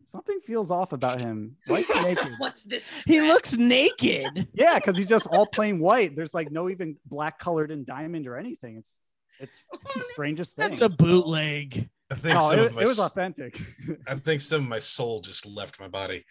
something 0.07 0.41
feels 0.41 0.71
off 0.71 0.93
about 0.93 1.21
him. 1.21 1.57
Why's 1.67 1.87
he 1.87 2.01
naked? 2.01 2.33
What's 2.39 2.63
this? 2.65 2.93
He 3.07 3.21
looks 3.21 3.55
naked. 3.57 4.49
Yeah, 4.55 4.77
because 4.77 4.97
he's 4.97 5.09
just 5.09 5.27
all 5.29 5.47
plain 5.47 5.79
white. 5.79 6.15
There's 6.15 6.35
like 6.35 6.51
no 6.51 6.69
even 6.69 6.97
black 7.07 7.39
colored 7.39 7.71
in 7.71 7.85
diamond 7.85 8.27
or 8.27 8.37
anything. 8.37 8.77
It's 8.77 8.99
it's 9.41 9.61
the 9.95 10.05
strangest 10.13 10.57
thing. 10.57 10.71
That's 10.71 10.81
a 10.81 10.89
bootleg. 10.89 11.89
I 12.11 12.15
think 12.15 12.35
No, 12.35 12.41
some 12.41 12.59
it, 12.59 12.67
of 12.67 12.75
my 12.75 12.83
it 12.83 12.89
was 12.89 13.01
authentic. 13.01 13.61
I 14.07 14.15
think 14.15 14.41
some 14.41 14.63
of 14.63 14.69
my 14.69 14.79
soul 14.79 15.21
just 15.21 15.47
left 15.47 15.81
my 15.81 15.89
body. 15.89 16.25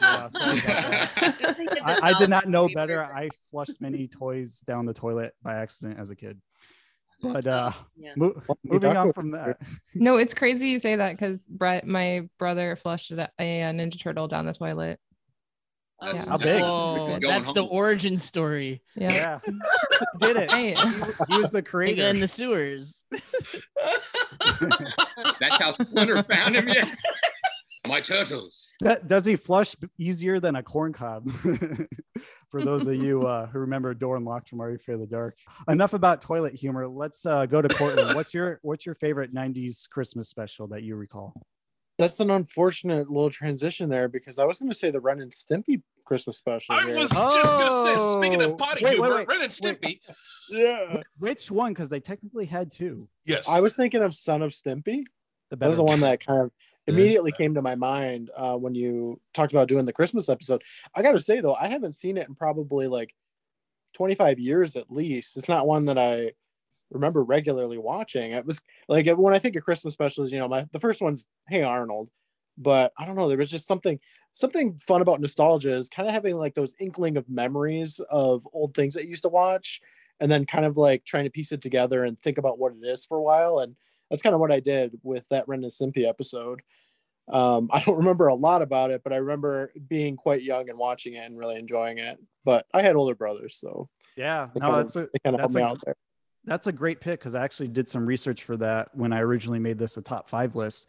Yeah, 0.00 0.28
sorry 0.28 0.58
about 0.60 1.14
that. 1.14 1.78
I, 1.84 2.10
I 2.10 2.18
did 2.18 2.30
not 2.30 2.48
know 2.48 2.68
better. 2.72 3.04
I 3.04 3.28
flushed 3.50 3.80
many 3.80 4.08
toys 4.08 4.60
down 4.60 4.86
the 4.86 4.94
toilet 4.94 5.34
by 5.42 5.56
accident 5.56 5.98
as 5.98 6.10
a 6.10 6.16
kid. 6.16 6.40
But 7.22 7.46
uh, 7.46 7.72
yeah. 7.96 8.12
mo- 8.16 8.40
moving 8.62 8.96
on 8.96 9.12
from 9.12 9.30
that, 9.32 9.58
No, 9.94 10.16
it's 10.16 10.34
crazy 10.34 10.68
you 10.68 10.78
say 10.78 10.96
that 10.96 11.12
because 11.12 11.46
Brett, 11.48 11.86
my 11.86 12.28
brother, 12.38 12.76
flushed 12.76 13.10
a, 13.10 13.30
a 13.38 13.62
Ninja 13.72 13.98
Turtle 14.00 14.28
down 14.28 14.44
the 14.46 14.52
toilet. 14.52 15.00
That's, 16.00 16.28
How 16.28 16.36
that's- 16.36 16.58
big? 16.58 16.62
Oh, 16.64 16.94
this 17.06 17.14
is 17.14 17.18
going 17.18 17.34
that's 17.34 17.52
the 17.52 17.64
origin 17.64 18.18
story. 18.18 18.82
Yeah. 18.96 19.12
yeah, 19.46 19.52
did 20.18 20.36
it. 20.36 20.50
Hey, 20.52 20.74
He 21.28 21.38
was 21.38 21.50
the 21.50 21.62
creator. 21.62 22.02
in 22.08 22.20
the 22.20 22.28
sewers. 22.28 23.06
That's 25.40 25.56
how 25.58 25.70
Splinter 25.70 26.22
found 26.24 26.56
him. 26.56 26.68
Yeah. 26.68 26.92
My 27.88 28.00
turtles. 28.00 28.68
That- 28.80 29.06
does 29.08 29.24
he 29.24 29.36
flush 29.36 29.74
easier 29.98 30.38
than 30.40 30.56
a 30.56 30.62
corn 30.62 30.92
cob? 30.92 31.30
For 32.50 32.62
those 32.64 32.86
of 32.86 32.94
you 32.94 33.26
uh, 33.26 33.46
who 33.46 33.58
remember 33.58 33.92
Door 33.92 34.16
Unlocked 34.18 34.48
from 34.48 34.60
Are 34.60 34.70
You 34.70 34.76
Afraid 34.76 34.94
of 34.94 35.00
the 35.00 35.06
Dark. 35.06 35.36
Enough 35.68 35.94
about 35.94 36.20
toilet 36.20 36.54
humor. 36.54 36.86
Let's 36.86 37.26
uh, 37.26 37.44
go 37.46 37.60
to 37.60 37.68
Portland. 37.68 38.14
What's 38.14 38.32
your 38.32 38.60
What's 38.62 38.86
your 38.86 38.94
favorite 38.94 39.34
'90s 39.34 39.88
Christmas 39.88 40.28
special 40.28 40.66
that 40.68 40.82
you 40.82 40.94
recall? 40.96 41.34
That's 41.98 42.20
an 42.20 42.30
unfortunate 42.30 43.08
little 43.10 43.30
transition 43.30 43.88
there 43.88 44.06
because 44.08 44.38
I 44.38 44.44
was 44.44 44.58
going 44.58 44.70
to 44.70 44.76
say 44.76 44.90
the 44.90 45.00
Ren 45.00 45.20
and 45.20 45.32
Stimpy 45.32 45.80
Christmas 46.04 46.36
special. 46.36 46.74
I 46.74 46.80
here. 46.80 46.88
was 46.88 46.98
just 46.98 47.14
gonna 47.14 47.70
say, 47.72 48.28
speaking 48.28 48.42
Oh, 48.42 48.52
of 48.52 48.58
potty 48.58 48.84
wait, 48.84 49.00
wait, 49.00 49.06
humor, 49.06 49.16
wait, 49.16 49.28
Ren 49.28 49.40
and 49.42 49.56
wait. 49.82 50.00
Stimpy. 50.00 50.00
Yeah. 50.50 51.02
Which 51.18 51.50
one? 51.50 51.72
Because 51.72 51.88
they 51.88 52.00
technically 52.00 52.44
had 52.46 52.70
two. 52.70 53.08
Yes. 53.24 53.48
I 53.48 53.60
was 53.60 53.74
thinking 53.74 54.02
of 54.02 54.14
Son 54.14 54.42
of 54.42 54.52
Stimpy. 54.52 55.02
The 55.50 55.56
That 55.56 55.68
was 55.68 55.78
the 55.78 55.84
one 55.84 56.00
that 56.08 56.24
kind 56.24 56.42
of 56.42 56.50
immediately 56.86 57.32
came 57.32 57.54
to 57.54 57.62
my 57.62 57.74
mind 57.74 58.30
uh, 58.36 58.56
when 58.56 58.74
you 58.74 59.20
talked 59.34 59.52
about 59.52 59.68
doing 59.68 59.86
the 59.86 59.92
Christmas 59.92 60.28
episode. 60.28 60.62
I 60.94 61.02
got 61.02 61.12
to 61.12 61.18
say 61.18 61.40
though, 61.40 61.54
I 61.54 61.68
haven't 61.68 61.94
seen 61.94 62.16
it 62.16 62.28
in 62.28 62.34
probably 62.34 62.86
like 62.86 63.14
25 63.94 64.38
years 64.38 64.76
at 64.76 64.90
least. 64.90 65.36
It's 65.36 65.48
not 65.48 65.66
one 65.66 65.86
that 65.86 65.98
I 65.98 66.32
remember 66.90 67.24
regularly 67.24 67.78
watching. 67.78 68.32
It 68.32 68.46
was 68.46 68.60
like 68.88 69.06
when 69.06 69.34
I 69.34 69.38
think 69.38 69.56
of 69.56 69.64
Christmas 69.64 69.94
specials, 69.94 70.30
you 70.30 70.38
know, 70.38 70.48
my 70.48 70.66
the 70.72 70.80
first 70.80 71.02
one's 71.02 71.26
Hey 71.48 71.62
Arnold, 71.62 72.10
but 72.58 72.92
I 72.98 73.04
don't 73.04 73.16
know, 73.16 73.28
there 73.28 73.38
was 73.38 73.50
just 73.50 73.66
something 73.66 73.98
something 74.32 74.78
fun 74.78 75.02
about 75.02 75.20
nostalgia 75.20 75.74
is 75.74 75.88
kind 75.88 76.08
of 76.08 76.14
having 76.14 76.36
like 76.36 76.54
those 76.54 76.74
inkling 76.78 77.16
of 77.16 77.28
memories 77.28 78.00
of 78.10 78.46
old 78.52 78.74
things 78.74 78.94
that 78.94 79.04
you 79.04 79.10
used 79.10 79.22
to 79.22 79.28
watch 79.28 79.80
and 80.20 80.30
then 80.30 80.46
kind 80.46 80.64
of 80.64 80.76
like 80.76 81.04
trying 81.04 81.24
to 81.24 81.30
piece 81.30 81.52
it 81.52 81.62
together 81.62 82.04
and 82.04 82.20
think 82.20 82.38
about 82.38 82.58
what 82.58 82.72
it 82.72 82.86
is 82.86 83.04
for 83.04 83.18
a 83.18 83.22
while 83.22 83.58
and 83.58 83.74
that's 84.10 84.22
kind 84.22 84.34
of 84.34 84.40
what 84.40 84.52
I 84.52 84.60
did 84.60 84.98
with 85.02 85.28
that 85.28 85.48
Ren 85.48 85.64
and 85.64 85.72
Stimpy 85.72 86.06
episode. 86.06 86.62
Um, 87.28 87.70
I 87.72 87.82
don't 87.82 87.96
remember 87.96 88.28
a 88.28 88.34
lot 88.34 88.62
about 88.62 88.90
it, 88.90 89.02
but 89.02 89.12
I 89.12 89.16
remember 89.16 89.72
being 89.88 90.16
quite 90.16 90.42
young 90.42 90.68
and 90.68 90.78
watching 90.78 91.14
it 91.14 91.24
and 91.24 91.38
really 91.38 91.56
enjoying 91.56 91.98
it. 91.98 92.18
But 92.44 92.66
I 92.72 92.82
had 92.82 92.96
older 92.96 93.14
brothers, 93.14 93.56
so 93.58 93.88
Yeah, 94.16 94.48
no, 94.54 94.76
that's 94.76 94.96
a 94.96 95.08
kind 95.24 95.34
of 95.34 95.40
helped 95.40 95.56
a, 95.56 95.64
out 95.64 95.78
there. 95.84 95.96
that's 96.44 96.68
a 96.68 96.72
great 96.72 97.00
pick 97.00 97.18
because 97.20 97.34
I 97.34 97.42
actually 97.42 97.68
did 97.68 97.88
some 97.88 98.06
research 98.06 98.44
for 98.44 98.56
that 98.58 98.94
when 98.94 99.12
I 99.12 99.20
originally 99.20 99.58
made 99.58 99.78
this 99.78 99.96
a 99.96 100.02
top 100.02 100.28
five 100.28 100.54
list, 100.54 100.88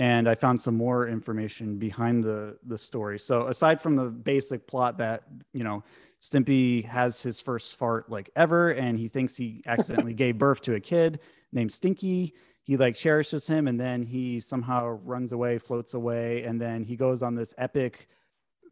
and 0.00 0.28
I 0.28 0.34
found 0.34 0.60
some 0.60 0.76
more 0.76 1.06
information 1.06 1.78
behind 1.78 2.24
the 2.24 2.58
the 2.66 2.76
story. 2.76 3.20
So 3.20 3.46
aside 3.46 3.80
from 3.80 3.94
the 3.94 4.06
basic 4.06 4.66
plot 4.66 4.98
that 4.98 5.22
you 5.52 5.62
know 5.62 5.84
Stimpy 6.20 6.84
has 6.86 7.20
his 7.20 7.40
first 7.40 7.76
fart 7.76 8.10
like 8.10 8.30
ever, 8.34 8.70
and 8.70 8.98
he 8.98 9.06
thinks 9.06 9.36
he 9.36 9.62
accidentally 9.66 10.14
gave 10.24 10.38
birth 10.38 10.60
to 10.62 10.74
a 10.74 10.80
kid 10.80 11.20
named 11.52 11.70
Stinky. 11.70 12.34
He 12.66 12.76
like 12.76 12.96
cherishes 12.96 13.46
him, 13.46 13.68
and 13.68 13.78
then 13.78 14.02
he 14.02 14.40
somehow 14.40 14.98
runs 15.04 15.30
away, 15.30 15.58
floats 15.58 15.94
away, 15.94 16.42
and 16.42 16.60
then 16.60 16.82
he 16.82 16.96
goes 16.96 17.22
on 17.22 17.36
this 17.36 17.54
epic 17.58 18.08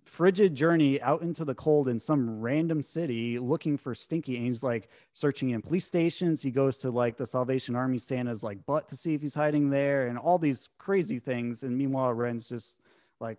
frigid 0.04 0.52
journey 0.54 1.00
out 1.00 1.22
into 1.22 1.44
the 1.44 1.54
cold 1.54 1.88
in 1.88 2.00
some 2.00 2.40
random 2.40 2.82
city 2.82 3.38
looking 3.38 3.76
for 3.76 3.94
Stinky. 3.94 4.36
And 4.36 4.46
he's 4.46 4.64
like 4.64 4.88
searching 5.12 5.50
in 5.50 5.62
police 5.62 5.86
stations. 5.86 6.42
He 6.42 6.50
goes 6.50 6.78
to 6.78 6.90
like 6.90 7.16
the 7.16 7.24
Salvation 7.24 7.76
Army 7.76 7.98
Santa's 7.98 8.42
like 8.42 8.66
butt 8.66 8.88
to 8.88 8.96
see 8.96 9.14
if 9.14 9.22
he's 9.22 9.34
hiding 9.34 9.70
there 9.70 10.08
and 10.08 10.18
all 10.18 10.38
these 10.38 10.68
crazy 10.76 11.20
things. 11.20 11.62
And 11.62 11.78
meanwhile, 11.78 12.12
Ren's 12.12 12.48
just 12.48 12.80
like, 13.20 13.38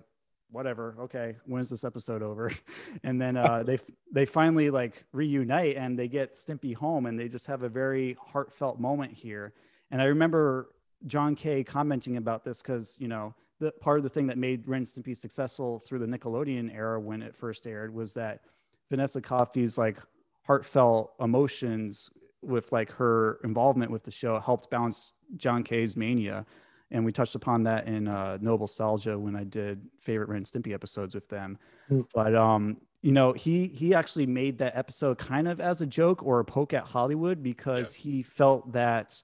whatever. 0.52 0.96
Okay. 1.02 1.36
When 1.46 1.62
is 1.62 1.70
this 1.70 1.84
episode 1.84 2.24
over? 2.24 2.50
And 3.04 3.22
then 3.22 3.38
uh, 3.38 3.62
they, 3.62 3.78
they 4.12 4.26
finally 4.26 4.70
like 4.70 5.04
reunite 5.12 5.76
and 5.76 6.00
they 6.00 6.08
get 6.08 6.36
Stimpy 6.36 6.74
home 6.74 7.06
and 7.06 7.20
they 7.20 7.28
just 7.28 7.46
have 7.48 7.62
a 7.64 7.70
very 7.70 8.18
heartfelt 8.20 8.80
moment 8.80 9.12
here. 9.12 9.54
And 9.96 10.02
I 10.02 10.08
remember 10.08 10.72
John 11.08 11.36
K 11.36 11.64
commenting 11.64 12.18
about 12.18 12.44
this 12.44 12.62
because, 12.62 12.98
you 13.00 13.08
know, 13.08 13.34
the 13.62 13.72
part 13.72 13.98
of 13.98 14.04
the 14.04 14.10
thing 14.10 14.28
that 14.28 14.38
made 14.38 14.68
Ren 14.68 14.80
and 14.80 14.86
Stimpy 14.86 15.16
successful 15.16 15.80
through 15.80 16.00
the 16.00 16.06
Nickelodeon 16.06 16.76
era 16.76 17.00
when 17.00 17.22
it 17.22 17.34
first 17.34 17.66
aired 17.66 17.94
was 17.94 18.14
that 18.16 18.42
Vanessa 18.90 19.22
Coffey's 19.22 19.78
like 19.78 19.96
heartfelt 20.42 21.14
emotions 21.22 22.10
with 22.42 22.74
like 22.74 22.92
her 22.92 23.40
involvement 23.46 23.90
with 23.90 24.04
the 24.04 24.12
show 24.12 24.38
helped 24.38 24.70
balance 24.70 25.14
John 25.38 25.64
K's 25.64 25.96
mania. 25.96 26.46
And 26.92 27.06
we 27.06 27.14
touched 27.14 27.36
upon 27.36 27.64
that 27.64 27.88
in 27.88 28.10
uh, 28.10 28.38
Noble 28.42 28.64
Nostalgia 28.64 29.18
when 29.18 29.38
I 29.38 29.46
did 29.46 29.80
favorite 30.02 30.28
Ren 30.28 30.40
and 30.40 30.46
Stimpy 30.46 30.74
episodes 30.74 31.16
with 31.16 31.30
them. 31.30 31.58
Mm. 31.90 32.06
But 32.14 32.36
um, 32.36 32.82
you 33.02 33.14
know, 33.14 33.32
he 33.32 33.68
he 33.68 33.96
actually 33.96 34.26
made 34.26 34.58
that 34.58 34.76
episode 34.76 35.18
kind 35.20 35.48
of 35.48 35.62
as 35.62 35.80
a 35.80 35.86
joke 35.86 36.22
or 36.22 36.42
a 36.42 36.44
poke 36.44 36.74
at 36.74 36.84
Hollywood 36.84 37.42
because 37.42 37.94
he 37.94 38.24
felt 38.24 38.74
that 38.74 39.22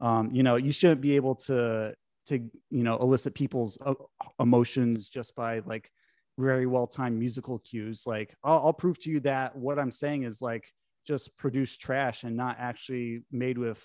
um, 0.00 0.30
you 0.32 0.42
know, 0.42 0.56
you 0.56 0.72
shouldn't 0.72 1.00
be 1.00 1.16
able 1.16 1.34
to 1.36 1.94
to 2.26 2.38
you 2.70 2.84
know 2.84 2.96
elicit 2.98 3.34
people's 3.34 3.78
uh, 3.84 3.94
emotions 4.38 5.08
just 5.08 5.34
by 5.34 5.60
like 5.60 5.90
very 6.38 6.66
well 6.66 6.86
timed 6.86 7.18
musical 7.18 7.58
cues. 7.58 8.04
Like 8.06 8.34
I'll, 8.44 8.66
I'll 8.66 8.72
prove 8.72 8.98
to 9.00 9.10
you 9.10 9.20
that 9.20 9.56
what 9.56 9.78
i'm 9.78 9.90
saying 9.90 10.22
is 10.22 10.40
like 10.40 10.64
just 11.06 11.36
produced 11.36 11.80
trash 11.80 12.24
and 12.24 12.36
not 12.36 12.56
actually 12.58 13.22
made 13.32 13.58
with 13.58 13.82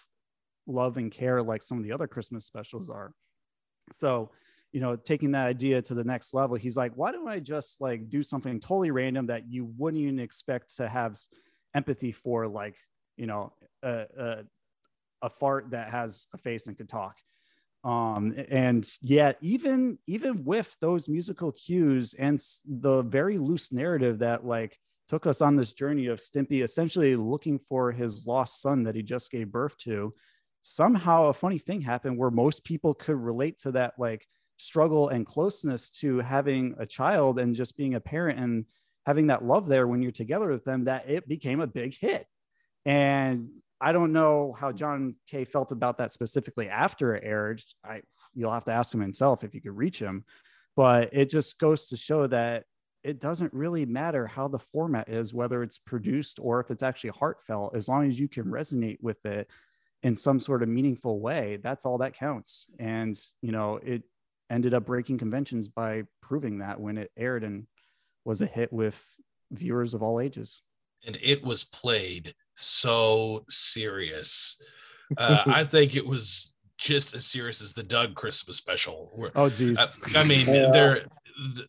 love 0.68 0.98
and 0.98 1.12
care 1.12 1.42
like 1.42 1.64
some 1.64 1.78
of 1.78 1.84
the 1.84 1.92
other 1.92 2.08
christmas 2.08 2.46
specials 2.46 2.90
are. 2.90 3.12
So 3.92 4.32
you 4.72 4.82
know 4.82 4.96
taking 4.96 5.32
that 5.32 5.48
idea 5.48 5.82
to 5.82 5.94
the 5.94 6.04
next 6.04 6.34
level 6.34 6.58
he's 6.58 6.76
like 6.76 6.92
why 6.96 7.10
don't 7.10 7.30
i 7.30 7.40
just 7.40 7.80
like 7.80 8.10
do 8.10 8.22
something 8.22 8.60
totally 8.60 8.92
random 8.92 9.28
that 9.28 9.50
you 9.50 9.72
wouldn't 9.78 10.04
even 10.04 10.20
expect 10.20 10.76
to 10.76 10.90
have 10.90 11.16
empathy 11.74 12.12
for 12.12 12.46
like 12.46 12.76
you 13.16 13.26
know 13.26 13.54
a, 13.84 14.06
a, 14.20 14.44
a 15.26 15.30
fart 15.30 15.72
that 15.72 15.90
has 15.90 16.28
a 16.34 16.38
face 16.38 16.68
and 16.68 16.78
can 16.78 16.88
talk. 16.88 17.18
Um 17.84 18.36
and 18.50 18.88
yet 19.02 19.38
even 19.42 20.00
even 20.08 20.44
with 20.44 20.76
those 20.82 21.08
musical 21.08 21.52
cues 21.52 22.16
and 22.18 22.40
the 22.66 23.04
very 23.04 23.38
loose 23.38 23.72
narrative 23.72 24.20
that 24.20 24.46
like 24.46 24.78
took 25.08 25.28
us 25.28 25.42
on 25.42 25.56
this 25.56 25.74
journey 25.74 26.08
of 26.08 26.20
stimpy 26.20 26.64
essentially 26.64 27.16
looking 27.16 27.60
for 27.60 27.92
his 27.92 28.26
lost 28.26 28.62
son 28.62 28.84
that 28.84 28.96
he 28.96 29.04
just 29.04 29.30
gave 29.30 29.52
birth 29.52 29.78
to 29.78 30.14
somehow 30.68 31.28
a 31.28 31.34
funny 31.34 31.60
thing 31.60 31.80
happened 31.80 32.18
where 32.18 32.32
most 32.32 32.64
people 32.64 32.96
could 32.96 33.18
relate 33.18 33.60
to 33.60 33.72
that 33.72 33.94
like 34.00 34.26
struggle 34.58 35.10
and 35.10 35.26
closeness 35.26 35.92
to 35.92 36.20
having 36.20 36.74
a 36.80 36.88
child 36.88 37.38
and 37.38 37.56
just 37.56 37.78
being 37.78 37.94
a 37.94 38.00
parent 38.00 38.40
and 38.40 38.66
having 39.06 39.28
that 39.28 39.46
love 39.46 39.68
there 39.68 39.88
when 39.88 40.02
you're 40.02 40.12
together 40.12 40.48
with 40.48 40.66
them 40.66 40.86
that 40.86 41.08
it 41.08 41.28
became 41.28 41.60
a 41.62 41.68
big 41.68 41.96
hit. 41.96 42.26
And 42.86 43.50
I 43.82 43.92
don't 43.92 44.14
know 44.14 44.56
how 44.58 44.72
John 44.72 45.16
K 45.28 45.46
felt 45.46 45.72
about 45.72 45.98
that 45.98 46.12
specifically 46.12 46.70
after 46.70 47.16
it 47.16 47.24
aired. 47.26 47.62
I 47.84 48.02
you'll 48.34 48.54
have 48.54 48.66
to 48.66 48.72
ask 48.72 48.94
him 48.94 49.02
himself 49.02 49.44
if 49.44 49.54
you 49.54 49.62
could 49.62 49.78
reach 49.78 50.00
him. 50.00 50.26
But 50.76 51.10
it 51.14 51.30
just 51.30 51.58
goes 51.60 51.88
to 51.88 51.98
show 51.98 52.28
that 52.28 52.66
it 53.04 53.20
doesn't 53.20 53.54
really 53.54 53.86
matter 53.86 54.28
how 54.28 54.48
the 54.48 54.60
format 54.60 55.08
is, 55.10 55.34
whether 55.34 55.64
it's 55.64 55.78
produced 55.78 56.40
or 56.42 56.60
if 56.60 56.72
it's 56.72 56.84
actually 56.84 57.12
heartfelt, 57.12 57.76
as 57.76 57.88
long 57.88 58.08
as 58.08 58.20
you 58.20 58.28
can 58.28 58.46
resonate 58.46 58.98
with 59.02 59.24
it 59.26 59.50
in 60.04 60.16
some 60.16 60.40
sort 60.40 60.64
of 60.64 60.70
meaningful 60.70 61.20
way, 61.20 61.58
that's 61.64 61.86
all 61.86 62.00
that 62.00 62.14
counts. 62.14 62.66
And 62.80 63.18
you 63.42 63.52
know, 63.52 63.78
it 63.78 64.04
ended 64.50 64.74
up 64.74 64.86
breaking 64.86 65.18
conventions 65.18 65.68
by 65.68 66.04
proving 66.22 66.60
that 66.60 66.80
when 66.80 66.98
it 66.98 67.12
aired 67.18 67.44
and 67.44 67.68
was 68.26 68.42
a 68.42 68.46
hit 68.46 68.72
with 68.74 69.02
viewers 69.52 69.94
of 69.94 70.04
all 70.04 70.20
ages. 70.20 70.62
and 71.06 71.18
it 71.22 71.44
was 71.44 71.64
played 71.64 72.34
so 72.56 73.44
serious. 73.50 74.62
Uh, 75.18 75.44
I 75.48 75.64
think 75.64 75.96
it 75.96 76.06
was 76.06 76.56
just 76.78 77.14
as 77.16 77.26
serious 77.26 77.62
as 77.62 77.74
the 77.74 77.84
Doug 77.84 78.16
Christmas 78.16 78.58
special. 78.58 79.12
where- 79.14 79.32
Oh, 79.36 79.50
geez. 79.50 79.78
Uh, 79.78 79.88
I 80.16 80.24
mean, 80.24 80.48
Yeah. 80.48 80.72
there. 80.72 81.06
th- 81.56 81.68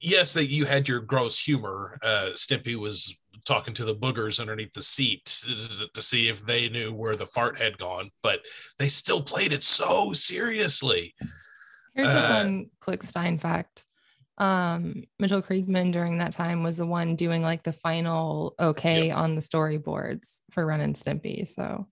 yes, 0.00 0.34
that 0.34 0.46
you 0.46 0.64
had 0.66 0.88
your 0.88 1.00
gross 1.00 1.38
humor. 1.38 1.98
Uh, 2.02 2.30
Stimpy 2.34 2.76
was 2.76 3.18
talking 3.46 3.74
to 3.74 3.84
the 3.84 3.94
boogers 3.94 4.40
underneath 4.40 4.72
the 4.72 4.82
seat 4.82 5.24
to, 5.26 5.86
to 5.92 6.02
see 6.02 6.28
if 6.28 6.44
they 6.46 6.68
knew 6.68 6.92
where 6.92 7.14
the 7.16 7.26
fart 7.26 7.58
had 7.58 7.76
gone, 7.78 8.10
but 8.22 8.40
they 8.78 8.88
still 8.88 9.22
played 9.22 9.52
it 9.52 9.62
so 9.64 10.12
seriously. 10.14 11.14
Here's 11.94 12.08
a 12.08 12.18
Uh, 12.18 12.28
fun 12.28 12.70
Clickstein 12.80 13.40
fact. 13.40 13.84
Um, 14.38 15.04
Mitchell 15.18 15.42
Kriegman 15.42 15.92
during 15.92 16.18
that 16.18 16.32
time 16.32 16.62
was 16.62 16.76
the 16.76 16.86
one 16.86 17.14
doing 17.16 17.42
like 17.42 17.62
the 17.62 17.72
final 17.72 18.54
okay 18.58 19.10
on 19.10 19.34
the 19.34 19.40
storyboards 19.40 20.40
for 20.50 20.66
Ren 20.66 20.80
and 20.80 20.96
Stimpy. 20.96 21.46
So, 21.46 21.86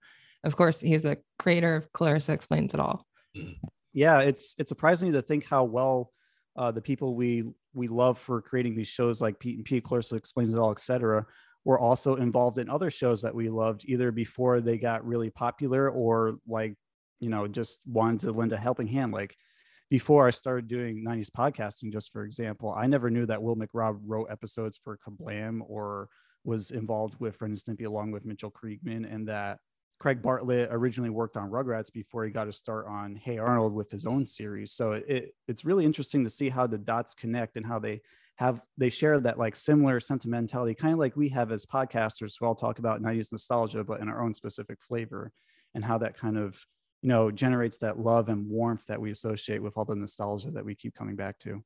of 0.44 0.56
course, 0.56 0.80
he's 0.80 1.04
a 1.04 1.18
creator 1.38 1.76
of 1.76 1.92
Clarissa 1.92 2.32
Explains 2.32 2.74
It 2.74 2.80
All. 2.80 3.06
yeah 3.92 4.20
it's 4.20 4.54
it's 4.58 4.68
surprising 4.68 5.12
to 5.12 5.22
think 5.22 5.44
how 5.44 5.64
well 5.64 6.10
uh, 6.56 6.70
the 6.70 6.80
people 6.80 7.14
we 7.14 7.44
we 7.74 7.88
love 7.88 8.18
for 8.18 8.42
creating 8.42 8.74
these 8.74 8.88
shows 8.88 9.20
like 9.20 9.38
pete 9.38 9.56
and 9.56 9.64
pete 9.64 9.84
clarissa 9.84 10.16
explains 10.16 10.52
it 10.52 10.58
all 10.58 10.70
etc 10.70 11.24
were 11.64 11.78
also 11.78 12.16
involved 12.16 12.58
in 12.58 12.68
other 12.68 12.90
shows 12.90 13.22
that 13.22 13.34
we 13.34 13.48
loved 13.48 13.84
either 13.86 14.10
before 14.10 14.60
they 14.60 14.76
got 14.76 15.06
really 15.06 15.30
popular 15.30 15.90
or 15.90 16.36
like 16.46 16.74
you 17.20 17.28
know 17.28 17.46
just 17.46 17.80
wanted 17.86 18.20
to 18.20 18.32
lend 18.32 18.52
a 18.52 18.56
helping 18.56 18.86
hand 18.86 19.12
like 19.12 19.36
before 19.92 20.26
i 20.26 20.30
started 20.30 20.66
doing 20.68 21.04
90s 21.06 21.28
podcasting 21.28 21.92
just 21.92 22.10
for 22.12 22.24
example 22.24 22.74
i 22.76 22.86
never 22.86 23.10
knew 23.10 23.26
that 23.26 23.42
Will 23.42 23.56
McRobb 23.56 23.98
wrote 24.06 24.28
episodes 24.30 24.80
for 24.82 24.98
KaBlam 25.06 25.60
or 25.66 26.08
was 26.44 26.70
involved 26.70 27.14
with 27.20 27.40
Ren 27.40 27.52
and 27.52 27.58
Stimpy 27.58 27.86
along 27.86 28.10
with 28.10 28.24
Mitchell 28.24 28.50
Kriegman, 28.50 29.12
and 29.12 29.26
that 29.28 29.58
Craig 29.98 30.20
Bartlett 30.20 30.68
originally 30.72 31.10
worked 31.10 31.36
on 31.36 31.50
Rugrats 31.50 31.92
before 31.92 32.24
he 32.24 32.30
got 32.30 32.44
to 32.44 32.52
start 32.52 32.86
on 32.88 33.14
Hey 33.14 33.38
Arnold 33.38 33.72
with 33.72 33.90
his 33.90 34.04
own 34.04 34.26
series. 34.26 34.72
So 34.72 34.92
it, 34.92 35.34
it's 35.46 35.64
really 35.64 35.84
interesting 35.84 36.24
to 36.24 36.30
see 36.30 36.48
how 36.48 36.66
the 36.66 36.78
dots 36.78 37.14
connect 37.14 37.56
and 37.56 37.64
how 37.64 37.78
they 37.78 38.00
have 38.36 38.62
they 38.76 38.88
share 38.88 39.20
that 39.20 39.38
like 39.38 39.54
similar 39.54 40.00
sentimentality, 40.00 40.74
kind 40.74 40.92
of 40.92 40.98
like 40.98 41.16
we 41.16 41.28
have 41.28 41.52
as 41.52 41.66
podcasters 41.66 42.34
who 42.38 42.46
all 42.46 42.54
talk 42.54 42.78
about 42.78 43.02
90s 43.02 43.30
nostalgia, 43.30 43.84
but 43.84 44.00
in 44.00 44.08
our 44.08 44.22
own 44.22 44.34
specific 44.34 44.78
flavor, 44.82 45.30
and 45.74 45.84
how 45.84 45.98
that 45.98 46.16
kind 46.16 46.36
of 46.36 46.66
you 47.02 47.08
know 47.08 47.30
generates 47.30 47.78
that 47.78 47.98
love 47.98 48.28
and 48.28 48.48
warmth 48.48 48.86
that 48.86 49.00
we 49.00 49.10
associate 49.10 49.62
with 49.62 49.76
all 49.76 49.84
the 49.84 49.94
nostalgia 49.94 50.50
that 50.50 50.64
we 50.64 50.74
keep 50.74 50.94
coming 50.94 51.16
back 51.16 51.38
to. 51.40 51.62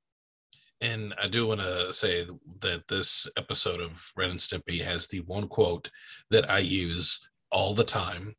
And 0.81 1.15
I 1.23 1.29
do 1.29 1.47
want 1.47 1.61
to 1.61 1.93
say 1.93 2.27
that 2.61 2.89
this 2.89 3.29
episode 3.37 3.81
of 3.81 4.03
Ren 4.17 4.31
and 4.31 4.39
Stimpy 4.39 4.81
has 4.83 5.07
the 5.07 5.21
one 5.21 5.49
quote 5.49 5.91
that 6.31 6.51
I 6.51 6.59
use 6.59 7.31
all 7.51 7.75
the 7.75 7.85
time. 7.85 8.35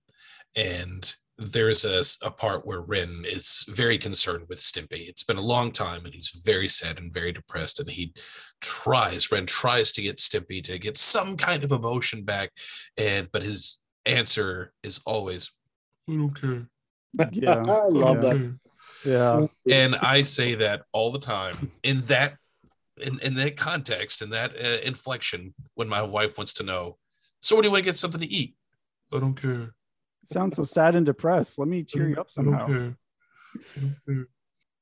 And 0.56 1.16
there's 1.38 1.86
a, 1.86 2.28
a 2.28 2.32
part 2.32 2.66
where 2.66 2.82
Ren 2.82 3.24
is 3.26 3.66
very 3.70 3.98
concerned 3.98 4.46
with 4.50 4.60
Stimpy. 4.60 5.08
It's 5.08 5.24
been 5.24 5.38
a 5.38 5.42
long 5.42 5.72
time 5.72 6.06
and 6.06 6.14
he's 6.14 6.42
very 6.46 6.68
sad 6.68 7.00
and 7.00 7.14
very 7.14 7.32
depressed. 7.32 7.80
And 7.80 7.90
he 7.90 8.14
tries, 8.62 9.32
Ren 9.32 9.46
tries 9.46 9.92
to 9.94 10.02
get 10.02 10.18
Stimpy 10.18 10.64
to 10.64 10.80
get 10.80 10.98
some 10.98 11.38
kind 11.38 11.64
of 11.64 11.72
emotion 11.72 12.24
back. 12.24 12.50
And 12.98 13.28
but 13.32 13.44
his 13.44 13.80
answer 14.06 14.74
is 14.84 15.02
always, 15.06 15.52
I 16.10 16.16
don't 16.16 16.40
care. 16.40 16.68
Yeah, 17.32 17.56
I 17.68 17.88
love 17.88 18.24
yeah. 18.24 18.34
that. 18.34 18.60
Yeah. 19.06 19.48
and 19.72 19.96
I 19.96 20.24
say 20.24 20.56
that 20.56 20.84
all 20.92 21.12
the 21.12 21.20
time 21.20 21.72
in 21.84 22.02
that 22.02 22.36
in, 22.98 23.20
in 23.20 23.36
that 23.36 23.56
context 23.56 24.22
in 24.22 24.32
that 24.32 24.52
uh, 24.56 24.80
inflection 24.84 25.54
when 25.76 25.88
my 25.88 26.02
wife 26.02 26.38
wants 26.38 26.54
to 26.56 26.64
know 26.64 26.98
so 27.40 27.56
what 27.56 27.62
do 27.62 27.68
you 27.68 27.72
want 27.72 27.84
to 27.84 27.90
get 27.90 27.96
something 27.96 28.20
to 28.22 28.28
eat 28.28 28.56
I 29.14 29.20
don't 29.20 29.40
care 29.40 29.76
It 30.24 30.32
Sounds 30.32 30.56
so 30.56 30.64
sad 30.64 30.96
and 30.96 31.06
depressed. 31.06 31.60
Let 31.60 31.68
me 31.68 31.84
cheer 31.84 32.10
you 32.10 32.16
up 32.16 32.28
I 32.38 32.44
don't 32.44 32.60
somehow. 32.60 32.66
care 32.68 32.98
I 33.56 33.80
don't 33.80 33.96
care 34.06 34.28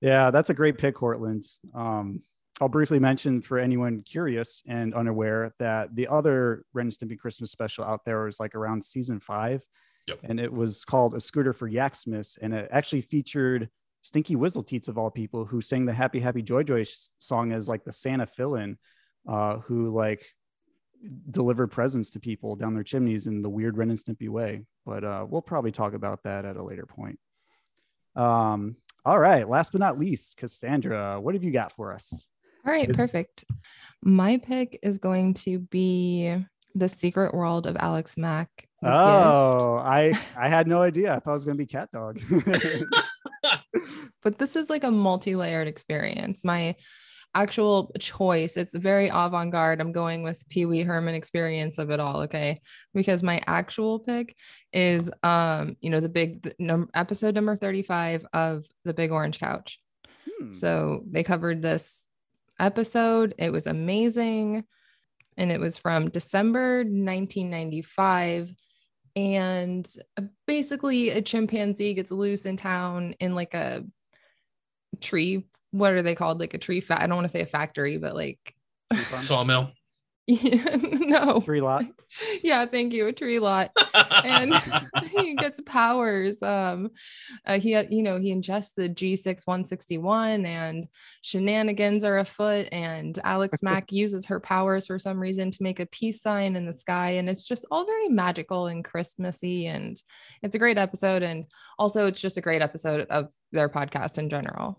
Yeah, 0.01 0.31
that's 0.31 0.49
a 0.49 0.53
great 0.53 0.77
pick, 0.77 0.95
Cortland. 0.95 1.43
Um, 1.73 2.21
I'll 2.61 2.69
briefly 2.69 2.99
mention 2.99 3.41
for 3.41 3.59
anyone 3.59 4.01
curious 4.03 4.63
and 4.65 4.93
unaware 4.93 5.53
that 5.59 5.93
the 5.93 6.07
other 6.07 6.63
Ren 6.73 6.87
and 6.87 6.93
Stimpy 6.93 7.19
Christmas 7.19 7.51
special 7.51 7.83
out 7.83 8.05
there 8.05 8.23
was 8.23 8.39
like 8.39 8.55
around 8.55 8.83
season 8.83 9.19
five, 9.19 9.61
and 10.23 10.39
it 10.39 10.51
was 10.51 10.85
called 10.85 11.15
A 11.15 11.19
Scooter 11.19 11.53
for 11.53 11.69
Yaksmas, 11.69 12.37
and 12.41 12.53
it 12.53 12.69
actually 12.71 13.01
featured 13.01 13.69
Stinky 14.01 14.35
Wizzleteats 14.35 14.87
of 14.87 14.97
all 14.97 15.09
people 15.09 15.45
who 15.45 15.61
sang 15.61 15.85
the 15.85 15.93
Happy 15.93 16.19
Happy 16.19 16.41
Joy 16.41 16.63
Joy 16.63 16.81
s- 16.81 17.09
song 17.17 17.51
as 17.51 17.67
like 17.67 17.83
the 17.83 17.91
Santa 17.91 18.25
fill-in, 18.27 18.77
uh, 19.27 19.57
who 19.59 19.89
like 19.89 20.25
delivered 21.31 21.67
presents 21.67 22.11
to 22.11 22.19
people 22.19 22.55
down 22.55 22.73
their 22.73 22.83
chimneys 22.83 23.27
in 23.27 23.41
the 23.41 23.49
weird 23.49 23.77
Ren 23.77 23.89
and 23.89 23.97
Stimpy 23.99 24.29
way. 24.29 24.65
But 24.85 25.03
uh, 25.03 25.25
we'll 25.27 25.41
probably 25.41 25.71
talk 25.71 25.93
about 25.93 26.23
that 26.23 26.45
at 26.45 26.55
a 26.57 26.63
later 26.63 26.85
point. 26.85 27.19
Um, 28.15 28.75
all 29.03 29.19
right. 29.19 29.47
Last 29.47 29.71
but 29.71 29.81
not 29.81 29.99
least, 29.99 30.37
Cassandra, 30.37 31.19
what 31.19 31.33
have 31.35 31.43
you 31.43 31.51
got 31.51 31.71
for 31.71 31.91
us? 31.93 32.27
All 32.65 32.71
right, 32.71 32.89
Is- 32.89 32.95
perfect. 32.95 33.45
My 34.01 34.37
pick 34.37 34.79
is 34.83 34.97
going 34.99 35.33
to 35.35 35.59
be 35.59 36.35
The 36.75 36.87
Secret 36.89 37.33
World 37.33 37.67
of 37.67 37.75
Alex 37.77 38.17
Mack. 38.17 38.67
Oh, 38.85 39.75
I 39.77 40.17
I 40.37 40.49
had 40.49 40.67
no 40.67 40.81
idea. 40.81 41.13
I 41.13 41.19
thought 41.19 41.31
it 41.31 41.33
was 41.33 41.45
gonna 41.45 41.57
be 41.57 41.65
Cat 41.65 41.89
Dog. 41.91 42.19
but 44.23 44.37
this 44.37 44.55
is 44.55 44.69
like 44.69 44.83
a 44.83 44.91
multi-layered 44.91 45.67
experience. 45.67 46.43
My 46.43 46.75
actual 47.33 47.91
choice 47.99 48.55
it's 48.55 48.73
very 48.73 49.09
avant-garde. 49.09 49.81
I'm 49.81 49.91
going 49.91 50.23
with 50.23 50.47
pee-wee 50.49 50.83
herman 50.83 51.15
experience 51.15 51.77
of 51.77 51.89
it 51.89 51.99
all 51.99 52.21
okay? 52.21 52.57
Because 52.93 53.23
my 53.23 53.41
actual 53.45 53.99
pick 53.99 54.37
is 54.71 55.11
um 55.23 55.75
you 55.81 55.89
know 55.89 55.99
the 55.99 56.09
big 56.09 56.43
the 56.43 56.55
num- 56.59 56.89
episode 56.93 57.35
number 57.35 57.55
35 57.55 58.25
of 58.33 58.65
the 58.85 58.93
big 58.93 59.11
orange 59.11 59.39
couch. 59.39 59.79
So 60.51 61.03
they 61.09 61.23
covered 61.23 61.61
this 61.61 62.07
episode. 62.59 63.33
It 63.37 63.51
was 63.51 63.67
amazing. 63.67 64.63
And 65.37 65.51
it 65.51 65.59
was 65.59 65.77
from 65.77 66.09
december 66.09 66.77
1995 66.77 68.53
and 69.15 69.91
basically 70.45 71.09
a 71.11 71.21
chimpanzee 71.21 71.93
gets 71.93 72.11
loose 72.11 72.45
in 72.45 72.57
town 72.57 73.15
in 73.19 73.35
like 73.35 73.53
a 73.53 73.83
tree 75.01 75.45
what 75.71 75.91
are 75.91 76.01
they 76.01 76.15
called? 76.15 76.39
Like 76.39 76.53
a 76.53 76.57
tree 76.57 76.79
fa- 76.79 77.01
i 77.01 77.05
don't 77.05 77.17
want 77.17 77.25
to 77.25 77.31
say 77.31 77.41
a 77.41 77.45
factory 77.45 77.97
but 77.97 78.15
like 78.15 78.55
sawmill 79.19 79.71
no. 80.27 81.39
Tree 81.41 81.61
lot? 81.61 81.85
Yeah 82.43 82.65
thank 82.65 82.93
you 82.93 83.07
a 83.07 83.13
tree 83.13 83.39
lot. 83.39 83.71
And 84.23 84.55
he 85.11 85.35
gets 85.35 85.59
powers 85.65 86.41
um 86.41 86.91
uh, 87.45 87.59
he 87.59 87.71
had 87.73 87.91
you 87.91 88.03
know 88.03 88.17
he 88.17 88.33
ingests 88.33 88.73
the 88.75 88.87
GC 88.87 89.25
161 89.45 90.45
and 90.45 90.87
shenanigans 91.21 92.05
are 92.05 92.19
afoot 92.19 92.69
and 92.71 93.19
alex 93.25 93.61
mack 93.61 93.91
uses 93.91 94.25
her 94.27 94.39
powers 94.39 94.87
for 94.87 94.97
some 94.97 95.19
reason 95.19 95.51
to 95.51 95.63
make 95.63 95.79
a 95.79 95.85
peace 95.87 96.21
sign 96.21 96.55
in 96.55 96.65
the 96.65 96.73
sky. 96.73 97.11
And 97.11 97.29
it's 97.29 97.43
just 97.43 97.65
all 97.69 97.85
very 97.85 98.07
magical 98.07 98.67
and 98.67 98.85
christmassy 98.85 99.67
and 99.67 100.01
it's 100.41 100.55
a 100.55 100.59
great 100.59 100.77
episode. 100.77 101.21
And 101.21 101.45
also 101.77 102.05
it's 102.05 102.21
just 102.21 102.37
a 102.37 102.41
great 102.41 102.61
episode 102.61 103.07
of 103.09 103.33
their 103.51 103.67
podcast 103.67 104.17
in 104.17 104.29
general 104.29 104.77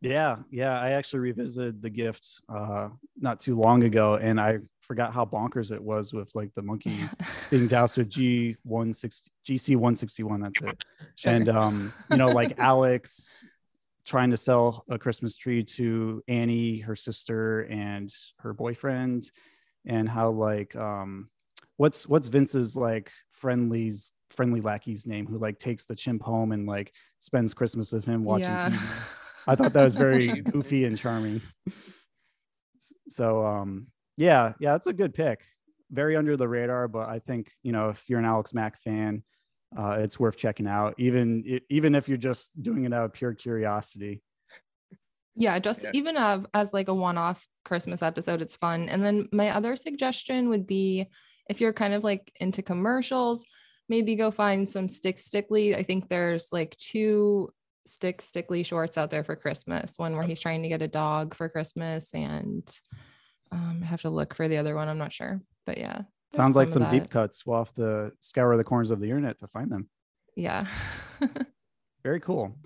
Yeah, 0.00 0.36
yeah. 0.50 0.80
I 0.80 0.90
actually 0.92 1.20
revisited 1.20 1.82
the 1.82 1.90
gift 1.90 2.40
uh 2.48 2.88
not 3.18 3.40
too 3.40 3.56
long 3.58 3.84
ago 3.84 4.14
and 4.14 4.40
I 4.40 4.60
forgot 4.80 5.12
how 5.12 5.24
bonkers 5.24 5.70
it 5.72 5.82
was 5.82 6.12
with 6.12 6.34
like 6.34 6.52
the 6.54 6.62
monkey 6.62 6.98
being 7.50 7.68
doused 7.68 7.96
with 7.98 8.08
G 8.08 8.56
one 8.62 8.92
sixty 8.92 9.30
GC 9.46 9.76
one 9.76 9.94
sixty 9.94 10.22
one. 10.22 10.40
That's 10.40 10.60
it. 10.62 10.84
Sure. 11.16 11.32
And 11.32 11.48
um, 11.50 11.92
you 12.08 12.16
know, 12.16 12.30
like 12.30 12.54
Alex 12.58 13.46
trying 14.06 14.30
to 14.30 14.36
sell 14.38 14.84
a 14.88 14.98
Christmas 14.98 15.36
tree 15.36 15.62
to 15.62 16.22
Annie, 16.28 16.78
her 16.78 16.96
sister, 16.96 17.60
and 17.62 18.10
her 18.38 18.54
boyfriend, 18.54 19.30
and 19.84 20.08
how 20.08 20.30
like 20.30 20.74
um 20.76 21.28
what's 21.76 22.08
what's 22.08 22.28
Vince's 22.28 22.74
like 22.74 23.12
friendly's 23.32 24.12
friendly 24.30 24.60
lackey's 24.62 25.06
name 25.06 25.26
who 25.26 25.36
like 25.38 25.58
takes 25.58 25.84
the 25.84 25.94
chimp 25.94 26.22
home 26.22 26.52
and 26.52 26.66
like 26.66 26.92
spends 27.18 27.52
Christmas 27.52 27.92
with 27.92 28.06
him 28.06 28.24
watching 28.24 28.54
Yeah. 28.54 28.70
TV. 28.70 28.78
I 29.46 29.54
thought 29.56 29.72
that 29.72 29.84
was 29.84 29.96
very 29.96 30.40
goofy 30.52 30.84
and 30.84 30.96
charming. 30.96 31.40
So 33.08 33.44
um 33.46 33.88
yeah, 34.16 34.52
yeah, 34.60 34.74
it's 34.76 34.86
a 34.86 34.92
good 34.92 35.14
pick. 35.14 35.42
Very 35.90 36.16
under 36.16 36.36
the 36.36 36.48
radar, 36.48 36.88
but 36.88 37.08
I 37.08 37.18
think 37.18 37.50
you 37.62 37.72
know 37.72 37.88
if 37.90 38.04
you're 38.08 38.18
an 38.18 38.24
Alex 38.24 38.54
Mack 38.54 38.80
fan, 38.82 39.22
uh, 39.76 39.92
it's 40.00 40.18
worth 40.20 40.36
checking 40.36 40.66
out. 40.66 40.94
Even 40.98 41.60
even 41.68 41.94
if 41.94 42.08
you're 42.08 42.18
just 42.18 42.50
doing 42.62 42.84
it 42.84 42.92
out 42.92 43.06
of 43.06 43.12
pure 43.12 43.34
curiosity. 43.34 44.22
Yeah, 45.36 45.58
just 45.58 45.84
Yeah. 45.84 45.90
even 45.94 46.16
uh, 46.16 46.42
as 46.52 46.74
like 46.74 46.88
a 46.88 46.94
one-off 46.94 47.46
Christmas 47.64 48.02
episode, 48.02 48.42
it's 48.42 48.56
fun. 48.56 48.88
And 48.88 49.02
then 49.02 49.28
my 49.32 49.50
other 49.50 49.76
suggestion 49.76 50.48
would 50.48 50.66
be 50.66 51.06
if 51.48 51.60
you're 51.60 51.72
kind 51.72 51.94
of 51.94 52.04
like 52.04 52.32
into 52.40 52.62
commercials, 52.62 53.44
maybe 53.88 54.16
go 54.16 54.30
find 54.30 54.68
some 54.68 54.88
Stick 54.88 55.18
Stickly. 55.18 55.74
I 55.74 55.82
think 55.82 56.08
there's 56.08 56.48
like 56.52 56.76
two 56.76 57.50
Stick 57.86 58.22
Stickly 58.22 58.62
shorts 58.62 58.98
out 58.98 59.10
there 59.10 59.24
for 59.24 59.36
Christmas. 59.36 59.94
One 59.96 60.14
where 60.16 60.26
he's 60.26 60.40
trying 60.40 60.62
to 60.62 60.68
get 60.68 60.82
a 60.82 60.88
dog 60.88 61.34
for 61.34 61.48
Christmas, 61.48 62.14
and 62.14 62.68
um, 63.52 63.80
I 63.82 63.86
have 63.86 64.02
to 64.02 64.10
look 64.10 64.34
for 64.34 64.48
the 64.48 64.58
other 64.58 64.74
one. 64.74 64.88
I'm 64.88 64.98
not 64.98 65.12
sure, 65.12 65.40
but 65.66 65.78
yeah, 65.78 66.02
Sounds 66.32 66.54
like 66.54 66.68
some 66.68 66.88
deep 66.88 67.10
cuts. 67.10 67.44
We'll 67.44 67.58
have 67.58 67.72
to 67.74 68.12
scour 68.20 68.56
the 68.56 68.64
corners 68.64 68.90
of 68.90 69.00
the 69.00 69.06
internet 69.06 69.40
to 69.40 69.48
find 69.48 69.70
them. 69.70 69.88
Yeah. 70.36 70.66
Very 72.04 72.20
cool. 72.20 72.56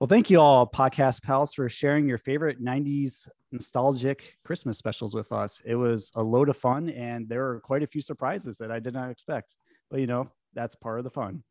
Well, 0.00 0.08
thank 0.08 0.28
you 0.28 0.40
all, 0.40 0.66
podcast 0.66 1.22
pals, 1.22 1.54
for 1.54 1.68
sharing 1.68 2.06
your 2.08 2.18
favorite 2.18 2.62
90s 2.62 3.28
nostalgic 3.52 4.34
Christmas 4.44 4.76
specials 4.76 5.14
with 5.14 5.32
us. 5.32 5.60
It 5.64 5.76
was 5.76 6.10
a 6.16 6.22
load 6.22 6.48
of 6.48 6.56
fun, 6.56 6.90
and 6.90 7.28
there 7.28 7.44
were 7.44 7.60
quite 7.60 7.82
a 7.82 7.86
few 7.86 8.02
surprises 8.02 8.58
that 8.58 8.72
I 8.72 8.80
did 8.80 8.92
not 8.92 9.10
expect. 9.10 9.54
But 9.90 10.00
you 10.00 10.06
know, 10.06 10.28
that's 10.52 10.74
part 10.74 10.98
of 10.98 11.04
the 11.04 11.10
fun. 11.10 11.44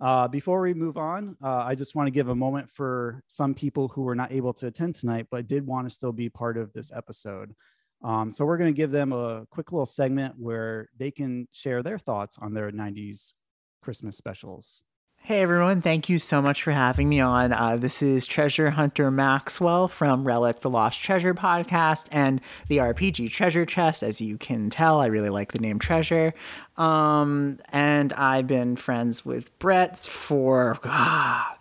Uh, 0.00 0.28
before 0.28 0.60
we 0.60 0.74
move 0.74 0.96
on, 0.96 1.36
uh, 1.42 1.64
I 1.64 1.74
just 1.74 1.94
want 1.94 2.06
to 2.06 2.12
give 2.12 2.28
a 2.28 2.34
moment 2.34 2.70
for 2.70 3.22
some 3.26 3.54
people 3.54 3.88
who 3.88 4.02
were 4.02 4.14
not 4.14 4.30
able 4.30 4.52
to 4.54 4.68
attend 4.68 4.94
tonight, 4.94 5.26
but 5.30 5.46
did 5.46 5.66
want 5.66 5.88
to 5.88 5.94
still 5.94 6.12
be 6.12 6.28
part 6.28 6.56
of 6.56 6.72
this 6.72 6.92
episode. 6.94 7.54
Um, 8.04 8.30
so 8.30 8.44
we're 8.44 8.58
going 8.58 8.72
to 8.72 8.76
give 8.76 8.92
them 8.92 9.12
a 9.12 9.44
quick 9.50 9.72
little 9.72 9.86
segment 9.86 10.34
where 10.38 10.88
they 10.96 11.10
can 11.10 11.48
share 11.50 11.82
their 11.82 11.98
thoughts 11.98 12.38
on 12.40 12.54
their 12.54 12.70
90s 12.70 13.32
Christmas 13.82 14.16
specials. 14.16 14.84
Hey 15.28 15.42
everyone, 15.42 15.82
thank 15.82 16.08
you 16.08 16.18
so 16.18 16.40
much 16.40 16.62
for 16.62 16.70
having 16.70 17.06
me 17.06 17.20
on. 17.20 17.52
Uh, 17.52 17.76
this 17.76 18.02
is 18.02 18.26
Treasure 18.26 18.70
Hunter 18.70 19.10
Maxwell 19.10 19.86
from 19.86 20.24
Relic 20.24 20.60
the 20.60 20.70
Lost 20.70 21.02
Treasure 21.02 21.34
podcast 21.34 22.06
and 22.10 22.40
the 22.68 22.78
RPG 22.78 23.30
Treasure 23.30 23.66
Chest. 23.66 24.02
As 24.02 24.22
you 24.22 24.38
can 24.38 24.70
tell, 24.70 25.02
I 25.02 25.06
really 25.08 25.28
like 25.28 25.52
the 25.52 25.58
name 25.58 25.78
Treasure. 25.80 26.32
Um, 26.78 27.58
and 27.68 28.14
I've 28.14 28.46
been 28.46 28.76
friends 28.76 29.26
with 29.26 29.56
Brett 29.58 29.98
for 29.98 30.78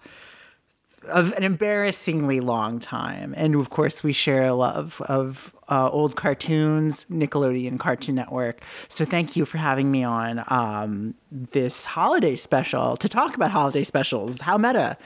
of 1.08 1.34
an 1.34 1.43
embarrassingly 1.43 2.39
long 2.39 2.80
time. 2.80 3.34
And 3.38 3.55
of 3.55 3.70
course, 3.70 4.03
we 4.03 4.14
share 4.14 4.45
a 4.45 4.53
love 4.53 5.01
of 5.01 5.55
uh, 5.70 5.89
old 5.89 6.16
cartoons, 6.16 7.05
Nickelodeon 7.05 7.80
Cartoon 7.80 8.16
Network. 8.16 8.62
So 8.88 9.05
thank 9.05 9.36
you 9.36 9.45
for 9.45 9.58
having 9.58 9.91
me 9.91 10.03
on 10.03 10.43
um, 10.47 11.14
this 11.32 11.86
holiday 11.86 12.36
special 12.36 12.97
to 12.97 13.10
talk 13.10 13.36
about 13.36 13.51
holiday 13.51 13.84
specials. 13.84 14.41
How 14.41 14.58
meta! 14.58 14.97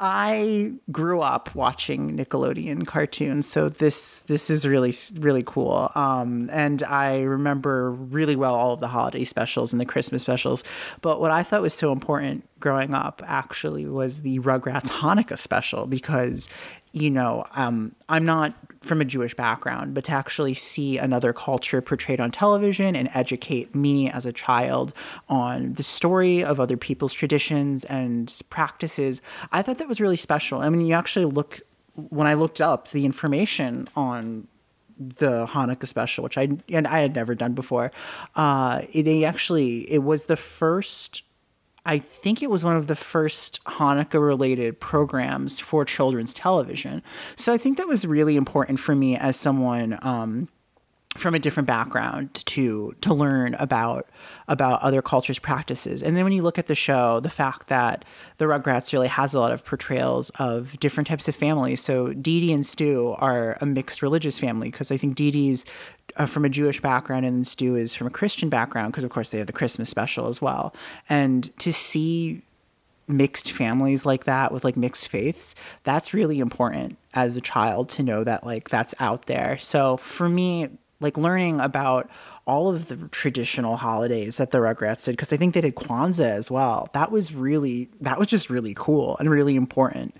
I 0.00 0.72
grew 0.92 1.20
up 1.22 1.54
watching 1.56 2.16
Nickelodeon 2.16 2.86
cartoons, 2.86 3.48
so 3.48 3.68
this 3.68 4.20
this 4.20 4.48
is 4.48 4.66
really 4.66 4.94
really 5.18 5.42
cool. 5.44 5.90
Um, 5.96 6.48
and 6.52 6.84
I 6.84 7.22
remember 7.22 7.90
really 7.90 8.36
well 8.36 8.54
all 8.54 8.74
of 8.74 8.80
the 8.80 8.86
holiday 8.86 9.24
specials 9.24 9.72
and 9.72 9.80
the 9.80 9.86
Christmas 9.86 10.22
specials. 10.22 10.62
But 11.00 11.20
what 11.20 11.32
I 11.32 11.42
thought 11.42 11.62
was 11.62 11.74
so 11.74 11.90
important 11.90 12.48
growing 12.60 12.94
up 12.94 13.22
actually 13.26 13.86
was 13.86 14.22
the 14.22 14.38
Rugrats 14.38 14.88
Hanukkah 14.88 15.38
special 15.38 15.86
because 15.86 16.48
you 16.92 17.10
know 17.10 17.46
um, 17.54 17.94
I'm 18.08 18.24
not 18.24 18.54
from 18.82 19.00
a 19.00 19.04
Jewish 19.04 19.34
background, 19.34 19.94
but 19.94 20.04
to 20.04 20.12
actually 20.12 20.54
see 20.54 20.98
another 20.98 21.32
culture 21.32 21.80
portrayed 21.80 22.20
on 22.20 22.30
television 22.30 22.94
and 22.96 23.08
educate 23.12 23.74
me 23.74 24.10
as 24.10 24.24
a 24.24 24.32
child 24.32 24.92
on 25.28 25.74
the 25.74 25.82
story 25.82 26.44
of 26.44 26.60
other 26.60 26.76
people's 26.76 27.12
traditions 27.12 27.84
and 27.84 28.40
practices, 28.50 29.20
I 29.52 29.62
thought 29.62 29.78
that 29.78 29.88
was 29.88 30.00
really 30.00 30.16
special. 30.16 30.60
I 30.60 30.68
mean, 30.68 30.86
you 30.86 30.94
actually 30.94 31.26
look, 31.26 31.60
when 31.94 32.26
I 32.26 32.34
looked 32.34 32.60
up 32.60 32.90
the 32.90 33.04
information 33.04 33.88
on 33.96 34.46
the 34.98 35.46
Hanukkah 35.46 35.86
special, 35.86 36.24
which 36.24 36.36
I 36.36 36.48
and 36.68 36.86
I 36.86 37.00
had 37.00 37.14
never 37.14 37.34
done 37.34 37.52
before. 37.54 37.92
Uh, 38.34 38.82
they 38.92 39.24
actually 39.24 39.90
it 39.90 40.02
was 40.02 40.24
the 40.24 40.36
first 40.36 41.22
I 41.88 41.98
think 41.98 42.42
it 42.42 42.50
was 42.50 42.64
one 42.64 42.76
of 42.76 42.86
the 42.86 42.94
first 42.94 43.64
Hanukkah 43.64 44.20
related 44.20 44.78
programs 44.78 45.58
for 45.58 45.86
children's 45.86 46.34
television. 46.34 47.02
So 47.34 47.50
I 47.50 47.56
think 47.56 47.78
that 47.78 47.88
was 47.88 48.04
really 48.04 48.36
important 48.36 48.78
for 48.78 48.94
me 48.94 49.16
as 49.16 49.38
someone 49.38 49.98
um, 50.02 50.48
from 51.16 51.34
a 51.34 51.38
different 51.38 51.66
background 51.66 52.34
to 52.34 52.94
to 53.00 53.14
learn 53.14 53.54
about 53.54 54.08
about 54.46 54.80
other 54.82 55.02
cultures' 55.02 55.38
practices. 55.38 56.02
And 56.02 56.16
then 56.16 56.24
when 56.24 56.32
you 56.32 56.42
look 56.42 56.58
at 56.58 56.66
the 56.66 56.74
show, 56.74 57.20
the 57.20 57.30
fact 57.30 57.68
that 57.68 58.04
the 58.36 58.44
Rugrats 58.44 58.92
really 58.92 59.08
has 59.08 59.34
a 59.34 59.40
lot 59.40 59.52
of 59.52 59.64
portrayals 59.64 60.30
of 60.38 60.78
different 60.80 61.06
types 61.06 61.26
of 61.28 61.34
families. 61.34 61.80
So 61.80 62.12
Dee 62.12 62.40
Dee 62.40 62.52
and 62.52 62.64
Stu 62.64 63.16
are 63.18 63.56
a 63.60 63.66
mixed 63.66 64.02
religious 64.02 64.38
family 64.38 64.70
because 64.70 64.90
I 64.90 64.96
think 64.96 65.16
Dee 65.16 65.30
Dee's 65.30 65.64
uh, 66.16 66.26
from 66.26 66.44
a 66.44 66.48
Jewish 66.48 66.80
background 66.80 67.24
and 67.24 67.46
Stu 67.46 67.74
is 67.74 67.94
from 67.94 68.06
a 68.06 68.10
Christian 68.10 68.48
background 68.48 68.92
because 68.92 69.04
of 69.04 69.10
course 69.10 69.30
they 69.30 69.38
have 69.38 69.46
the 69.46 69.52
Christmas 69.52 69.88
special 69.88 70.28
as 70.28 70.42
well. 70.42 70.74
And 71.08 71.56
to 71.58 71.72
see 71.72 72.42
mixed 73.08 73.52
families 73.52 74.04
like 74.04 74.24
that 74.24 74.52
with 74.52 74.64
like 74.64 74.76
mixed 74.76 75.08
faiths, 75.08 75.54
that's 75.84 76.12
really 76.12 76.38
important 76.38 76.98
as 77.14 77.36
a 77.36 77.40
child 77.40 77.88
to 77.88 78.02
know 78.02 78.22
that 78.22 78.44
like 78.44 78.68
that's 78.68 78.94
out 79.00 79.26
there. 79.26 79.56
So 79.58 79.96
for 79.96 80.28
me, 80.28 80.68
like 81.00 81.16
learning 81.16 81.60
about 81.60 82.10
all 82.46 82.68
of 82.68 82.88
the 82.88 82.96
traditional 83.08 83.76
holidays 83.76 84.38
that 84.38 84.50
the 84.50 84.58
Rugrats 84.58 85.04
did, 85.04 85.12
because 85.12 85.32
I 85.32 85.36
think 85.36 85.54
they 85.54 85.60
did 85.60 85.74
Kwanzaa 85.74 86.24
as 86.24 86.50
well. 86.50 86.88
That 86.94 87.12
was 87.12 87.32
really, 87.32 87.90
that 88.00 88.18
was 88.18 88.26
just 88.26 88.48
really 88.48 88.74
cool 88.74 89.16
and 89.18 89.30
really 89.30 89.54
important. 89.54 90.14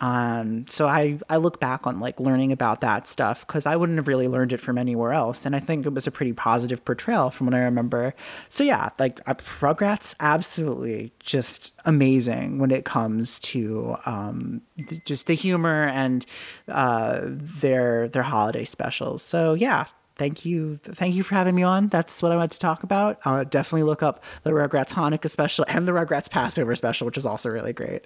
Um, 0.00 0.66
so 0.68 0.88
I, 0.88 1.18
I 1.30 1.36
look 1.36 1.60
back 1.60 1.86
on 1.86 2.00
like 2.00 2.18
learning 2.18 2.52
about 2.52 2.80
that 2.80 3.06
stuff 3.06 3.46
because 3.46 3.64
I 3.64 3.76
wouldn't 3.76 3.96
have 3.96 4.08
really 4.08 4.28
learned 4.28 4.52
it 4.52 4.58
from 4.58 4.76
anywhere 4.76 5.12
else. 5.12 5.46
And 5.46 5.54
I 5.54 5.60
think 5.60 5.86
it 5.86 5.94
was 5.94 6.06
a 6.06 6.10
pretty 6.10 6.32
positive 6.32 6.84
portrayal 6.84 7.30
from 7.30 7.46
what 7.46 7.54
I 7.54 7.60
remember. 7.60 8.12
So 8.48 8.64
yeah, 8.64 8.90
like 8.98 9.20
uh, 9.26 9.34
Rugrats, 9.34 10.14
absolutely 10.20 11.12
just 11.20 11.80
amazing 11.84 12.58
when 12.58 12.70
it 12.70 12.84
comes 12.84 13.38
to 13.40 13.96
um, 14.04 14.62
th- 14.76 15.04
just 15.04 15.26
the 15.26 15.34
humor 15.34 15.88
and 15.88 16.26
uh, 16.68 17.20
their 17.24 18.08
their 18.08 18.24
holiday 18.24 18.64
specials. 18.64 19.22
So 19.22 19.54
yeah, 19.54 19.86
thank 20.16 20.44
you 20.44 20.76
thank 20.76 21.14
you 21.14 21.22
for 21.22 21.34
having 21.34 21.54
me 21.54 21.62
on. 21.62 21.88
That's 21.88 22.22
what 22.22 22.32
i 22.32 22.36
wanted 22.36 22.52
to 22.52 22.58
talk 22.58 22.82
about. 22.82 23.18
Uh, 23.24 23.44
definitely 23.44 23.84
look 23.84 24.02
up 24.02 24.22
the 24.42 24.50
rugrats 24.50 24.92
hanukkah 24.92 25.30
special 25.30 25.64
and 25.68 25.86
the 25.86 25.92
rugrats 25.92 26.30
passover 26.30 26.74
special 26.74 27.06
which 27.06 27.18
is 27.18 27.26
also 27.26 27.50
really 27.50 27.72
great. 27.72 28.04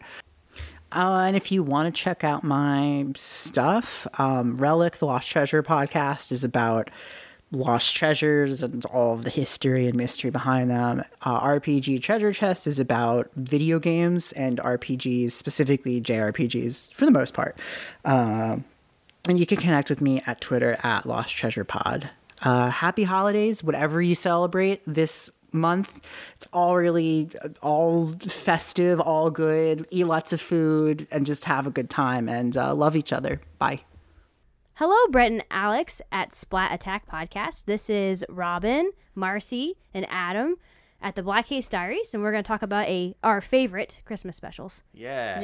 Uh, 0.90 1.24
and 1.26 1.36
if 1.36 1.52
you 1.52 1.62
want 1.62 1.94
to 1.94 2.02
check 2.02 2.24
out 2.24 2.42
my 2.42 3.06
stuff 3.14 4.06
um, 4.18 4.56
relic 4.56 4.96
the 4.98 5.06
lost 5.06 5.28
treasure 5.28 5.62
podcast 5.62 6.32
is 6.32 6.44
about 6.44 6.90
lost 7.52 7.96
treasures 7.96 8.62
and 8.62 8.84
all 8.86 9.14
of 9.14 9.24
the 9.24 9.30
history 9.30 9.86
and 9.86 9.96
mystery 9.96 10.30
behind 10.30 10.70
them. 10.70 11.02
Uh, 11.22 11.40
rpg 11.40 12.00
treasure 12.02 12.32
chest 12.32 12.66
is 12.66 12.78
about 12.78 13.30
video 13.36 13.78
games 13.78 14.32
and 14.32 14.58
rpgs 14.58 15.30
specifically 15.30 16.00
jrpgs 16.00 16.92
for 16.92 17.06
the 17.06 17.10
most 17.10 17.34
part. 17.34 17.58
Uh, 18.04 18.58
and 19.28 19.38
you 19.38 19.46
can 19.46 19.58
connect 19.58 19.90
with 19.90 20.00
me 20.00 20.20
at 20.26 20.40
Twitter 20.40 20.78
at 20.82 21.06
Lost 21.06 21.36
Treasure 21.36 21.64
Pod. 21.64 22.10
Uh, 22.42 22.70
happy 22.70 23.04
holidays, 23.04 23.62
whatever 23.62 24.00
you 24.00 24.14
celebrate 24.14 24.80
this 24.86 25.30
month. 25.52 26.00
It's 26.34 26.46
all 26.52 26.76
really 26.76 27.30
all 27.62 28.08
festive, 28.08 29.00
all 29.00 29.30
good. 29.30 29.86
Eat 29.90 30.06
lots 30.06 30.32
of 30.32 30.40
food 30.40 31.06
and 31.10 31.26
just 31.26 31.44
have 31.44 31.66
a 31.66 31.70
good 31.70 31.90
time 31.90 32.28
and 32.28 32.56
uh, 32.56 32.74
love 32.74 32.96
each 32.96 33.12
other. 33.12 33.40
Bye. 33.58 33.80
Hello, 34.74 34.96
Brett 35.10 35.32
and 35.32 35.44
Alex 35.50 36.00
at 36.12 36.32
Splat 36.32 36.72
Attack 36.72 37.08
Podcast. 37.10 37.64
This 37.64 37.90
is 37.90 38.24
Robin, 38.28 38.92
Marcy, 39.14 39.76
and 39.92 40.06
Adam 40.08 40.56
at 41.00 41.14
the 41.14 41.22
Black 41.22 41.46
Case 41.46 41.68
Diaries, 41.68 42.12
and 42.12 42.22
we're 42.22 42.32
going 42.32 42.42
to 42.42 42.48
talk 42.48 42.62
about 42.62 42.86
a 42.88 43.14
our 43.22 43.40
favorite 43.40 44.02
Christmas 44.04 44.36
specials. 44.36 44.82
Yeah. 44.92 45.36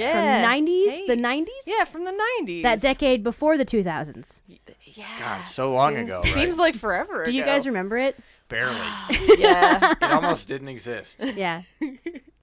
From 0.42 0.66
90s, 0.66 1.06
the 1.06 1.16
90s? 1.16 1.46
Yeah, 1.66 1.84
from 1.84 2.04
the 2.04 2.24
90s. 2.42 2.62
That 2.62 2.80
decade 2.80 3.22
before 3.22 3.56
the 3.56 3.64
2000s. 3.64 4.40
Yeah. 4.46 5.04
God, 5.18 5.42
so 5.44 5.72
long 5.72 5.94
seems, 5.94 6.10
ago. 6.10 6.20
right? 6.22 6.34
Seems 6.34 6.58
like 6.58 6.74
forever 6.74 7.24
Do 7.24 7.32
you 7.32 7.44
guys 7.44 7.66
remember 7.66 7.96
it? 7.96 8.16
barely. 8.48 8.76
Yeah. 9.38 9.92
it 10.00 10.02
almost 10.12 10.48
didn't 10.48 10.68
exist. 10.68 11.20
Yeah. 11.36 11.62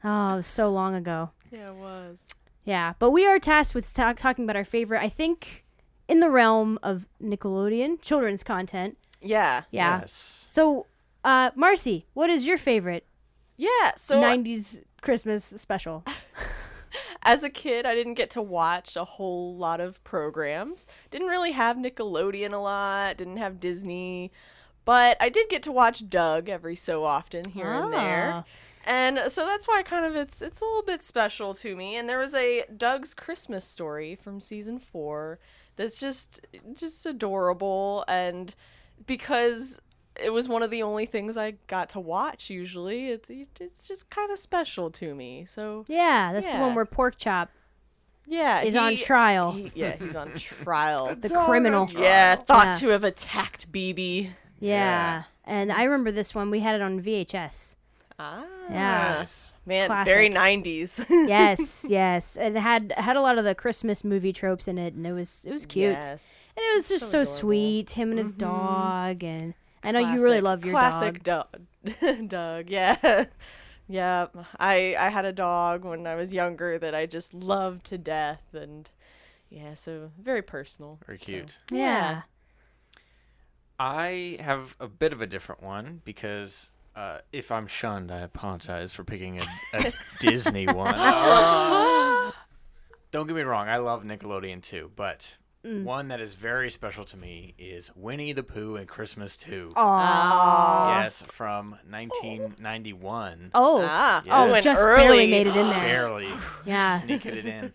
oh, 0.03 0.33
it 0.33 0.35
was 0.37 0.47
so 0.47 0.69
long 0.71 0.95
ago. 0.95 1.31
Yeah, 1.51 1.67
it 1.69 1.75
was. 1.75 2.27
Yeah, 2.63 2.93
but 2.99 3.11
we 3.11 3.25
are 3.25 3.39
tasked 3.39 3.73
with 3.75 3.93
talk- 3.93 4.19
talking 4.19 4.45
about 4.45 4.55
our 4.55 4.63
favorite, 4.65 5.01
I 5.01 5.09
think, 5.09 5.65
in 6.07 6.19
the 6.21 6.29
realm 6.29 6.77
of 6.83 7.07
Nickelodeon 7.21 8.01
children's 8.01 8.43
content. 8.43 8.97
Yeah. 9.21 9.63
Yeah. 9.71 10.03
So, 10.07 10.85
uh, 11.23 11.51
Marcy, 11.55 12.05
what 12.13 12.29
is 12.29 12.45
your 12.47 12.57
favorite? 12.57 13.05
Yeah, 13.57 13.91
so 13.95 14.21
90s 14.21 14.81
Christmas 15.01 15.45
special. 15.45 16.03
as 17.23 17.43
a 17.43 17.49
kid, 17.49 17.85
I 17.85 17.93
didn't 17.95 18.15
get 18.15 18.29
to 18.31 18.41
watch 18.41 18.95
a 18.95 19.03
whole 19.03 19.55
lot 19.55 19.79
of 19.79 20.03
programs. 20.03 20.85
Didn't 21.09 21.27
really 21.27 21.51
have 21.51 21.77
Nickelodeon 21.77 22.53
a 22.53 22.57
lot, 22.57 23.17
didn't 23.17 23.37
have 23.37 23.59
Disney, 23.59 24.31
but 24.85 25.17
I 25.19 25.29
did 25.29 25.49
get 25.49 25.63
to 25.63 25.71
watch 25.71 26.09
Doug 26.09 26.49
every 26.49 26.75
so 26.75 27.03
often 27.05 27.49
here 27.51 27.71
and 27.71 27.93
there. 27.93 28.31
Ah. 28.33 28.43
And 28.83 29.31
so 29.31 29.45
that's 29.45 29.67
why 29.67 29.83
kind 29.83 30.05
of 30.05 30.15
it's 30.15 30.41
it's 30.41 30.59
a 30.59 30.65
little 30.65 30.81
bit 30.81 31.03
special 31.03 31.53
to 31.55 31.75
me. 31.75 31.95
And 31.95 32.09
there 32.09 32.17
was 32.17 32.33
a 32.33 32.63
Doug's 32.75 33.13
Christmas 33.13 33.63
story 33.63 34.15
from 34.15 34.39
season 34.39 34.79
4 34.79 35.39
that's 35.75 35.99
just 35.99 36.41
just 36.73 37.05
adorable 37.05 38.03
and 38.07 38.55
because 39.05 39.81
it 40.19 40.31
was 40.31 40.47
one 40.49 40.63
of 40.63 40.69
the 40.71 40.83
only 40.83 41.05
things 41.05 41.37
I 41.37 41.51
got 41.67 41.89
to 41.89 41.99
watch 41.99 42.49
usually. 42.49 43.09
It's 43.09 43.29
it's 43.59 43.87
just 43.87 44.09
kind 44.09 44.31
of 44.31 44.39
special 44.39 44.89
to 44.91 45.13
me. 45.15 45.45
So 45.45 45.85
Yeah, 45.87 46.33
that's 46.33 46.47
is 46.47 46.55
one 46.55 46.75
where 46.75 46.85
Pork 46.85 47.17
Chop 47.17 47.49
yeah, 48.27 48.61
is 48.61 48.75
on 48.75 48.95
trial. 48.97 49.51
he- 49.53 49.71
yeah, 49.75 49.95
he's 49.97 50.15
on 50.15 50.33
trial. 50.35 51.15
The 51.19 51.29
criminal. 51.29 51.89
Yeah, 51.91 52.35
thought 52.35 52.67
Yeah. 52.67 52.73
to 52.73 52.87
have 52.89 53.03
attacked 53.03 53.71
Beebe. 53.71 54.29
Yeah. 54.59 55.23
And 55.43 55.71
I 55.71 55.83
remember 55.85 56.11
this 56.11 56.35
one. 56.35 56.51
We 56.51 56.59
had 56.59 56.75
it 56.75 56.81
on 56.81 57.01
VHS. 57.01 57.75
Ah, 58.19 58.43
Yeah. 58.69 59.25
man, 59.65 59.87
Classic. 59.87 60.13
very 60.13 60.29
90s. 60.29 61.03
yes, 61.09 61.85
yes. 61.89 62.37
And 62.37 62.55
it 62.55 62.59
had 62.59 62.93
had 62.95 63.15
a 63.15 63.21
lot 63.21 63.39
of 63.39 63.43
the 63.43 63.55
Christmas 63.55 64.03
movie 64.03 64.31
tropes 64.31 64.67
in 64.67 64.77
it 64.77 64.93
and 64.93 65.05
it 65.07 65.13
was 65.13 65.43
it 65.45 65.51
was 65.51 65.65
cute. 65.65 65.93
Yes. 65.93 66.45
And 66.55 66.63
it 66.63 66.75
was 66.75 66.87
just 66.87 67.09
so, 67.09 67.23
sweet. 67.23 67.89
Him 67.91 68.11
and 68.11 68.19
his 68.19 68.33
dog 68.33 69.23
and 69.23 69.55
I 69.83 69.91
know 69.91 69.99
you 69.99 70.23
really 70.23 70.41
love 70.41 70.63
your 70.63 70.73
classic 70.73 71.23
dog. 71.23 71.47
Doug. 71.83 72.27
Doug, 72.27 72.69
yeah. 72.69 73.25
yeah. 73.87 74.27
I 74.59 74.95
I 74.99 75.09
had 75.09 75.25
a 75.25 75.33
dog 75.33 75.83
when 75.83 76.05
I 76.05 76.15
was 76.15 76.33
younger 76.33 76.77
that 76.77 76.93
I 76.93 77.05
just 77.05 77.33
loved 77.33 77.85
to 77.87 77.97
death 77.97 78.43
and 78.53 78.89
yeah, 79.49 79.73
so 79.73 80.11
very 80.21 80.41
personal. 80.41 80.99
Very 81.05 81.17
so, 81.17 81.25
cute. 81.25 81.57
Yeah. 81.71 82.21
I 83.79 84.37
have 84.39 84.75
a 84.79 84.87
bit 84.87 85.11
of 85.11 85.21
a 85.21 85.27
different 85.27 85.63
one 85.63 86.01
because 86.05 86.69
uh, 86.95 87.19
if 87.33 87.51
I'm 87.51 87.67
shunned, 87.67 88.11
I 88.11 88.19
apologize 88.19 88.93
for 88.93 89.03
picking 89.03 89.39
a, 89.39 89.45
a 89.73 89.91
Disney 90.19 90.67
one. 90.67 90.93
Don't 93.11 93.27
get 93.27 93.35
me 93.35 93.41
wrong, 93.41 93.67
I 93.67 93.77
love 93.77 94.03
Nickelodeon 94.03 94.61
too, 94.61 94.91
but 94.95 95.37
Mm. 95.63 95.83
one 95.83 96.07
that 96.07 96.19
is 96.19 96.33
very 96.33 96.71
special 96.71 97.05
to 97.05 97.15
me 97.17 97.53
is 97.59 97.91
Winnie 97.95 98.33
the 98.33 98.41
Pooh 98.41 98.75
and 98.77 98.87
Christmas 98.87 99.37
2. 99.37 99.73
Aw. 99.75 101.03
Yes, 101.03 101.21
from 101.21 101.75
1991. 101.87 103.51
Oh. 103.53 103.81
Ah. 103.85 104.23
Oh, 104.29 104.47
Yes. 104.53 104.63
just 104.63 104.83
barely 104.83 105.27
made 105.29 105.47
it 105.47 105.55
in 105.55 105.67
there. 105.67 105.79
Barely. 105.79 106.29
Yeah. 106.65 107.01
Sneaking 107.01 107.35
it 107.35 107.45
in. 107.45 107.73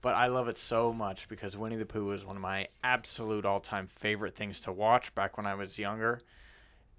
But 0.00 0.14
I 0.14 0.26
love 0.28 0.48
it 0.48 0.56
so 0.56 0.92
much 0.92 1.28
because 1.28 1.56
Winnie 1.56 1.76
the 1.76 1.84
Pooh 1.84 2.12
is 2.12 2.24
one 2.24 2.36
of 2.36 2.42
my 2.42 2.68
absolute 2.84 3.44
all-time 3.44 3.88
favorite 3.88 4.34
things 4.36 4.60
to 4.60 4.72
watch 4.72 5.14
back 5.14 5.36
when 5.36 5.44
I 5.46 5.54
was 5.54 5.78
younger. 5.78 6.22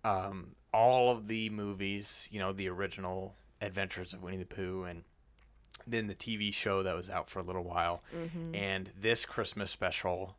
Um, 0.04 0.56
all 0.74 1.12
of 1.12 1.28
the 1.28 1.50
movies, 1.50 2.28
you 2.32 2.40
know, 2.40 2.52
the 2.54 2.68
original 2.70 3.36
Adventures 3.62 4.14
of 4.14 4.22
Winnie 4.22 4.38
the 4.38 4.46
Pooh 4.46 4.84
and 4.84 5.04
then 5.92 6.08
the 6.08 6.16
TV 6.16 6.54
show 6.54 6.84
that 6.84 6.96
was 6.96 7.10
out 7.10 7.30
for 7.30 7.40
a 7.40 7.44
little 7.44 7.64
while. 7.64 8.04
Mhm. 8.14 8.56
And 8.56 8.92
this 9.00 9.26
Christmas 9.26 9.72
special 9.72 10.38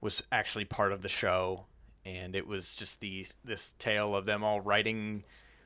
was 0.00 0.22
actually 0.30 0.64
part 0.64 0.92
of 0.92 1.02
the 1.02 1.08
show 1.08 1.66
and 2.04 2.36
it 2.36 2.46
was 2.46 2.72
just 2.74 3.00
these 3.00 3.34
this 3.42 3.74
tale 3.78 4.14
of 4.14 4.26
them 4.26 4.44
all 4.44 4.60
writing 4.60 5.24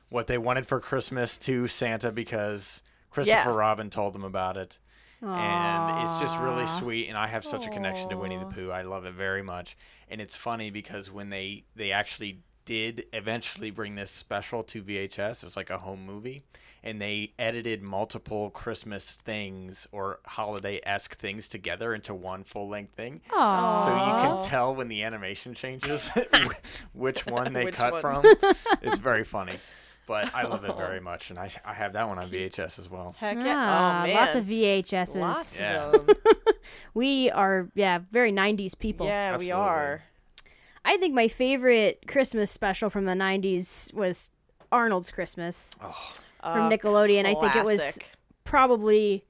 what 0.09 0.27
they 0.27 0.37
wanted 0.37 0.65
for 0.65 0.79
Christmas 0.79 1.37
to 1.37 1.67
Santa 1.67 2.11
because 2.11 2.81
Christopher 3.11 3.49
Yeah. 3.51 3.55
Robin 3.55 3.89
told 3.89 4.13
them 4.13 4.23
about 4.23 4.57
it. 4.57 4.79
And 5.21 6.03
it's 6.03 6.19
just 6.19 6.39
really 6.39 6.65
sweet 6.65 7.07
and 7.07 7.17
I 7.17 7.27
have 7.27 7.45
such 7.45 7.67
a 7.67 7.69
connection 7.69 8.09
to 8.09 8.17
Winnie 8.17 8.39
the 8.39 8.45
Pooh. 8.45 8.71
I 8.71 8.81
love 8.81 9.05
it 9.05 9.13
very 9.13 9.43
much. 9.43 9.77
And 10.09 10.19
it's 10.19 10.35
funny 10.35 10.71
because 10.71 11.11
when 11.11 11.29
they 11.29 11.65
they 11.75 11.91
actually 11.91 12.41
did 12.71 13.05
eventually 13.11 13.69
bring 13.69 13.95
this 13.95 14.09
special 14.09 14.63
to 14.63 14.81
VHS, 14.81 15.37
it 15.37 15.43
was 15.43 15.57
like 15.57 15.69
a 15.69 15.79
home 15.79 16.05
movie, 16.05 16.43
and 16.81 17.01
they 17.01 17.33
edited 17.37 17.81
multiple 17.83 18.49
Christmas 18.49 19.11
things 19.25 19.87
or 19.91 20.19
holiday 20.25 20.79
esque 20.85 21.17
things 21.17 21.49
together 21.49 21.93
into 21.93 22.13
one 22.13 22.45
full 22.45 22.69
length 22.69 22.95
thing. 22.95 23.19
So 23.29 23.35
you 23.35 24.21
can 24.23 24.41
tell 24.43 24.73
when 24.73 24.87
the 24.87 25.03
animation 25.03 25.53
changes 25.53 26.09
which 26.93 27.25
one 27.25 27.51
they 27.51 27.65
Which 27.65 27.75
cut 27.75 27.91
one. 27.91 28.01
from. 28.01 28.23
It's 28.81 28.99
very 28.99 29.25
funny. 29.25 29.59
But 30.07 30.33
I 30.33 30.43
love 30.43 30.63
it 30.65 30.75
very 30.77 30.99
much, 31.01 31.29
and 31.29 31.37
I, 31.37 31.51
I 31.65 31.73
have 31.73 31.93
that 31.93 32.07
one 32.07 32.19
on 32.19 32.29
VHS 32.29 32.79
as 32.79 32.89
well. 32.89 33.15
Heck 33.19 33.37
yeah. 33.37 33.53
Ah, 33.57 34.03
oh 34.03 34.07
man. 34.07 34.15
lots 34.15 34.35
of 34.35 34.45
VHSs. 34.45 35.15
Lots 35.19 35.59
Yeah. 35.59 35.85
of 35.91 36.07
them. 36.07 36.15
we 36.93 37.29
are 37.31 37.69
yeah, 37.75 37.99
very 38.11 38.31
90s 38.31 38.77
people. 38.77 39.05
Yeah, 39.07 39.37
we 39.37 39.51
are. 39.51 40.03
I 40.83 40.97
think 40.97 41.13
my 41.13 41.27
favorite 41.27 42.05
Christmas 42.07 42.49
special 42.51 42.89
from 42.89 43.05
the 43.05 43.13
90s 43.13 43.93
was 43.93 44.31
Arnold's 44.71 45.11
Christmas 45.11 45.75
from 45.79 45.91
Uh, 46.43 46.69
Nickelodeon. 46.69 47.25
I 47.25 47.35
think 47.35 47.55
it 47.55 47.63
was 47.65 47.99
probably 48.43 49.23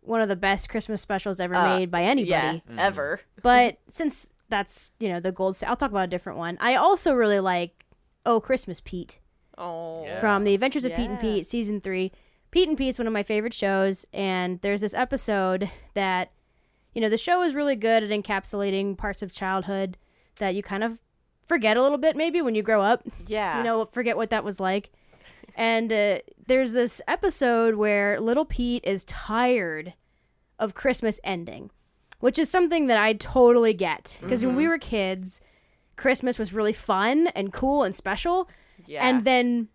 one 0.00 0.20
of 0.20 0.28
the 0.28 0.36
best 0.36 0.68
Christmas 0.68 1.00
specials 1.00 1.40
ever 1.40 1.54
Uh, 1.54 1.78
made 1.78 1.90
by 1.90 2.02
anybody. 2.02 2.30
Yeah, 2.30 2.58
ever. 2.78 3.20
But 3.42 3.78
since 3.88 4.30
that's, 4.50 4.92
you 5.00 5.08
know, 5.08 5.18
the 5.20 5.32
gold 5.32 5.56
sta- 5.56 5.66
I'll 5.68 5.76
talk 5.76 5.90
about 5.90 6.04
a 6.04 6.08
different 6.08 6.38
one. 6.38 6.58
I 6.60 6.74
also 6.76 7.12
really 7.14 7.40
like 7.40 7.84
Oh 8.26 8.40
Christmas 8.40 8.80
Pete 8.84 9.18
Oh. 9.58 10.06
from 10.20 10.44
The 10.44 10.54
Adventures 10.54 10.84
of 10.84 10.92
Pete 10.94 11.10
and 11.10 11.18
Pete 11.18 11.46
season 11.46 11.80
3. 11.80 12.12
Pete 12.50 12.68
and 12.68 12.78
Pete's 12.78 12.98
one 12.98 13.06
of 13.06 13.12
my 13.12 13.22
favorite 13.22 13.54
shows 13.54 14.06
and 14.12 14.60
there's 14.60 14.80
this 14.82 14.94
episode 14.94 15.70
that 15.94 16.30
you 16.94 17.00
know, 17.00 17.08
the 17.08 17.18
show 17.18 17.42
is 17.42 17.56
really 17.56 17.74
good 17.74 18.04
at 18.04 18.10
encapsulating 18.10 18.96
parts 18.96 19.20
of 19.22 19.32
childhood 19.32 19.96
that 20.38 20.54
you 20.54 20.62
kind 20.62 20.84
of 20.84 21.00
forget 21.44 21.76
a 21.76 21.82
little 21.82 21.98
bit 21.98 22.16
maybe 22.16 22.40
when 22.42 22.54
you 22.54 22.62
grow 22.62 22.80
up. 22.82 23.02
Yeah. 23.26 23.58
You 23.58 23.64
know, 23.64 23.84
forget 23.86 24.16
what 24.16 24.30
that 24.30 24.44
was 24.44 24.58
like. 24.60 24.90
And 25.56 25.92
uh, 25.92 26.18
there's 26.46 26.72
this 26.72 27.00
episode 27.06 27.76
where 27.76 28.20
little 28.20 28.44
Pete 28.44 28.82
is 28.84 29.04
tired 29.04 29.94
of 30.58 30.74
Christmas 30.74 31.20
ending, 31.22 31.70
which 32.20 32.38
is 32.38 32.50
something 32.50 32.86
that 32.88 32.98
I 32.98 33.12
totally 33.12 33.74
get. 33.74 34.18
Because 34.20 34.44
when 34.44 34.56
we 34.56 34.64
Mhm. 34.64 34.68
were 34.68 34.78
kids, 34.78 35.40
Christmas 35.96 36.38
was 36.38 36.52
really 36.52 36.72
fun 36.72 37.28
and 37.28 37.52
cool 37.52 37.82
and 37.84 37.94
special. 37.94 38.48
Yeah. 38.86 39.06
And 39.06 39.24
then 39.24 39.68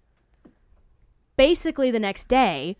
basically 1.37 1.91
the 1.91 1.99
next 1.99 2.25
day, 2.27 2.77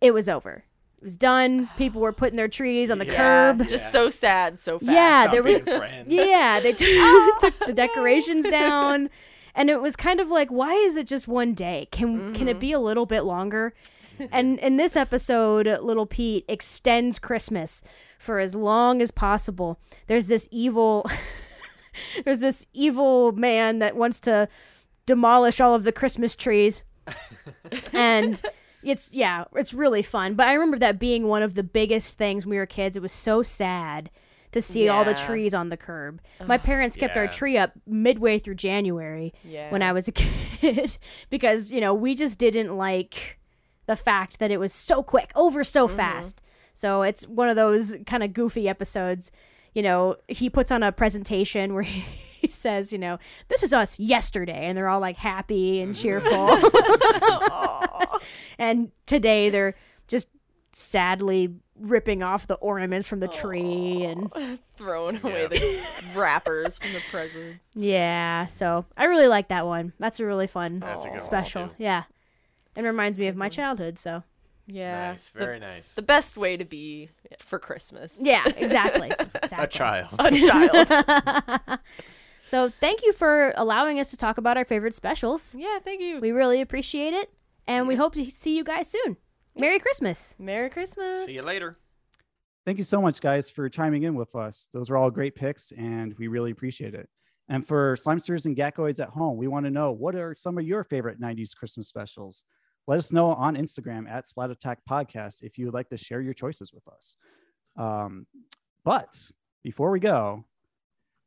it 0.00 0.12
was 0.12 0.28
over. 0.28 0.64
It 1.00 1.04
was 1.04 1.16
done. 1.16 1.70
People 1.78 2.02
were 2.02 2.12
putting 2.12 2.36
their 2.36 2.48
trees 2.48 2.90
on 2.90 2.98
the 2.98 3.06
Yeah, 3.06 3.54
curb. 3.54 3.68
Just 3.70 3.90
so 3.90 4.10
sad, 4.10 4.58
so 4.58 4.78
fast. 4.78 4.92
Yeah, 4.92 5.22
Stop 5.22 5.32
they 5.32 5.40
were. 5.40 6.04
Yeah, 6.06 6.60
they 6.60 6.72
took, 6.72 6.88
took 7.40 7.66
the 7.66 7.72
decorations 7.72 8.46
down, 8.46 9.08
and 9.54 9.70
it 9.70 9.80
was 9.80 9.96
kind 9.96 10.20
of 10.20 10.28
like, 10.28 10.50
why 10.50 10.74
is 10.74 10.98
it 10.98 11.06
just 11.06 11.26
one 11.26 11.54
day? 11.54 11.88
Can 11.90 12.34
can 12.34 12.48
it 12.48 12.52
mm-hmm. 12.52 12.60
be 12.60 12.72
a 12.72 12.78
little 12.78 13.06
bit 13.06 13.22
longer? 13.22 13.72
and 14.30 14.58
in 14.58 14.76
this 14.76 14.94
episode, 14.94 15.66
little 15.80 16.04
Pete 16.04 16.44
extends 16.48 17.18
Christmas 17.18 17.82
for 18.18 18.38
as 18.38 18.54
long 18.54 19.00
as 19.00 19.10
possible. 19.10 19.80
There's 20.06 20.26
this 20.26 20.48
evil, 20.50 21.10
there's 22.26 22.40
this 22.40 22.66
evil 22.74 23.32
man 23.32 23.78
that 23.78 23.96
wants 23.96 24.20
to 24.20 24.48
demolish 25.06 25.62
all 25.62 25.74
of 25.74 25.84
the 25.84 25.92
Christmas 25.92 26.36
trees, 26.36 26.82
and 27.94 28.42
it's 28.82 29.10
yeah, 29.12 29.44
it's 29.54 29.74
really 29.74 30.02
fun. 30.02 30.34
But 30.34 30.48
I 30.48 30.54
remember 30.54 30.78
that 30.78 30.98
being 30.98 31.26
one 31.26 31.42
of 31.42 31.54
the 31.54 31.62
biggest 31.62 32.18
things 32.18 32.46
when 32.46 32.50
we 32.50 32.58
were 32.58 32.66
kids. 32.66 32.96
It 32.96 33.02
was 33.02 33.12
so 33.12 33.42
sad 33.42 34.10
to 34.52 34.60
see 34.60 34.88
all 34.88 35.04
the 35.04 35.14
trees 35.14 35.54
on 35.54 35.68
the 35.68 35.76
curb. 35.76 36.20
My 36.44 36.58
parents 36.58 36.96
kept 36.96 37.16
our 37.16 37.28
tree 37.28 37.56
up 37.56 37.72
midway 37.86 38.38
through 38.38 38.56
January 38.56 39.32
when 39.68 39.82
I 39.82 39.92
was 39.92 40.08
a 40.08 40.12
kid 40.12 40.98
because, 41.28 41.70
you 41.70 41.80
know, 41.80 41.94
we 41.94 42.14
just 42.14 42.38
didn't 42.38 42.76
like 42.76 43.38
the 43.86 43.96
fact 43.96 44.38
that 44.38 44.50
it 44.50 44.58
was 44.58 44.72
so 44.72 45.02
quick, 45.02 45.32
over 45.34 45.62
so 45.64 45.86
mm-hmm. 45.86 45.96
fast. 45.96 46.42
So 46.74 47.02
it's 47.02 47.26
one 47.26 47.48
of 47.48 47.56
those 47.56 47.96
kind 48.06 48.22
of 48.22 48.32
goofy 48.32 48.68
episodes. 48.68 49.30
You 49.74 49.82
know, 49.82 50.16
he 50.26 50.50
puts 50.50 50.72
on 50.72 50.82
a 50.82 50.90
presentation 50.90 51.74
where 51.74 51.82
he, 51.82 52.04
he 52.42 52.48
says, 52.48 52.92
you 52.92 52.98
know, 52.98 53.18
this 53.48 53.62
is 53.62 53.72
us 53.72 53.98
yesterday. 53.98 54.66
And 54.66 54.76
they're 54.76 54.88
all 54.88 55.00
like 55.00 55.16
happy 55.16 55.80
and 55.80 55.94
mm-hmm. 55.94 56.02
cheerful. 56.02 56.58
and 58.58 58.90
today 59.06 59.50
they're 59.50 59.74
just 60.08 60.28
sadly 60.72 61.54
ripping 61.78 62.22
off 62.22 62.46
the 62.46 62.54
ornaments 62.56 63.08
from 63.08 63.20
the 63.20 63.28
tree 63.28 64.04
and 64.04 64.30
Throwing 64.76 65.16
away 65.24 65.46
the 65.46 65.82
wrappers 66.14 66.78
from 66.78 66.92
the 66.92 67.00
presents. 67.10 67.64
yeah 67.74 68.46
so 68.46 68.84
i 68.96 69.04
really 69.04 69.26
like 69.26 69.48
that 69.48 69.66
one 69.66 69.92
that's 69.98 70.20
a 70.20 70.26
really 70.26 70.46
fun 70.46 70.78
That's 70.80 71.02
a 71.02 71.08
good 71.08 71.12
one, 71.12 71.20
special 71.20 71.68
too. 71.68 71.74
yeah 71.78 72.04
it 72.76 72.82
reminds 72.82 73.16
me 73.18 73.26
of 73.28 73.36
my 73.36 73.48
childhood 73.48 73.98
so 73.98 74.22
Yeah. 74.66 75.10
Nice, 75.12 75.30
the- 75.30 75.38
very 75.38 75.58
nice. 75.58 75.92
The 75.94 76.02
best 76.02 76.36
way 76.36 76.56
to 76.58 76.64
be 76.66 77.08
for 77.38 77.58
Christmas. 77.58 78.18
yeah 78.20 78.44
exactly, 78.56 79.10
exactly. 79.42 79.64
A 79.64 79.66
child. 79.66 80.14
A 80.18 80.30
child. 80.30 81.80
So 82.50 82.72
thank 82.80 83.02
you 83.04 83.12
for 83.12 83.52
allowing 83.56 83.98
us 84.00 84.10
to 84.10 84.16
talk 84.16 84.38
about 84.38 84.56
our 84.56 84.64
favorite 84.64 84.94
specials 84.94 85.54
yeah, 85.58 85.78
thank 85.78 86.00
you. 86.00 86.20
we 86.20 86.32
really 86.32 86.60
appreciate 86.60 87.14
it 87.14 87.30
and 87.66 87.86
we 87.88 87.94
hope 87.96 88.14
to 88.14 88.30
see 88.30 88.56
you 88.56 88.64
guys 88.64 88.88
soon 88.88 89.16
merry 89.56 89.78
christmas 89.78 90.34
Merry 90.38 90.70
Christmas. 90.70 91.26
See 91.26 91.34
you 91.34 91.42
later. 91.42 91.78
Thank 92.66 92.78
you 92.78 92.84
so 92.84 93.00
much, 93.00 93.20
guys, 93.20 93.50
for 93.50 93.68
chiming 93.68 94.02
in 94.02 94.14
with 94.14 94.34
us. 94.36 94.68
Those 94.72 94.90
were 94.90 94.96
all 94.96 95.10
great 95.10 95.34
picks, 95.34 95.72
and 95.72 96.14
we 96.18 96.28
really 96.28 96.50
appreciate 96.50 96.94
it. 96.94 97.08
And 97.48 97.66
for 97.66 97.96
Slimesters 97.96 98.46
and 98.46 98.56
Geckoids 98.56 99.00
at 99.00 99.08
home, 99.08 99.36
we 99.36 99.48
want 99.48 99.64
to 99.66 99.70
know 99.70 99.92
what 99.92 100.14
are 100.14 100.34
some 100.36 100.58
of 100.58 100.64
your 100.64 100.84
favorite 100.84 101.20
90s 101.20 101.56
Christmas 101.56 101.88
specials? 101.88 102.44
Let 102.86 102.98
us 102.98 103.12
know 103.12 103.32
on 103.32 103.56
Instagram 103.56 104.08
at 104.08 104.26
Splat 104.26 104.50
Attack 104.50 104.80
Podcast 104.88 105.42
if 105.42 105.58
you 105.58 105.66
would 105.66 105.74
like 105.74 105.88
to 105.88 105.96
share 105.96 106.20
your 106.20 106.34
choices 106.34 106.72
with 106.72 106.86
us. 106.86 107.16
Um, 107.76 108.26
but 108.84 109.16
before 109.62 109.90
we 109.90 110.00
go, 110.00 110.44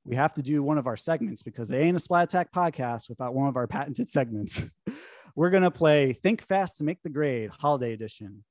we 0.05 0.15
have 0.15 0.33
to 0.33 0.41
do 0.41 0.61
one 0.61 0.77
of 0.77 0.87
our 0.87 0.97
segments 0.97 1.41
because 1.41 1.71
it 1.71 1.77
ain't 1.77 1.95
a 1.95 1.99
Splat 1.99 2.25
Attack 2.25 2.51
podcast 2.51 3.09
without 3.09 3.33
one 3.33 3.47
of 3.47 3.55
our 3.55 3.67
patented 3.67 4.09
segments. 4.09 4.63
We're 5.35 5.49
going 5.49 5.63
to 5.63 5.71
play 5.71 6.13
Think 6.13 6.45
Fast 6.45 6.77
to 6.77 6.83
Make 6.83 7.01
the 7.01 7.09
Grade 7.09 7.49
Holiday 7.49 7.93
Edition. 7.93 8.43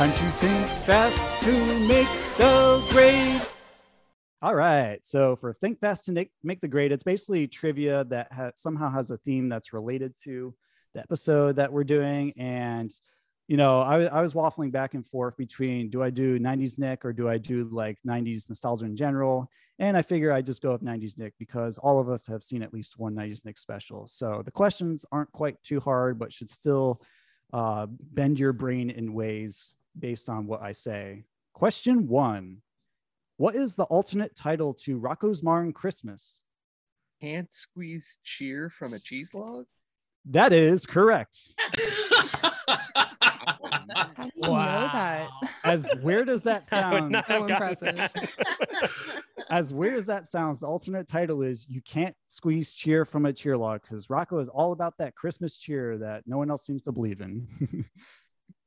Time 0.00 0.12
to 0.12 0.30
think 0.38 0.66
fast 0.84 1.42
to 1.42 1.52
make 1.86 2.08
the 2.38 2.82
grade. 2.90 3.39
All 4.42 4.54
right. 4.54 5.04
So 5.04 5.36
for 5.36 5.52
Think 5.52 5.80
Fast 5.80 6.06
to 6.06 6.12
make, 6.12 6.60
the 6.62 6.68
grade, 6.68 6.92
it's 6.92 7.02
basically 7.02 7.46
trivia 7.46 8.04
that 8.04 8.32
ha- 8.32 8.52
somehow 8.54 8.90
has 8.90 9.10
a 9.10 9.18
theme 9.18 9.50
that's 9.50 9.74
related 9.74 10.14
to 10.24 10.54
the 10.94 11.00
episode 11.00 11.56
that 11.56 11.70
we're 11.70 11.84
doing. 11.84 12.32
And, 12.38 12.90
you 13.48 13.58
know, 13.58 13.82
I, 13.82 14.04
I 14.04 14.22
was 14.22 14.32
waffling 14.32 14.72
back 14.72 14.94
and 14.94 15.06
forth 15.06 15.36
between 15.36 15.90
do 15.90 16.02
I 16.02 16.08
do 16.08 16.38
90s 16.38 16.78
Nick 16.78 17.04
or 17.04 17.12
do 17.12 17.28
I 17.28 17.36
do 17.36 17.68
like 17.70 17.98
90s 18.06 18.48
nostalgia 18.48 18.86
in 18.86 18.96
general? 18.96 19.50
And 19.78 19.94
I 19.94 20.00
figure 20.00 20.32
I 20.32 20.40
just 20.40 20.62
go 20.62 20.72
with 20.72 20.82
90s 20.82 21.18
Nick 21.18 21.34
because 21.38 21.76
all 21.76 22.00
of 22.00 22.08
us 22.08 22.26
have 22.26 22.42
seen 22.42 22.62
at 22.62 22.72
least 22.72 22.98
one 22.98 23.14
90s 23.14 23.44
Nick 23.44 23.58
special. 23.58 24.06
So 24.06 24.40
the 24.42 24.50
questions 24.50 25.04
aren't 25.12 25.32
quite 25.32 25.62
too 25.62 25.80
hard, 25.80 26.18
but 26.18 26.32
should 26.32 26.48
still 26.48 27.02
uh, 27.52 27.84
bend 27.90 28.38
your 28.38 28.54
brain 28.54 28.88
in 28.88 29.12
ways 29.12 29.74
based 29.98 30.30
on 30.30 30.46
what 30.46 30.62
I 30.62 30.72
say. 30.72 31.24
Question 31.52 32.08
one 32.08 32.62
What 33.40 33.56
is 33.56 33.74
the 33.74 33.84
alternate 33.84 34.36
title 34.36 34.74
to 34.84 35.00
Rocko's 35.00 35.42
Modern 35.42 35.72
Christmas? 35.72 36.42
Can't 37.22 37.50
squeeze 37.50 38.18
cheer 38.22 38.68
from 38.68 38.92
a 38.92 38.98
cheese 38.98 39.32
log. 39.32 39.64
That 40.26 40.52
is 40.52 40.84
correct. 40.84 41.38
How 41.58 41.70
do 44.18 44.30
you 44.34 44.42
know 44.42 44.88
that? 44.92 45.28
As 45.64 45.88
weird 46.02 46.28
as 46.28 46.42
that 46.42 46.68
sounds, 46.68 47.16
So 47.26 47.46
impressive. 47.46 47.96
that. 47.96 48.12
as 49.50 49.72
weird 49.72 49.96
as 49.96 50.04
that 50.04 50.28
sounds, 50.28 50.60
the 50.60 50.66
alternate 50.66 51.08
title 51.08 51.40
is 51.40 51.64
You 51.66 51.80
Can't 51.80 52.14
Squeeze 52.26 52.74
Cheer 52.74 53.06
from 53.06 53.24
a 53.24 53.32
Cheer 53.32 53.56
Log 53.56 53.80
because 53.80 54.08
Rocko 54.08 54.42
is 54.42 54.50
all 54.50 54.72
about 54.72 54.98
that 54.98 55.14
Christmas 55.14 55.56
cheer 55.56 55.96
that 55.96 56.24
no 56.26 56.36
one 56.36 56.50
else 56.50 56.66
seems 56.66 56.82
to 56.82 56.92
believe 56.92 57.22
in. 57.22 57.86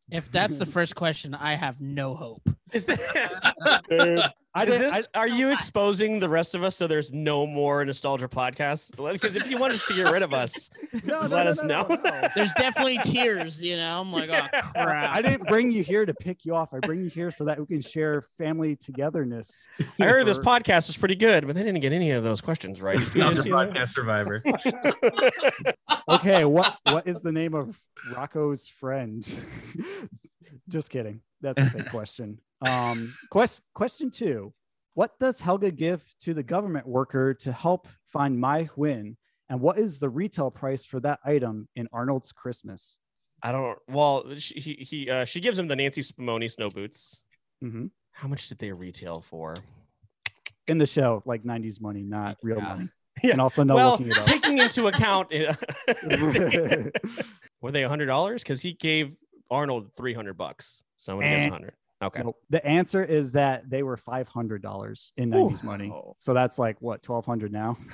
If 0.09 0.31
that's 0.31 0.57
the 0.57 0.65
first 0.65 0.95
question, 0.95 1.35
I 1.35 1.53
have 1.53 1.79
no 1.79 2.15
hope. 2.15 2.49
Is 2.73 2.85
that, 2.85 3.83
Dude, 3.89 4.19
I 4.55 4.63
is 4.65 4.69
didn't- 4.69 4.91
this- 4.93 5.07
are 5.15 5.27
you 5.27 5.51
exposing 5.51 6.19
the 6.19 6.29
rest 6.29 6.53
of 6.53 6.63
us 6.63 6.75
so 6.75 6.85
there's 6.85 7.11
no 7.11 7.47
more 7.47 7.83
nostalgia 7.83 8.27
podcasts? 8.27 8.91
Because 9.11 9.35
if 9.35 9.49
you 9.49 9.57
want 9.57 9.73
us 9.73 9.87
to 9.87 9.95
get 9.95 10.11
rid 10.11 10.21
of 10.21 10.31
us, 10.33 10.69
No, 11.03 11.21
no, 11.21 11.27
let 11.27 11.45
no, 11.45 11.49
us 11.51 11.63
no, 11.63 11.67
know. 11.81 11.87
no, 11.89 11.95
no. 12.21 12.27
There's 12.35 12.53
definitely 12.53 12.99
tears, 13.03 13.59
you 13.59 13.77
know. 13.77 13.99
I'm 14.01 14.11
like, 14.11 14.29
oh 14.29 14.47
crap. 14.73 15.11
I 15.15 15.23
didn't 15.23 15.47
bring 15.47 15.71
you 15.71 15.83
here 15.83 16.05
to 16.05 16.13
pick 16.13 16.45
you 16.45 16.53
off. 16.55 16.71
I 16.71 16.79
bring 16.79 16.99
you 17.01 17.09
here 17.09 17.31
so 17.31 17.45
that 17.45 17.59
we 17.59 17.65
can 17.65 17.81
share 17.81 18.25
family 18.37 18.75
togetherness. 18.75 19.65
I 19.99 20.05
heard 20.05 20.27
this 20.27 20.37
podcast 20.37 20.87
is 20.89 20.97
pretty 20.97 21.15
good, 21.15 21.47
but 21.47 21.55
they 21.55 21.63
didn't 21.63 21.81
get 21.81 21.93
any 21.93 22.11
of 22.11 22.23
those 22.23 22.39
questions 22.41 22.79
right. 22.79 22.99
Did 22.99 23.15
you 23.15 23.21
Nostalgia 23.21 23.49
podcast 23.73 23.89
survivor. 23.89 24.43
okay, 26.09 26.45
what 26.45 26.77
what 26.91 27.07
is 27.07 27.21
the 27.21 27.31
name 27.31 27.53
of 27.55 27.77
Rocko's 28.13 28.67
friend? 28.67 29.25
Just 30.69 30.89
kidding. 30.91 31.21
That's 31.41 31.59
a 31.61 31.71
big 31.75 31.89
question. 31.89 32.39
Um, 32.69 33.13
quest, 33.31 33.61
question 33.73 34.11
two: 34.11 34.53
What 34.93 35.17
does 35.19 35.39
Helga 35.41 35.71
give 35.71 36.03
to 36.21 36.33
the 36.33 36.43
government 36.43 36.87
worker 36.87 37.33
to 37.35 37.51
help 37.51 37.87
find 38.07 38.39
Mai 38.39 38.69
Hyunh? 38.75 39.15
And 39.49 39.59
what 39.61 39.77
is 39.77 39.99
the 39.99 40.09
retail 40.09 40.49
price 40.51 40.85
for 40.85 40.99
that 41.01 41.19
item 41.25 41.67
in 41.75 41.87
Arnold's 41.91 42.31
Christmas? 42.31 42.97
I 43.41 43.51
don't. 43.51 43.77
Well, 43.89 44.35
she 44.37 44.55
he, 44.59 44.73
he 44.83 45.09
uh, 45.09 45.25
she 45.25 45.39
gives 45.41 45.59
him 45.59 45.67
the 45.67 45.75
Nancy 45.75 46.01
Spumoni 46.01 46.49
snow 46.49 46.69
boots. 46.69 47.19
Mhm. 47.63 47.89
How 48.11 48.27
much 48.27 48.47
did 48.47 48.59
they 48.59 48.71
retail 48.71 49.21
for? 49.21 49.55
In 50.67 50.77
the 50.77 50.85
show, 50.85 51.21
like 51.25 51.43
'90s 51.43 51.81
money, 51.81 52.03
not 52.03 52.37
real 52.41 52.57
Yeah. 52.57 52.63
money. 52.75 52.89
Yeah. 53.21 53.33
And 53.33 53.41
also 53.41 53.63
no 53.63 53.75
well, 53.75 53.91
looking 53.91 54.09
it 54.09 54.17
up. 54.17 54.25
taking 54.25 54.57
into 54.57 54.87
account, 54.87 55.29
were 57.61 57.71
they 57.71 57.83
a 57.83 57.89
hundred 57.89 58.07
dollars? 58.07 58.41
Because 58.41 58.59
he 58.61 58.73
gave 58.73 59.13
Arnold 59.51 59.91
three 59.95 60.13
hundred 60.15 60.35
bucks. 60.37 60.83
So 60.97 61.13
I'm 61.13 61.19
gonna 61.19 61.31
Eh. 61.35 61.45
a 61.47 61.51
hundred. 61.51 61.73
Okay. 62.03 62.21
Nope. 62.23 62.37
The 62.49 62.65
answer 62.65 63.03
is 63.03 63.33
that 63.33 63.69
they 63.69 63.83
were 63.83 63.97
five 63.97 64.27
hundred 64.27 64.61
dollars 64.61 65.11
in 65.17 65.29
'90s 65.31 65.63
money. 65.63 65.91
So 66.19 66.33
that's 66.33 66.57
like 66.59 66.81
what 66.81 67.01
twelve 67.03 67.25
hundred 67.25 67.51
now. 67.51 67.77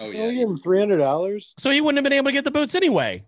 Oh 0.00 0.08
You 0.08 0.22
only 0.22 0.34
gave 0.36 0.48
him 0.48 0.56
three 0.58 0.78
hundred 0.78 0.96
dollars. 0.96 1.52
So 1.58 1.70
he 1.70 1.82
wouldn't 1.82 1.98
have 1.98 2.04
been 2.04 2.14
able 2.16 2.30
to 2.30 2.32
get 2.32 2.44
the 2.44 2.50
boots 2.50 2.74
anyway. 2.74 3.22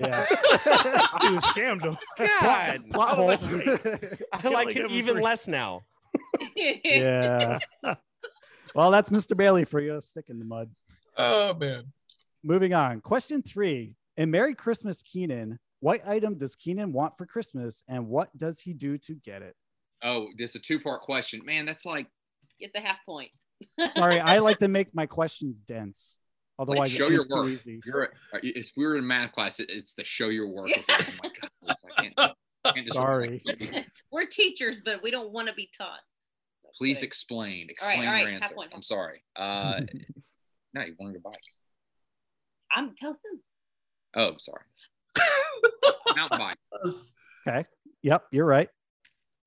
Yeah. 0.00 0.08
He 1.20 1.34
was 1.34 1.44
scammed 1.44 1.84
him. 1.84 1.96
God, 2.40 2.90
Plot 2.90 3.08
I, 3.10 3.14
hole. 3.14 3.26
was 3.26 3.84
like, 3.84 4.22
I 4.32 4.48
like 4.48 4.70
him 4.70 4.86
even 4.90 5.16
three. 5.16 5.22
less 5.22 5.46
now. 5.46 5.82
yeah. 6.56 7.58
Well, 8.74 8.90
that's 8.90 9.10
Mr. 9.10 9.36
Bailey 9.36 9.64
for 9.64 9.80
you. 9.80 10.00
Stick 10.00 10.26
in 10.28 10.38
the 10.38 10.44
mud. 10.44 10.70
Oh 11.16 11.54
man. 11.54 11.92
Moving 12.42 12.72
on. 12.74 13.00
Question 13.00 13.42
three. 13.42 13.94
In 14.16 14.30
Merry 14.30 14.54
Christmas, 14.54 15.02
Kenan, 15.02 15.58
what 15.80 16.06
item 16.08 16.36
does 16.38 16.56
Kenan 16.56 16.92
want 16.92 17.16
for 17.18 17.26
Christmas 17.26 17.82
and 17.88 18.08
what 18.08 18.36
does 18.36 18.60
he 18.60 18.72
do 18.72 18.98
to 18.98 19.14
get 19.14 19.42
it? 19.42 19.54
Oh, 20.02 20.28
this 20.36 20.50
is 20.50 20.56
a 20.56 20.58
two 20.60 20.78
part 20.80 21.02
question. 21.02 21.40
Man, 21.44 21.66
that's 21.66 21.84
like, 21.86 22.06
Get 22.60 22.72
the 22.72 22.80
half 22.80 22.98
point. 23.06 23.30
Sorry, 23.90 24.20
I 24.20 24.38
like 24.38 24.58
to 24.58 24.68
make 24.68 24.94
my 24.94 25.06
questions 25.06 25.60
dense. 25.60 26.16
like 26.58 26.68
Otherwise, 26.68 26.90
show 26.90 27.06
it 27.06 27.12
your 27.12 27.24
work. 27.30 27.46
Easy. 27.46 27.80
You're 27.84 28.02
a- 28.04 28.10
if 28.42 28.72
we 28.76 28.84
were 28.84 28.96
in 28.96 29.06
math 29.06 29.32
class, 29.32 29.60
it, 29.60 29.70
it's 29.70 29.94
the 29.94 30.04
show 30.04 30.28
your 30.28 30.48
work. 30.48 30.70
Okay, 30.70 30.84
oh 30.90 31.14
my 31.22 31.30
God, 31.40 31.76
I 31.96 32.02
can't, 32.02 32.14
I 32.64 32.72
can't 32.72 32.86
just 32.86 32.96
Sorry. 32.96 33.42
We're 34.10 34.26
teachers, 34.26 34.80
but 34.84 35.02
we 35.02 35.10
don't 35.10 35.32
want 35.32 35.48
to 35.48 35.54
be 35.54 35.70
taught. 35.76 36.00
Please 36.76 37.02
explain. 37.02 37.68
Explain 37.70 38.00
all 38.06 38.12
right, 38.12 38.22
your 38.26 38.30
answer. 38.30 38.54
I'm 38.74 38.82
sorry. 38.82 39.22
Uh, 39.36 39.80
no, 40.74 40.82
you 40.82 40.94
wanted 40.98 41.16
a 41.16 41.20
bike. 41.20 41.34
I'm 42.74 42.94
telling 42.96 43.16
them. 43.24 43.40
Oh, 44.14 44.28
I'm 44.28 44.38
sorry. 44.38 44.62
Mountain 46.16 46.38
bike. 46.38 46.56
Okay. 47.46 47.66
Yep, 48.02 48.24
you're 48.32 48.44
right. 48.44 48.68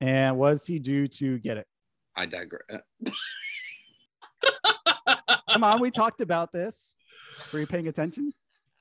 And 0.02 0.38
what 0.38 0.50
does 0.50 0.66
he 0.66 0.80
do 0.80 1.08
to 1.08 1.38
get 1.40 1.58
it? 1.58 1.68
I 2.16 2.26
digress. 2.26 2.64
Uh, 2.70 3.12
Come 5.52 5.64
on, 5.64 5.80
we 5.80 5.92
talked 5.92 6.22
about 6.22 6.52
this. 6.52 6.96
Were 7.54 7.60
you 7.60 7.68
paying 7.68 7.88
attention? 7.88 8.34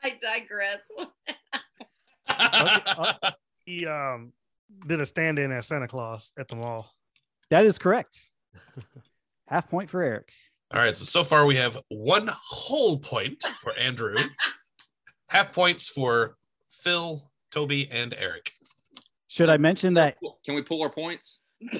I 0.03 0.19
digress. 0.21 0.79
He 3.67 3.87
um 3.87 4.33
did 4.87 5.01
a 5.01 5.07
stand-in 5.07 5.53
as 5.53 5.67
Santa 5.67 5.87
Claus 5.87 6.33
at 6.39 6.49
the 6.49 6.57
mall. 6.57 6.91
That 7.51 7.67
is 7.67 7.79
correct. 7.79 8.19
Half 9.47 9.69
point 9.69 9.91
for 9.91 10.03
Eric. 10.03 10.31
All 10.73 10.81
right, 10.81 10.97
so 10.97 11.05
so 11.05 11.23
far 11.23 11.47
we 11.47 11.57
have 11.57 11.79
one 11.89 12.31
whole 12.33 12.99
point 12.99 13.45
for 13.61 13.73
Andrew, 13.79 14.17
half 15.29 15.53
points 15.53 15.89
for 15.89 16.37
Phil, 16.71 17.31
Toby, 17.51 17.89
and 17.93 18.15
Eric. 18.19 18.53
Should 19.31 19.49
I 19.49 19.59
mention 19.59 19.95
that? 19.95 20.17
Can 20.45 20.57
we 20.57 20.63
pull 20.63 20.83
our 20.83 20.91
points? 20.91 21.39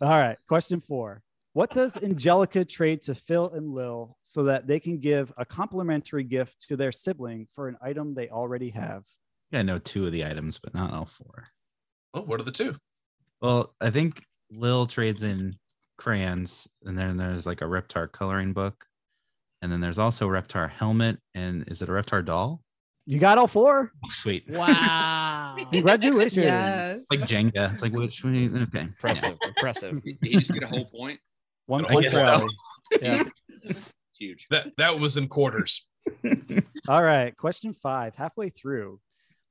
All 0.00 0.16
right. 0.16 0.36
Question 0.46 0.80
four. 0.80 1.22
What 1.54 1.74
does 1.74 1.96
Angelica 1.96 2.64
trade 2.64 3.02
to 3.02 3.16
Phil 3.16 3.50
and 3.50 3.74
Lil 3.74 4.16
so 4.22 4.44
that 4.44 4.68
they 4.68 4.78
can 4.78 4.98
give 5.00 5.32
a 5.36 5.44
complimentary 5.44 6.22
gift 6.22 6.68
to 6.68 6.76
their 6.76 6.92
sibling 6.92 7.48
for 7.56 7.66
an 7.66 7.76
item 7.82 8.14
they 8.14 8.28
already 8.28 8.70
have? 8.70 9.02
Yeah, 9.50 9.58
I 9.58 9.62
know 9.62 9.78
two 9.78 10.06
of 10.06 10.12
the 10.12 10.24
items, 10.24 10.60
but 10.62 10.72
not 10.72 10.92
all 10.92 11.06
four. 11.06 11.48
Oh, 12.14 12.22
what 12.22 12.38
are 12.40 12.44
the 12.44 12.52
two? 12.52 12.76
Well, 13.42 13.74
I 13.80 13.90
think 13.90 14.22
Lil 14.52 14.86
trades 14.86 15.24
in 15.24 15.56
crayons, 15.96 16.68
and 16.84 16.96
then 16.96 17.16
there's 17.16 17.44
like 17.44 17.60
a 17.60 17.64
Reptar 17.64 18.12
coloring 18.12 18.52
book, 18.52 18.84
and 19.62 19.72
then 19.72 19.80
there's 19.80 19.98
also 19.98 20.28
a 20.28 20.30
Reptar 20.30 20.70
helmet, 20.70 21.18
and 21.34 21.64
is 21.66 21.82
it 21.82 21.88
a 21.88 21.92
Reptar 21.92 22.24
doll? 22.24 22.62
You 23.10 23.18
got 23.18 23.38
all 23.38 23.46
four? 23.46 23.90
Oh, 24.04 24.10
sweet. 24.10 24.44
Wow. 24.50 25.56
Congratulations. 25.72 26.44
Yes. 26.44 27.04
Like 27.10 27.20
Jenga. 27.20 27.72
It's 27.72 27.80
like 27.80 27.94
which 27.94 28.22
one? 28.22 28.64
Okay. 28.64 28.80
Impressive. 28.80 29.34
Impressive. 29.46 30.04
Did 30.04 30.18
he 30.20 30.36
just 30.36 30.52
get 30.52 30.64
a 30.64 30.66
whole 30.66 30.84
point? 30.84 31.18
One 31.64 31.86
I 31.86 31.88
point 31.88 32.12
so. 32.12 32.46
Yeah. 33.00 33.24
Huge. 34.18 34.46
That 34.50 34.76
that 34.76 35.00
was 35.00 35.16
in 35.16 35.26
quarters. 35.26 35.86
All 36.88 37.02
right. 37.02 37.34
Question 37.34 37.74
five. 37.82 38.14
Halfway 38.14 38.50
through. 38.50 39.00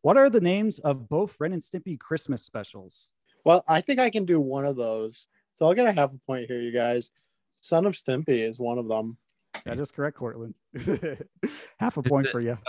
What 0.04 0.18
are 0.18 0.30
the 0.30 0.40
names 0.40 0.78
of 0.78 1.10
both 1.10 1.36
Ren 1.40 1.52
and 1.52 1.62
Stimpy 1.62 2.00
Christmas 2.00 2.46
specials? 2.46 3.12
Well, 3.44 3.64
I 3.68 3.82
think 3.82 4.00
I 4.00 4.12
can 4.12 4.26
do 4.26 4.40
one 4.40 4.68
of 4.68 4.76
those. 4.76 5.26
So 5.56 5.66
I'll 5.66 5.74
get 5.74 5.88
a 5.88 5.94
half 5.94 6.12
a 6.14 6.20
point 6.28 6.46
here, 6.46 6.62
you 6.62 6.72
guys. 6.72 7.10
Son 7.56 7.88
of 7.88 7.96
Stimpy 7.96 8.48
is 8.48 8.60
one 8.60 8.78
of 8.78 8.88
them. 8.88 9.18
That 9.66 9.80
is 9.80 9.90
correct, 9.90 10.16
Cortland. 10.16 10.54
Half 11.80 11.98
a 11.98 12.04
point 12.04 12.28
for 12.28 12.40
you. 12.40 12.60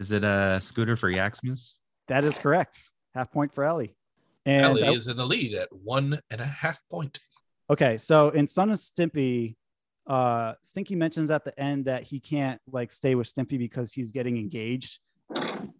Is 0.00 0.12
it 0.12 0.24
a 0.24 0.58
scooter 0.62 0.96
for 0.96 1.12
Yaksmas? 1.12 1.74
That 2.08 2.24
is 2.24 2.38
correct. 2.38 2.90
Half 3.14 3.30
point 3.30 3.52
for 3.52 3.64
Ellie. 3.64 3.94
And 4.46 4.64
Ellie 4.64 4.94
is 4.94 5.08
in 5.08 5.18
the 5.18 5.26
lead 5.26 5.54
at 5.54 5.68
one 5.70 6.18
and 6.30 6.40
a 6.40 6.46
half 6.46 6.80
point. 6.90 7.20
Okay, 7.68 7.98
so 7.98 8.30
in 8.30 8.46
Son 8.46 8.70
of 8.70 8.78
Stimpy, 8.78 9.56
uh, 10.06 10.54
Stinky 10.62 10.96
mentions 10.96 11.30
at 11.30 11.44
the 11.44 11.58
end 11.60 11.84
that 11.84 12.04
he 12.04 12.18
can't 12.18 12.58
like 12.72 12.90
stay 12.90 13.14
with 13.14 13.32
Stimpy 13.32 13.58
because 13.58 13.92
he's 13.92 14.10
getting 14.10 14.38
engaged. 14.38 14.98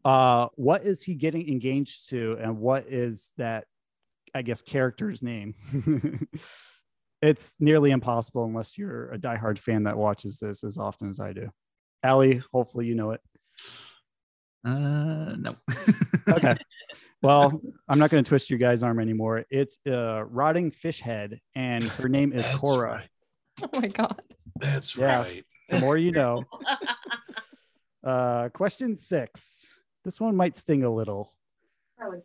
Uh, 0.05 0.48
what 0.55 0.84
is 0.84 1.02
he 1.02 1.14
getting 1.14 1.48
engaged 1.48 2.10
to, 2.10 2.36
and 2.40 2.59
what 2.59 2.86
is 2.88 3.30
that? 3.38 3.64
I 4.34 4.42
guess 4.42 4.60
character's 4.60 5.22
name. 5.22 5.55
it's 7.22 7.55
nearly 7.59 7.90
impossible 7.90 8.44
unless 8.44 8.76
you're 8.76 9.10
a 9.10 9.18
diehard 9.18 9.59
fan 9.59 9.84
that 9.84 9.97
watches 9.97 10.38
this 10.38 10.62
as 10.62 10.78
often 10.78 11.09
as 11.09 11.18
I 11.18 11.32
do. 11.32 11.51
Allie, 12.02 12.42
hopefully 12.52 12.86
you 12.86 12.94
know 12.94 13.10
it. 13.12 13.20
Uh, 14.65 15.37
no. 15.39 15.55
Okay. 16.28 16.57
Well, 17.23 17.61
I'm 17.87 17.99
not 17.99 18.09
going 18.09 18.24
to 18.24 18.27
twist 18.27 18.49
your 18.49 18.59
guys' 18.59 18.82
arm 18.82 18.99
anymore. 18.99 19.45
It's 19.51 19.78
a 19.87 20.24
rotting 20.24 20.70
fish 20.70 21.01
head, 21.03 21.39
and 21.55 21.85
her 21.85 22.09
name 22.09 22.32
is 22.32 22.47
Cora. 22.57 23.03
Oh 23.62 23.69
my 23.78 23.89
god. 23.89 24.23
That's 24.59 24.97
Yeah. 24.97 25.19
right. 25.19 25.45
The 25.69 25.81
more 25.81 25.99
you 25.99 26.12
know. 26.12 26.45
Uh, 28.03 28.49
question 28.55 28.97
six. 28.97 29.69
This 30.05 30.19
one 30.19 30.35
might 30.35 30.57
sting 30.57 30.82
a 30.85 30.91
little. 30.91 31.35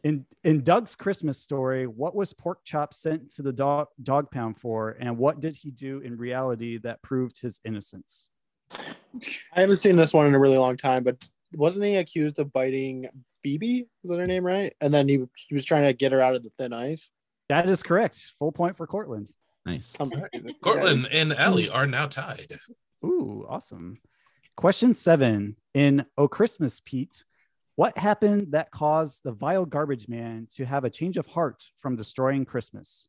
In 0.06 0.26
in 0.45 0.64
Doug's 0.64 0.95
Christmas 0.95 1.38
story, 1.38 1.86
what 1.88 2.16
was 2.16 2.32
Pork 2.32 2.60
Chop 2.64 2.94
sent 2.94 3.30
to 3.34 3.41
the 3.41 3.52
dog 3.52 3.88
dog 4.02 4.32
pound 4.32 4.57
for, 4.62 4.91
and 5.02 5.18
what 5.18 5.41
did 5.41 5.57
he 5.57 5.72
do 5.72 5.99
in 5.99 6.16
reality 6.16 6.78
that 6.78 7.02
proved 7.02 7.41
his 7.41 7.60
innocence? 7.66 8.30
I 8.74 9.60
haven't 9.60 9.76
seen 9.78 9.98
this 9.98 10.14
one 10.14 10.28
in 10.28 10.34
a 10.36 10.40
really 10.40 10.57
long 10.57 10.78
time, 10.78 11.03
but 11.03 11.22
wasn't 11.56 11.86
he 11.86 11.95
accused 11.95 12.40
of 12.40 12.52
biting 12.53 13.07
Phoebe? 13.44 13.88
Was 14.03 14.19
her 14.19 14.27
name 14.27 14.45
right? 14.45 14.73
And 14.82 14.94
then 14.94 15.07
he, 15.07 15.23
he 15.48 15.53
was 15.53 15.65
trying 15.65 15.84
to 15.84 15.94
get 15.94 16.11
her 16.11 16.22
out 16.22 16.36
of 16.36 16.44
the 16.44 16.49
thin 16.49 16.73
ice. 16.73 17.10
That 17.49 17.69
is 17.69 17.84
correct. 17.84 18.34
Full 18.40 18.52
point 18.52 18.77
for 18.77 18.88
Cortland. 18.88 19.30
Nice. 19.65 19.95
Cortland 20.61 21.07
and 21.11 21.34
Allie 21.34 21.69
are 21.69 21.88
now 21.88 22.07
tied. 22.07 22.53
Ooh, 23.03 23.45
awesome. 23.49 23.99
Question 24.56 24.94
seven. 24.94 25.56
In 25.73 26.06
Oh 26.18 26.27
Christmas, 26.27 26.82
Pete, 26.84 27.23
what 27.76 27.98
happened 27.98 28.52
that 28.52 28.72
caused 28.72 29.23
the 29.23 29.32
vile 29.32 29.65
garbage 29.65 30.07
man 30.07 30.48
to 30.56 30.65
have 30.65 30.86
a 30.86 30.90
change 30.90 31.18
of 31.18 31.26
heart 31.26 31.64
from 31.80 31.95
destroying 31.95 32.45
Christmas? 32.45 33.07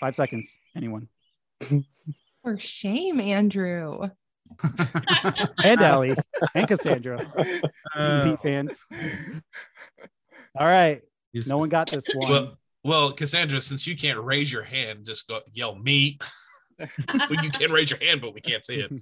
Five 0.00 0.16
seconds. 0.16 0.56
Anyone? 0.76 1.08
For 2.42 2.58
shame, 2.58 3.20
Andrew. 3.20 4.10
And 5.64 5.80
Allie 5.80 6.14
and 6.54 6.68
Cassandra. 6.68 7.20
Uh, 7.94 8.24
Pete 8.24 8.42
fans. 8.42 8.80
All 10.58 10.66
right. 10.66 11.02
No 11.46 11.58
one 11.58 11.68
got 11.68 11.90
this 11.90 12.06
one. 12.14 12.30
Well, 12.30 12.58
well, 12.84 13.12
Cassandra, 13.12 13.60
since 13.60 13.86
you 13.86 13.96
can't 13.96 14.20
raise 14.20 14.52
your 14.52 14.62
hand, 14.62 15.04
just 15.04 15.28
go 15.28 15.40
yell 15.52 15.74
me. 15.74 16.18
well, 16.78 17.42
you 17.42 17.50
can 17.50 17.72
raise 17.72 17.90
your 17.90 17.98
hand, 18.00 18.20
but 18.20 18.32
we 18.32 18.40
can't 18.40 18.64
see 18.64 18.80
it. 18.80 18.92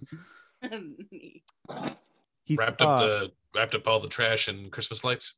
He's, 2.45 2.59
wrapped 2.59 2.83
up 2.83 2.99
uh, 2.99 3.03
the 3.03 3.33
wrapped 3.55 3.75
up 3.75 3.87
all 3.87 4.01
the 4.01 4.09
trash 4.09 4.49
and 4.49 4.71
Christmas 4.71 5.05
lights. 5.05 5.35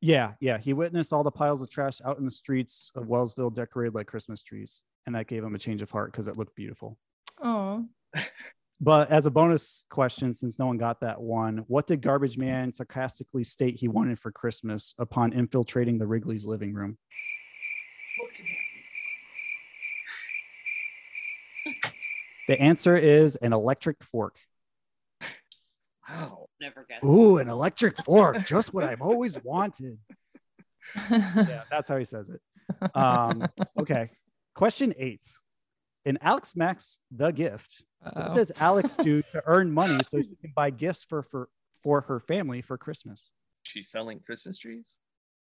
Yeah, 0.00 0.32
yeah. 0.40 0.58
He 0.58 0.72
witnessed 0.72 1.12
all 1.12 1.24
the 1.24 1.30
piles 1.30 1.62
of 1.62 1.70
trash 1.70 2.00
out 2.04 2.18
in 2.18 2.24
the 2.24 2.30
streets 2.30 2.92
of 2.94 3.04
Wellsville 3.04 3.50
decorated 3.52 3.94
like 3.94 4.06
Christmas 4.06 4.42
trees. 4.42 4.82
And 5.06 5.14
that 5.14 5.26
gave 5.26 5.42
him 5.42 5.54
a 5.54 5.58
change 5.58 5.82
of 5.82 5.90
heart 5.90 6.12
because 6.12 6.28
it 6.28 6.36
looked 6.36 6.54
beautiful. 6.54 6.98
Oh. 7.42 7.86
But 8.80 9.10
as 9.10 9.26
a 9.26 9.30
bonus 9.30 9.84
question, 9.90 10.34
since 10.34 10.58
no 10.58 10.66
one 10.66 10.78
got 10.78 11.00
that 11.00 11.20
one, 11.20 11.64
what 11.66 11.86
did 11.86 12.00
Garbage 12.00 12.38
Man 12.38 12.72
sarcastically 12.72 13.42
state 13.42 13.76
he 13.76 13.88
wanted 13.88 14.20
for 14.20 14.30
Christmas 14.30 14.94
upon 14.98 15.32
infiltrating 15.32 15.98
the 15.98 16.06
Wrigley's 16.06 16.46
living 16.46 16.72
room? 16.72 16.96
The 22.46 22.60
answer 22.60 22.96
is 22.96 23.36
an 23.36 23.52
electric 23.52 24.02
fork. 24.02 24.36
Oh, 26.10 26.48
Never 26.60 26.86
guess. 26.88 27.04
Ooh, 27.04 27.38
an 27.38 27.48
electric 27.48 28.02
fork. 28.04 28.44
Just 28.46 28.74
what 28.74 28.84
I've 28.84 29.02
always 29.02 29.42
wanted. 29.44 29.98
yeah, 31.10 31.62
that's 31.70 31.88
how 31.88 31.96
he 31.96 32.04
says 32.04 32.30
it. 32.30 32.40
Um, 32.96 33.46
okay. 33.78 34.10
Question 34.54 34.94
eight. 34.98 35.26
In 36.08 36.16
Alex 36.22 36.56
Mack's 36.56 36.96
The 37.10 37.30
Gift, 37.32 37.82
Uh-oh. 38.02 38.20
what 38.28 38.34
does 38.34 38.50
Alex 38.60 38.96
do 39.02 39.20
to 39.32 39.42
earn 39.44 39.70
money 39.70 39.98
so 40.04 40.22
she 40.22 40.34
can 40.40 40.52
buy 40.56 40.70
gifts 40.70 41.04
for, 41.04 41.22
for, 41.22 41.50
for 41.82 42.00
her 42.00 42.18
family 42.18 42.62
for 42.62 42.78
Christmas? 42.78 43.28
She's 43.62 43.90
selling 43.90 44.18
Christmas 44.24 44.56
trees. 44.56 44.96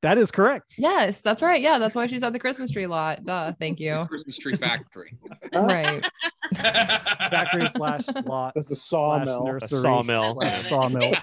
That 0.02 0.18
is 0.18 0.30
correct. 0.30 0.74
Yes, 0.78 1.22
that's 1.22 1.42
right. 1.42 1.62
Yeah, 1.62 1.78
that's 1.78 1.96
why 1.96 2.08
she's 2.08 2.22
at 2.24 2.34
the 2.34 2.40
Christmas 2.40 2.70
tree 2.72 2.86
lot. 2.86 3.24
Duh. 3.24 3.54
Thank 3.60 3.80
you. 3.80 4.04
Christmas 4.10 4.38
tree 4.38 4.58
factory. 4.58 5.16
right. 5.54 6.06
Factory 6.54 7.68
slash 7.68 8.08
lot. 8.26 8.52
That's 8.54 8.68
the 8.68 8.76
slash 8.76 9.26
sawmill. 9.28 9.46
nursery 9.46 9.80
sawmill. 9.80 10.42
sawmill. 10.64 11.14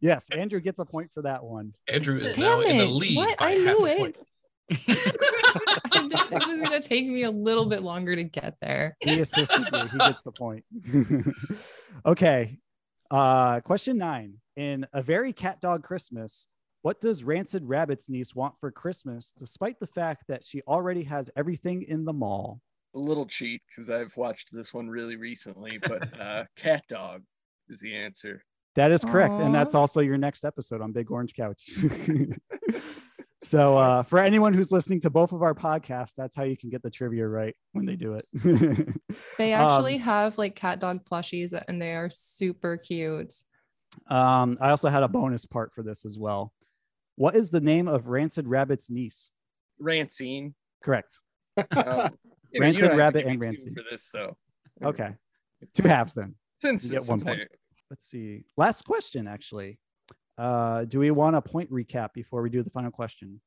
yes, 0.00 0.30
Andrew 0.30 0.60
gets 0.60 0.78
a 0.78 0.86
point 0.86 1.10
for 1.12 1.22
that 1.22 1.44
one. 1.44 1.74
Andrew 1.92 2.16
is 2.16 2.36
Damn 2.36 2.42
now 2.44 2.60
in 2.60 2.78
the 2.78 2.86
lead 2.86 3.16
What? 3.18 3.38
by 3.38 3.46
I 3.46 3.50
half 3.50 3.64
knew 3.78 3.86
a 3.86 3.90
it. 4.06 4.18
Point. 4.70 4.80
I 5.94 6.08
just- 6.08 6.32
it 6.32 6.46
was 6.46 6.68
going 6.68 6.80
to 6.80 6.88
take 6.88 7.06
me 7.06 7.22
a 7.22 7.30
little 7.30 7.66
bit 7.66 7.82
longer 7.82 8.14
to 8.14 8.24
get 8.24 8.56
there. 8.60 8.96
He 9.00 9.20
assisted 9.20 9.66
you. 9.72 9.88
He 9.88 9.98
gets 9.98 10.22
the 10.22 10.32
point. 10.32 10.64
okay. 12.06 12.58
Uh, 13.10 13.60
question 13.60 13.98
nine. 13.98 14.34
In 14.56 14.86
A 14.92 15.02
Very 15.02 15.32
Cat 15.32 15.60
Dog 15.60 15.82
Christmas, 15.84 16.48
what 16.82 17.00
does 17.00 17.24
Rancid 17.24 17.64
Rabbit's 17.64 18.08
niece 18.08 18.34
want 18.34 18.54
for 18.60 18.70
Christmas, 18.70 19.32
despite 19.36 19.78
the 19.80 19.86
fact 19.86 20.24
that 20.28 20.44
she 20.44 20.62
already 20.62 21.04
has 21.04 21.30
everything 21.36 21.82
in 21.82 22.04
the 22.04 22.12
mall? 22.12 22.60
A 22.94 22.98
little 22.98 23.26
cheat 23.26 23.62
because 23.68 23.90
I've 23.90 24.16
watched 24.16 24.52
this 24.52 24.74
one 24.74 24.88
really 24.88 25.16
recently, 25.16 25.78
but 25.78 26.20
uh, 26.20 26.44
cat 26.56 26.82
dog 26.88 27.22
is 27.68 27.80
the 27.80 27.94
answer. 27.94 28.42
That 28.76 28.92
is 28.92 29.04
correct. 29.04 29.38
And 29.40 29.54
that's 29.54 29.74
also 29.74 30.00
your 30.00 30.18
next 30.18 30.44
episode 30.44 30.80
on 30.80 30.92
Big 30.92 31.10
Orange 31.10 31.34
Couch. 31.34 31.70
so, 33.42 33.78
uh, 33.78 34.02
for 34.02 34.18
anyone 34.18 34.52
who's 34.52 34.72
listening 34.72 35.00
to 35.02 35.10
both 35.10 35.32
of 35.32 35.42
our 35.42 35.54
podcasts, 35.54 36.14
that's 36.16 36.34
how 36.34 36.42
you 36.42 36.56
can 36.56 36.70
get 36.70 36.82
the 36.82 36.90
trivia 36.90 37.26
right 37.26 37.54
when 37.72 37.86
they 37.86 37.96
do 37.96 38.14
it. 38.14 38.24
They 39.38 39.54
Um, 39.54 39.68
actually 39.70 39.98
have 39.98 40.36
like 40.38 40.54
cat 40.56 40.80
dog 40.80 41.04
plushies 41.04 41.58
and 41.68 41.80
they 41.80 41.92
are 41.94 42.10
super 42.10 42.76
cute. 42.76 43.32
Um, 44.10 44.58
I 44.60 44.70
also 44.70 44.88
had 44.90 45.02
a 45.02 45.08
bonus 45.08 45.46
part 45.46 45.72
for 45.72 45.82
this 45.82 46.04
as 46.04 46.18
well. 46.18 46.52
What 47.16 47.36
is 47.36 47.50
the 47.50 47.60
name 47.60 47.88
of 47.88 48.06
Rancid 48.08 48.46
Rabbit's 48.46 48.90
niece? 48.90 49.30
Rancine. 49.78 50.54
Correct. 50.82 51.16
Um, 51.56 51.64
you 52.52 52.60
know, 52.60 52.60
Rancid 52.60 52.80
don't 52.80 52.90
have 52.90 52.92
to 52.92 52.96
Rabbit 52.96 53.26
and 53.26 53.40
two 53.40 53.46
Rancid. 53.46 53.74
for 53.76 53.84
this 53.90 54.10
though. 54.12 54.36
Okay. 54.84 55.10
Two 55.74 55.86
halves 55.88 56.14
then. 56.14 56.34
Since 56.60 56.84
You 56.86 56.90
get 56.92 57.02
since 57.02 57.24
one 57.24 57.36
point. 57.36 57.48
I- 57.50 57.54
Let's 57.90 58.06
see. 58.10 58.44
Last 58.58 58.84
question, 58.84 59.26
actually. 59.26 59.78
Uh, 60.38 60.84
do 60.84 61.00
we 61.00 61.10
want 61.10 61.34
a 61.36 61.42
point 61.42 61.70
recap 61.70 62.12
before 62.14 62.42
we 62.42 62.48
do 62.50 62.62
the 62.62 62.70
final 62.70 62.90
question? 62.90 63.40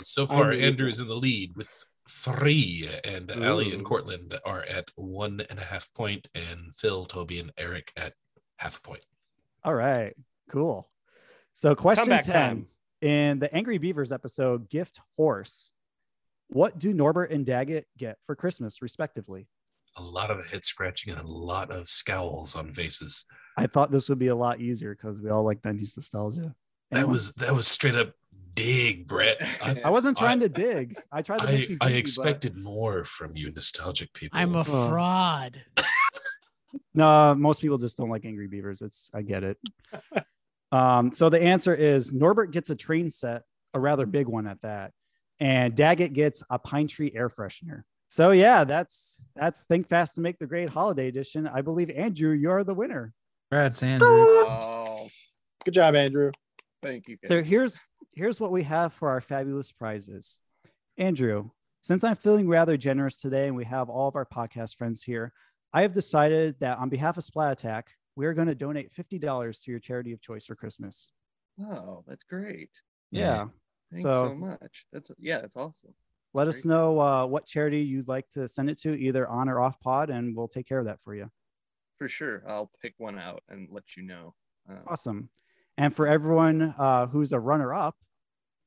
So 0.00 0.26
far, 0.26 0.52
I'm- 0.52 0.62
Andrew 0.62 0.88
is 0.88 1.00
in 1.00 1.08
the 1.08 1.16
lead 1.16 1.56
with 1.56 1.84
three, 2.08 2.88
and 3.04 3.30
Allie 3.30 3.72
and 3.72 3.82
Ooh. 3.82 3.84
Cortland 3.84 4.38
are 4.44 4.62
at 4.62 4.90
one 4.94 5.40
and 5.50 5.58
a 5.58 5.64
half 5.64 5.92
point, 5.92 6.28
and 6.34 6.74
Phil, 6.74 7.04
Toby, 7.04 7.40
and 7.40 7.52
Eric 7.58 7.92
at 7.96 8.14
half 8.58 8.78
a 8.78 8.80
point. 8.80 9.04
All 9.64 9.74
right. 9.74 10.14
Cool. 10.48 10.88
So, 11.54 11.74
question 11.74 12.04
Comeback 12.04 12.24
10 12.24 12.32
time. 12.32 12.66
in 13.02 13.38
the 13.40 13.54
Angry 13.54 13.78
Beavers 13.78 14.12
episode, 14.12 14.70
Gift 14.70 15.00
Horse, 15.16 15.72
what 16.48 16.78
do 16.78 16.92
Norbert 16.94 17.30
and 17.30 17.44
Daggett 17.44 17.86
get 17.98 18.18
for 18.24 18.34
Christmas, 18.34 18.80
respectively? 18.80 19.46
A 19.96 20.02
lot 20.02 20.30
of 20.30 20.50
head 20.50 20.64
scratching 20.64 21.12
and 21.12 21.20
a 21.20 21.26
lot 21.26 21.70
of 21.70 21.88
scowls 21.88 22.54
on 22.56 22.72
faces. 22.72 23.26
I 23.60 23.66
thought 23.66 23.90
this 23.90 24.08
would 24.08 24.18
be 24.18 24.28
a 24.28 24.34
lot 24.34 24.60
easier 24.60 24.94
because 24.94 25.20
we 25.20 25.30
all 25.30 25.44
like 25.44 25.62
90s 25.62 25.96
nostalgia. 25.96 26.54
That 26.90 27.06
was 27.06 27.32
that 27.34 27.54
was 27.54 27.68
straight 27.68 27.94
up 27.94 28.14
dig, 28.54 29.06
Brett. 29.06 29.36
I, 29.62 29.76
I 29.86 29.90
wasn't 29.90 30.18
trying 30.18 30.40
to 30.40 30.48
dig. 30.48 31.00
I 31.12 31.22
tried 31.22 31.40
to 31.40 31.46
make 31.46 31.54
I, 31.54 31.58
things 31.58 31.78
I 31.80 31.86
easy, 31.86 31.92
but- 31.92 31.98
expected 31.98 32.56
more 32.56 33.04
from 33.04 33.36
you, 33.36 33.52
nostalgic 33.52 34.12
people. 34.12 34.38
I'm 34.38 34.54
a 34.54 34.64
fraud. 34.64 35.62
No, 36.94 37.34
most 37.34 37.60
people 37.62 37.78
just 37.78 37.96
don't 37.96 38.10
like 38.10 38.24
Angry 38.24 38.46
Beavers. 38.48 38.82
It's 38.82 39.10
I 39.14 39.22
get 39.22 39.44
it. 39.44 39.58
um, 40.72 41.12
so 41.12 41.28
the 41.28 41.40
answer 41.40 41.74
is 41.74 42.12
Norbert 42.12 42.52
gets 42.52 42.70
a 42.70 42.74
train 42.74 43.10
set, 43.10 43.42
a 43.74 43.80
rather 43.80 44.06
big 44.06 44.26
one 44.26 44.46
at 44.46 44.60
that, 44.62 44.92
and 45.38 45.74
Daggett 45.74 46.12
gets 46.12 46.42
a 46.50 46.58
pine 46.58 46.88
tree 46.88 47.12
air 47.14 47.28
freshener. 47.28 47.82
So 48.08 48.32
yeah, 48.32 48.64
that's 48.64 49.24
that's 49.36 49.62
Think 49.64 49.88
Fast 49.88 50.16
to 50.16 50.20
Make 50.20 50.38
the 50.38 50.46
Great 50.46 50.68
Holiday 50.68 51.06
Edition. 51.08 51.46
I 51.46 51.62
believe 51.62 51.90
Andrew, 51.90 52.32
you're 52.32 52.64
the 52.64 52.74
winner. 52.74 53.12
Congrats, 53.50 53.82
Andrew. 53.82 54.08
Oh, 54.08 55.08
Good 55.64 55.74
job, 55.74 55.94
Andrew. 55.94 56.30
thank 56.82 57.08
you. 57.08 57.16
So 57.26 57.42
here's 57.42 57.82
here's 58.14 58.40
what 58.40 58.52
we 58.52 58.62
have 58.64 58.92
for 58.92 59.08
our 59.10 59.20
fabulous 59.20 59.72
prizes. 59.72 60.38
Andrew, 60.98 61.50
since 61.80 62.04
I'm 62.04 62.16
feeling 62.16 62.48
rather 62.48 62.76
generous 62.76 63.18
today 63.20 63.46
and 63.48 63.56
we 63.56 63.64
have 63.64 63.88
all 63.88 64.08
of 64.08 64.16
our 64.16 64.26
podcast 64.26 64.76
friends 64.76 65.02
here, 65.02 65.32
I 65.72 65.82
have 65.82 65.92
decided 65.92 66.56
that 66.60 66.78
on 66.78 66.88
behalf 66.90 67.16
of 67.16 67.24
Splat 67.24 67.52
Attack, 67.52 67.88
we're 68.16 68.34
going 68.34 68.48
to 68.48 68.54
donate 68.54 68.92
$50 68.94 69.64
to 69.64 69.70
your 69.70 69.80
charity 69.80 70.12
of 70.12 70.20
choice 70.20 70.46
for 70.46 70.54
Christmas. 70.54 71.10
Oh, 71.60 72.04
that's 72.06 72.22
great. 72.24 72.70
Yeah. 73.10 73.46
Thanks 73.90 74.02
So- 74.02 74.10
so, 74.28 74.34
much. 74.34 74.86
That's 74.92 75.10
yeah, 75.18 75.38
that's 75.40 75.56
awesome. 75.56 75.94
Let 76.32 76.46
us 76.46 76.64
know 76.64 77.00
uh, 77.00 77.26
what 77.26 77.46
charity 77.46 77.80
you'd 77.80 78.06
like 78.06 78.28
to 78.34 78.46
send 78.46 78.70
it 78.70 78.78
to, 78.82 78.94
either 78.94 79.26
on 79.26 79.48
or 79.48 79.58
off 79.60 79.80
pod, 79.80 80.10
and 80.10 80.36
we'll 80.36 80.46
take 80.46 80.68
care 80.68 80.78
of 80.78 80.84
that 80.84 81.00
for 81.02 81.12
you. 81.12 81.28
For 82.00 82.08
sure. 82.08 82.42
I'll 82.48 82.70
pick 82.80 82.94
one 82.96 83.18
out 83.18 83.42
and 83.50 83.68
let 83.70 83.94
you 83.94 84.02
know. 84.02 84.34
Uh, 84.66 84.76
Awesome. 84.88 85.28
And 85.76 85.94
for 85.94 86.06
everyone 86.08 86.74
uh, 86.78 87.06
who's 87.06 87.34
a 87.34 87.38
runner 87.38 87.74
up, 87.74 87.94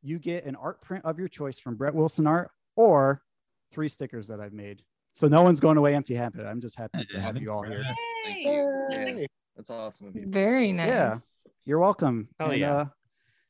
you 0.03 0.19
get 0.19 0.45
an 0.45 0.55
art 0.55 0.83
print 0.83 1.03
of 1.03 1.17
your 1.17 1.27
choice 1.27 1.57
from 1.57 1.75
Brett 1.75 1.95
Wilson 1.95 2.27
Art 2.27 2.51
or 2.75 3.23
three 3.71 3.89
stickers 3.89 4.27
that 4.27 4.39
I've 4.39 4.53
made. 4.53 4.83
So 5.13 5.27
no 5.27 5.41
one's 5.41 5.59
going 5.59 5.77
away 5.77 5.95
empty 5.95 6.13
handed. 6.13 6.45
I'm 6.45 6.61
just 6.61 6.77
happy 6.77 7.05
to 7.11 7.19
have 7.19 7.41
you 7.41 7.51
all 7.51 7.63
here. 7.63 7.83
Yay! 8.27 8.43
Yay. 8.91 9.27
That's 9.55 9.71
awesome 9.71 10.09
of 10.09 10.15
you. 10.15 10.27
Very 10.27 10.71
nice. 10.71 10.87
Yeah, 10.89 11.17
you're 11.65 11.79
welcome. 11.79 12.29
Hell 12.39 12.51
And, 12.51 12.59
yeah. 12.59 12.75
Uh, 12.75 12.85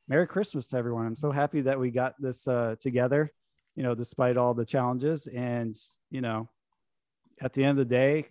Merry 0.07 0.27
Christmas 0.27 0.67
to 0.67 0.77
everyone. 0.77 1.05
I'm 1.05 1.15
so 1.17 1.29
happy 1.29 1.59
that 1.61 1.77
we 1.77 1.91
got 1.91 2.13
this 2.19 2.47
uh, 2.47 2.75
together, 2.79 3.33
you 3.75 3.83
know, 3.83 3.95
despite 3.95 4.37
all 4.37 4.53
the 4.53 4.65
challenges. 4.65 5.27
And, 5.27 5.75
you 6.09 6.21
know, 6.21 6.47
at 7.41 7.51
the 7.51 7.65
end 7.65 7.79
of 7.79 7.89
the 7.89 7.93
day, 7.95 8.29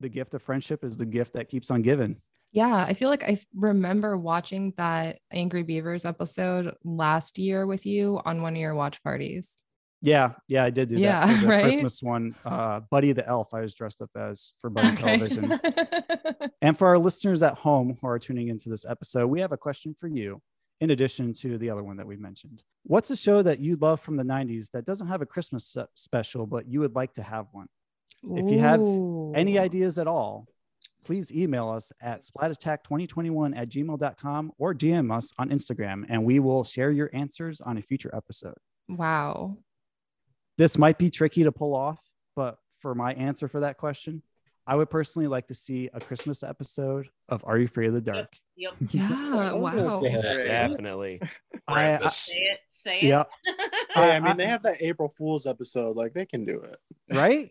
the 0.00 0.08
gift 0.08 0.34
of 0.34 0.42
friendship 0.42 0.84
is 0.84 0.96
the 0.96 1.06
gift 1.06 1.34
that 1.34 1.48
keeps 1.48 1.70
on 1.70 1.82
giving. 1.82 2.16
Yeah, 2.52 2.74
I 2.74 2.94
feel 2.94 3.10
like 3.10 3.24
I 3.24 3.38
remember 3.54 4.16
watching 4.16 4.72
that 4.76 5.18
Angry 5.30 5.62
Beavers 5.62 6.04
episode 6.06 6.74
last 6.84 7.38
year 7.38 7.66
with 7.66 7.84
you 7.84 8.20
on 8.24 8.40
one 8.40 8.54
of 8.54 8.60
your 8.60 8.74
watch 8.74 9.02
parties. 9.02 9.56
Yeah, 10.02 10.32
yeah, 10.46 10.64
I 10.64 10.70
did 10.70 10.88
do 10.90 10.96
Yeah, 10.96 11.26
that 11.26 11.42
right? 11.46 11.62
Christmas 11.62 12.02
one. 12.02 12.34
Uh, 12.44 12.80
Buddy 12.90 13.12
the 13.12 13.26
Elf, 13.26 13.52
I 13.52 13.60
was 13.60 13.74
dressed 13.74 14.00
up 14.02 14.10
as 14.16 14.52
for 14.60 14.70
Buddy 14.70 14.88
Okay. 14.88 15.02
Television. 15.02 15.60
and 16.62 16.78
for 16.78 16.88
our 16.88 16.98
listeners 16.98 17.42
at 17.42 17.54
home 17.54 17.98
who 18.00 18.06
are 18.06 18.18
tuning 18.18 18.48
into 18.48 18.68
this 18.68 18.84
episode, 18.84 19.26
we 19.26 19.40
have 19.40 19.52
a 19.52 19.56
question 19.56 19.94
for 19.98 20.06
you. 20.06 20.40
In 20.80 20.90
addition 20.90 21.32
to 21.40 21.56
the 21.56 21.70
other 21.70 21.82
one 21.82 21.96
that 21.96 22.06
we 22.06 22.16
mentioned, 22.16 22.62
what's 22.82 23.10
a 23.10 23.16
show 23.16 23.42
that 23.42 23.60
you 23.60 23.76
love 23.76 23.98
from 23.98 24.16
the 24.16 24.22
'90s 24.22 24.70
that 24.72 24.84
doesn't 24.84 25.08
have 25.08 25.22
a 25.22 25.26
Christmas 25.26 25.74
special, 25.94 26.46
but 26.46 26.68
you 26.68 26.80
would 26.80 26.94
like 26.94 27.14
to 27.14 27.22
have 27.22 27.46
one? 27.52 27.66
If 28.22 28.50
you 28.50 28.58
have 28.58 28.80
any 29.36 29.58
ideas 29.58 29.98
at 29.98 30.06
all, 30.06 30.46
please 31.04 31.30
email 31.32 31.68
us 31.68 31.92
at 32.00 32.22
splatattack2021 32.22 33.56
at 33.56 33.68
gmail.com 33.68 34.52
or 34.58 34.74
DM 34.74 35.16
us 35.16 35.32
on 35.38 35.50
Instagram, 35.50 36.04
and 36.08 36.24
we 36.24 36.40
will 36.40 36.64
share 36.64 36.90
your 36.90 37.10
answers 37.12 37.60
on 37.60 37.78
a 37.78 37.82
future 37.82 38.10
episode. 38.14 38.56
Wow. 38.88 39.58
This 40.58 40.78
might 40.78 40.98
be 40.98 41.10
tricky 41.10 41.44
to 41.44 41.52
pull 41.52 41.74
off, 41.74 42.00
but 42.34 42.58
for 42.80 42.94
my 42.94 43.12
answer 43.14 43.46
for 43.46 43.60
that 43.60 43.78
question, 43.78 44.22
I 44.66 44.74
would 44.74 44.90
personally 44.90 45.28
like 45.28 45.46
to 45.48 45.54
see 45.54 45.88
a 45.94 46.00
Christmas 46.00 46.42
episode 46.42 47.08
of 47.28 47.44
Are 47.46 47.56
You 47.56 47.66
Afraid 47.66 47.86
of 47.88 47.94
the 47.94 48.00
Dark? 48.00 48.34
Yep. 48.56 48.72
Yeah. 48.90 49.08
Oh, 49.52 49.58
wow. 49.58 50.00
Definitely. 50.00 51.20
I, 51.68 51.94
I, 51.94 52.06
Say 52.08 52.38
it. 52.38 52.58
Say 52.70 53.00
it. 53.00 53.04
yeah, 53.04 53.24
Hey, 53.94 54.10
I 54.12 54.18
mean, 54.20 54.36
they 54.36 54.46
have 54.46 54.62
that 54.64 54.82
April 54.82 55.12
Fool's 55.16 55.46
episode. 55.46 55.94
Like, 55.96 56.14
they 56.14 56.26
can 56.26 56.44
do 56.44 56.60
it. 56.62 56.78
right? 57.14 57.50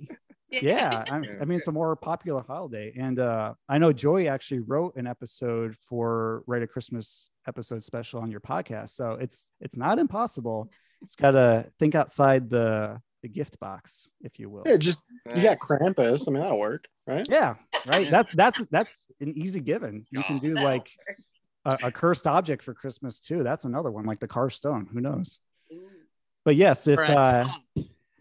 Yeah 0.62 1.04
I, 1.12 1.16
I 1.16 1.46
mean 1.46 1.58
it's 1.58 1.68
a 1.68 1.72
more 1.72 1.96
popular 1.96 2.44
holiday 2.48 2.94
and 2.98 3.20
uh 3.20 3.54
i 3.70 3.78
know 3.78 3.94
joey 3.94 4.28
actually 4.28 4.60
wrote 4.60 4.96
an 4.96 5.08
episode 5.08 5.76
for 5.88 6.44
write 6.48 6.64
a 6.64 6.68
christmas 6.68 7.30
episode 7.48 7.84
special 7.84 8.22
on 8.22 8.32
your 8.32 8.40
podcast 8.40 8.90
so 8.90 9.18
it's 9.20 9.48
it's 9.62 9.78
not 9.78 10.00
impossible. 10.00 10.72
It's 11.02 11.16
gotta 11.16 11.68
think 11.80 11.96
outside 11.96 12.50
the 12.50 13.02
the 13.22 13.28
gift 13.28 13.60
box 13.60 14.10
if 14.22 14.40
you 14.40 14.50
will. 14.50 14.64
Yeah, 14.66 14.78
just 14.78 15.00
you 15.36 15.42
got 15.42 15.58
Krampus. 15.58 16.28
I 16.28 16.32
mean, 16.32 16.44
that'll 16.44 16.60
work, 16.60 16.86
right? 17.08 17.26
yeah 17.30 17.56
right 17.86 18.10
that 18.12 18.28
that's 18.34 18.66
that's 18.68 19.08
an 19.20 19.38
easy 19.38 19.60
given. 19.60 20.06
You 20.10 20.24
can 20.24 20.40
do 20.40 20.54
like 20.54 20.90
a, 21.66 21.78
a 21.84 21.92
cursed 21.92 22.28
object 22.28 22.64
for 22.64 22.74
christmas 22.74 23.20
too 23.20 23.44
that's 23.44 23.66
another 23.66 23.90
one 23.92 24.06
like 24.06 24.20
the 24.20 24.28
car 24.28 24.50
stone 24.50 24.88
who 24.92 25.02
knows? 25.02 25.40
But 26.44 26.56
yes 26.56 26.88
if 26.88 27.00
uh 27.00 27.44
top, 27.44 27.62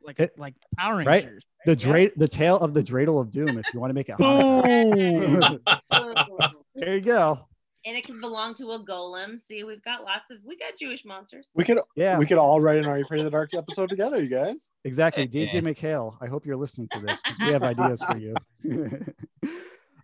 like 0.03 0.33
like 0.37 0.55
Power 0.77 0.97
right. 0.97 1.07
Rangers. 1.07 1.45
The 1.67 1.77
dra- 1.77 2.11
the 2.17 2.29
tale 2.29 2.59
of 2.59 2.75
the 2.75 2.83
dreidel 2.83 3.21
of 3.21 3.31
doom 3.31 3.59
if 3.59 3.65
you 3.73 3.81
want 3.81 3.91
to 3.91 3.95
make 3.95 4.09
it 4.09 4.17
Hanukkah. 4.19 5.61
there 6.75 6.97
you 6.97 7.01
go 7.01 7.39
And 7.87 7.97
it 7.97 8.05
can 8.05 8.21
belong 8.21 8.55
to 8.55 8.71
a 8.73 8.79
golem. 8.79 9.39
See, 9.39 9.65
we've 9.65 9.83
got 9.83 10.03
lots 10.05 10.31
of 10.31 10.39
we 10.45 10.57
got 10.57 10.73
Jewish 10.79 11.05
monsters. 11.05 11.51
We 11.55 11.65
could, 11.65 11.79
Yeah. 11.97 12.19
we 12.19 12.27
could 12.27 12.39
all 12.39 12.61
write 12.61 12.79
an 12.79 12.87
Are 12.87 12.99
You 12.99 13.05
Afraid 13.05 13.21
of 13.21 13.25
the 13.25 13.31
Dark 13.31 13.55
episode 13.55 13.89
together, 13.89 14.23
you 14.23 14.29
guys. 14.29 14.71
Exactly. 14.85 15.27
DJ 15.29 15.63
MacHale, 15.63 16.17
I 16.21 16.27
hope 16.27 16.45
you're 16.47 16.57
listening 16.57 16.89
to 16.93 17.01
this 17.01 17.23
because 17.23 17.41
we 17.41 17.53
have 17.53 17.63
ideas 17.63 18.03
for 18.03 18.17
you. 18.19 18.35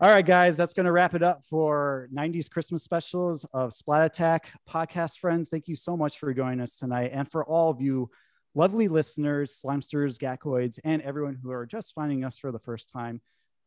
All 0.02 0.08
right, 0.08 0.24
guys, 0.24 0.56
that's 0.56 0.72
going 0.72 0.86
to 0.86 0.92
wrap 0.92 1.14
it 1.14 1.22
up 1.22 1.44
for 1.44 2.08
90s 2.14 2.48
Christmas 2.48 2.82
specials 2.82 3.44
of 3.52 3.74
Splat 3.74 4.06
Attack 4.06 4.50
podcast 4.66 5.18
friends. 5.18 5.50
Thank 5.50 5.68
you 5.68 5.76
so 5.76 5.94
much 5.94 6.18
for 6.18 6.32
joining 6.32 6.62
us 6.62 6.76
tonight. 6.76 7.10
And 7.12 7.30
for 7.30 7.44
all 7.44 7.68
of 7.68 7.82
you 7.82 8.08
lovely 8.54 8.88
listeners, 8.88 9.60
slimesters, 9.64 10.18
gakoids, 10.18 10.78
and 10.84 11.02
everyone 11.02 11.38
who 11.40 11.50
are 11.50 11.66
just 11.66 11.94
finding 11.94 12.24
us 12.24 12.38
for 12.38 12.52
the 12.52 12.58
first 12.58 12.90
time, 12.92 13.20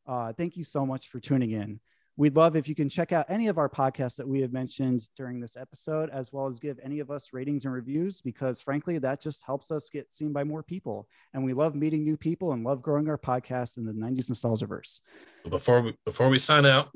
uh, 0.07 0.33
thank 0.33 0.57
you 0.57 0.63
so 0.63 0.85
much 0.85 1.07
for 1.07 1.19
tuning 1.19 1.51
in. 1.51 1.79
We'd 2.15 2.35
love 2.35 2.55
if 2.55 2.67
you 2.67 2.75
can 2.75 2.89
check 2.89 3.11
out 3.11 3.25
any 3.27 3.47
of 3.47 3.57
our 3.57 3.69
podcasts 3.69 4.17
that 4.17 4.27
we 4.27 4.41
have 4.41 4.53
mentioned 4.53 5.09
during 5.17 5.39
this 5.39 5.57
episode, 5.57 6.11
as 6.11 6.31
well 6.31 6.45
as 6.45 6.59
give 6.59 6.79
any 6.83 6.99
of 6.99 7.09
us 7.09 7.33
ratings 7.33 7.65
and 7.65 7.73
reviews, 7.73 8.21
because 8.21 8.61
frankly, 8.61 8.99
that 8.99 9.19
just 9.19 9.43
helps 9.43 9.71
us 9.71 9.89
get 9.89 10.13
seen 10.13 10.31
by 10.31 10.43
more 10.43 10.61
people. 10.61 11.07
And 11.33 11.43
we 11.43 11.53
love 11.53 11.73
meeting 11.73 12.03
new 12.03 12.15
people 12.15 12.51
and 12.51 12.63
love 12.63 12.83
growing 12.83 13.09
our 13.09 13.17
podcast 13.17 13.77
in 13.77 13.85
the 13.85 13.93
90s 13.93 14.29
nostalgia 14.29 14.67
verse. 14.67 15.01
Before 15.49 15.81
we 15.81 15.97
before 16.05 16.29
we 16.29 16.37
sign 16.37 16.67
out, 16.67 16.91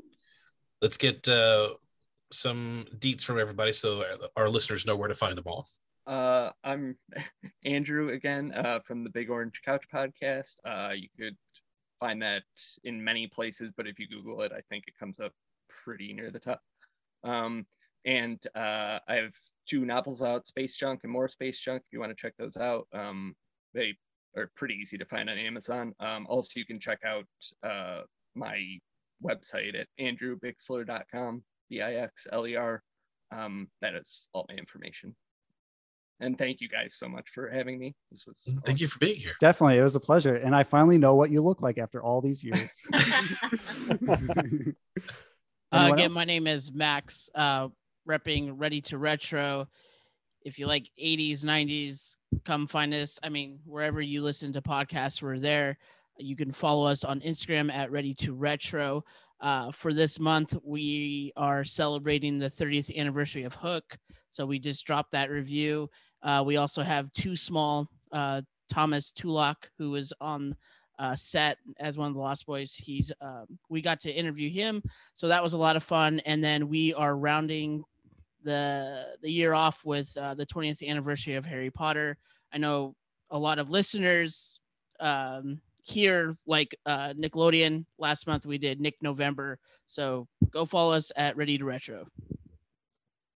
let's 0.80 0.96
get 0.96 1.26
uh, 1.28 1.70
some 2.30 2.86
deets 2.96 3.24
from 3.24 3.40
everybody 3.40 3.72
so 3.72 4.04
our 4.36 4.48
listeners 4.48 4.86
know 4.86 4.94
where 4.94 5.08
to 5.08 5.16
find 5.16 5.36
them 5.36 5.44
all. 5.46 5.66
Uh, 6.08 6.50
I'm 6.64 6.96
Andrew 7.66 8.08
again 8.08 8.52
uh, 8.52 8.78
from 8.78 9.04
the 9.04 9.10
Big 9.10 9.28
Orange 9.30 9.60
Couch 9.62 9.84
podcast. 9.92 10.56
Uh, 10.64 10.94
you 10.94 11.08
could 11.20 11.36
find 12.00 12.22
that 12.22 12.44
in 12.82 13.04
many 13.04 13.26
places, 13.26 13.72
but 13.76 13.86
if 13.86 13.98
you 13.98 14.08
Google 14.08 14.40
it, 14.40 14.52
I 14.52 14.62
think 14.70 14.84
it 14.86 14.98
comes 14.98 15.20
up 15.20 15.32
pretty 15.84 16.14
near 16.14 16.30
the 16.30 16.38
top. 16.38 16.62
Um, 17.24 17.66
and 18.06 18.38
uh, 18.54 19.00
I 19.06 19.16
have 19.16 19.34
two 19.68 19.84
novels 19.84 20.22
out, 20.22 20.46
Space 20.46 20.76
Junk 20.76 21.00
and 21.02 21.12
More 21.12 21.28
Space 21.28 21.60
Junk. 21.60 21.82
If 21.84 21.92
you 21.92 22.00
want 22.00 22.10
to 22.10 22.16
check 22.16 22.32
those 22.38 22.56
out, 22.56 22.86
um, 22.94 23.34
they 23.74 23.94
are 24.34 24.50
pretty 24.56 24.76
easy 24.76 24.96
to 24.96 25.04
find 25.04 25.28
on 25.28 25.36
Amazon. 25.36 25.92
Um, 26.00 26.26
also, 26.30 26.52
you 26.56 26.64
can 26.64 26.80
check 26.80 27.00
out 27.04 27.26
uh, 27.62 28.02
my 28.34 28.64
website 29.22 29.78
at 29.78 29.88
andrewbixler.com, 30.00 31.42
B 31.68 31.82
I 31.82 31.96
X 31.96 32.26
L 32.32 32.46
E 32.46 32.56
R. 32.56 32.82
Um, 33.30 33.68
that 33.82 33.94
is 33.94 34.28
all 34.32 34.46
my 34.48 34.54
information. 34.54 35.14
And 36.20 36.36
thank 36.36 36.60
you 36.60 36.68
guys 36.68 36.94
so 36.94 37.08
much 37.08 37.28
for 37.28 37.48
having 37.48 37.78
me. 37.78 37.94
This 38.10 38.26
was 38.26 38.48
Thank 38.64 38.80
you 38.80 38.88
for 38.88 38.98
being 38.98 39.16
here. 39.16 39.32
Definitely. 39.40 39.78
It 39.78 39.84
was 39.84 39.94
a 39.94 40.00
pleasure. 40.00 40.34
And 40.34 40.54
I 40.54 40.64
finally 40.64 40.98
know 40.98 41.14
what 41.14 41.30
you 41.30 41.40
look 41.40 41.62
like 41.62 41.78
after 41.78 42.02
all 42.02 42.20
these 42.20 42.42
years. 42.42 42.72
Uh, 45.70 45.90
again, 45.92 46.06
else? 46.06 46.14
my 46.14 46.24
name 46.24 46.46
is 46.46 46.72
Max, 46.72 47.28
uh, 47.34 47.68
repping 48.08 48.54
Ready 48.56 48.80
to 48.80 48.96
Retro. 48.96 49.68
If 50.42 50.58
you 50.58 50.66
like 50.66 50.90
80s, 50.98 51.44
90s, 51.44 52.16
come 52.44 52.66
find 52.66 52.94
us. 52.94 53.18
I 53.22 53.28
mean, 53.28 53.58
wherever 53.66 54.00
you 54.00 54.22
listen 54.22 54.52
to 54.54 54.62
podcasts, 54.62 55.20
we're 55.20 55.38
there. 55.38 55.76
You 56.16 56.36
can 56.36 56.52
follow 56.52 56.86
us 56.86 57.04
on 57.04 57.20
Instagram 57.20 57.70
at 57.70 57.90
Ready 57.90 58.14
to 58.14 58.32
Retro. 58.32 59.04
Uh, 59.40 59.70
for 59.70 59.92
this 59.92 60.18
month, 60.18 60.56
we 60.64 61.32
are 61.36 61.64
celebrating 61.64 62.38
the 62.38 62.48
30th 62.48 62.96
anniversary 62.96 63.44
of 63.44 63.54
Hook. 63.54 63.98
So 64.30 64.46
we 64.46 64.58
just 64.58 64.86
dropped 64.86 65.12
that 65.12 65.30
review. 65.30 65.90
Uh, 66.22 66.42
we 66.44 66.56
also 66.56 66.82
have 66.82 67.12
Too 67.12 67.36
Small 67.36 67.88
uh, 68.12 68.42
Thomas 68.70 69.12
Tulak, 69.12 69.70
who 69.78 69.90
was 69.90 70.12
on 70.20 70.56
uh, 70.98 71.14
set 71.14 71.58
as 71.78 71.96
one 71.96 72.08
of 72.08 72.14
the 72.14 72.20
Lost 72.20 72.46
Boys. 72.46 72.74
He's 72.74 73.12
um, 73.20 73.46
we 73.68 73.80
got 73.80 74.00
to 74.00 74.12
interview 74.12 74.50
him, 74.50 74.82
so 75.14 75.28
that 75.28 75.42
was 75.42 75.52
a 75.52 75.58
lot 75.58 75.76
of 75.76 75.82
fun. 75.82 76.20
And 76.26 76.42
then 76.42 76.68
we 76.68 76.92
are 76.94 77.16
rounding 77.16 77.84
the 78.42 79.16
the 79.22 79.30
year 79.30 79.54
off 79.54 79.84
with 79.84 80.16
uh, 80.16 80.34
the 80.34 80.46
20th 80.46 80.86
anniversary 80.86 81.34
of 81.34 81.46
Harry 81.46 81.70
Potter. 81.70 82.18
I 82.52 82.58
know 82.58 82.94
a 83.30 83.38
lot 83.38 83.58
of 83.58 83.70
listeners 83.70 84.60
um, 85.00 85.60
here, 85.82 86.36
like 86.46 86.76
uh, 86.86 87.14
Nickelodeon. 87.14 87.84
Last 87.98 88.26
month 88.26 88.46
we 88.46 88.58
did 88.58 88.80
Nick 88.80 88.96
November, 89.02 89.58
so 89.86 90.26
go 90.50 90.64
follow 90.64 90.94
us 90.94 91.12
at 91.16 91.36
Ready 91.36 91.58
to 91.58 91.64
Retro. 91.64 92.06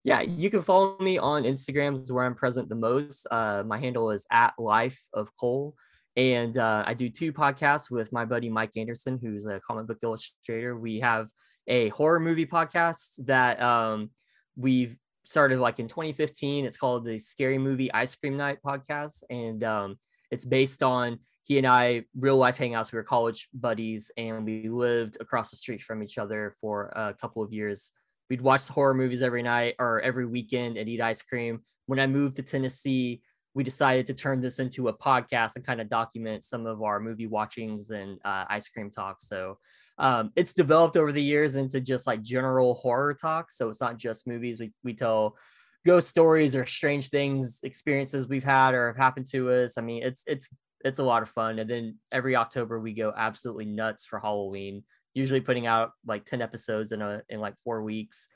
Yeah, 0.02 0.22
you 0.22 0.48
can 0.48 0.62
follow 0.62 0.96
me 0.98 1.18
on 1.18 1.42
Instagram 1.42 1.94
is 1.94 2.10
where 2.10 2.24
I'm 2.24 2.34
present 2.34 2.68
the 2.68 2.74
most. 2.74 3.26
Uh, 3.30 3.62
my 3.66 3.78
handle 3.78 4.10
is 4.10 4.26
at 4.32 4.54
Life 4.58 4.98
of 5.12 5.34
Cole. 5.36 5.74
And 6.16 6.56
uh, 6.56 6.84
I 6.86 6.94
do 6.94 7.10
two 7.10 7.32
podcasts 7.32 7.90
with 7.90 8.10
my 8.12 8.24
buddy 8.24 8.48
Mike 8.48 8.76
Anderson, 8.76 9.18
who's 9.20 9.46
a 9.46 9.60
comic 9.60 9.86
book 9.86 9.98
illustrator. 10.02 10.76
We 10.76 11.00
have 11.00 11.28
a 11.68 11.90
horror 11.90 12.18
movie 12.18 12.46
podcast 12.46 13.26
that 13.26 13.60
um, 13.60 14.10
we've 14.56 14.96
started 15.24 15.60
like 15.60 15.78
in 15.78 15.86
2015. 15.86 16.64
It's 16.64 16.78
called 16.78 17.04
the 17.04 17.18
Scary 17.18 17.58
Movie 17.58 17.92
Ice 17.92 18.16
Cream 18.16 18.36
Night 18.36 18.58
podcast. 18.64 19.22
And 19.28 19.62
um, 19.62 19.98
it's 20.30 20.46
based 20.46 20.82
on 20.82 21.18
he 21.42 21.58
and 21.58 21.66
I, 21.66 22.04
real 22.18 22.36
life 22.36 22.56
hangouts. 22.56 22.90
We 22.90 22.96
were 22.96 23.04
college 23.04 23.48
buddies 23.52 24.10
and 24.16 24.46
we 24.46 24.68
lived 24.68 25.18
across 25.20 25.50
the 25.50 25.56
street 25.56 25.82
from 25.82 26.02
each 26.02 26.16
other 26.16 26.54
for 26.58 26.86
a 26.96 27.14
couple 27.20 27.42
of 27.42 27.52
years 27.52 27.92
we'd 28.30 28.40
watch 28.40 28.68
horror 28.68 28.94
movies 28.94 29.22
every 29.22 29.42
night 29.42 29.74
or 29.78 30.00
every 30.00 30.24
weekend 30.24 30.78
and 30.78 30.88
eat 30.88 31.00
ice 31.00 31.20
cream. 31.20 31.60
When 31.86 31.98
I 31.98 32.06
moved 32.06 32.36
to 32.36 32.42
Tennessee, 32.42 33.20
we 33.54 33.64
decided 33.64 34.06
to 34.06 34.14
turn 34.14 34.40
this 34.40 34.60
into 34.60 34.88
a 34.88 34.96
podcast 34.96 35.56
and 35.56 35.66
kind 35.66 35.80
of 35.80 35.90
document 35.90 36.44
some 36.44 36.64
of 36.64 36.82
our 36.82 37.00
movie 37.00 37.26
watchings 37.26 37.90
and 37.90 38.18
uh, 38.24 38.44
ice 38.48 38.68
cream 38.68 38.90
talks. 38.90 39.26
So 39.26 39.58
um, 39.98 40.30
it's 40.36 40.54
developed 40.54 40.96
over 40.96 41.10
the 41.10 41.22
years 41.22 41.56
into 41.56 41.80
just 41.80 42.06
like 42.06 42.22
general 42.22 42.74
horror 42.74 43.12
talks. 43.12 43.58
So 43.58 43.68
it's 43.68 43.80
not 43.80 43.98
just 43.98 44.28
movies. 44.28 44.60
We 44.60 44.72
we 44.84 44.94
tell 44.94 45.36
ghost 45.84 46.08
stories 46.08 46.54
or 46.54 46.64
strange 46.64 47.08
things, 47.08 47.58
experiences 47.64 48.28
we've 48.28 48.44
had 48.44 48.74
or 48.74 48.88
have 48.88 48.96
happened 48.96 49.26
to 49.32 49.50
us. 49.50 49.76
I 49.76 49.80
mean, 49.80 50.04
it's 50.04 50.22
it's 50.28 50.48
it's 50.84 51.00
a 51.00 51.04
lot 51.04 51.22
of 51.22 51.28
fun. 51.28 51.58
And 51.58 51.68
then 51.68 51.98
every 52.12 52.36
October 52.36 52.80
we 52.80 52.94
go 52.94 53.12
absolutely 53.16 53.66
nuts 53.66 54.06
for 54.06 54.20
Halloween. 54.20 54.84
Usually 55.14 55.40
putting 55.40 55.66
out 55.66 55.92
like 56.06 56.24
10 56.24 56.42
episodes 56.42 56.92
in 56.92 57.02
a 57.02 57.22
in 57.28 57.40
like 57.40 57.54
four 57.64 57.82
weeks. 57.82 58.28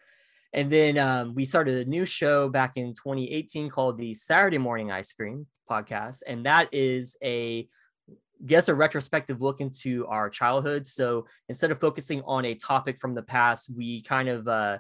And 0.52 0.70
then 0.70 0.98
um, 0.98 1.34
we 1.34 1.44
started 1.44 1.84
a 1.84 1.90
new 1.90 2.04
show 2.04 2.48
back 2.48 2.76
in 2.76 2.94
2018 2.94 3.68
called 3.68 3.98
the 3.98 4.14
Saturday 4.14 4.58
Morning 4.58 4.92
Ice 4.92 5.12
Cream 5.12 5.46
podcast. 5.68 6.22
And 6.26 6.46
that 6.46 6.68
is 6.72 7.16
a 7.24 7.68
guess 8.46 8.68
a 8.68 8.74
retrospective 8.74 9.40
look 9.40 9.60
into 9.60 10.06
our 10.06 10.28
childhood. 10.30 10.86
So 10.86 11.26
instead 11.48 11.70
of 11.70 11.80
focusing 11.80 12.22
on 12.24 12.44
a 12.44 12.54
topic 12.54 13.00
from 13.00 13.14
the 13.14 13.22
past, 13.22 13.68
we 13.74 14.02
kind 14.02 14.28
of 14.28 14.46
uh, 14.46 14.78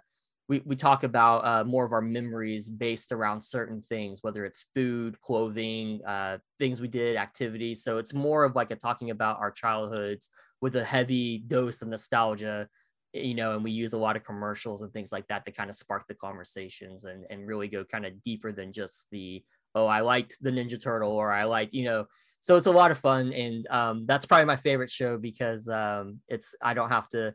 we, 0.48 0.60
we 0.64 0.76
talk 0.76 1.04
about 1.04 1.44
uh, 1.44 1.64
more 1.64 1.84
of 1.84 1.92
our 1.92 2.02
memories 2.02 2.68
based 2.68 3.12
around 3.12 3.40
certain 3.40 3.80
things, 3.80 4.22
whether 4.22 4.44
it's 4.44 4.66
food, 4.74 5.18
clothing, 5.20 6.00
uh, 6.06 6.38
things 6.58 6.80
we 6.80 6.88
did, 6.88 7.16
activities. 7.16 7.82
So 7.82 7.96
it's 7.96 8.12
more 8.12 8.44
of 8.44 8.54
like 8.54 8.70
a 8.70 8.76
talking 8.76 9.10
about 9.10 9.38
our 9.38 9.50
childhoods 9.50 10.30
with 10.60 10.76
a 10.76 10.84
heavy 10.84 11.38
dose 11.38 11.80
of 11.80 11.88
nostalgia, 11.88 12.68
you 13.14 13.34
know, 13.34 13.54
and 13.54 13.64
we 13.64 13.70
use 13.70 13.94
a 13.94 13.98
lot 13.98 14.16
of 14.16 14.24
commercials 14.24 14.82
and 14.82 14.92
things 14.92 15.12
like 15.12 15.26
that 15.28 15.46
to 15.46 15.52
kind 15.52 15.70
of 15.70 15.76
spark 15.76 16.06
the 16.08 16.14
conversations 16.14 17.04
and, 17.04 17.24
and 17.30 17.46
really 17.46 17.68
go 17.68 17.82
kind 17.84 18.04
of 18.04 18.22
deeper 18.22 18.52
than 18.52 18.70
just 18.70 19.06
the, 19.10 19.42
oh, 19.74 19.86
I 19.86 20.00
liked 20.00 20.36
the 20.42 20.50
Ninja 20.50 20.80
Turtle 20.80 21.12
or 21.12 21.32
I 21.32 21.44
like, 21.44 21.70
you 21.72 21.84
know, 21.84 22.06
so 22.40 22.56
it's 22.56 22.66
a 22.66 22.70
lot 22.72 22.90
of 22.90 22.98
fun. 22.98 23.32
And 23.32 23.66
um, 23.68 24.04
that's 24.04 24.26
probably 24.26 24.44
my 24.44 24.56
favorite 24.56 24.90
show 24.90 25.16
because 25.16 25.68
um, 25.68 26.20
it's, 26.28 26.54
I 26.60 26.74
don't 26.74 26.90
have 26.90 27.08
to, 27.10 27.34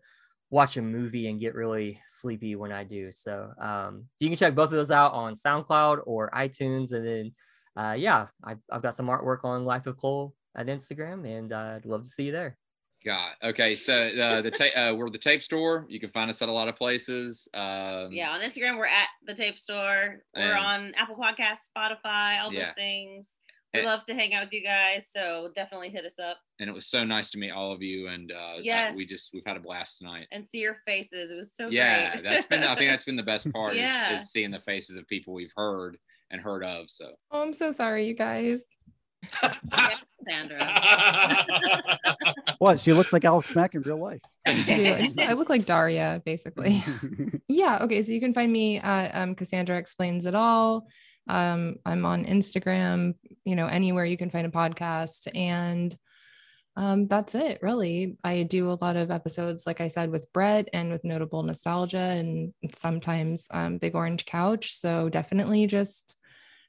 watch 0.50 0.78
a 0.78 0.82
movie 0.82 1.28
and 1.28 1.40
get 1.40 1.56
really 1.56 2.02
sleepy 2.08 2.56
when 2.56 2.72
I 2.72 2.84
do. 2.84 3.12
So 3.12 3.52
um, 3.60 4.06
you 4.20 4.30
can 4.30 4.38
check 4.38 4.56
both 4.56 4.66
of 4.66 4.72
those 4.72 4.92
out 4.92 5.14
on 5.14 5.36
SoundCloud 5.36 6.02
or 6.06 6.32
iTunes. 6.32 6.92
And 6.92 7.06
then, 7.06 7.32
uh, 7.76 7.94
yeah, 7.94 8.28
I, 8.44 8.56
I've 8.72 8.82
got 8.82 8.96
some 8.96 9.08
artwork 9.08 9.44
on 9.44 9.66
Life 9.66 9.86
of 9.86 9.98
Cole 9.98 10.34
at 10.56 10.66
Instagram, 10.66 11.28
and 11.28 11.54
uh, 11.54 11.76
I'd 11.78 11.86
love 11.86 12.02
to 12.04 12.10
see 12.10 12.24
you 12.24 12.32
there. 12.32 12.58
Got 13.06 13.32
okay. 13.42 13.76
So 13.76 13.94
uh, 13.94 14.42
the 14.42 14.52
tape, 14.52 14.74
uh, 14.76 14.94
we're 14.98 15.10
the 15.10 15.18
tape 15.18 15.42
store. 15.42 15.86
You 15.88 16.02
can 16.02 16.10
find 16.10 16.30
us 16.30 16.42
at 16.42 16.50
a 16.50 16.52
lot 16.52 16.68
of 16.68 16.76
places. 16.76 17.48
Um, 17.54 18.12
yeah, 18.12 18.32
on 18.32 18.42
Instagram 18.42 18.78
we're 18.78 18.88
at 18.88 19.08
the 19.26 19.34
Tape 19.34 19.58
Store. 19.58 20.18
We're 20.36 20.58
on 20.58 20.94
Apple 20.96 21.16
Podcasts, 21.16 21.70
Spotify, 21.74 22.42
all 22.42 22.50
those 22.50 22.60
Yeah. 22.60 22.74
things. 22.74 23.36
We 23.74 23.82
And- 23.82 23.88
love 23.88 24.04
to 24.06 24.16
hang 24.16 24.34
out 24.34 24.46
with 24.46 24.54
you 24.54 24.64
guys, 24.64 25.08
so 25.12 25.52
definitely 25.56 25.90
hit 25.90 26.04
us 26.06 26.18
up 26.18 26.38
and 26.60 26.68
it 26.70 26.74
was 26.74 26.88
so 26.88 27.04
nice 27.04 27.30
to 27.32 27.38
meet 27.38 27.52
all 27.52 27.72
of 27.72 27.82
you. 27.84 28.08
And 28.08 28.32
uh, 28.32 28.56
Yes. 28.62 28.96
we 28.96 29.06
just 29.06 29.30
we've 29.34 29.46
had 29.46 29.58
a 29.58 29.60
blast 29.60 30.00
tonight. 30.00 30.28
and 30.32 30.48
see 30.48 30.60
your 30.60 30.76
faces. 30.88 31.32
It 31.32 31.36
was 31.36 31.56
so 31.56 31.68
yeah, 31.68 32.14
great. 32.14 32.24
that's 32.24 32.46
been 32.48 32.64
I 32.64 32.76
think 32.76 32.90
that's 32.90 33.06
been 33.06 33.16
the 33.16 33.22
best 33.24 33.52
part 33.54 33.76
Yeah. 33.76 34.16
is, 34.16 34.24
is 34.24 34.32
seeing 34.32 34.50
the 34.52 34.60
faces 34.60 34.98
of 34.98 35.08
people 35.08 35.34
we've 35.36 35.54
heard 35.56 35.98
and 36.32 36.42
heard 36.42 36.64
of. 36.64 36.90
So 36.90 37.12
Oh, 37.32 37.42
I'm 37.44 37.54
so 37.54 37.72
sorry, 37.72 38.08
you 38.08 38.16
guys. 38.16 38.66
Sandra. 40.28 40.60
What? 42.60 42.78
She 42.80 42.92
looks 42.92 43.14
like 43.14 43.24
Alex 43.24 43.56
Mack 43.56 43.74
in 43.76 43.82
real 43.84 43.98
life. 44.02 44.20
I. 44.46 44.52
I, 44.98 45.02
just, 45.02 45.18
I 45.18 45.32
look 45.34 45.50
like 45.50 45.66
Daria, 45.66 46.22
basically. 46.26 46.84
yeah. 47.48 47.80
Okay. 47.84 48.02
So 48.02 48.12
you 48.12 48.20
can 48.20 48.34
find 48.34 48.52
me 48.52 48.80
at 48.80 49.12
um, 49.16 49.34
Cassandra 49.36 49.78
Explains 49.78 50.26
It 50.26 50.36
All. 50.36 50.86
Um, 51.28 51.76
I'm 51.86 52.06
on 52.06 52.26
Instagram, 52.26 53.16
you 53.44 53.56
know, 53.56 53.68
anywhere 53.68 54.06
you 54.06 54.18
can 54.18 54.30
find 54.30 54.48
a 54.48 54.52
podcast. 54.52 55.28
And 55.36 55.96
um, 56.76 57.08
that's 57.08 57.36
it, 57.36 57.60
really. 57.62 58.18
I 58.24 58.44
do 58.44 58.72
a 58.72 58.78
lot 58.80 58.96
of 58.96 59.12
episodes, 59.12 59.68
like 59.68 59.82
I 59.82 59.88
said, 59.88 60.12
with 60.12 60.32
Brett 60.32 60.70
and 60.72 60.92
with 60.92 61.04
Notable 61.04 61.44
Nostalgia 61.44 61.98
and 61.98 62.54
sometimes 62.74 63.48
um, 63.52 63.78
Big 63.78 63.96
Orange 63.96 64.26
Couch. 64.26 64.74
So 64.76 65.10
definitely 65.10 65.68
just 65.68 66.16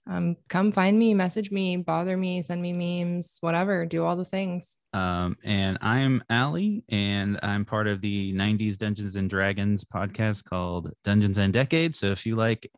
um, 0.09 0.37
come 0.49 0.73
find 0.73 0.99
me, 0.99 1.15
message 1.15 1.51
me, 1.51 1.77
bother 1.77 2.17
me, 2.17 2.43
send 2.43 2.61
me 2.61 2.73
memes, 2.73 3.39
whatever, 3.41 3.87
do 3.87 4.05
all 4.05 4.17
the 4.17 4.25
things. 4.25 4.77
Um, 4.93 5.37
and 5.45 5.79
I'm 5.81 6.25
Allie, 6.29 6.83
and 6.89 7.39
I'm 7.45 7.65
part 7.65 7.87
of 7.87 8.01
the 8.01 8.33
90s 8.33 8.77
Dungeons 8.77 9.15
and 9.15 9.31
Dragons 9.31 9.85
podcast 9.85 10.45
called 10.45 10.91
Dungeons 11.05 11.39
and 11.39 11.53
Decades. 11.53 12.01
So 12.01 12.09
if 12.09 12.27
you 12.27 12.35
like 12.35 12.69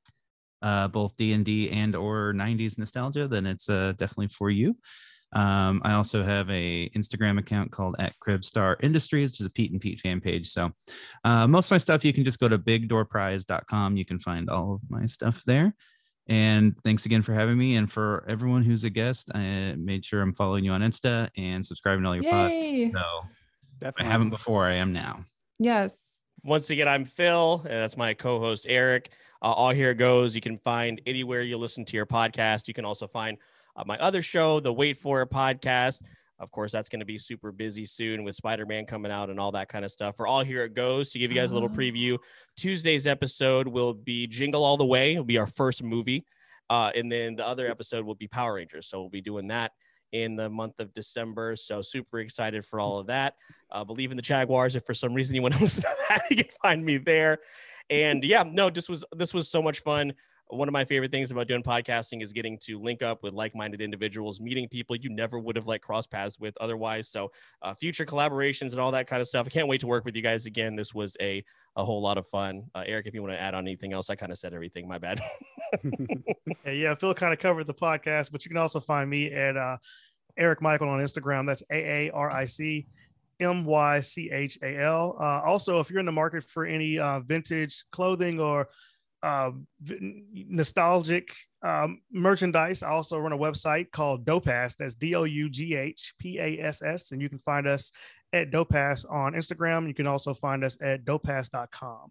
uh, 0.63 0.89
both 0.89 1.17
D&D 1.17 1.71
and 1.71 1.95
or 1.97 2.33
90s 2.33 2.79
nostalgia, 2.79 3.29
then 3.29 3.47
it's 3.47 3.69
uh, 3.69 3.93
definitely 3.97 4.29
for 4.29 4.51
you. 4.51 4.77
Um, 5.35 5.81
I 5.85 5.95
also 5.95 6.23
have 6.23 6.49
a 6.51 6.91
Instagram 6.91 7.39
account 7.39 7.73
called 7.73 7.97
at 7.99 8.15
Krebstar 8.21 8.77
Industries, 8.83 9.33
which 9.33 9.41
is 9.41 9.47
a 9.47 9.51
Pete 9.51 9.73
and 9.73 9.81
Pete 9.81 10.01
fan 10.01 10.21
page. 10.21 10.49
So 10.51 10.73
uh, 11.25 11.47
most 11.47 11.69
of 11.69 11.71
my 11.73 11.79
stuff, 11.79 12.05
you 12.05 12.13
can 12.13 12.25
just 12.25 12.39
go 12.39 12.49
to 12.49 12.59
bigdoorprize.com. 12.59 13.97
You 13.97 14.05
can 14.05 14.19
find 14.19 14.51
all 14.51 14.75
of 14.75 14.81
my 14.91 15.07
stuff 15.07 15.43
there. 15.47 15.75
And 16.29 16.77
thanks 16.85 17.07
again 17.07 17.23
for 17.23 17.33
having 17.33 17.59
me. 17.59 17.77
And 17.77 17.91
for 17.91 18.25
everyone 18.29 18.63
who's 18.63 18.85
a 18.85 18.91
guest, 18.91 19.31
I 19.35 19.75
made 19.77 20.05
sure 20.05 20.21
I'm 20.21 20.33
following 20.33 20.65
you 20.65 20.73
on 20.73 20.83
Insta 20.83 21.31
and 21.37 21.65
subscribing 21.65 22.03
to 22.03 22.09
all 22.09 22.15
your 22.15 22.25
Yay. 22.25 22.91
pods. 22.91 22.99
So 22.99 23.89
if 23.89 23.95
I 23.99 24.05
haven't 24.05 24.31
before, 24.31 24.67
I 24.67 24.75
am 24.75 24.93
now. 24.93 25.25
Yes. 25.59 26.19
Once 26.45 26.71
again, 26.71 26.89
I'm 26.89 27.05
Phil, 27.05 27.61
and 27.65 27.73
that's 27.73 27.97
my 27.97 28.15
co-host 28.15 28.67
Aaric. 28.67 29.07
Uh, 29.43 29.47
all 29.53 29.71
here 29.71 29.91
it 29.91 29.97
goes. 29.97 30.35
You 30.35 30.41
can 30.41 30.57
find 30.59 31.01
anywhere 31.05 31.43
you 31.43 31.59
listen 31.59 31.85
to 31.87 31.97
your 31.97 32.07
podcast. 32.07 32.69
You 32.69 32.75
can 32.75 32.85
also 32.85 33.07
find 33.09 33.37
uh, 33.77 33.83
my 33.87 33.99
other 33.99 34.23
show, 34.23 34.61
the 34.61 34.73
Wait 34.73 34.97
For 34.97 35.23
It 35.23 35.31
podcast. 35.31 36.01
Of 36.39 36.51
course, 36.51 36.73
that's 36.73 36.89
going 36.89 37.01
to 37.01 37.07
be 37.07 37.19
super 37.19 37.53
busy 37.53 37.85
soon 37.85 38.25
with 38.25 38.35
Spider-Man 38.35 38.87
coming 38.87 39.13
out 39.13 39.31
and 39.31 39.39
all 39.39 39.53
that 39.53 39.69
kind 39.69 39.85
of 39.85 39.91
stuff. 39.93 40.17
For 40.17 40.27
all 40.27 40.43
here 40.43 40.65
it 40.65 40.75
goes, 40.75 41.11
to 41.11 41.19
give 41.19 41.31
you 41.31 41.37
guys 41.37 41.51
a 41.53 41.55
little 41.55 41.71
Oh. 41.73 41.77
preview, 41.77 42.19
Tuesday's 42.57 43.07
episode 43.07 43.69
will 43.69 43.95
be 43.95 44.27
Jingle 44.27 44.65
All 44.65 44.77
the 44.77 44.85
Way. 44.87 45.13
It'll 45.13 45.25
be 45.25 45.39
our 45.39 45.47
first 45.47 45.83
movie, 45.85 46.25
uh, 46.69 46.91
and 46.97 47.11
then 47.11 47.37
the 47.37 47.47
other 47.47 47.71
episode 47.71 48.05
will 48.05 48.17
be 48.17 48.27
Power 48.29 48.55
Rangers. 48.55 48.89
So 48.89 49.01
we'll 49.01 49.11
be 49.11 49.21
doing 49.21 49.49
that 49.49 49.73
in 50.11 50.37
the 50.37 50.49
month 50.51 50.81
of 50.81 50.93
December. 50.95 51.55
So 51.57 51.81
super 51.81 52.19
excited 52.21 52.65
for 52.65 52.81
all 52.81 52.99
of 52.99 53.07
that. 53.07 53.35
Uh, 53.71 53.85
believe 53.85 54.11
in 54.11 54.17
the 54.17 54.23
Jaguars. 54.23 54.75
If 54.77 54.85
for 54.85 54.95
some 54.95 55.15
reason 55.15 55.35
you 55.37 55.43
want 55.43 55.55
to 55.55 55.61
listen 55.63 55.83
to 55.85 55.97
that, 56.09 56.23
you 56.29 56.37
can 56.37 56.49
find 56.61 56.85
me 56.85 56.99
there. 56.99 57.39
And 57.93 58.25
yeah, 58.25 58.43
no, 58.51 58.71
this 58.71 58.89
was 58.89 59.05
this 59.15 59.35
was 59.35 59.51
so 59.51 59.61
much 59.61 59.81
fun. 59.81 60.15
One 60.49 60.67
of 60.67 60.73
my 60.73 60.85
favorite 60.85 61.11
things 61.11 61.31
about 61.31 61.47
doing 61.47 61.63
podcasting 61.63 62.23
is 62.23 62.33
getting 62.33 62.59
to 62.65 62.79
link 62.79 63.03
up 63.03 63.23
with 63.23 63.33
like-minded 63.33 63.81
individuals, 63.81 64.41
meeting 64.41 64.69
people 64.69 64.97
you 64.97 65.09
never 65.09 65.39
would 65.39 65.57
have 65.57 65.67
like 65.67 65.83
crossed 65.83 66.11
paths 66.11 66.39
with 66.39 66.55
otherwise. 66.61 67.09
So 67.09 67.33
uh, 67.61 67.75
future 67.75 68.05
collaborations 68.07 68.71
and 68.73 68.79
all 68.79 68.93
that 68.93 69.07
kind 69.07 69.21
of 69.21 69.29
stuff. 69.29 69.47
I 69.47 69.51
can't 69.51 69.69
wait 69.69 69.81
to 69.81 69.87
work 69.87 70.07
with 70.07 70.17
you 70.17 70.23
guys 70.23 70.47
again. 70.47 70.75
This 70.75 70.95
was 70.95 71.19
a 71.21 71.45
a 71.77 71.85
whole 71.85 72.01
lot 72.01 72.17
of 72.17 72.27
fun. 72.29 72.65
Uh, 72.75 72.83
Aaric, 72.83 73.07
if 73.07 73.15
you 73.15 73.21
want 73.21 73.35
to 73.35 73.41
add 73.41 73.55
on 73.55 73.65
anything 73.65 73.93
else, 73.93 74.09
I 74.09 74.15
kind 74.15 74.33
of 74.33 74.39
said 74.39 74.55
everything. 74.55 74.89
My 74.89 74.99
bad. 74.99 75.21
Yeah, 76.65 76.73
yeah, 76.73 76.95
Phil 76.95 77.13
kind 77.13 77.33
of 77.33 77.41
covered 77.41 77.67
the 77.67 77.75
podcast, 77.75 78.31
but 78.31 78.45
you 78.45 78.49
can 78.49 78.57
also 78.57 78.79
find 78.81 79.11
me 79.11 79.33
at 79.33 79.57
uh, 79.57 79.77
Aaric 80.39 80.61
Mychal 80.61 80.89
on 80.89 81.01
Instagram. 81.01 81.47
That's 81.47 81.63
A 81.71 82.09
A 82.09 82.11
R 82.13 82.31
I 82.31 82.47
C 82.47 82.87
M 83.43 83.65
Y 83.65 84.01
C 84.01 84.31
H 84.31 84.59
A 84.63 84.79
L. 84.79 85.17
Uh, 85.21 85.41
also, 85.45 85.81
if 85.81 85.91
you're 85.91 86.01
in 86.01 86.07
the 86.07 86.13
market 86.13 86.49
for 86.49 86.65
any 86.65 86.99
uh, 86.99 87.21
vintage 87.21 87.85
clothing 87.93 88.41
or 88.41 88.69
uh, 89.23 89.51
nostalgic 90.35 91.35
um, 91.63 92.01
merchandise, 92.11 92.83
I 92.83 92.91
also 92.91 93.19
run 93.19 93.33
a 93.33 93.39
website 93.39 93.91
called 93.93 94.25
Doughpass. 94.25 94.77
That's 94.77 94.95
D 94.95 95.15
O 95.15 95.25
U 95.25 95.49
G 95.49 95.75
H 95.75 96.15
P 96.19 96.39
A 96.39 96.59
S 96.61 96.83
S. 96.83 97.13
And 97.13 97.23
you 97.23 97.29
can 97.29 97.39
find 97.39 97.67
us 97.67 97.93
at 98.33 98.51
Doughpass 98.51 99.05
on 99.11 99.35
Instagram. 99.35 99.87
You 99.87 99.95
can 99.95 100.07
also 100.07 100.35
find 100.35 100.65
us 100.65 100.79
at 100.81 101.05
doughpass.com. 101.05 102.11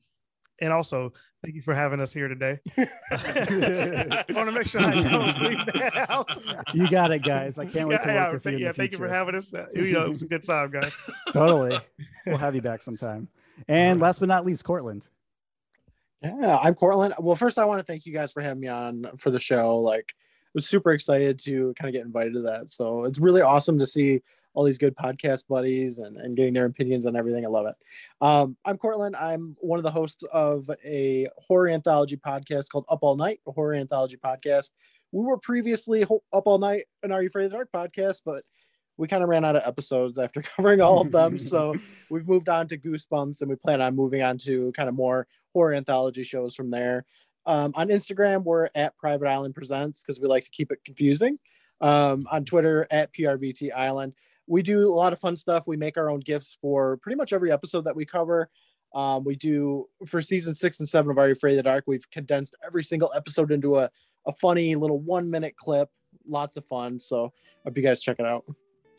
And 0.61 0.71
also, 0.71 1.11
thank 1.43 1.55
you 1.55 1.63
for 1.63 1.73
having 1.73 1.99
us 1.99 2.13
here 2.13 2.27
today. 2.27 2.59
I 2.77 4.25
want 4.29 4.47
to 4.47 4.51
make 4.51 4.67
sure 4.67 4.79
I 4.79 5.01
don't 5.01 5.41
leave 5.41 5.65
that 5.73 6.05
out. 6.07 6.29
You 6.75 6.87
got 6.87 7.11
it, 7.11 7.23
guys. 7.23 7.57
I 7.57 7.65
can't 7.65 7.89
wait 7.89 8.01
to 8.03 8.07
work 8.07 8.15
yeah, 8.15 8.31
with 8.31 8.43
thank, 8.43 8.51
you. 8.53 8.57
In 8.57 8.63
yeah, 8.63 8.67
the 8.71 8.73
thank 8.75 8.91
you 8.91 8.99
for 8.99 9.07
having 9.07 9.33
us. 9.33 9.51
Uh, 9.51 9.65
You 9.73 9.91
know, 9.91 10.05
it 10.05 10.11
was 10.11 10.21
a 10.21 10.27
good 10.27 10.43
time, 10.43 10.69
guys. 10.69 10.95
totally. 11.31 11.79
We'll 12.27 12.37
have 12.37 12.53
you 12.53 12.61
back 12.61 12.83
sometime. 12.83 13.27
And 13.67 13.99
last 13.99 14.19
but 14.19 14.29
not 14.29 14.45
least, 14.45 14.63
Cortland. 14.63 15.07
Yeah, 16.21 16.57
I'm 16.61 16.75
Cortland. 16.75 17.15
Well, 17.17 17.35
first 17.35 17.57
I 17.57 17.65
want 17.65 17.79
to 17.79 17.85
thank 17.85 18.05
you 18.05 18.13
guys 18.13 18.31
for 18.31 18.41
having 18.41 18.59
me 18.59 18.67
on 18.67 19.07
for 19.17 19.31
the 19.31 19.39
show. 19.39 19.79
Like, 19.79 20.13
I 20.13 20.51
was 20.53 20.67
super 20.67 20.91
excited 20.91 21.39
to 21.39 21.73
kind 21.75 21.89
of 21.89 21.93
get 21.93 22.05
invited 22.05 22.33
to 22.33 22.41
that. 22.41 22.69
So 22.69 23.05
it's 23.05 23.17
really 23.17 23.41
awesome 23.41 23.79
to 23.79 23.87
see 23.87 24.21
all 24.53 24.63
these 24.63 24.77
good 24.77 24.95
podcast 24.95 25.47
buddies 25.47 25.99
and, 25.99 26.17
and 26.17 26.35
getting 26.35 26.53
their 26.53 26.65
opinions 26.65 27.05
on 27.05 27.15
everything. 27.15 27.45
I 27.45 27.49
love 27.49 27.67
it. 27.67 27.75
Um, 28.19 28.57
I'm 28.65 28.77
Cortland. 28.77 29.15
I'm 29.15 29.55
one 29.61 29.79
of 29.79 29.83
the 29.83 29.91
hosts 29.91 30.23
of 30.31 30.69
a 30.85 31.27
horror 31.37 31.69
anthology 31.69 32.17
podcast 32.17 32.69
called 32.69 32.85
Up 32.89 32.99
All 33.01 33.15
Night, 33.15 33.39
a 33.47 33.51
horror 33.51 33.75
anthology 33.75 34.17
podcast. 34.17 34.71
We 35.11 35.23
were 35.23 35.37
previously 35.37 36.03
Ho- 36.03 36.23
Up 36.33 36.43
All 36.45 36.59
Night 36.59 36.85
and 37.03 37.13
Are 37.13 37.21
You 37.21 37.27
Afraid 37.27 37.45
of 37.45 37.51
the 37.51 37.57
Dark 37.57 37.69
podcast, 37.73 38.21
but 38.25 38.43
we 38.97 39.07
kind 39.07 39.23
of 39.23 39.29
ran 39.29 39.45
out 39.45 39.55
of 39.55 39.63
episodes 39.65 40.17
after 40.17 40.41
covering 40.55 40.81
all 40.81 40.99
of 41.01 41.11
them. 41.11 41.37
so 41.39 41.73
we've 42.09 42.27
moved 42.27 42.49
on 42.49 42.67
to 42.67 42.77
Goosebumps 42.77 43.41
and 43.41 43.49
we 43.49 43.55
plan 43.55 43.81
on 43.81 43.95
moving 43.95 44.21
on 44.21 44.37
to 44.39 44.71
kind 44.73 44.89
of 44.89 44.95
more 44.95 45.27
horror 45.53 45.73
anthology 45.73 46.23
shows 46.23 46.55
from 46.55 46.69
there. 46.69 47.05
Um, 47.45 47.71
on 47.75 47.87
Instagram, 47.87 48.43
we're 48.43 48.69
at 48.75 48.97
Private 48.97 49.27
Island 49.27 49.55
Presents 49.55 50.03
because 50.03 50.21
we 50.21 50.27
like 50.27 50.43
to 50.43 50.51
keep 50.51 50.71
it 50.71 50.79
confusing. 50.85 51.39
Um, 51.81 52.27
on 52.31 52.45
Twitter, 52.45 52.87
at 52.91 53.11
PRVT 53.11 53.73
Island. 53.75 54.13
We 54.51 54.61
do 54.61 54.89
a 54.89 54.93
lot 54.93 55.13
of 55.13 55.19
fun 55.19 55.37
stuff. 55.37 55.65
We 55.65 55.77
make 55.77 55.97
our 55.97 56.09
own 56.09 56.19
gifts 56.19 56.57
for 56.61 56.97
pretty 56.97 57.15
much 57.15 57.31
every 57.31 57.53
episode 57.53 57.85
that 57.85 57.95
we 57.95 58.05
cover. 58.05 58.49
Um, 58.93 59.23
we 59.23 59.37
do 59.37 59.87
for 60.05 60.19
season 60.19 60.53
six 60.53 60.81
and 60.81 60.89
seven 60.89 61.09
of 61.09 61.17
Are 61.17 61.27
You 61.27 61.31
Afraid 61.31 61.53
of 61.53 61.57
the 61.57 61.63
Dark? 61.63 61.85
We've 61.87 62.07
condensed 62.11 62.57
every 62.65 62.83
single 62.83 63.13
episode 63.15 63.53
into 63.53 63.77
a, 63.77 63.89
a 64.27 64.33
funny 64.33 64.75
little 64.75 64.99
one 64.99 65.31
minute 65.31 65.55
clip. 65.55 65.87
Lots 66.27 66.57
of 66.57 66.65
fun. 66.65 66.99
So, 66.99 67.27
I 67.27 67.69
hope 67.69 67.77
you 67.77 67.83
guys 67.83 68.01
check 68.01 68.17
it 68.19 68.25
out. 68.25 68.43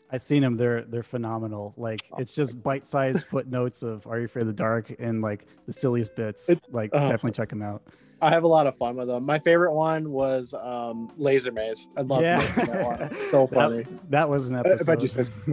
I've 0.09 0.23
seen 0.23 0.41
them. 0.41 0.57
They're 0.57 0.85
they're 0.85 1.03
phenomenal. 1.03 1.75
Like 1.77 2.01
it's 2.17 2.33
just 2.33 2.61
bite-sized 2.63 3.27
footnotes 3.27 3.83
of 3.83 4.07
Are 4.07 4.17
You 4.17 4.25
Afraid 4.25 4.41
of 4.41 4.47
the 4.47 4.53
Dark 4.53 4.95
and 4.97 5.21
like 5.21 5.45
the 5.67 5.73
silliest 5.73 6.15
bits. 6.15 6.49
like 6.71 6.89
oh. 6.93 6.99
definitely 6.99 7.31
check 7.33 7.49
them 7.49 7.61
out. 7.61 7.83
I 8.23 8.29
have 8.29 8.43
a 8.43 8.47
lot 8.47 8.67
of 8.67 8.75
fun 8.77 8.95
with 8.95 9.07
them. 9.07 9.25
My 9.25 9.39
favorite 9.39 9.73
one 9.73 10.11
was 10.11 10.53
um, 10.53 11.09
Laser 11.17 11.51
Maze. 11.51 11.89
I 11.97 12.01
love 12.01 12.21
Yeah. 12.21 12.39
that 12.55 12.99
one. 12.99 13.15
So 13.31 13.45
funny. 13.47 13.85
That, 14.09 14.29
was 14.29 14.49
an 14.49 14.55
episode. 14.57 14.85
bet 14.85 15.01
you 15.01 15.07
said 15.07 15.29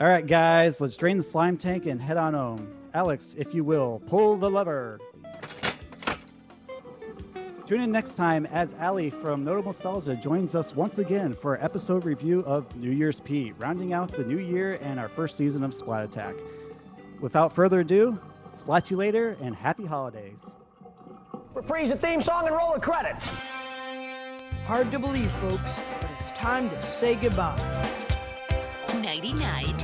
All 0.00 0.08
right, 0.08 0.26
guys, 0.26 0.80
let's 0.80 0.96
drain 0.96 1.16
the 1.16 1.22
slime 1.22 1.56
tank 1.56 1.86
and 1.86 2.00
head 2.00 2.16
on 2.16 2.34
home. 2.34 2.68
Alex, 2.94 3.34
if 3.38 3.54
you 3.54 3.62
will, 3.64 4.02
pull 4.06 4.36
the 4.36 4.50
lever. 4.50 4.98
Tune 7.66 7.80
in 7.80 7.92
next 7.92 8.14
time 8.16 8.44
as 8.46 8.74
Ali 8.80 9.08
from 9.08 9.42
Notable 9.44 9.66
Nostalgia 9.72 10.16
joins 10.16 10.54
us 10.54 10.74
once 10.76 10.98
again 10.98 11.32
for 11.32 11.56
our 11.56 11.64
episode 11.64 12.04
review 12.04 12.40
of 12.40 12.74
New 12.76 12.90
Year's 12.90 13.20
Pete, 13.20 13.54
rounding 13.58 13.92
out 13.94 14.12
the 14.12 14.24
new 14.24 14.38
year 14.38 14.76
and 14.82 15.00
our 15.00 15.08
first 15.08 15.36
season 15.38 15.64
of 15.64 15.72
Splat 15.72 16.04
Attack. 16.04 16.34
Without 17.20 17.54
further 17.54 17.80
ado, 17.80 18.18
splat 18.52 18.90
you 18.90 18.96
later 18.98 19.36
and 19.40 19.56
happy 19.56 19.86
holidays. 19.86 20.54
Reprise 21.54 21.90
the 21.90 21.96
theme 21.96 22.20
song 22.20 22.48
and 22.48 22.56
roll 22.56 22.74
the 22.74 22.80
credits. 22.80 23.24
Hard 24.66 24.90
to 24.90 24.98
believe, 24.98 25.30
folks, 25.34 25.80
but 26.00 26.10
it's 26.18 26.32
time 26.32 26.68
to 26.68 26.82
say 26.82 27.14
goodbye. 27.14 27.56
Nighty 29.02 29.32
night. 29.34 29.80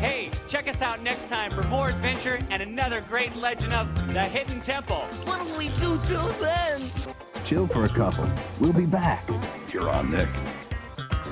Hey, 0.00 0.30
check 0.48 0.66
us 0.66 0.82
out 0.82 1.00
next 1.02 1.28
time 1.28 1.52
for 1.52 1.62
more 1.64 1.90
adventure 1.90 2.40
and 2.50 2.60
another 2.60 3.02
great 3.02 3.36
legend 3.36 3.72
of 3.72 4.12
the 4.12 4.22
Hidden 4.24 4.62
Temple. 4.62 5.02
What'll 5.26 5.56
we 5.56 5.68
do 5.68 5.96
till 6.08 6.26
then? 6.40 6.82
Chill 7.46 7.68
for 7.68 7.84
a 7.84 7.88
couple. 7.88 8.28
We'll 8.58 8.72
be 8.72 8.86
back. 8.86 9.28
You're 9.72 9.90
on, 9.90 10.10
Nick. 10.10 10.28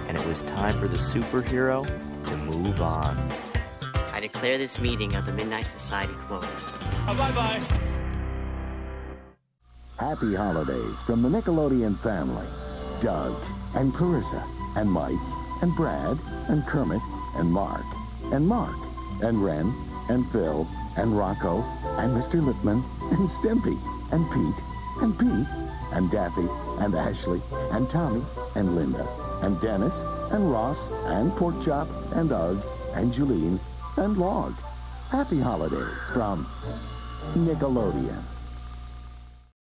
And 0.07 0.17
it 0.17 0.25
was 0.25 0.43
time 0.43 0.79
for 0.79 0.87
the 0.87 0.99
superhero 0.99 1.85
to 2.27 2.37
move 2.37 2.81
on. 2.81 3.17
I 4.13 4.21
declare 4.21 4.57
this 4.57 4.79
meeting 4.79 5.17
of 5.17 5.27
the 5.27 5.33
Midnight 5.33 5.67
Society 5.67 6.15
closed. 6.29 6.81
bye 7.07 7.33
bye. 7.33 8.00
Happy 10.01 10.35
holidays 10.35 10.97
from 11.05 11.21
the 11.21 11.29
Nickelodeon 11.29 11.95
family. 11.99 12.47
Doug 13.03 13.37
and 13.77 13.93
Clarissa 13.93 14.43
and 14.77 14.91
Mike 14.91 15.13
and 15.61 15.77
Brad 15.77 16.17
and 16.49 16.65
Kermit 16.65 17.03
and 17.37 17.53
Mark 17.53 17.85
and 18.33 18.49
Mark 18.49 18.79
and 19.21 19.45
Ren 19.45 19.71
and 20.09 20.25
Phil 20.33 20.67
and 20.97 21.13
Rocko 21.13 21.63
and 21.99 22.17
Mr. 22.17 22.41
Lipman 22.41 22.83
and 23.13 23.29
Stimpy 23.29 23.77
and 24.11 24.25
Pete 24.33 24.65
and 25.03 25.19
Pete 25.19 25.53
and 25.93 26.11
Daffy 26.11 26.49
and 26.83 26.95
Ashley 26.95 27.43
and 27.73 27.87
Tommy 27.91 28.23
and 28.57 28.75
Linda 28.75 29.07
and 29.43 29.61
Dennis 29.61 29.93
and 30.33 30.51
Ross 30.51 30.79
and 31.09 31.31
Porkchop 31.33 32.17
and 32.17 32.33
Ugg 32.33 32.57
and 32.95 33.13
Julene 33.13 33.61
and 33.99 34.17
Log. 34.17 34.55
Happy 35.11 35.41
holidays 35.41 35.93
from 36.15 36.47
Nickelodeon. 37.37 38.30